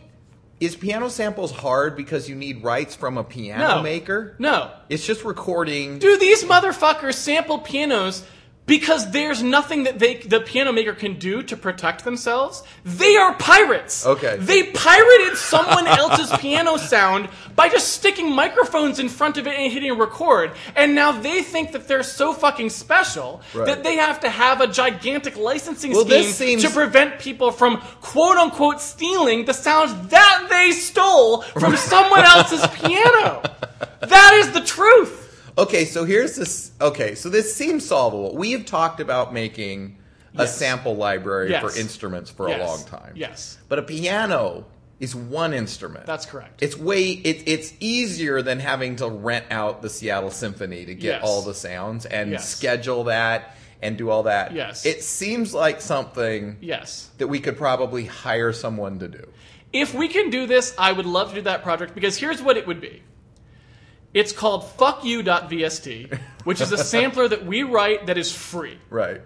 is 0.61 0.75
piano 0.77 1.09
samples 1.09 1.51
hard 1.53 1.97
because 1.97 2.29
you 2.29 2.35
need 2.35 2.63
rights 2.63 2.95
from 2.95 3.19
a 3.19 3.25
piano 3.25 3.77
No. 3.77 3.83
maker? 3.83 4.37
No. 4.39 4.71
It's 4.89 5.05
just 5.05 5.25
recording. 5.25 5.99
Do 5.99 6.17
these 6.17 6.45
motherfuckers 6.45 7.15
sample 7.15 7.59
pianos 7.59 8.23
because 8.67 9.11
there's 9.13 9.43
nothing 9.43 9.85
that 9.85 9.99
they 9.99 10.17
the 10.17 10.41
piano 10.41 10.73
maker 10.73 10.93
can 10.93 11.15
do 11.19 11.43
to 11.45 11.57
protect 11.57 12.05
themselves? 12.05 12.63
They 12.85 13.17
are 13.17 13.35
pirates. 13.35 14.05
Okay. 14.05 14.37
They 14.39 14.65
pirated 14.65 15.37
someone 15.37 15.87
else's 15.87 16.37
piano 16.39 16.77
sound 16.77 17.29
by 17.55 17.69
just 17.69 17.93
sticking 17.93 18.33
microphones 18.33 18.99
in 18.99 19.09
front 19.09 19.39
of 19.39 19.47
it 19.47 19.55
and 19.59 19.73
hitting 19.73 19.97
record. 19.97 20.51
And 20.75 20.95
now 20.95 21.13
they 21.13 21.43
think 21.43 21.73
that 21.73 21.87
they're 21.89 22.03
so 22.03 22.33
fucking 22.33 22.71
special 22.71 23.41
Right. 23.55 23.67
that 23.67 23.85
they 23.85 23.97
have 23.97 24.21
to 24.21 24.29
have 24.29 24.61
a 24.61 24.67
gigantic 24.67 25.37
licensing 25.37 25.93
Well, 25.93 26.05
scheme 26.05 26.25
seems- 26.33 26.63
to 26.65 26.71
prevent 26.71 27.19
people 27.19 27.53
from 27.53 27.81
quote 28.01 28.37
unquote 28.37 28.81
stealing 28.81 29.45
the 29.45 29.55
sounds 29.55 29.93
that 30.11 30.47
they 30.51 30.73
stole 30.73 31.43
from 31.43 31.77
someone 31.77 32.25
else's 32.25 32.67
piano. 32.75 33.43
That 34.01 34.35
is 34.35 34.53
the 34.53 34.61
truth. 34.61 35.26
Okay, 35.59 35.85
so 35.87 36.05
here's 36.05 36.37
this. 36.37 36.73
Okay, 36.81 37.15
so 37.15 37.29
this 37.29 37.55
seems 37.55 37.87
solvable. 37.87 38.37
We 38.37 38.53
have 38.53 38.67
talked 38.67 39.01
about 39.01 39.33
making 39.33 39.97
a 40.35 40.41
Yes. 40.43 40.57
sample 40.57 40.95
library 40.97 41.51
Yes. 41.51 41.63
for 41.63 41.79
instruments 41.79 42.31
for 42.31 42.49
Yes. 42.49 42.61
a 42.61 42.65
long 42.67 42.85
time. 42.85 43.13
Yes, 43.17 43.57
But 43.69 43.79
a 43.79 43.83
piano 43.83 44.67
is 45.01 45.15
one 45.15 45.55
instrument. 45.55 46.05
that's 46.05 46.27
correct. 46.27 46.63
It's 46.63 46.77
way 46.77 47.05
it, 47.11 47.43
it's 47.47 47.73
easier 47.81 48.43
than 48.43 48.61
having 48.61 48.97
to 48.97 49.09
rent 49.09 49.47
out 49.51 49.81
the 49.83 49.89
Seattle 49.89 50.31
Symphony 50.31 50.85
to 50.85 50.95
get 50.95 51.21
Yes. 51.21 51.23
all 51.25 51.41
the 51.43 51.55
sounds 51.55 52.05
and 52.05 52.33
Yes. 52.33 52.49
schedule 52.49 53.05
that 53.05 53.57
and 53.83 53.97
do 53.97 54.11
all 54.11 54.25
that. 54.25 54.53
Yes. 54.55 54.85
It 54.85 55.03
seems 55.03 55.55
like 55.55 55.81
something 55.81 56.57
yes. 56.61 57.09
that 57.19 57.29
we 57.29 57.41
could 57.41 57.57
probably 57.57 58.05
hire 58.05 58.53
someone 58.53 58.99
to 58.99 59.09
do. 59.09 59.27
If 59.73 59.95
we 59.95 60.09
can 60.09 60.29
do 60.31 60.47
this, 60.47 60.75
I 60.79 60.93
would 60.93 61.07
love 61.07 61.31
to 61.31 61.35
do 61.37 61.43
that 61.43 61.63
project 61.63 61.95
because 61.95 62.17
here's 62.19 62.43
what 62.43 62.57
it 62.59 62.67
would 62.67 62.81
be. 62.81 63.03
It's 64.15 64.33
called 64.33 64.65
fuckyou.vst, 64.79 66.19
which 66.45 66.61
is 66.61 66.73
a 66.73 66.79
sampler 66.95 67.29
that 67.29 67.45
we 67.45 67.63
write 67.63 68.07
that 68.07 68.17
is 68.17 68.35
free. 68.35 68.79
Right. 68.89 69.21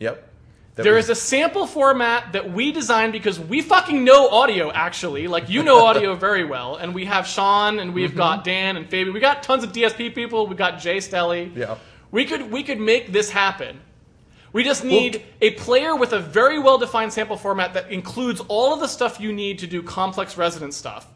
Yep. 0.00 0.30
That 0.74 0.82
There 0.82 0.94
was- 0.94 1.04
is 1.04 1.10
a 1.10 1.14
sample 1.14 1.68
format 1.68 2.32
that 2.32 2.52
we 2.52 2.72
designed 2.72 3.12
because 3.12 3.38
we 3.38 3.60
fucking 3.60 4.02
know 4.02 4.28
audio, 4.28 4.72
actually. 4.72 5.28
Like, 5.28 5.48
you 5.48 5.62
know 5.62 5.86
audio 5.86 6.14
very 6.28 6.44
well. 6.44 6.76
And 6.76 6.94
we 6.94 7.04
have 7.04 7.28
Sean, 7.28 7.78
and 7.78 7.94
we've 7.94 8.16
got 8.16 8.38
mm-hmm. 8.40 8.44
Dan 8.44 8.76
and 8.76 8.90
Fabi. 8.90 9.12
We 9.12 9.20
got 9.20 9.44
tons 9.44 9.62
of 9.62 9.72
DSP 9.72 10.14
people. 10.14 10.48
We 10.48 10.56
got 10.56 10.80
Jay 10.80 10.96
Stelly. 10.96 11.54
Yeah. 11.56 11.76
We 12.10 12.24
could, 12.24 12.50
we 12.50 12.62
could 12.64 12.80
make 12.80 13.12
this 13.12 13.30
happen 13.30 13.80
We 14.52 14.62
just 14.62 14.84
need 14.84 15.24
a 15.40 15.50
player 15.50 15.96
with 15.96 16.12
a 16.12 16.20
very 16.20 16.60
well 16.60 16.78
defined 16.78 17.12
sample 17.12 17.36
format 17.36 17.74
that 17.74 17.90
includes 17.90 18.40
all 18.46 18.72
of 18.72 18.78
the 18.78 18.86
stuff 18.86 19.18
you 19.18 19.32
need 19.32 19.58
to 19.58 19.66
do 19.66 19.82
complex 19.82 20.36
resonance 20.36 20.76
stuff. 20.76 21.08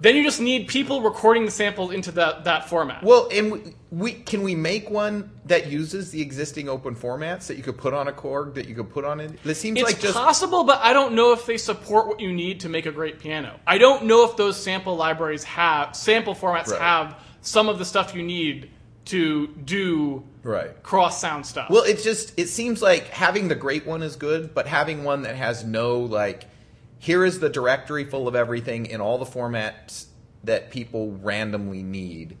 Then 0.00 0.16
you 0.16 0.24
just 0.24 0.40
need 0.40 0.68
people 0.68 1.02
recording 1.02 1.44
the 1.44 1.50
samples 1.50 1.92
into 1.92 2.10
that, 2.12 2.44
that 2.44 2.68
format. 2.68 3.02
Well, 3.02 3.28
and 3.30 3.52
we, 3.52 3.60
we 3.90 4.12
can 4.12 4.42
we 4.42 4.54
make 4.54 4.88
one 4.88 5.30
that 5.44 5.66
uses 5.66 6.10
the 6.10 6.22
existing 6.22 6.68
open 6.68 6.94
formats 6.94 7.46
that 7.48 7.56
you 7.56 7.62
could 7.62 7.76
put 7.76 7.92
on 7.92 8.08
a 8.08 8.12
Korg 8.12 8.54
that 8.54 8.66
you 8.66 8.74
could 8.74 8.90
put 8.90 9.04
on 9.04 9.20
it. 9.20 9.32
It 9.44 9.54
seems 9.56 9.78
It's 9.78 9.86
like 9.90 10.00
just 10.00 10.14
possible, 10.14 10.64
but 10.64 10.80
I 10.80 10.92
don't 10.92 11.14
know 11.14 11.32
if 11.32 11.44
they 11.44 11.58
support 11.58 12.06
what 12.06 12.20
you 12.20 12.32
need 12.32 12.60
to 12.60 12.68
make 12.68 12.86
a 12.86 12.92
great 12.92 13.18
piano. 13.18 13.60
I 13.66 13.78
don't 13.78 14.04
know 14.04 14.24
if 14.24 14.36
those 14.36 14.56
sample 14.56 14.96
libraries 14.96 15.44
have 15.44 15.94
sample 15.94 16.34
formats 16.34 16.68
Right. 16.68 16.80
have 16.80 17.22
some 17.42 17.68
of 17.68 17.78
the 17.78 17.84
stuff 17.84 18.14
you 18.14 18.22
need 18.22 18.70
to 19.06 19.48
do 19.48 20.22
right. 20.42 20.82
cross 20.82 21.20
sound 21.20 21.44
stuff. 21.44 21.68
Well, 21.68 21.84
it's 21.84 22.04
just 22.04 22.38
it 22.38 22.48
seems 22.48 22.80
like 22.80 23.08
having 23.08 23.48
the 23.48 23.54
great 23.54 23.86
one 23.86 24.02
is 24.02 24.16
good, 24.16 24.54
but 24.54 24.66
having 24.66 25.04
one 25.04 25.22
that 25.22 25.36
has 25.36 25.64
no 25.64 25.98
like 26.00 26.46
here 27.00 27.24
is 27.24 27.40
the 27.40 27.48
directory 27.48 28.04
full 28.04 28.28
of 28.28 28.36
everything 28.36 28.86
in 28.86 29.00
all 29.00 29.18
the 29.18 29.24
formats 29.24 30.04
that 30.44 30.70
people 30.70 31.12
randomly 31.22 31.82
need 31.82 32.36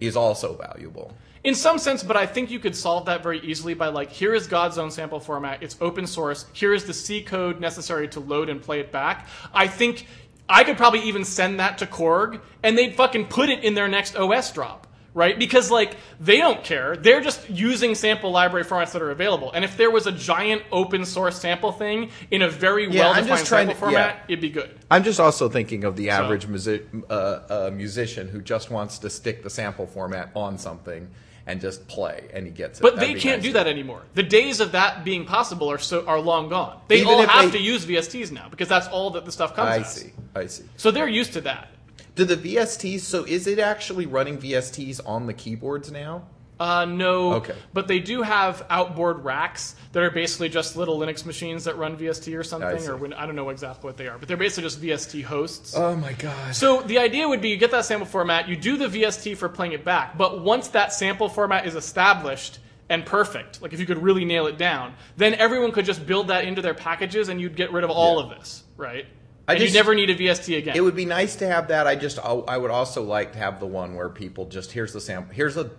is 0.00 0.16
also 0.16 0.56
valuable. 0.56 1.14
in 1.44 1.54
some 1.54 1.78
sense, 1.78 2.02
but 2.02 2.16
I 2.16 2.26
think 2.26 2.50
you 2.50 2.58
could 2.58 2.74
solve 2.74 3.06
that 3.06 3.22
very 3.22 3.40
easily 3.40 3.74
by 3.74 3.88
like, 3.88 4.10
here 4.10 4.34
is 4.34 4.46
God's 4.46 4.76
own 4.76 4.90
sample 4.90 5.20
format. 5.20 5.62
It's 5.62 5.76
open 5.80 6.06
source. 6.06 6.46
Here 6.52 6.74
is 6.74 6.84
the 6.84 6.92
C 6.92 7.22
code 7.22 7.60
necessary 7.60 8.08
to 8.08 8.20
load 8.20 8.48
and 8.48 8.60
play 8.60 8.80
it 8.80 8.90
back. 8.90 9.28
I 9.54 9.68
think 9.68 10.06
I 10.48 10.64
could 10.64 10.76
probably 10.76 11.00
even 11.02 11.24
send 11.24 11.60
that 11.60 11.78
to 11.78 11.86
Korg, 11.86 12.40
and 12.62 12.76
they'd 12.76 12.94
fucking 12.94 13.26
put 13.26 13.50
it 13.50 13.62
in 13.62 13.74
their 13.74 13.88
next 13.88 14.16
OS 14.16 14.52
drop. 14.52 14.86
Right? 15.18 15.36
Because 15.36 15.68
like 15.68 15.96
they 16.20 16.36
don't 16.38 16.62
care. 16.62 16.94
They're 16.96 17.20
just 17.20 17.50
using 17.50 17.96
sample 17.96 18.30
library 18.30 18.64
formats 18.64 18.92
that 18.92 19.02
are 19.02 19.10
available. 19.10 19.50
And 19.50 19.64
if 19.64 19.76
there 19.76 19.90
was 19.90 20.06
a 20.06 20.12
giant 20.12 20.62
open 20.70 21.04
source 21.04 21.36
sample 21.40 21.72
thing 21.72 22.10
in 22.30 22.42
a 22.42 22.48
very 22.48 22.84
Yeah, 22.88 23.00
well 23.00 23.14
defined 23.14 23.46
sample 23.48 23.74
to- 23.74 23.80
yeah. 23.80 23.80
format, 23.80 24.24
it'd 24.28 24.40
be 24.40 24.50
good. 24.50 24.78
I'm 24.88 25.02
just 25.02 25.18
also 25.18 25.48
thinking 25.48 25.82
of 25.82 25.96
the 25.96 26.10
average 26.10 26.46
musi- 26.46 26.84
uh, 27.10 27.12
uh, 27.12 27.70
musician 27.74 28.28
who 28.28 28.40
just 28.40 28.70
wants 28.70 29.00
to 29.00 29.10
stick 29.10 29.42
the 29.42 29.50
sample 29.50 29.88
format 29.88 30.30
on 30.36 30.56
something 30.56 31.08
and 31.48 31.60
just 31.60 31.88
play, 31.88 32.28
and 32.32 32.46
he 32.46 32.52
gets 32.52 32.78
it. 32.78 32.82
But 32.82 32.94
That'd 32.96 33.16
they 33.16 33.18
can't 33.20 33.38
nice 33.38 33.46
do 33.48 33.52
that 33.54 33.66
anymore. 33.66 34.02
The 34.14 34.22
days 34.22 34.60
of 34.60 34.70
that 34.72 35.02
being 35.02 35.24
possible 35.24 35.68
are 35.68 35.78
so 35.78 36.06
are 36.06 36.20
long 36.20 36.48
gone. 36.48 36.78
They 36.86 37.00
Even 37.00 37.08
all 37.08 37.26
have 37.26 37.50
they- 37.50 37.58
to 37.58 37.64
use 37.64 37.84
VSTs 37.86 38.30
now 38.30 38.46
because 38.48 38.68
that's 38.68 38.86
all 38.86 39.10
that 39.10 39.24
the 39.24 39.32
stuff 39.32 39.56
comes 39.56 39.68
I 39.68 39.78
as. 39.78 39.92
see. 39.92 40.12
I 40.36 40.46
see. 40.46 40.62
So 40.76 40.92
they're 40.92 41.08
used 41.08 41.32
to 41.32 41.40
that. 41.40 41.70
Do 42.18 42.24
the 42.24 42.36
VSTs? 42.36 42.98
So 43.00 43.22
is 43.22 43.46
it 43.46 43.60
actually 43.60 44.04
running 44.06 44.38
VSTs 44.38 45.00
on 45.06 45.26
the 45.28 45.32
keyboards 45.32 45.92
now? 45.92 46.24
Uh, 46.58 46.84
no, 46.84 47.34
Okay. 47.34 47.54
but 47.72 47.86
they 47.86 48.00
do 48.00 48.22
have 48.22 48.66
outboard 48.68 49.24
racks 49.24 49.76
that 49.92 50.02
are 50.02 50.10
basically 50.10 50.48
just 50.48 50.74
little 50.76 50.98
Linux 50.98 51.24
machines 51.24 51.62
that 51.62 51.76
run 51.78 51.96
VST 51.96 52.36
or 52.36 52.42
something, 52.42 52.80
see. 52.80 52.88
or 52.88 52.96
when, 52.96 53.12
I 53.12 53.24
don't 53.26 53.36
know 53.36 53.50
exactly 53.50 53.86
what 53.86 53.96
they 53.96 54.08
are, 54.08 54.18
but 54.18 54.26
they're 54.26 54.36
basically 54.36 54.64
just 54.64 54.82
VST 54.82 55.22
hosts. 55.22 55.76
Oh 55.76 55.94
my 55.94 56.12
god. 56.14 56.56
So 56.56 56.80
the 56.82 56.98
idea 56.98 57.28
would 57.28 57.40
be 57.40 57.50
you 57.50 57.56
get 57.56 57.70
that 57.70 57.84
sample 57.84 58.08
format, 58.08 58.48
you 58.48 58.56
do 58.56 58.76
the 58.76 58.88
VST 58.88 59.36
for 59.36 59.48
playing 59.48 59.70
it 59.70 59.84
back, 59.84 60.18
but 60.18 60.40
once 60.42 60.66
that 60.68 60.92
sample 60.92 61.28
format 61.28 61.64
is 61.66 61.76
established 61.76 62.58
and 62.88 63.06
perfect, 63.06 63.62
like 63.62 63.72
if 63.72 63.78
you 63.78 63.86
could 63.86 64.02
really 64.02 64.24
nail 64.24 64.48
it 64.48 64.58
down, 64.58 64.94
then 65.16 65.34
everyone 65.34 65.70
could 65.70 65.84
just 65.84 66.04
build 66.08 66.26
that 66.26 66.44
into 66.44 66.60
their 66.60 66.74
packages 66.74 67.28
and 67.28 67.40
you'd 67.40 67.54
get 67.54 67.70
rid 67.72 67.84
of 67.84 67.90
all 67.90 68.16
Yeah. 68.18 68.24
of 68.24 68.30
this, 68.30 68.64
right? 68.76 69.06
I 69.48 69.52
and 69.52 69.60
just- 69.62 69.72
you 69.72 69.78
never 69.80 69.94
need 69.94 70.10
a 70.10 70.14
VST 70.14 70.58
again. 70.58 70.76
It 70.76 70.82
would 70.82 70.94
be 70.94 71.06
nice 71.06 71.36
to 71.36 71.48
have 71.48 71.68
that. 71.68 71.86
I 71.86 71.96
just 71.96 72.18
I 72.18 72.32
I 72.32 72.58
would 72.58 72.70
also 72.70 73.02
like 73.02 73.32
to 73.32 73.38
have 73.38 73.58
the 73.58 73.66
one 73.66 73.94
where 73.94 74.10
people 74.10 74.44
just 74.44 74.72
here's 74.72 74.92
the 74.92 75.00
sample 75.00 75.34
here's 75.34 75.56
a 75.56 75.70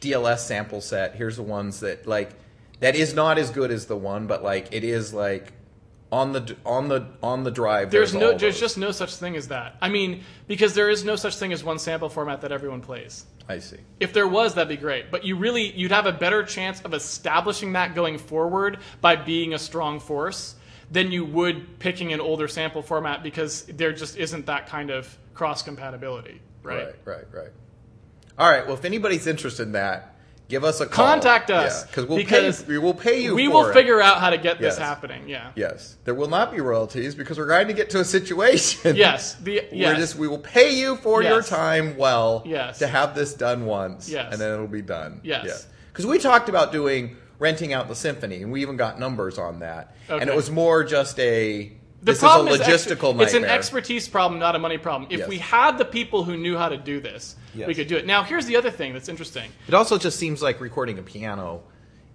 DLS 0.00 0.40
sample 0.40 0.80
set. 0.80 1.14
Here's 1.14 1.36
the 1.36 1.42
ones 1.44 1.80
that 1.80 2.06
like 2.06 2.30
that 2.80 2.96
is 2.96 3.14
not 3.14 3.38
as 3.38 3.50
good 3.50 3.70
as 3.70 3.86
the 3.86 3.96
one, 3.96 4.26
but 4.26 4.42
like 4.42 4.72
it 4.72 4.82
is 4.82 5.14
like 5.14 5.52
on 6.10 6.32
the 6.32 6.56
on 6.66 6.88
the 6.88 7.06
on 7.22 7.44
the 7.44 7.50
drive. 7.52 7.90
there's 7.92 8.12
no 8.12 8.32
all 8.32 8.38
there's 8.38 8.58
just 8.58 8.76
no 8.76 8.90
such 8.90 9.14
thing 9.14 9.36
as 9.36 9.48
that. 9.48 9.76
I 9.80 9.88
mean, 9.88 10.24
because 10.48 10.74
there 10.74 10.90
is 10.90 11.04
no 11.04 11.14
such 11.14 11.36
thing 11.36 11.52
as 11.52 11.62
one 11.62 11.78
sample 11.78 12.08
format 12.08 12.40
that 12.40 12.50
everyone 12.50 12.80
plays. 12.80 13.24
I 13.48 13.58
see. 13.58 13.78
If 14.00 14.12
there 14.12 14.28
was, 14.28 14.54
that'd 14.54 14.68
be 14.68 14.76
great. 14.76 15.10
But 15.10 15.24
you 15.24 15.36
really 15.36 15.70
you'd 15.70 15.92
have 15.92 16.06
a 16.06 16.12
better 16.12 16.42
chance 16.42 16.80
of 16.82 16.92
establishing 16.92 17.72
that 17.74 17.94
going 17.94 18.18
forward 18.18 18.78
by 19.00 19.14
being 19.14 19.54
a 19.54 19.58
strong 19.58 20.00
force 20.00 20.56
than 20.92 21.10
you 21.10 21.24
would 21.24 21.78
picking 21.80 22.12
an 22.12 22.20
older 22.20 22.46
sample 22.46 22.82
format 22.82 23.22
because 23.22 23.64
there 23.64 23.92
just 23.92 24.16
isn't 24.16 24.46
that 24.46 24.66
kind 24.68 24.90
of 24.90 25.18
cross 25.34 25.62
compatibility, 25.62 26.40
right? 26.62 26.84
Right, 26.86 26.94
right, 27.04 27.24
right. 27.32 27.50
All 28.38 28.48
right. 28.50 28.64
Well, 28.66 28.74
if 28.74 28.84
anybody's 28.84 29.26
interested 29.26 29.62
in 29.64 29.72
that, 29.72 30.14
give 30.48 30.64
us 30.64 30.80
a 30.80 30.86
call. 30.86 31.06
Contact 31.06 31.50
us 31.50 31.84
because 31.86 32.06
we'll 32.06 32.18
because 32.18 32.62
pay. 32.62 32.68
We 32.68 32.78
will 32.78 32.92
pay 32.94 33.22
you. 33.22 33.34
We 33.34 33.46
for 33.46 33.52
will 33.52 33.66
it. 33.68 33.72
figure 33.74 34.00
out 34.02 34.18
how 34.20 34.30
to 34.30 34.38
get 34.38 34.58
this 34.58 34.76
happening. 34.76 35.28
Yeah. 35.28 35.52
Yes, 35.56 35.96
there 36.04 36.14
will 36.14 36.28
not 36.28 36.52
be 36.52 36.60
royalties 36.60 37.14
because 37.14 37.38
we're 37.38 37.46
trying 37.46 37.68
to 37.68 37.72
get 37.74 37.88
to 37.90 38.00
a 38.00 38.04
situation. 38.04 38.94
Yes. 38.96 39.34
The 39.36 39.62
We're 39.72 39.76
yes. 39.78 39.98
just 39.98 40.16
we 40.16 40.28
will 40.28 40.38
pay 40.38 40.74
you 40.78 40.96
for 40.96 41.22
your 41.22 41.42
time 41.42 41.96
well 41.96 42.42
Yes. 42.44 42.78
to 42.80 42.86
have 42.86 43.14
this 43.14 43.32
done 43.34 43.64
once. 43.64 44.08
Yes. 44.10 44.32
And 44.32 44.40
then 44.40 44.52
it'll 44.52 44.66
be 44.66 44.82
done. 44.82 45.20
Yes. 45.24 45.66
Because 45.90 46.06
we 46.06 46.18
talked 46.18 46.48
about 46.48 46.72
doing 46.72 47.16
renting 47.42 47.72
out 47.72 47.88
the 47.88 47.94
symphony 47.96 48.40
and 48.42 48.52
we 48.52 48.62
even 48.62 48.76
got 48.76 49.00
numbers 49.00 49.36
on 49.36 49.58
that. 49.58 49.96
And 50.08 50.30
it 50.30 50.34
was 50.36 50.48
more 50.48 50.84
just 50.84 51.18
a 51.18 51.64
The 52.00 52.12
this 52.12 52.20
problem 52.20 52.46
is 52.54 52.60
a 52.60 52.64
ex- 52.68 52.86
logistical 52.86 53.20
It's 53.20 53.34
an 53.34 53.44
expertise 53.44 54.08
problem, 54.08 54.38
not 54.38 54.54
a 54.54 54.60
money 54.60 54.78
problem. 54.78 55.08
If 55.10 55.20
Yes. 55.20 55.28
we 55.28 55.38
had 55.38 55.76
the 55.76 55.84
people 55.84 56.22
who 56.22 56.36
knew 56.36 56.56
how 56.56 56.68
to 56.68 56.76
do 56.76 57.00
this, 57.00 57.34
Yes. 57.52 57.66
we 57.66 57.74
could 57.74 57.88
do 57.88 57.96
it. 57.96 58.06
Now, 58.06 58.22
here's 58.22 58.46
the 58.46 58.54
other 58.56 58.70
thing 58.70 58.92
that's 58.92 59.08
interesting. 59.08 59.50
It 59.66 59.74
also 59.74 59.98
just 59.98 60.18
seems 60.20 60.40
like 60.40 60.60
recording 60.60 60.98
a 61.00 61.02
piano 61.02 61.64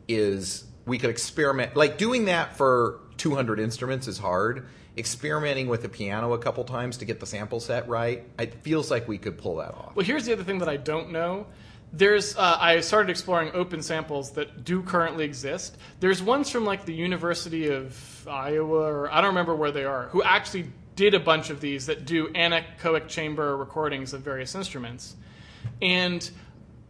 is 0.08 0.64
we 0.86 0.98
could 0.98 1.10
experiment 1.10 1.76
like 1.76 1.98
doing 1.98 2.26
that 2.26 2.56
for 2.56 3.02
200 3.18 3.60
instruments 3.60 4.08
is 4.08 4.18
hard. 4.18 4.66
Experimenting 4.98 5.68
with 5.68 5.82
the 5.84 5.90
piano 5.90 6.34
a 6.34 6.40
couple 6.40 6.64
times 6.64 6.98
to 6.98 7.06
get 7.06 7.20
the 7.20 7.26
sample 7.28 7.60
set 7.60 7.88
right, 7.90 8.24
it 8.40 8.64
feels 8.64 8.90
like 8.90 9.08
we 9.10 9.18
could 9.20 9.38
pull 9.38 9.58
that 9.58 9.74
off. 9.76 9.92
Well, 9.96 10.06
here's 10.06 10.26
the 10.26 10.32
other 10.34 10.44
thing 10.44 10.58
that 10.60 10.70
I 10.70 10.78
don't 10.78 11.12
know. 11.12 11.46
There's 11.94 12.36
uh, 12.36 12.58
I 12.60 12.82
started 12.82 13.10
exploring 13.10 13.52
open 13.54 13.82
samples 13.82 14.32
that 14.32 14.64
do 14.66 14.84
currently 14.84 15.26
exist. 15.26 15.78
There's 16.00 16.22
ones 16.22 16.50
from 16.50 16.66
like 16.66 16.86
the 16.86 16.94
University 16.94 17.70
of 17.70 18.28
Iowa, 18.28 18.92
or 18.92 19.12
I 19.12 19.22
don't 19.22 19.30
remember 19.30 19.56
where 19.56 19.72
they 19.72 19.86
are, 19.86 20.08
who 20.10 20.22
actually 20.22 20.72
did 20.96 21.14
a 21.14 21.20
bunch 21.20 21.50
of 21.50 21.62
these 21.62 21.86
that 21.86 22.06
do 22.06 22.28
anechoic 22.30 23.08
chamber 23.08 23.56
recordings 23.56 24.14
of 24.14 24.22
various 24.22 24.54
instruments, 24.54 25.16
and 25.82 26.30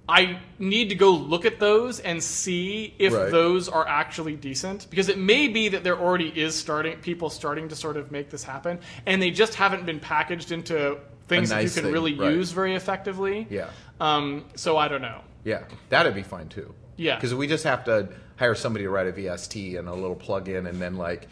I 0.09 0.39
need 0.57 0.89
to 0.89 0.95
go 0.95 1.11
look 1.11 1.45
at 1.45 1.59
those 1.59 1.99
and 1.99 2.23
see 2.23 2.93
if 2.97 3.13
Right. 3.13 3.29
those 3.29 3.67
are 3.67 3.85
actually 3.85 4.35
decent 4.35 4.89
because 4.89 5.09
it 5.09 5.17
may 5.17 5.49
be 5.49 5.67
that 5.69 5.83
there 5.83 5.99
already 5.99 6.29
is 6.29 6.55
starting 6.55 6.97
people 6.99 7.29
starting 7.29 7.67
to 7.69 7.75
sort 7.75 7.97
of 7.97 8.09
make 8.09 8.29
this 8.29 8.43
happen 8.43 8.79
and 9.05 9.21
they 9.21 9.31
just 9.31 9.55
haven't 9.55 9.85
been 9.85 9.99
packaged 9.99 10.53
into 10.53 10.97
things 11.27 11.49
nice 11.49 11.57
that 11.57 11.63
you 11.63 11.69
can 11.69 11.83
thing, 11.83 11.91
really 11.91 12.13
right. 12.13 12.33
use 12.33 12.51
very 12.51 12.75
effectively. 12.75 13.47
Yeah. 13.49 13.67
Um, 13.99 14.45
so 14.55 14.77
I 14.77 14.87
don't 14.87 15.01
know. 15.01 15.21
Yeah, 15.43 15.63
that'd 15.89 16.13
be 16.15 16.23
fine 16.23 16.49
too. 16.49 16.73
Yeah. 16.97 17.15
because 17.15 17.33
we 17.35 17.45
just 17.47 17.63
have 17.63 17.83
to 17.85 18.09
hire 18.37 18.55
somebody 18.55 18.85
to 18.85 18.89
write 18.89 19.05
a 19.07 19.11
VST 19.11 19.77
and 19.77 19.87
a 19.87 19.93
little 19.93 20.15
plug-in, 20.15 20.65
and 20.65 20.81
then 20.81 20.95
like, 20.97 21.27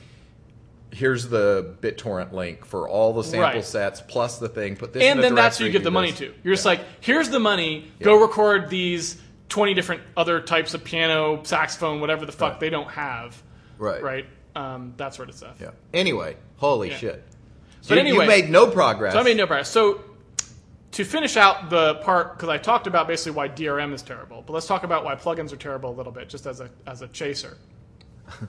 here's 0.92 1.28
the 1.28 1.76
BitTorrent 1.82 2.32
link 2.32 2.66
for 2.66 2.88
all 2.88 3.14
the 3.14 3.24
sample 3.24 3.42
Right. 3.42 3.64
sets 3.66 4.02
plus 4.02 4.38
the 4.38 4.48
thing. 4.48 4.76
Put 4.78 4.94
this, 4.94 5.04
And 5.04 5.22
then 5.22 5.36
that's 5.36 5.58
who 5.58 5.66
you 5.66 5.72
give 5.72 5.84
the 5.84 5.90
do 5.90 5.94
money 5.94 6.12
to. 6.14 6.34
You're 6.44 6.54
just 6.54 6.66
like, 6.66 6.82
here's 7.02 7.30
the 7.30 7.40
money. 7.40 7.92
Go 8.02 8.22
record 8.22 8.70
these 8.70 9.20
20 9.50 9.74
different 9.74 10.02
other 10.16 10.40
types 10.40 10.74
of 10.74 10.84
piano, 10.84 11.42
saxophone, 11.44 12.00
whatever 12.00 12.26
the 12.26 12.32
fuck 12.32 12.52
Right. 12.54 12.60
they 12.62 12.70
don't 12.70 12.90
have. 12.92 13.42
right, 13.78 14.02
Right. 14.02 14.26
Um, 14.56 14.94
that 14.98 15.14
sort 15.14 15.28
of 15.28 15.36
stuff. 15.36 15.58
Yeah. 15.60 15.72
Anyway, 15.94 16.38
holy 16.58 16.92
Yeah. 16.92 16.98
shit. 16.98 17.24
But 17.90 17.96
you, 17.96 18.00
anyway- 18.02 18.24
you 18.24 18.30
made 18.30 18.50
no 18.50 18.68
progress. 18.68 19.12
So 19.14 19.20
I 19.20 19.24
made 19.24 19.36
no 19.36 19.46
progress. 19.48 19.70
So 19.70 20.00
to 20.96 21.04
finish 21.04 21.36
out 21.36 21.70
the 21.70 21.96
part, 21.96 22.38
because 22.38 22.48
I 22.48 22.58
talked 22.58 22.88
about 22.88 23.06
basically 23.06 23.34
why 23.34 23.50
DRM 23.50 23.94
is 23.94 24.02
terrible, 24.02 24.42
but 24.48 24.54
let's 24.54 24.66
talk 24.66 24.84
about 24.84 25.04
why 25.04 25.14
plugins 25.14 25.52
are 25.52 25.58
terrible 25.58 25.90
a 25.90 25.96
little 25.96 26.12
bit, 26.12 26.30
just 26.30 26.46
as 26.46 26.62
a 26.62 26.70
as 26.88 27.02
a 27.02 27.10
chaser. 27.10 27.58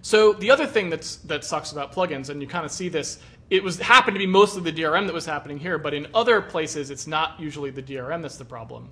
so 0.00 0.32
the 0.32 0.50
other 0.50 0.66
thing 0.66 0.88
that's 0.88 1.16
that 1.16 1.44
sucks 1.44 1.72
about 1.72 1.92
plugins, 1.92 2.30
and 2.30 2.40
you 2.40 2.48
kind 2.48 2.64
of 2.64 2.72
see 2.72 2.88
this, 2.88 3.18
it 3.50 3.62
was 3.62 3.78
happened 3.78 4.14
to 4.14 4.18
be 4.18 4.26
mostly 4.26 4.62
the 4.62 4.72
DRM 4.72 5.04
that 5.04 5.12
was 5.12 5.26
happening 5.26 5.58
here, 5.58 5.76
but 5.76 5.92
in 5.92 6.06
other 6.14 6.40
places 6.40 6.90
it's 6.90 7.06
not 7.06 7.38
usually 7.38 7.68
the 7.68 7.82
DRM 7.82 8.22
that's 8.22 8.38
the 8.38 8.44
problem. 8.44 8.88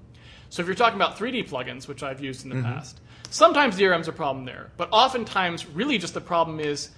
So 0.50 0.60
if 0.60 0.66
you're 0.66 0.76
talking 0.76 1.00
about 1.00 1.16
3D 1.16 1.48
plugins, 1.48 1.88
which 1.88 2.02
I've 2.02 2.20
used 2.20 2.44
in 2.44 2.50
the 2.50 2.56
mm-hmm. 2.56 2.66
past, 2.66 3.00
sometimes 3.30 3.78
DRM's 3.78 4.08
a 4.08 4.12
problem 4.12 4.44
there, 4.44 4.70
but 4.76 4.90
oftentimes 4.92 5.66
really 5.70 5.96
just 5.96 6.12
the 6.12 6.20
problem 6.20 6.60
is 6.60 6.90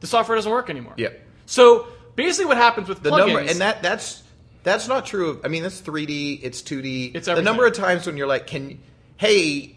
the 0.00 0.08
software 0.08 0.34
doesn't 0.34 0.50
work 0.50 0.68
anymore. 0.68 0.94
Yeah. 0.96 1.10
So 1.46 1.86
basically, 2.16 2.46
what 2.46 2.56
happens 2.56 2.88
with 2.88 3.04
the 3.04 3.10
plugins? 3.10 3.34
number 3.34 3.50
and 3.50 3.60
that 3.60 3.82
that's 3.82 4.24
that's 4.68 4.88
not 4.88 5.06
true. 5.06 5.30
of- 5.30 5.40
I 5.44 5.48
mean, 5.48 5.62
that's 5.62 5.80
3D. 5.80 6.40
It's 6.42 6.62
2D. 6.62 7.14
It's 7.14 7.26
the 7.26 7.42
number 7.42 7.66
of 7.66 7.72
times 7.74 8.06
when 8.06 8.16
you're 8.16 8.26
like, 8.26 8.46
"Can, 8.46 8.78
hey, 9.16 9.76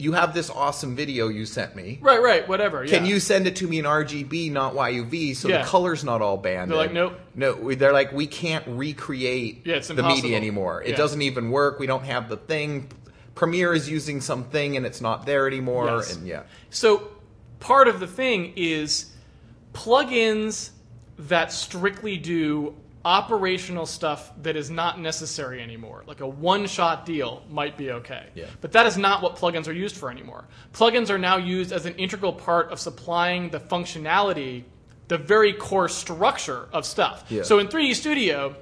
you 0.00 0.12
have 0.12 0.32
this 0.32 0.48
awesome 0.48 0.96
video 0.96 1.28
you 1.28 1.44
sent 1.44 1.76
me. 1.76 1.98
right, 2.00 2.22
right, 2.22 2.48
whatever. 2.48 2.86
Can 2.86 3.04
yeah. 3.04 3.10
you 3.10 3.20
send 3.20 3.46
it 3.46 3.56
to 3.56 3.68
me 3.68 3.78
in 3.78 3.84
RGB, 3.84 4.50
not 4.50 4.74
YUV, 4.74 5.36
so 5.36 5.48
Yeah. 5.48 5.58
the 5.62 5.68
color's 5.68 6.02
not 6.04 6.22
all 6.22 6.38
banded? 6.38 6.70
They're 6.70 6.84
like, 6.84 6.92
nope. 6.94 7.20
No, 7.34 7.74
they're 7.74 7.92
like, 7.92 8.10
we 8.10 8.26
can't 8.26 8.64
recreate 8.66 9.60
Yeah, 9.66 9.78
the 9.80 10.02
media 10.02 10.38
anymore. 10.38 10.82
It 10.82 10.96
doesn't 10.96 11.20
even 11.20 11.50
work. 11.50 11.78
We 11.78 11.86
don't 11.86 12.04
have 12.06 12.30
the 12.30 12.38
thing. 12.38 12.88
Premiere 13.34 13.74
is 13.74 13.90
using 13.90 14.22
something 14.22 14.76
and 14.76 14.86
it's 14.86 15.02
not 15.02 15.26
there 15.26 15.46
anymore, 15.46 15.84
Yes. 15.86 16.16
and 16.16 16.26
yeah, 16.26 16.42
So 16.70 17.08
part 17.58 17.86
of 17.86 18.00
the 18.00 18.06
thing 18.06 18.54
is 18.56 19.12
plugins 19.74 20.70
that 21.18 21.52
strictly 21.52 22.16
do 22.16 22.74
operational 23.04 23.86
stuff 23.86 24.30
that 24.42 24.56
is 24.56 24.70
not 24.70 25.00
necessary 25.00 25.62
anymore. 25.62 26.04
Like 26.06 26.20
a 26.20 26.26
one-shot 26.26 27.06
deal 27.06 27.42
might 27.48 27.76
be 27.76 27.90
okay. 27.92 28.26
Yeah. 28.34 28.46
But 28.60 28.72
that 28.72 28.86
is 28.86 28.98
not 28.98 29.22
what 29.22 29.36
plugins 29.36 29.68
are 29.68 29.72
used 29.72 29.96
for 29.96 30.10
anymore. 30.10 30.44
Plugins 30.72 31.08
are 31.08 31.18
now 31.18 31.38
used 31.38 31.72
as 31.72 31.86
an 31.86 31.94
integral 31.94 32.32
part 32.32 32.70
of 32.72 32.78
supplying 32.78 33.50
the 33.50 33.60
functionality, 33.60 34.64
the 35.08 35.16
very 35.18 35.52
core 35.54 35.88
structure 35.88 36.68
of 36.72 36.84
stuff. 36.84 37.24
Yeah. 37.30 37.42
So 37.42 37.58
in 37.58 37.68
3D 37.68 37.94
Studio, 37.94 38.54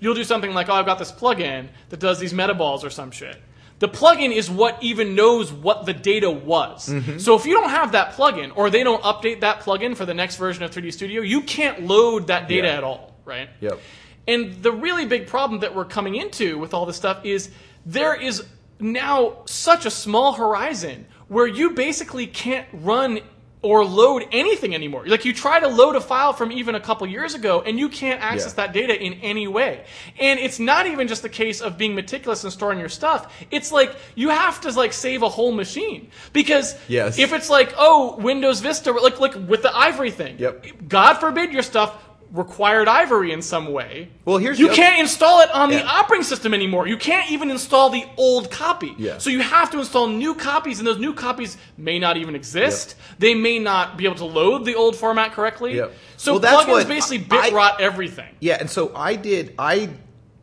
you'll 0.00 0.14
do 0.14 0.24
something 0.24 0.52
like, 0.52 0.68
oh, 0.68 0.74
I've 0.74 0.86
got 0.86 0.98
this 0.98 1.12
plugin 1.12 1.68
that 1.90 2.00
does 2.00 2.18
these 2.18 2.32
metaballs 2.32 2.82
or 2.84 2.90
some 2.90 3.10
shit. 3.12 3.40
The 3.78 3.88
plugin 3.88 4.32
is 4.32 4.50
what 4.50 4.82
even 4.82 5.14
knows 5.14 5.52
what 5.52 5.84
the 5.86 5.92
data 5.92 6.30
was. 6.30 6.88
Mm-hmm. 6.88 7.18
So 7.18 7.36
if 7.36 7.44
you 7.44 7.54
don't 7.54 7.70
have 7.70 7.92
that 7.92 8.12
plugin, 8.12 8.52
or 8.56 8.70
they 8.70 8.82
don't 8.84 9.02
update 9.02 9.40
that 9.40 9.60
plugin 9.60 9.96
for 9.96 10.04
the 10.06 10.14
next 10.14 10.36
version 10.36 10.62
of 10.62 10.70
3D 10.70 10.92
Studio, 10.92 11.22
you 11.22 11.42
can't 11.42 11.84
load 11.86 12.28
that 12.28 12.48
data 12.48 12.68
Yeah. 12.68 12.76
at 12.78 12.84
all, 12.84 13.13
right? 13.24 13.48
yep, 13.60 13.78
And 14.26 14.62
the 14.62 14.72
really 14.72 15.06
big 15.06 15.26
problem 15.26 15.60
that 15.60 15.74
we're 15.74 15.84
coming 15.84 16.14
into 16.14 16.58
with 16.58 16.74
all 16.74 16.86
this 16.86 16.96
stuff 16.96 17.24
is 17.24 17.50
there 17.86 18.14
is 18.14 18.44
now 18.80 19.38
such 19.46 19.86
a 19.86 19.90
small 19.90 20.32
horizon 20.32 21.06
where 21.28 21.46
you 21.46 21.70
basically 21.70 22.26
can't 22.26 22.66
run 22.72 23.20
or 23.62 23.82
load 23.82 24.26
anything 24.30 24.74
anymore. 24.74 25.04
Like 25.06 25.24
you 25.24 25.32
try 25.32 25.58
to 25.58 25.68
load 25.68 25.96
a 25.96 26.00
file 26.00 26.34
from 26.34 26.52
even 26.52 26.74
a 26.74 26.80
couple 26.80 27.06
years 27.06 27.32
ago 27.32 27.62
and 27.62 27.78
you 27.78 27.88
can't 27.88 28.20
access 28.20 28.52
Yeah. 28.52 28.66
that 28.66 28.74
data 28.74 29.02
in 29.02 29.14
any 29.22 29.48
way. 29.48 29.86
And 30.20 30.38
it's 30.38 30.58
not 30.60 30.86
even 30.86 31.08
just 31.08 31.22
the 31.22 31.30
case 31.30 31.62
of 31.62 31.78
being 31.78 31.94
meticulous 31.94 32.44
and 32.44 32.52
storing 32.52 32.78
your 32.78 32.90
stuff. 32.90 33.32
It's 33.50 33.72
like 33.72 33.96
you 34.16 34.28
have 34.28 34.60
to 34.62 34.70
like 34.72 34.92
save 34.92 35.22
a 35.22 35.30
whole 35.30 35.50
machine 35.50 36.10
because 36.34 36.76
Yes. 36.88 37.18
if 37.18 37.32
it's 37.32 37.48
like 37.48 37.72
oh 37.78 38.16
Windows 38.16 38.60
Vista 38.60 38.92
like 38.92 39.18
like 39.18 39.34
with 39.48 39.62
the 39.62 39.74
Ivory 39.74 40.10
thing. 40.10 40.36
Yep. 40.38 40.66
God 40.88 41.14
forbid 41.14 41.50
your 41.50 41.62
stuff 41.62 41.94
required 42.34 42.88
Ivory 42.88 43.32
in 43.32 43.40
some 43.40 43.72
way. 43.72 44.08
Well, 44.24 44.38
here's 44.38 44.58
you 44.58 44.68
can't 44.68 45.00
install 45.00 45.40
it 45.40 45.50
on 45.54 45.70
the 45.70 45.82
operating 45.86 46.24
system 46.24 46.52
anymore. 46.52 46.86
You 46.86 46.96
can't 46.96 47.30
even 47.30 47.50
install 47.50 47.90
the 47.90 48.04
old 48.16 48.50
copy. 48.50 48.92
Yeah. 48.98 49.18
So 49.18 49.30
you 49.30 49.40
have 49.40 49.70
to 49.70 49.78
install 49.78 50.08
new 50.08 50.34
copies, 50.34 50.78
and 50.80 50.86
those 50.86 50.98
new 50.98 51.14
copies 51.14 51.56
may 51.78 51.98
not 51.98 52.16
even 52.16 52.34
exist. 52.34 52.96
They 53.20 53.34
may 53.34 53.58
not 53.60 53.96
be 53.96 54.04
able 54.04 54.16
to 54.16 54.24
load 54.24 54.64
the 54.64 54.74
old 54.74 54.96
format 54.96 55.32
correctly. 55.32 55.76
Yep. 55.76 55.92
So 56.16 56.32
Well, 56.32 56.40
that's 56.40 56.64
plugins 56.64 56.68
what 56.68 56.88
basically 56.88 57.24
I- 57.38 57.42
bit 57.44 57.52
rot 57.54 57.80
everything. 57.80 58.34
yeah. 58.40 58.56
And 58.58 58.68
so 58.68 58.92
I 58.94 59.14
did. 59.16 59.54
I 59.58 59.90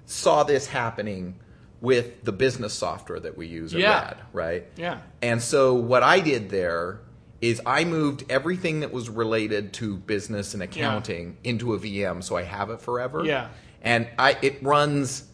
saw 0.06 0.44
this 0.44 0.68
happening 0.68 1.36
with 1.82 2.24
the 2.24 2.32
business 2.32 2.74
software 2.74 3.20
that 3.20 3.36
we 3.38 3.48
use 3.48 3.74
at 3.74 3.80
Yeah. 3.82 3.90
Rad, 4.02 4.18
right? 4.34 4.66
Yeah. 4.78 5.00
And 5.22 5.42
so 5.42 5.74
what 5.74 6.04
I 6.04 6.20
did 6.22 6.50
there 6.50 7.00
is 7.42 7.60
I 7.66 7.84
moved 7.84 8.24
everything 8.30 8.82
that 8.82 8.94
was 8.94 9.10
related 9.10 9.74
to 9.74 9.98
business 9.98 10.54
and 10.54 10.62
accounting 10.62 11.38
into 11.44 11.74
a 11.74 11.80
VM, 11.80 12.24
so 12.24 12.38
I 12.38 12.44
have 12.44 12.70
it 12.70 12.82
forever. 12.82 13.26
Yeah. 13.26 13.50
And 13.82 14.08
I 14.20 14.38
it 14.42 14.62
runs 14.64 15.26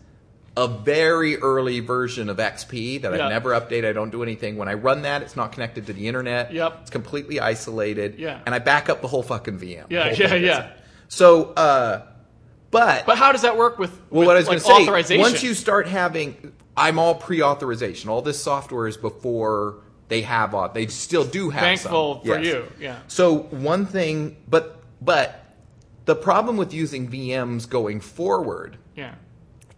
a 0.56 0.68
very 0.68 1.38
early 1.38 1.82
version 1.82 2.30
of 2.30 2.38
XP 2.38 3.02
that 3.04 3.14
Yeah. 3.14 3.26
I've 3.26 3.30
never 3.32 3.52
updated. 3.52 3.90
I 3.90 3.94
don't 3.94 4.10
do 4.10 4.24
anything. 4.24 4.58
When 4.58 4.68
I 4.68 4.74
run 4.74 5.04
that, 5.04 5.22
it's 5.22 5.36
not 5.36 5.52
connected 5.52 5.86
to 5.86 5.94
the 5.94 6.08
internet. 6.08 6.52
Yep. 6.52 6.80
It's 6.82 6.90
completely 6.90 7.40
isolated. 7.40 8.16
Yeah. 8.18 8.40
And 8.46 8.56
I 8.56 8.60
back 8.60 8.90
up 8.90 9.02
the 9.02 9.08
whole 9.08 9.22
fucking 9.22 9.60
VM. 9.60 9.86
Yeah, 9.90 10.12
yeah, 10.14 10.34
yeah. 10.34 10.70
So, 11.10 11.52
uh, 11.54 12.08
but 12.72 13.06
But 13.06 13.18
how 13.18 13.32
does 13.32 13.44
that 13.44 13.56
work 13.56 13.78
with, 13.78 13.92
well, 14.10 14.22
with 14.22 14.28
what 14.28 14.36
I 14.36 14.40
was 14.40 14.48
like, 14.48 14.64
going 14.64 15.04
to 15.04 15.08
say, 15.08 15.18
once 15.20 15.44
you 15.44 15.54
start 15.54 15.88
having, 15.88 16.54
I'm 16.76 16.98
all 16.98 17.14
pre-authorization. 17.16 18.10
All 18.10 18.24
this 18.24 18.42
software 18.42 18.88
is 18.88 18.98
before 18.98 19.76
they 20.10 20.22
have, 20.22 20.54
au- 20.56 20.72
they 20.74 20.88
still 20.88 21.24
do 21.26 21.50
have. 21.50 21.62
thankful 21.62 22.16
some. 22.16 22.26
for 22.26 22.40
Yes. 22.40 22.46
you, 22.46 22.66
yeah. 22.80 23.00
So 23.08 23.34
one 23.52 23.86
thing, 23.86 24.38
but 24.48 24.82
but 25.02 25.44
the 26.06 26.16
problem 26.16 26.58
with 26.58 26.74
using 26.74 27.10
VMs 27.10 27.70
going 27.70 28.00
forward 28.00 28.78
Yeah. 28.96 29.16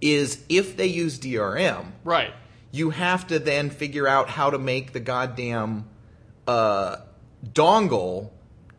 is 0.02 0.40
if 0.48 0.78
they 0.78 0.86
use 0.88 1.18
DRM, 1.20 1.94
Right. 2.04 2.32
you 2.72 2.92
have 2.92 3.28
to 3.28 3.40
then 3.40 3.70
figure 3.70 4.08
out 4.08 4.30
how 4.30 4.50
to 4.52 4.58
make 4.60 4.94
the 4.94 5.00
goddamn 5.00 5.86
uh, 6.48 6.98
dongle 7.54 8.30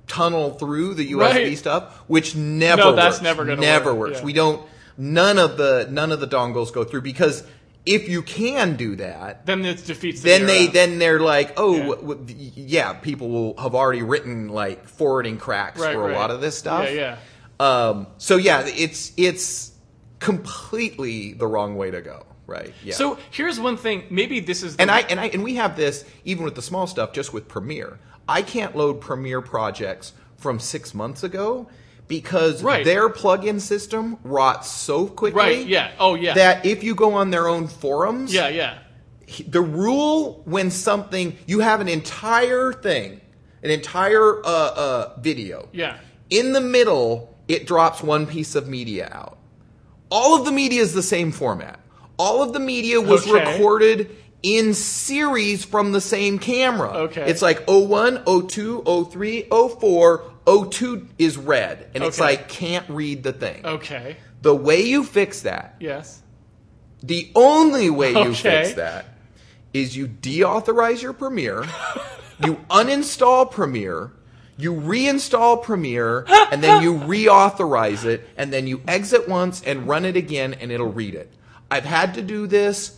tunnel 0.07 0.51
through 0.55 0.95
the 0.95 1.13
USB 1.13 1.19
Right. 1.45 1.59
stuff, 1.59 1.95
which 2.07 2.35
never 2.35 2.83
No, 2.83 2.93
that's 2.97 3.17
works. 3.17 3.23
never 3.23 3.45
gonna 3.45 3.61
never 3.61 3.95
work, 3.95 4.09
works. 4.11 4.19
yeah. 4.21 4.25
We 4.25 4.33
don't. 4.33 4.63
None 4.99 5.39
of 5.39 5.57
the 5.57 5.87
none 5.91 6.13
of 6.13 6.21
the 6.21 6.27
dongles 6.27 6.73
go 6.73 6.85
through 6.85 7.03
because 7.03 7.43
if 7.87 8.09
you 8.09 8.23
can 8.23 8.77
do 8.77 8.97
that, 8.97 9.47
Then 9.47 9.65
it 9.65 9.85
defeats 9.85 10.21
the 10.21 10.29
then 10.31 10.47
they 10.47 10.67
then 10.67 10.99
they're 10.99 11.21
like, 11.21 11.55
oh, 11.57 11.75
Yeah. 11.75 11.87
w- 11.87 12.01
w- 12.19 12.51
yeah, 12.55 12.93
people 12.95 13.29
will 13.31 13.57
have 13.59 13.75
already 13.75 14.03
written 14.03 14.49
like 14.49 14.87
forwarding 14.87 15.39
cracks 15.39 15.81
right, 15.81 15.95
for 15.95 16.05
right. 16.05 16.15
a 16.15 16.19
lot 16.19 16.31
of 16.31 16.41
this 16.41 16.57
stuff. 16.59 16.85
Yeah, 16.91 17.17
yeah. 17.61 17.89
Um, 17.89 18.07
so 18.19 18.37
yeah, 18.37 18.65
it's 18.67 19.13
it's 19.17 19.73
completely 20.19 21.33
the 21.33 21.47
wrong 21.47 21.77
way 21.77 21.91
to 21.91 22.01
go, 22.01 22.25
right? 22.47 22.73
Yeah. 22.85 22.95
So 22.95 23.19
here's 23.31 23.59
one 23.59 23.77
thing. 23.77 24.05
Maybe 24.11 24.41
this 24.41 24.63
is 24.63 24.77
the 24.77 24.83
and 24.83 24.91
I 24.91 25.01
and 25.01 25.19
I 25.19 25.27
and 25.27 25.43
we 25.43 25.57
have 25.57 25.77
this 25.77 26.05
even 26.25 26.45
with 26.45 26.55
the 26.55 26.63
small 26.63 26.87
stuff, 26.87 27.13
just 27.13 27.33
with 27.33 27.49
Premiere. 27.49 27.99
I 28.29 28.43
can't 28.43 28.77
load 28.77 29.01
Premiere 29.01 29.41
projects 29.41 30.13
from 30.37 30.59
six 30.61 30.95
months 30.95 31.23
ago 31.23 31.69
because 32.11 32.63
Right. 32.63 32.85
their 32.85 33.09
plugin 33.09 33.61
system 33.61 34.19
rots 34.25 34.69
so 34.71 35.07
quickly. 35.07 35.39
right. 35.41 35.67
Yeah. 35.67 35.93
Oh, 35.99 36.15
yeah. 36.17 36.35
That 36.35 36.67
if 36.67 36.85
you 36.85 36.95
go 36.95 37.15
on 37.15 37.31
their 37.31 37.49
own 37.49 37.69
forums, 37.69 38.35
yeah, 38.35 38.49
yeah. 38.49 38.75
the 39.49 39.63
rule 39.63 40.43
when 40.45 40.71
something 40.73 41.37
you 41.47 41.61
have 41.61 41.81
an 41.81 41.89
entire 41.89 42.73
thing, 42.73 43.21
an 43.63 43.71
entire 43.71 44.45
uh, 44.45 44.49
uh, 44.49 45.09
video, 45.21 45.69
Yeah. 45.73 45.95
in 46.29 46.53
the 46.53 46.61
middle, 46.61 47.35
it 47.49 47.67
drops 47.67 48.03
one 48.03 48.27
piece 48.27 48.55
of 48.57 48.69
media 48.69 49.09
out. 49.13 49.39
All 50.11 50.37
of 50.37 50.45
the 50.45 50.53
media 50.53 50.83
is 50.83 50.93
the 50.93 51.03
same 51.03 51.31
format. 51.31 51.79
All 52.19 52.43
of 52.43 52.53
the 52.53 52.59
media 52.61 53.01
was 53.01 53.27
Okay. 53.27 53.53
recorded 53.53 54.11
in 54.43 54.75
series 54.75 55.65
from 55.65 55.93
the 55.93 56.01
same 56.01 56.39
camera. 56.39 56.89
Okay. 57.07 57.23
It's 57.31 57.43
like 57.43 57.63
01, 57.69 58.23
02, 58.27 58.83
03, 59.11 59.47
04, 59.51 60.25
02 60.47 61.07
is 61.19 61.37
red. 61.37 61.89
And 61.95 62.03
it's 62.05 62.19
Okay. 62.19 62.25
like, 62.37 62.49
can't 62.49 62.89
read 62.89 63.23
the 63.23 63.33
thing. 63.33 63.65
Okay. 63.65 64.17
The 64.43 64.55
way 64.55 64.83
you 64.83 65.05
fix 65.05 65.43
that 65.43 65.77
Yes. 65.81 66.21
the 67.03 67.31
only 67.35 67.91
way 67.91 68.13
you 68.13 68.31
Okay. 68.31 68.63
fix 68.63 68.75
that 68.75 69.07
is 69.73 69.97
you 69.97 70.07
deauthorize 70.09 71.03
your 71.03 71.13
Premiere, 71.13 71.65
you 72.45 72.59
uninstall 72.71 73.51
Premiere, 73.51 74.11
you 74.57 74.73
reinstall 74.75 75.63
Premiere, 75.63 76.25
and 76.51 76.63
then 76.63 76.83
you 76.83 76.95
reauthorize 77.07 78.05
it, 78.05 78.29
and 78.37 78.53
then 78.53 78.67
you 78.67 78.81
exit 78.89 79.29
once 79.29 79.63
and 79.65 79.87
run 79.89 80.05
it 80.05 80.17
again, 80.17 80.55
and 80.61 80.73
it'll 80.73 80.93
read 80.93 81.15
it. 81.15 81.33
I've 81.71 81.85
had 81.85 82.15
to 82.15 82.23
do 82.23 82.47
this 82.47 82.97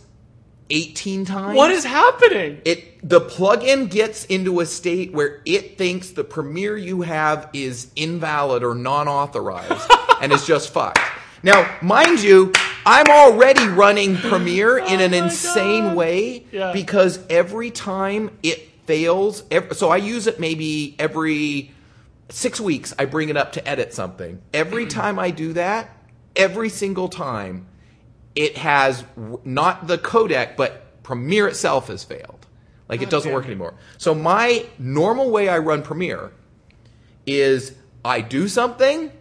18 0.69 1.25
times. 1.25 1.55
What 1.57 1.71
is 1.71 1.83
happening? 1.83 2.61
it? 2.65 3.07
The 3.07 3.21
plugin 3.21 3.89
gets 3.89 4.25
into 4.25 4.59
a 4.59 4.65
state 4.65 5.13
where 5.13 5.41
it 5.45 5.77
thinks 5.77 6.11
the 6.11 6.23
Premiere 6.23 6.77
you 6.77 7.01
have 7.01 7.49
is 7.53 7.91
invalid 7.95 8.63
or 8.63 8.73
non-authorized, 8.75 9.91
and 10.21 10.31
it's 10.31 10.45
just 10.47 10.69
fucked. 10.71 10.99
Now, 11.43 11.69
mind 11.81 12.21
you, 12.23 12.53
I'm 12.85 13.07
already 13.07 13.67
running 13.67 14.15
Premiere 14.15 14.79
oh 14.81 14.85
in 14.85 15.01
an 15.01 15.13
Oh 15.13 15.25
insane 15.25 15.83
God. 15.85 15.95
way 15.97 16.45
Yeah. 16.51 16.71
because 16.71 17.19
every 17.29 17.69
time 17.71 18.31
it 18.43 18.69
fails, 18.85 19.43
ev 19.51 19.75
so 19.75 19.89
I 19.89 19.97
use 19.97 20.27
it 20.27 20.39
maybe 20.39 20.95
every 20.99 21.71
six 22.29 22.59
weeks. 22.61 22.93
I 22.97 23.05
bring 23.05 23.29
it 23.29 23.37
up 23.37 23.51
to 23.53 23.67
edit 23.67 23.93
something. 23.93 24.41
Every 24.53 24.85
time 24.99 25.19
I 25.19 25.31
do 25.31 25.53
that, 25.53 25.89
every 26.35 26.69
single 26.69 27.09
time, 27.09 27.67
it 28.35 28.57
has 28.57 29.03
not 29.43 29.87
the 29.87 29.97
codec, 29.97 30.55
but 30.55 31.01
Premiere 31.03 31.47
itself 31.47 31.87
has 31.87 32.03
failed. 32.03 32.45
Like 32.89 33.01
it 33.01 33.09
doesn't 33.09 33.31
work 33.33 33.45
anymore. 33.45 33.73
So 33.97 34.13
my 34.13 34.65
normal 34.77 35.29
way 35.31 35.49
I 35.49 35.57
run 35.57 35.83
Premiere 35.83 36.31
is 37.25 37.73
I 38.05 38.21
do 38.21 38.47
something, 38.47 39.11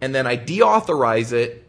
and 0.00 0.14
then 0.14 0.26
I 0.26 0.36
deauthorize 0.36 1.32
it, 1.32 1.66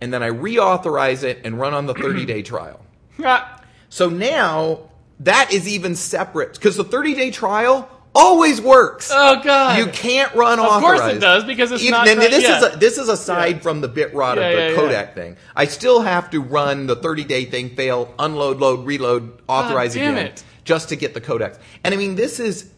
and 0.00 0.12
then 0.12 0.22
I 0.22 0.30
reauthorize 0.30 1.22
it 1.22 1.40
and 1.44 1.58
run 1.58 1.74
on 1.74 1.86
the 1.86 1.94
30 1.94 2.24
day 2.26 2.42
trial. 2.52 2.80
Ah, 3.24 3.60
So 3.88 4.08
now 4.08 4.90
that 5.20 5.52
is 5.52 5.66
even 5.66 5.96
separate 5.96 6.52
because 6.54 6.76
the 6.76 6.84
30 6.84 7.14
day 7.14 7.30
trial 7.30 7.88
always 8.16 8.60
works. 8.60 9.10
Oh 9.12 9.40
God. 9.42 9.78
You 9.78 9.86
can't 9.86 10.34
run 10.34 10.58
Of 10.58 10.64
authorized. 10.64 11.02
course 11.02 11.12
it 11.14 11.20
does, 11.20 11.44
because 11.44 11.72
it's 11.72 11.82
Even- 11.82 11.92
not 11.92 12.08
and 12.08 12.20
this 12.20 12.44
is 12.44 12.74
a, 12.74 12.76
this 12.78 12.98
is 12.98 13.08
aside 13.08 13.56
Yeah. 13.56 13.62
from 13.62 13.80
the 13.80 13.88
bit 13.88 14.14
rot 14.14 14.38
Yeah, 14.38 14.44
of 14.48 14.56
the 14.76 14.82
yeah. 14.82 14.88
codec 15.04 15.14
thing. 15.14 15.36
I 15.54 15.66
still 15.66 16.00
have 16.00 16.30
to 16.30 16.40
run 16.40 16.86
the 16.86 16.96
30 16.96 17.24
day 17.24 17.44
thing, 17.44 17.70
fail, 17.76 18.14
unload, 18.18 18.58
load, 18.58 18.86
reload, 18.86 19.40
authorize 19.48 19.96
ah, 19.96 20.00
damn 20.00 20.14
again, 20.14 20.26
it. 20.28 20.44
just 20.64 20.88
to 20.88 20.96
get 20.96 21.14
the 21.14 21.20
codecs. 21.20 21.58
And 21.84 21.94
I 21.94 21.96
mean, 21.98 22.14
this 22.16 22.40
is. 22.40 22.70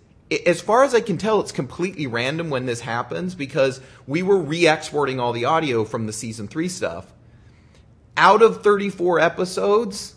As 0.45 0.61
far 0.61 0.85
as 0.85 0.95
I 0.95 1.01
can 1.01 1.17
tell, 1.17 1.41
it's 1.41 1.53
completely 1.53 2.07
random 2.07 2.51
when 2.51 2.67
this 2.67 2.81
happens 2.81 3.35
because 3.35 3.81
we 4.07 4.23
were 4.23 4.37
re-exporting 4.37 5.19
all 5.19 5.33
the 5.33 5.47
audio 5.47 5.87
from 5.87 6.05
the 6.05 6.13
season 6.13 6.49
three 6.49 6.69
stuff. 6.69 7.07
Out 8.15 8.43
of 8.43 8.63
34 8.63 9.21
episodes, 9.21 10.15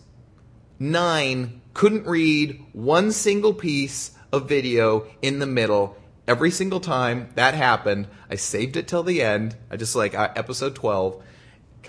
nine 0.79 1.61
couldn't 1.73 2.05
read 2.05 2.61
one 2.73 3.11
single 3.13 3.53
piece 3.53 4.11
of 4.31 4.47
video 4.47 5.05
in 5.21 5.39
the 5.39 5.45
middle. 5.45 5.97
Every 6.27 6.51
single 6.51 6.79
time 6.79 7.29
that 7.35 7.53
happened, 7.53 8.07
I 8.29 8.35
saved 8.35 8.77
it 8.77 8.87
till 8.87 9.03
the 9.03 9.21
end. 9.21 9.55
I 9.69 9.77
just 9.77 9.95
like 9.95 10.15
uh, 10.15 10.29
episode 10.35 10.75
12. 10.75 11.23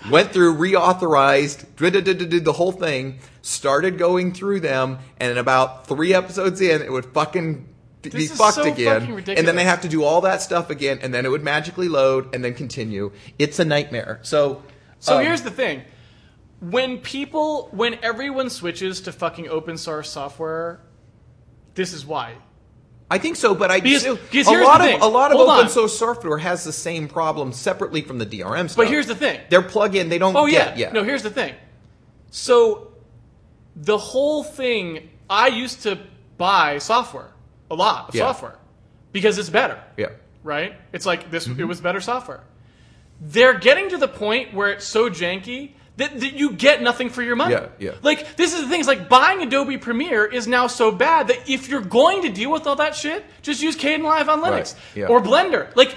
Went 0.09 0.31
through, 0.31 0.55
reauthorized, 0.55 1.65
did 1.77 2.43
the 2.43 2.53
whole 2.53 2.71
thing, 2.71 3.19
started 3.41 3.97
going 3.97 4.33
through 4.33 4.59
them, 4.59 4.99
and 5.17 5.31
in 5.31 5.37
about 5.37 5.87
three 5.87 6.13
episodes 6.13 6.59
in, 6.59 6.81
it 6.81 6.91
would 6.91 7.05
fucking 7.05 7.69
be 8.01 8.09
This 8.09 8.35
fucked 8.35 8.55
so 8.55 8.63
again. 8.63 9.23
And 9.29 9.47
then 9.47 9.55
they 9.55 9.63
have 9.63 9.81
to 9.81 9.87
do 9.87 10.03
all 10.03 10.21
that 10.21 10.41
stuff 10.41 10.69
again, 10.69 10.99
and 11.01 11.13
then 11.13 11.25
it 11.25 11.29
would 11.29 11.43
magically 11.43 11.87
load 11.87 12.33
and 12.35 12.43
then 12.43 12.53
continue. 12.53 13.11
It's 13.39 13.59
a 13.59 13.65
nightmare. 13.65 14.19
So, 14.23 14.63
So 14.99 15.17
um, 15.17 15.23
here's 15.23 15.43
the 15.43 15.51
thing. 15.51 15.83
When 16.59 16.99
people, 16.99 17.69
when 17.71 17.99
everyone 18.03 18.49
switches 18.49 19.01
to 19.01 19.11
fucking 19.11 19.47
open 19.47 19.77
source 19.77 20.09
software, 20.09 20.81
this 21.75 21.93
is 21.93 22.05
why. 22.05 22.33
I 23.11 23.17
think 23.19 23.35
so, 23.35 23.53
but 23.53 23.69
I 23.69 23.79
Because- 23.79 24.03
because 24.31 24.47
a 24.47 24.51
lot 24.63 24.81
of 24.81 25.01
a 25.01 25.05
lot 25.05 25.31
of 25.31 25.37
Hold 25.37 25.49
open 25.49 25.65
on. 25.65 25.69
source 25.69 25.97
software 25.97 26.37
has 26.39 26.63
the 26.63 26.71
same 26.73 27.07
problem 27.07 27.51
separately 27.53 28.01
from 28.01 28.17
the 28.17 28.25
DRM 28.25 28.67
stuff. 28.69 28.77
But 28.77 28.87
here's 28.87 29.07
the 29.07 29.15
thing. 29.15 29.39
their 29.49 29.61
plugin 29.61 30.09
they 30.09 30.17
don't 30.17 30.35
Oh 30.35 30.45
yeah. 30.47 30.89
No, 30.91 31.03
here's 31.03 31.21
the 31.23 31.29
thing. 31.29 31.53
So 32.31 32.87
the 33.75 33.97
whole 33.97 34.43
thing 34.43 35.09
I 35.29 35.47
used 35.47 35.83
to 35.83 35.99
buy 36.37 36.77
software, 36.79 37.29
a 37.69 37.75
lot 37.75 38.09
of 38.09 38.15
Yeah. 38.15 38.23
software 38.23 38.55
because 39.11 39.37
it's 39.37 39.49
better, 39.49 39.79
yeah, 39.97 40.07
right? 40.43 40.73
It's 40.91 41.05
like 41.05 41.29
this 41.29 41.47
Mm-hmm. 41.47 41.59
it 41.61 41.65
was 41.65 41.81
better 41.81 42.01
software. 42.01 42.41
They're 43.21 43.57
getting 43.59 43.89
to 43.89 43.97
the 43.97 44.07
point 44.07 44.53
where 44.53 44.71
it's 44.71 44.85
so 44.85 45.09
janky 45.09 45.73
that, 45.97 46.19
that 46.19 46.33
you 46.33 46.53
get 46.53 46.81
nothing 46.81 47.09
for 47.09 47.21
your 47.21 47.35
money. 47.35 47.53
Yeah, 47.53 47.67
yeah. 47.79 47.91
Like 48.01 48.35
this 48.35 48.53
is 48.53 48.61
the 48.61 48.67
thing. 48.69 48.79
It's 48.79 48.87
like 48.87 49.09
buying 49.09 49.41
Adobe 49.41 49.77
Premiere 49.77 50.25
is 50.25 50.47
now 50.47 50.67
so 50.67 50.91
bad 50.91 51.27
that 51.27 51.49
if 51.49 51.69
you're 51.69 51.81
going 51.81 52.23
to 52.23 52.29
deal 52.29 52.51
with 52.51 52.65
all 52.65 52.77
that 52.77 52.95
shit, 52.95 53.23
just 53.41 53.61
use 53.61 53.75
Kdenlive 53.77 54.27
on 54.27 54.41
Linux 54.41 54.73
Right, 54.73 54.75
yeah. 54.95 55.07
or 55.07 55.21
Blender. 55.21 55.75
Like 55.75 55.95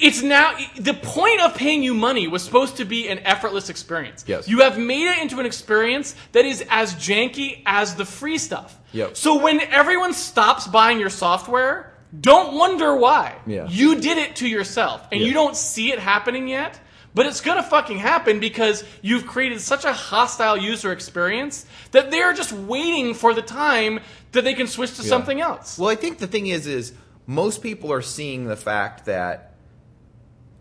it's 0.00 0.22
now 0.22 0.56
the 0.76 0.94
point 0.94 1.40
of 1.40 1.54
paying 1.54 1.82
you 1.82 1.94
money 1.94 2.26
was 2.26 2.42
supposed 2.42 2.78
to 2.78 2.84
be 2.84 3.08
an 3.08 3.20
effortless 3.20 3.68
experience. 3.68 4.24
Yes. 4.26 4.48
You 4.48 4.60
have 4.60 4.78
made 4.78 5.06
it 5.06 5.18
into 5.22 5.38
an 5.40 5.46
experience 5.46 6.16
that 6.32 6.44
is 6.44 6.64
as 6.68 6.94
janky 6.94 7.62
as 7.66 7.94
the 7.94 8.04
free 8.04 8.38
stuff. 8.38 8.78
Yep. 8.92 9.16
So 9.16 9.40
when 9.42 9.60
everyone 9.60 10.12
stops 10.12 10.66
buying 10.66 10.98
your 10.98 11.10
software, 11.10 11.92
don't 12.20 12.54
wonder 12.56 12.96
why. 12.96 13.36
Yeah. 13.46 13.68
You 13.68 14.00
did 14.00 14.18
it 14.18 14.36
to 14.36 14.48
yourself 14.48 15.06
and 15.12 15.20
you 15.20 15.32
don't 15.32 15.56
see 15.56 15.92
it 15.92 15.98
happening 15.98 16.48
yet. 16.48 16.80
But 17.14 17.26
it's 17.26 17.40
gonna 17.40 17.62
fucking 17.62 17.98
happen 17.98 18.40
because 18.40 18.82
you've 19.00 19.26
created 19.26 19.60
such 19.60 19.84
a 19.84 19.92
hostile 19.92 20.56
user 20.56 20.90
experience 20.90 21.64
that 21.92 22.10
they're 22.10 22.32
just 22.32 22.52
waiting 22.52 23.14
for 23.14 23.32
the 23.32 23.42
time 23.42 24.00
that 24.32 24.42
they 24.42 24.54
can 24.54 24.66
switch 24.66 24.96
to 24.96 25.02
Yeah. 25.02 25.08
something 25.08 25.40
else. 25.40 25.78
Well, 25.78 25.88
I 25.90 25.94
think 25.94 26.18
the 26.18 26.26
thing 26.26 26.48
is, 26.48 26.66
is 26.66 26.92
most 27.26 27.62
people 27.62 27.92
are 27.92 28.02
seeing 28.02 28.46
the 28.46 28.56
fact 28.56 29.06
that 29.06 29.52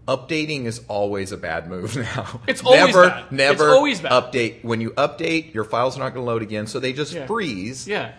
updating 0.08 0.66
is 0.66 0.82
always 0.88 1.32
a 1.32 1.38
bad 1.38 1.68
move 1.70 1.96
now. 2.16 2.42
It's 2.48 2.64
always 2.64 2.86
never, 2.88 3.10
bad. 3.10 3.32
never 3.32 3.54
It's 3.54 3.74
always 3.74 4.02
bad. 4.02 4.12
update. 4.12 4.64
When 4.64 4.82
you 4.82 4.92
update, 4.92 5.54
your 5.54 5.64
files 5.64 5.96
are 5.96 6.00
not 6.00 6.14
going 6.14 6.26
to 6.26 6.30
load 6.32 6.42
again, 6.42 6.68
so 6.68 6.80
they 6.80 6.94
just 6.94 7.14
Yeah. 7.14 7.26
freeze. 7.26 7.88
yeah. 7.88 8.12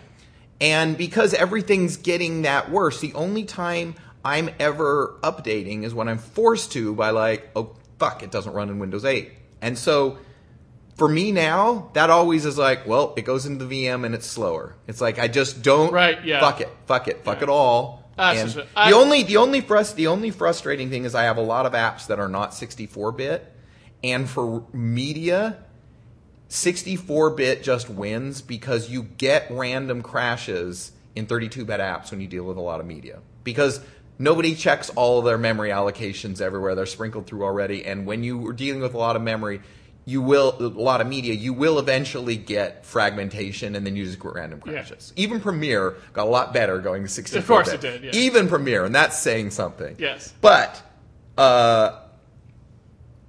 And 0.61 0.97
because 0.97 1.33
everything's 1.33 1.97
getting 1.97 2.43
that 2.43 2.71
worse, 2.71 3.01
the 3.01 3.13
only 3.13 3.43
time 3.43 3.95
I'm 4.23 4.49
ever 4.59 5.15
updating 5.21 5.83
is 5.83 5.93
when 5.93 6.07
I'm 6.07 6.17
forced 6.17 6.71
to 6.73 6.93
by 6.95 7.09
like, 7.11 7.49
oh 7.55 7.71
fuck, 7.99 8.23
it 8.23 8.31
doesn't 8.31 8.53
run 8.53 8.69
in 8.69 8.79
Windows 8.79 9.05
8. 9.05 9.31
And 9.61 9.77
so 9.77 10.17
for 10.95 11.07
me 11.09 11.31
now, 11.31 11.89
that 11.93 12.09
always 12.09 12.45
is 12.45 12.57
like, 12.57 12.85
well, 12.87 13.13
it 13.17 13.23
goes 13.23 13.45
into 13.45 13.65
the 13.65 13.85
VM 13.87 14.05
and 14.05 14.15
it's 14.15 14.25
slower. 14.27 14.75
It's 14.87 15.01
like 15.01 15.19
I 15.19 15.27
just 15.27 15.61
don't 15.61 15.91
Right, 15.91 16.23
yeah. 16.23 16.39
fuck 16.39 16.61
it, 16.61 16.69
fuck 16.85 17.07
it, 17.07 17.23
fuck 17.23 17.37
Yeah. 17.37 17.43
it 17.43 17.49
all. 17.49 18.03
That's 18.17 18.39
and 18.39 18.51
just- 18.53 18.67
I- 18.77 18.89
the 18.91 18.95
only 18.97 19.23
the 19.23 19.37
only 19.37 19.61
frust- 19.61 19.95
the 19.95 20.07
only 20.07 20.31
frustrating 20.31 20.89
thing 20.89 21.03
is 21.03 21.13
I 21.15 21.23
have 21.23 21.37
a 21.37 21.41
lot 21.41 21.65
of 21.65 21.73
apps 21.73 22.07
that 22.07 22.17
are 22.19 22.29
not 22.29 22.53
64 22.53 23.11
bit, 23.11 23.51
and 24.03 24.29
for 24.29 24.63
media, 24.71 25.57
64 26.47 27.31
bit 27.31 27.63
just 27.63 27.89
wins 27.89 28.41
because 28.41 28.89
you 28.89 29.03
get 29.03 29.47
random 29.49 30.01
crashes 30.01 30.91
in 31.15 31.25
32 31.25 31.65
bit 31.65 31.79
apps 31.79 32.11
when 32.11 32.21
you 32.21 32.27
deal 32.27 32.43
with 32.43 32.57
a 32.57 32.61
lot 32.61 32.79
of 32.79 32.85
media 32.85 33.19
because 33.43 33.79
nobody 34.17 34.55
checks 34.55 34.89
all 34.91 35.19
of 35.19 35.25
their 35.25 35.37
memory 35.37 35.69
allocations 35.69 36.39
everywhere 36.41 36.75
they're 36.75 36.85
sprinkled 36.85 37.27
through 37.27 37.43
already 37.43 37.85
and 37.85 38.05
when 38.05 38.23
you 38.23 38.47
are 38.47 38.53
dealing 38.53 38.81
with 38.81 38.93
a 38.93 38.97
lot 38.97 39.15
of 39.15 39.21
memory 39.21 39.61
you 40.05 40.21
will 40.21 40.55
a 40.59 40.67
lot 40.69 41.01
of 41.01 41.07
media 41.07 41.33
you 41.33 41.51
will 41.51 41.79
eventually 41.79 42.37
get 42.37 42.85
fragmentation 42.85 43.75
and 43.75 43.85
then 43.85 43.95
you 43.95 44.05
just 44.05 44.19
get 44.19 44.33
random 44.33 44.61
Yeah. 44.65 44.73
crashes 44.73 45.11
even 45.15 45.39
premiere 45.41 45.95
got 46.13 46.27
a 46.27 46.29
lot 46.29 46.53
better 46.53 46.79
going 46.79 47.03
to 47.03 47.09
64 47.09 47.39
Of 47.39 47.47
course 47.47 47.71
bit. 47.77 47.83
it 47.83 48.01
did, 48.01 48.03
yeah. 48.15 48.21
even 48.21 48.47
premiere 48.47 48.85
and 48.85 48.93
that's 48.95 49.17
saying 49.19 49.49
something 49.51 49.95
Yes. 49.99 50.33
but 50.41 50.81
uh 51.37 51.99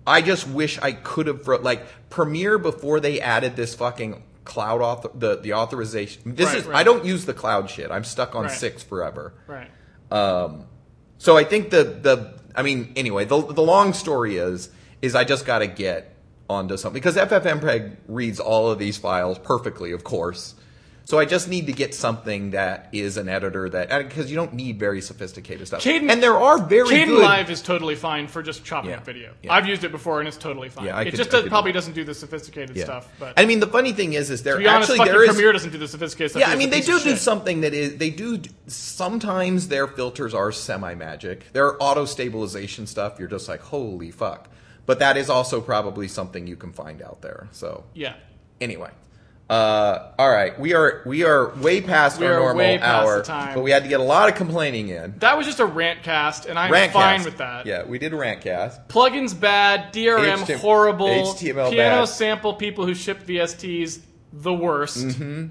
I 0.07 0.23
just 0.23 0.47
wish 0.47 0.79
I 0.81 0.93
could 0.93 1.27
have 1.27 1.49
wrote 1.49 1.63
like 1.65 1.85
Premiere 2.11 2.59
before 2.59 3.01
they 3.01 3.21
added 3.21 3.57
this 3.57 3.75
fucking 3.75 4.23
cloud 4.45 4.81
author 4.81 5.11
the 5.13 5.37
the 5.41 5.55
authorization. 5.55 6.37
This 6.37 6.47
Right, 6.47 6.59
is 6.59 6.65
right. 6.67 6.77
I 6.77 6.85
don't 6.85 7.05
use 7.05 7.25
the 7.25 7.35
cloud 7.35 7.69
shit. 7.69 7.91
I'm 7.91 8.05
stuck 8.05 8.37
on 8.37 8.45
Right. 8.45 8.53
six 8.53 8.85
forever. 8.85 9.35
Right. 9.49 9.69
So 11.19 11.37
I 11.37 11.45
think 11.45 11.71
the 11.71 11.85
the 11.85 12.39
I 12.55 12.63
mean 12.63 12.93
anyway 12.97 13.25
the 13.25 13.41
the 13.41 13.63
long 13.63 13.93
story 13.93 14.37
is 14.37 14.71
is 15.03 15.15
I 15.15 15.25
just 15.25 15.47
got 15.47 15.61
to 15.61 15.67
get 15.67 16.15
onto 16.49 16.77
something 16.77 17.01
because 17.01 17.17
FFmpeg 17.17 17.97
reads 18.09 18.41
all 18.41 18.71
of 18.71 18.79
these 18.79 18.97
files 18.97 19.39
perfectly, 19.39 19.93
of 19.93 20.05
course. 20.05 20.55
So 21.07 21.21
I 21.21 21.25
just 21.25 21.49
need 21.49 21.67
to 21.67 21.73
get 21.73 21.95
something 21.95 22.51
that 22.51 22.89
is 22.91 23.17
an 23.17 23.29
editor 23.29 23.69
that 23.71 23.93
uh, 23.93 24.03
because 24.03 24.29
you 24.29 24.35
don't 24.35 24.55
need 24.55 24.81
very 24.81 25.01
sophisticated 25.01 25.65
stuff. 25.69 25.81
Caden- 25.85 26.11
and 26.11 26.21
there 26.21 26.35
are 26.37 26.59
very 26.59 26.89
Caden 26.89 27.07
good 27.07 27.23
Live 27.23 27.49
is 27.49 27.63
totally 27.63 27.95
fine 27.95 28.27
for 28.27 28.43
just 28.43 28.65
chopping 28.65 28.91
Yeah, 28.91 28.97
up 28.97 29.05
video. 29.05 29.33
yeah. 29.41 29.55
I've 29.55 29.69
used 29.69 29.85
it 29.85 29.93
before 29.93 30.19
and 30.19 30.27
it's 30.27 30.37
totally 30.37 30.69
fine. 30.69 30.87
Yeah, 30.87 30.97
I 30.97 31.03
it 31.03 31.11
could- 31.13 31.19
just 31.19 31.31
does, 31.31 31.49
probably 31.49 31.71
doesn't 31.71 31.93
do 31.93 32.03
the 32.03 32.13
sophisticated 32.13 32.75
Yeah. 32.77 32.85
stuff. 32.87 33.09
But 33.21 33.35
I 33.37 33.45
mean, 33.47 33.61
the 33.61 33.69
funny 33.69 33.93
thing 33.93 34.15
is, 34.15 34.31
is 34.31 34.43
there 34.43 34.55
to 34.55 34.59
be 34.59 34.67
honest, 34.67 34.91
actually 34.91 35.05
there 35.09 35.23
is 35.23 35.29
Premiere 35.31 35.53
doesn't 35.53 35.71
do 35.71 35.79
the 35.79 35.87
sophisticated 35.87 36.33
stuff. 36.33 36.41
Yeah, 36.41 36.51
I 36.51 36.57
mean 36.57 36.71
they 36.71 36.81
do 36.81 36.99
do 36.99 37.11
shit. 37.11 37.19
something 37.19 37.61
that 37.61 37.73
is 37.73 37.99
they 37.99 38.11
do 38.11 38.43
sometimes 38.67 39.69
their 39.69 39.87
filters 39.87 40.35
are 40.35 40.51
semi 40.51 40.95
magic. 40.97 41.53
Their 41.53 41.81
auto 41.81 42.05
stabilization 42.05 42.87
stuff, 42.89 43.21
you're 43.21 43.29
just 43.29 43.49
like 43.49 43.61
holy 43.61 44.11
fuck. 44.11 44.49
But 44.87 44.99
that 44.99 45.17
is 45.17 45.31
also 45.31 45.61
probably 45.61 46.09
something 46.09 46.49
you 46.49 46.57
can 46.57 46.73
find 46.73 47.01
out 47.01 47.23
there. 47.23 47.47
So 47.53 47.85
Yeah. 47.95 48.15
anyway, 48.61 48.91
uh, 49.49 50.13
all 50.19 50.29
right, 50.29 50.59
we 50.59 50.75
are 50.75 51.03
we 51.07 51.23
are 51.23 51.55
way 51.55 51.81
past 51.81 52.19
We 52.19 52.27
our 52.27 52.35
are 52.35 52.39
normal 52.41 52.57
way 52.57 52.79
past 52.79 53.31
hour, 53.31 53.55
but 53.55 53.63
we 53.63 53.71
had 53.71 53.85
to 53.85 53.89
get 53.89 54.01
a 54.01 54.03
lot 54.03 54.29
of 54.29 54.35
complaining 54.35 54.89
in. 54.89 55.15
That 55.19 55.37
was 55.39 55.47
just 55.47 55.61
a 55.61 55.67
rant 55.67 56.03
cast, 56.03 56.47
and 56.47 56.59
I'm 56.59 56.73
Rantcast. 56.73 56.93
fine 56.93 57.25
with 57.25 57.39
that. 57.39 57.65
Yeah, 57.65 57.85
we 57.85 58.01
did 58.01 58.13
a 58.13 58.17
rantcast. 58.17 58.89
Plugins 58.89 59.39
bad, 59.39 59.93
DRM 59.93 60.39
HTML 60.39 60.59
horrible, 60.59 61.07
HTML 61.07 61.71
piano 61.71 62.01
bad. 62.01 62.05
sample 62.09 62.55
people 62.55 62.87
who 62.87 62.95
ship 62.95 63.23
VSTs 63.25 64.01
the 64.33 64.53
worst. 64.53 64.99
Mm-hmm. 64.99 65.47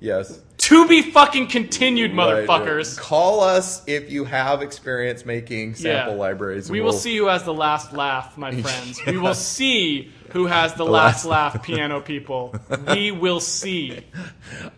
Yes. 0.00 0.40
To 0.64 0.88
be 0.88 1.02
fucking 1.02 1.48
continued, 1.48 2.16
Right, 2.16 2.46
motherfuckers. 2.48 2.96
right. 2.96 3.04
Call 3.04 3.40
us 3.42 3.82
if 3.86 4.10
you 4.10 4.24
have 4.24 4.62
experience 4.62 5.26
making 5.26 5.74
sample 5.74 6.16
libraries. 6.16 6.70
We 6.70 6.80
will 6.80 6.86
we'll- 6.90 6.92
see 6.98 7.16
who 7.18 7.26
has 7.26 7.42
the 7.42 7.52
last 7.52 7.92
laugh, 7.92 8.38
my 8.38 8.50
friends. 8.62 9.04
We 9.04 9.18
will 9.18 9.34
see 9.34 10.10
who 10.30 10.46
has 10.46 10.72
the, 10.74 10.86
last 10.86 11.26
laugh, 11.26 11.62
piano 11.62 12.00
people. 12.12 12.54
We 12.88 13.10
will 13.10 13.40
see. 13.40 14.00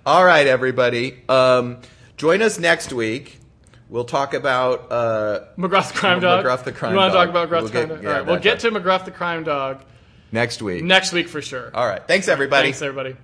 All 0.05 0.25
right, 0.25 0.47
everybody. 0.49 1.23
Um, 1.29 1.79
join 2.17 2.43
us 2.43 2.59
next 2.59 2.93
week. 2.93 3.39
We'll 3.89 4.05
talk 4.05 4.35
about. 4.35 4.91
Uh, 4.91 5.41
McGruff 5.57 5.93
the 5.93 5.99
crime 5.99 6.19
dog. 6.21 6.45
McGruff 6.45 6.65
the 6.65 6.73
crime 6.73 6.93
You 6.93 6.97
want 6.99 7.13
to 7.13 7.19
dog. 7.19 7.27
talk 7.27 7.31
about 7.31 7.49
McGruff 7.49 7.63
We'll 7.63 7.71
the 7.71 7.71
crime 7.71 7.89
get- 7.89 7.95
dog? 7.95 8.03
yeah, 8.03 8.09
All 8.11 8.17
right, 8.17 8.27
we'll 8.27 8.35
that 8.37 8.43
get 8.43 8.59
to 8.61 8.71
McGruff 8.73 9.05
the 9.05 9.11
crime 9.13 9.45
dog 9.45 9.85
next 10.33 10.61
week. 10.63 10.83
next 10.83 11.13
week 11.13 11.29
for 11.29 11.41
sure. 11.41 11.71
All 11.73 11.87
right. 11.87 12.03
Thanks, 12.09 12.27
everybody. 12.27 12.67
Thanks, 12.67 12.83
everybody. 12.83 13.15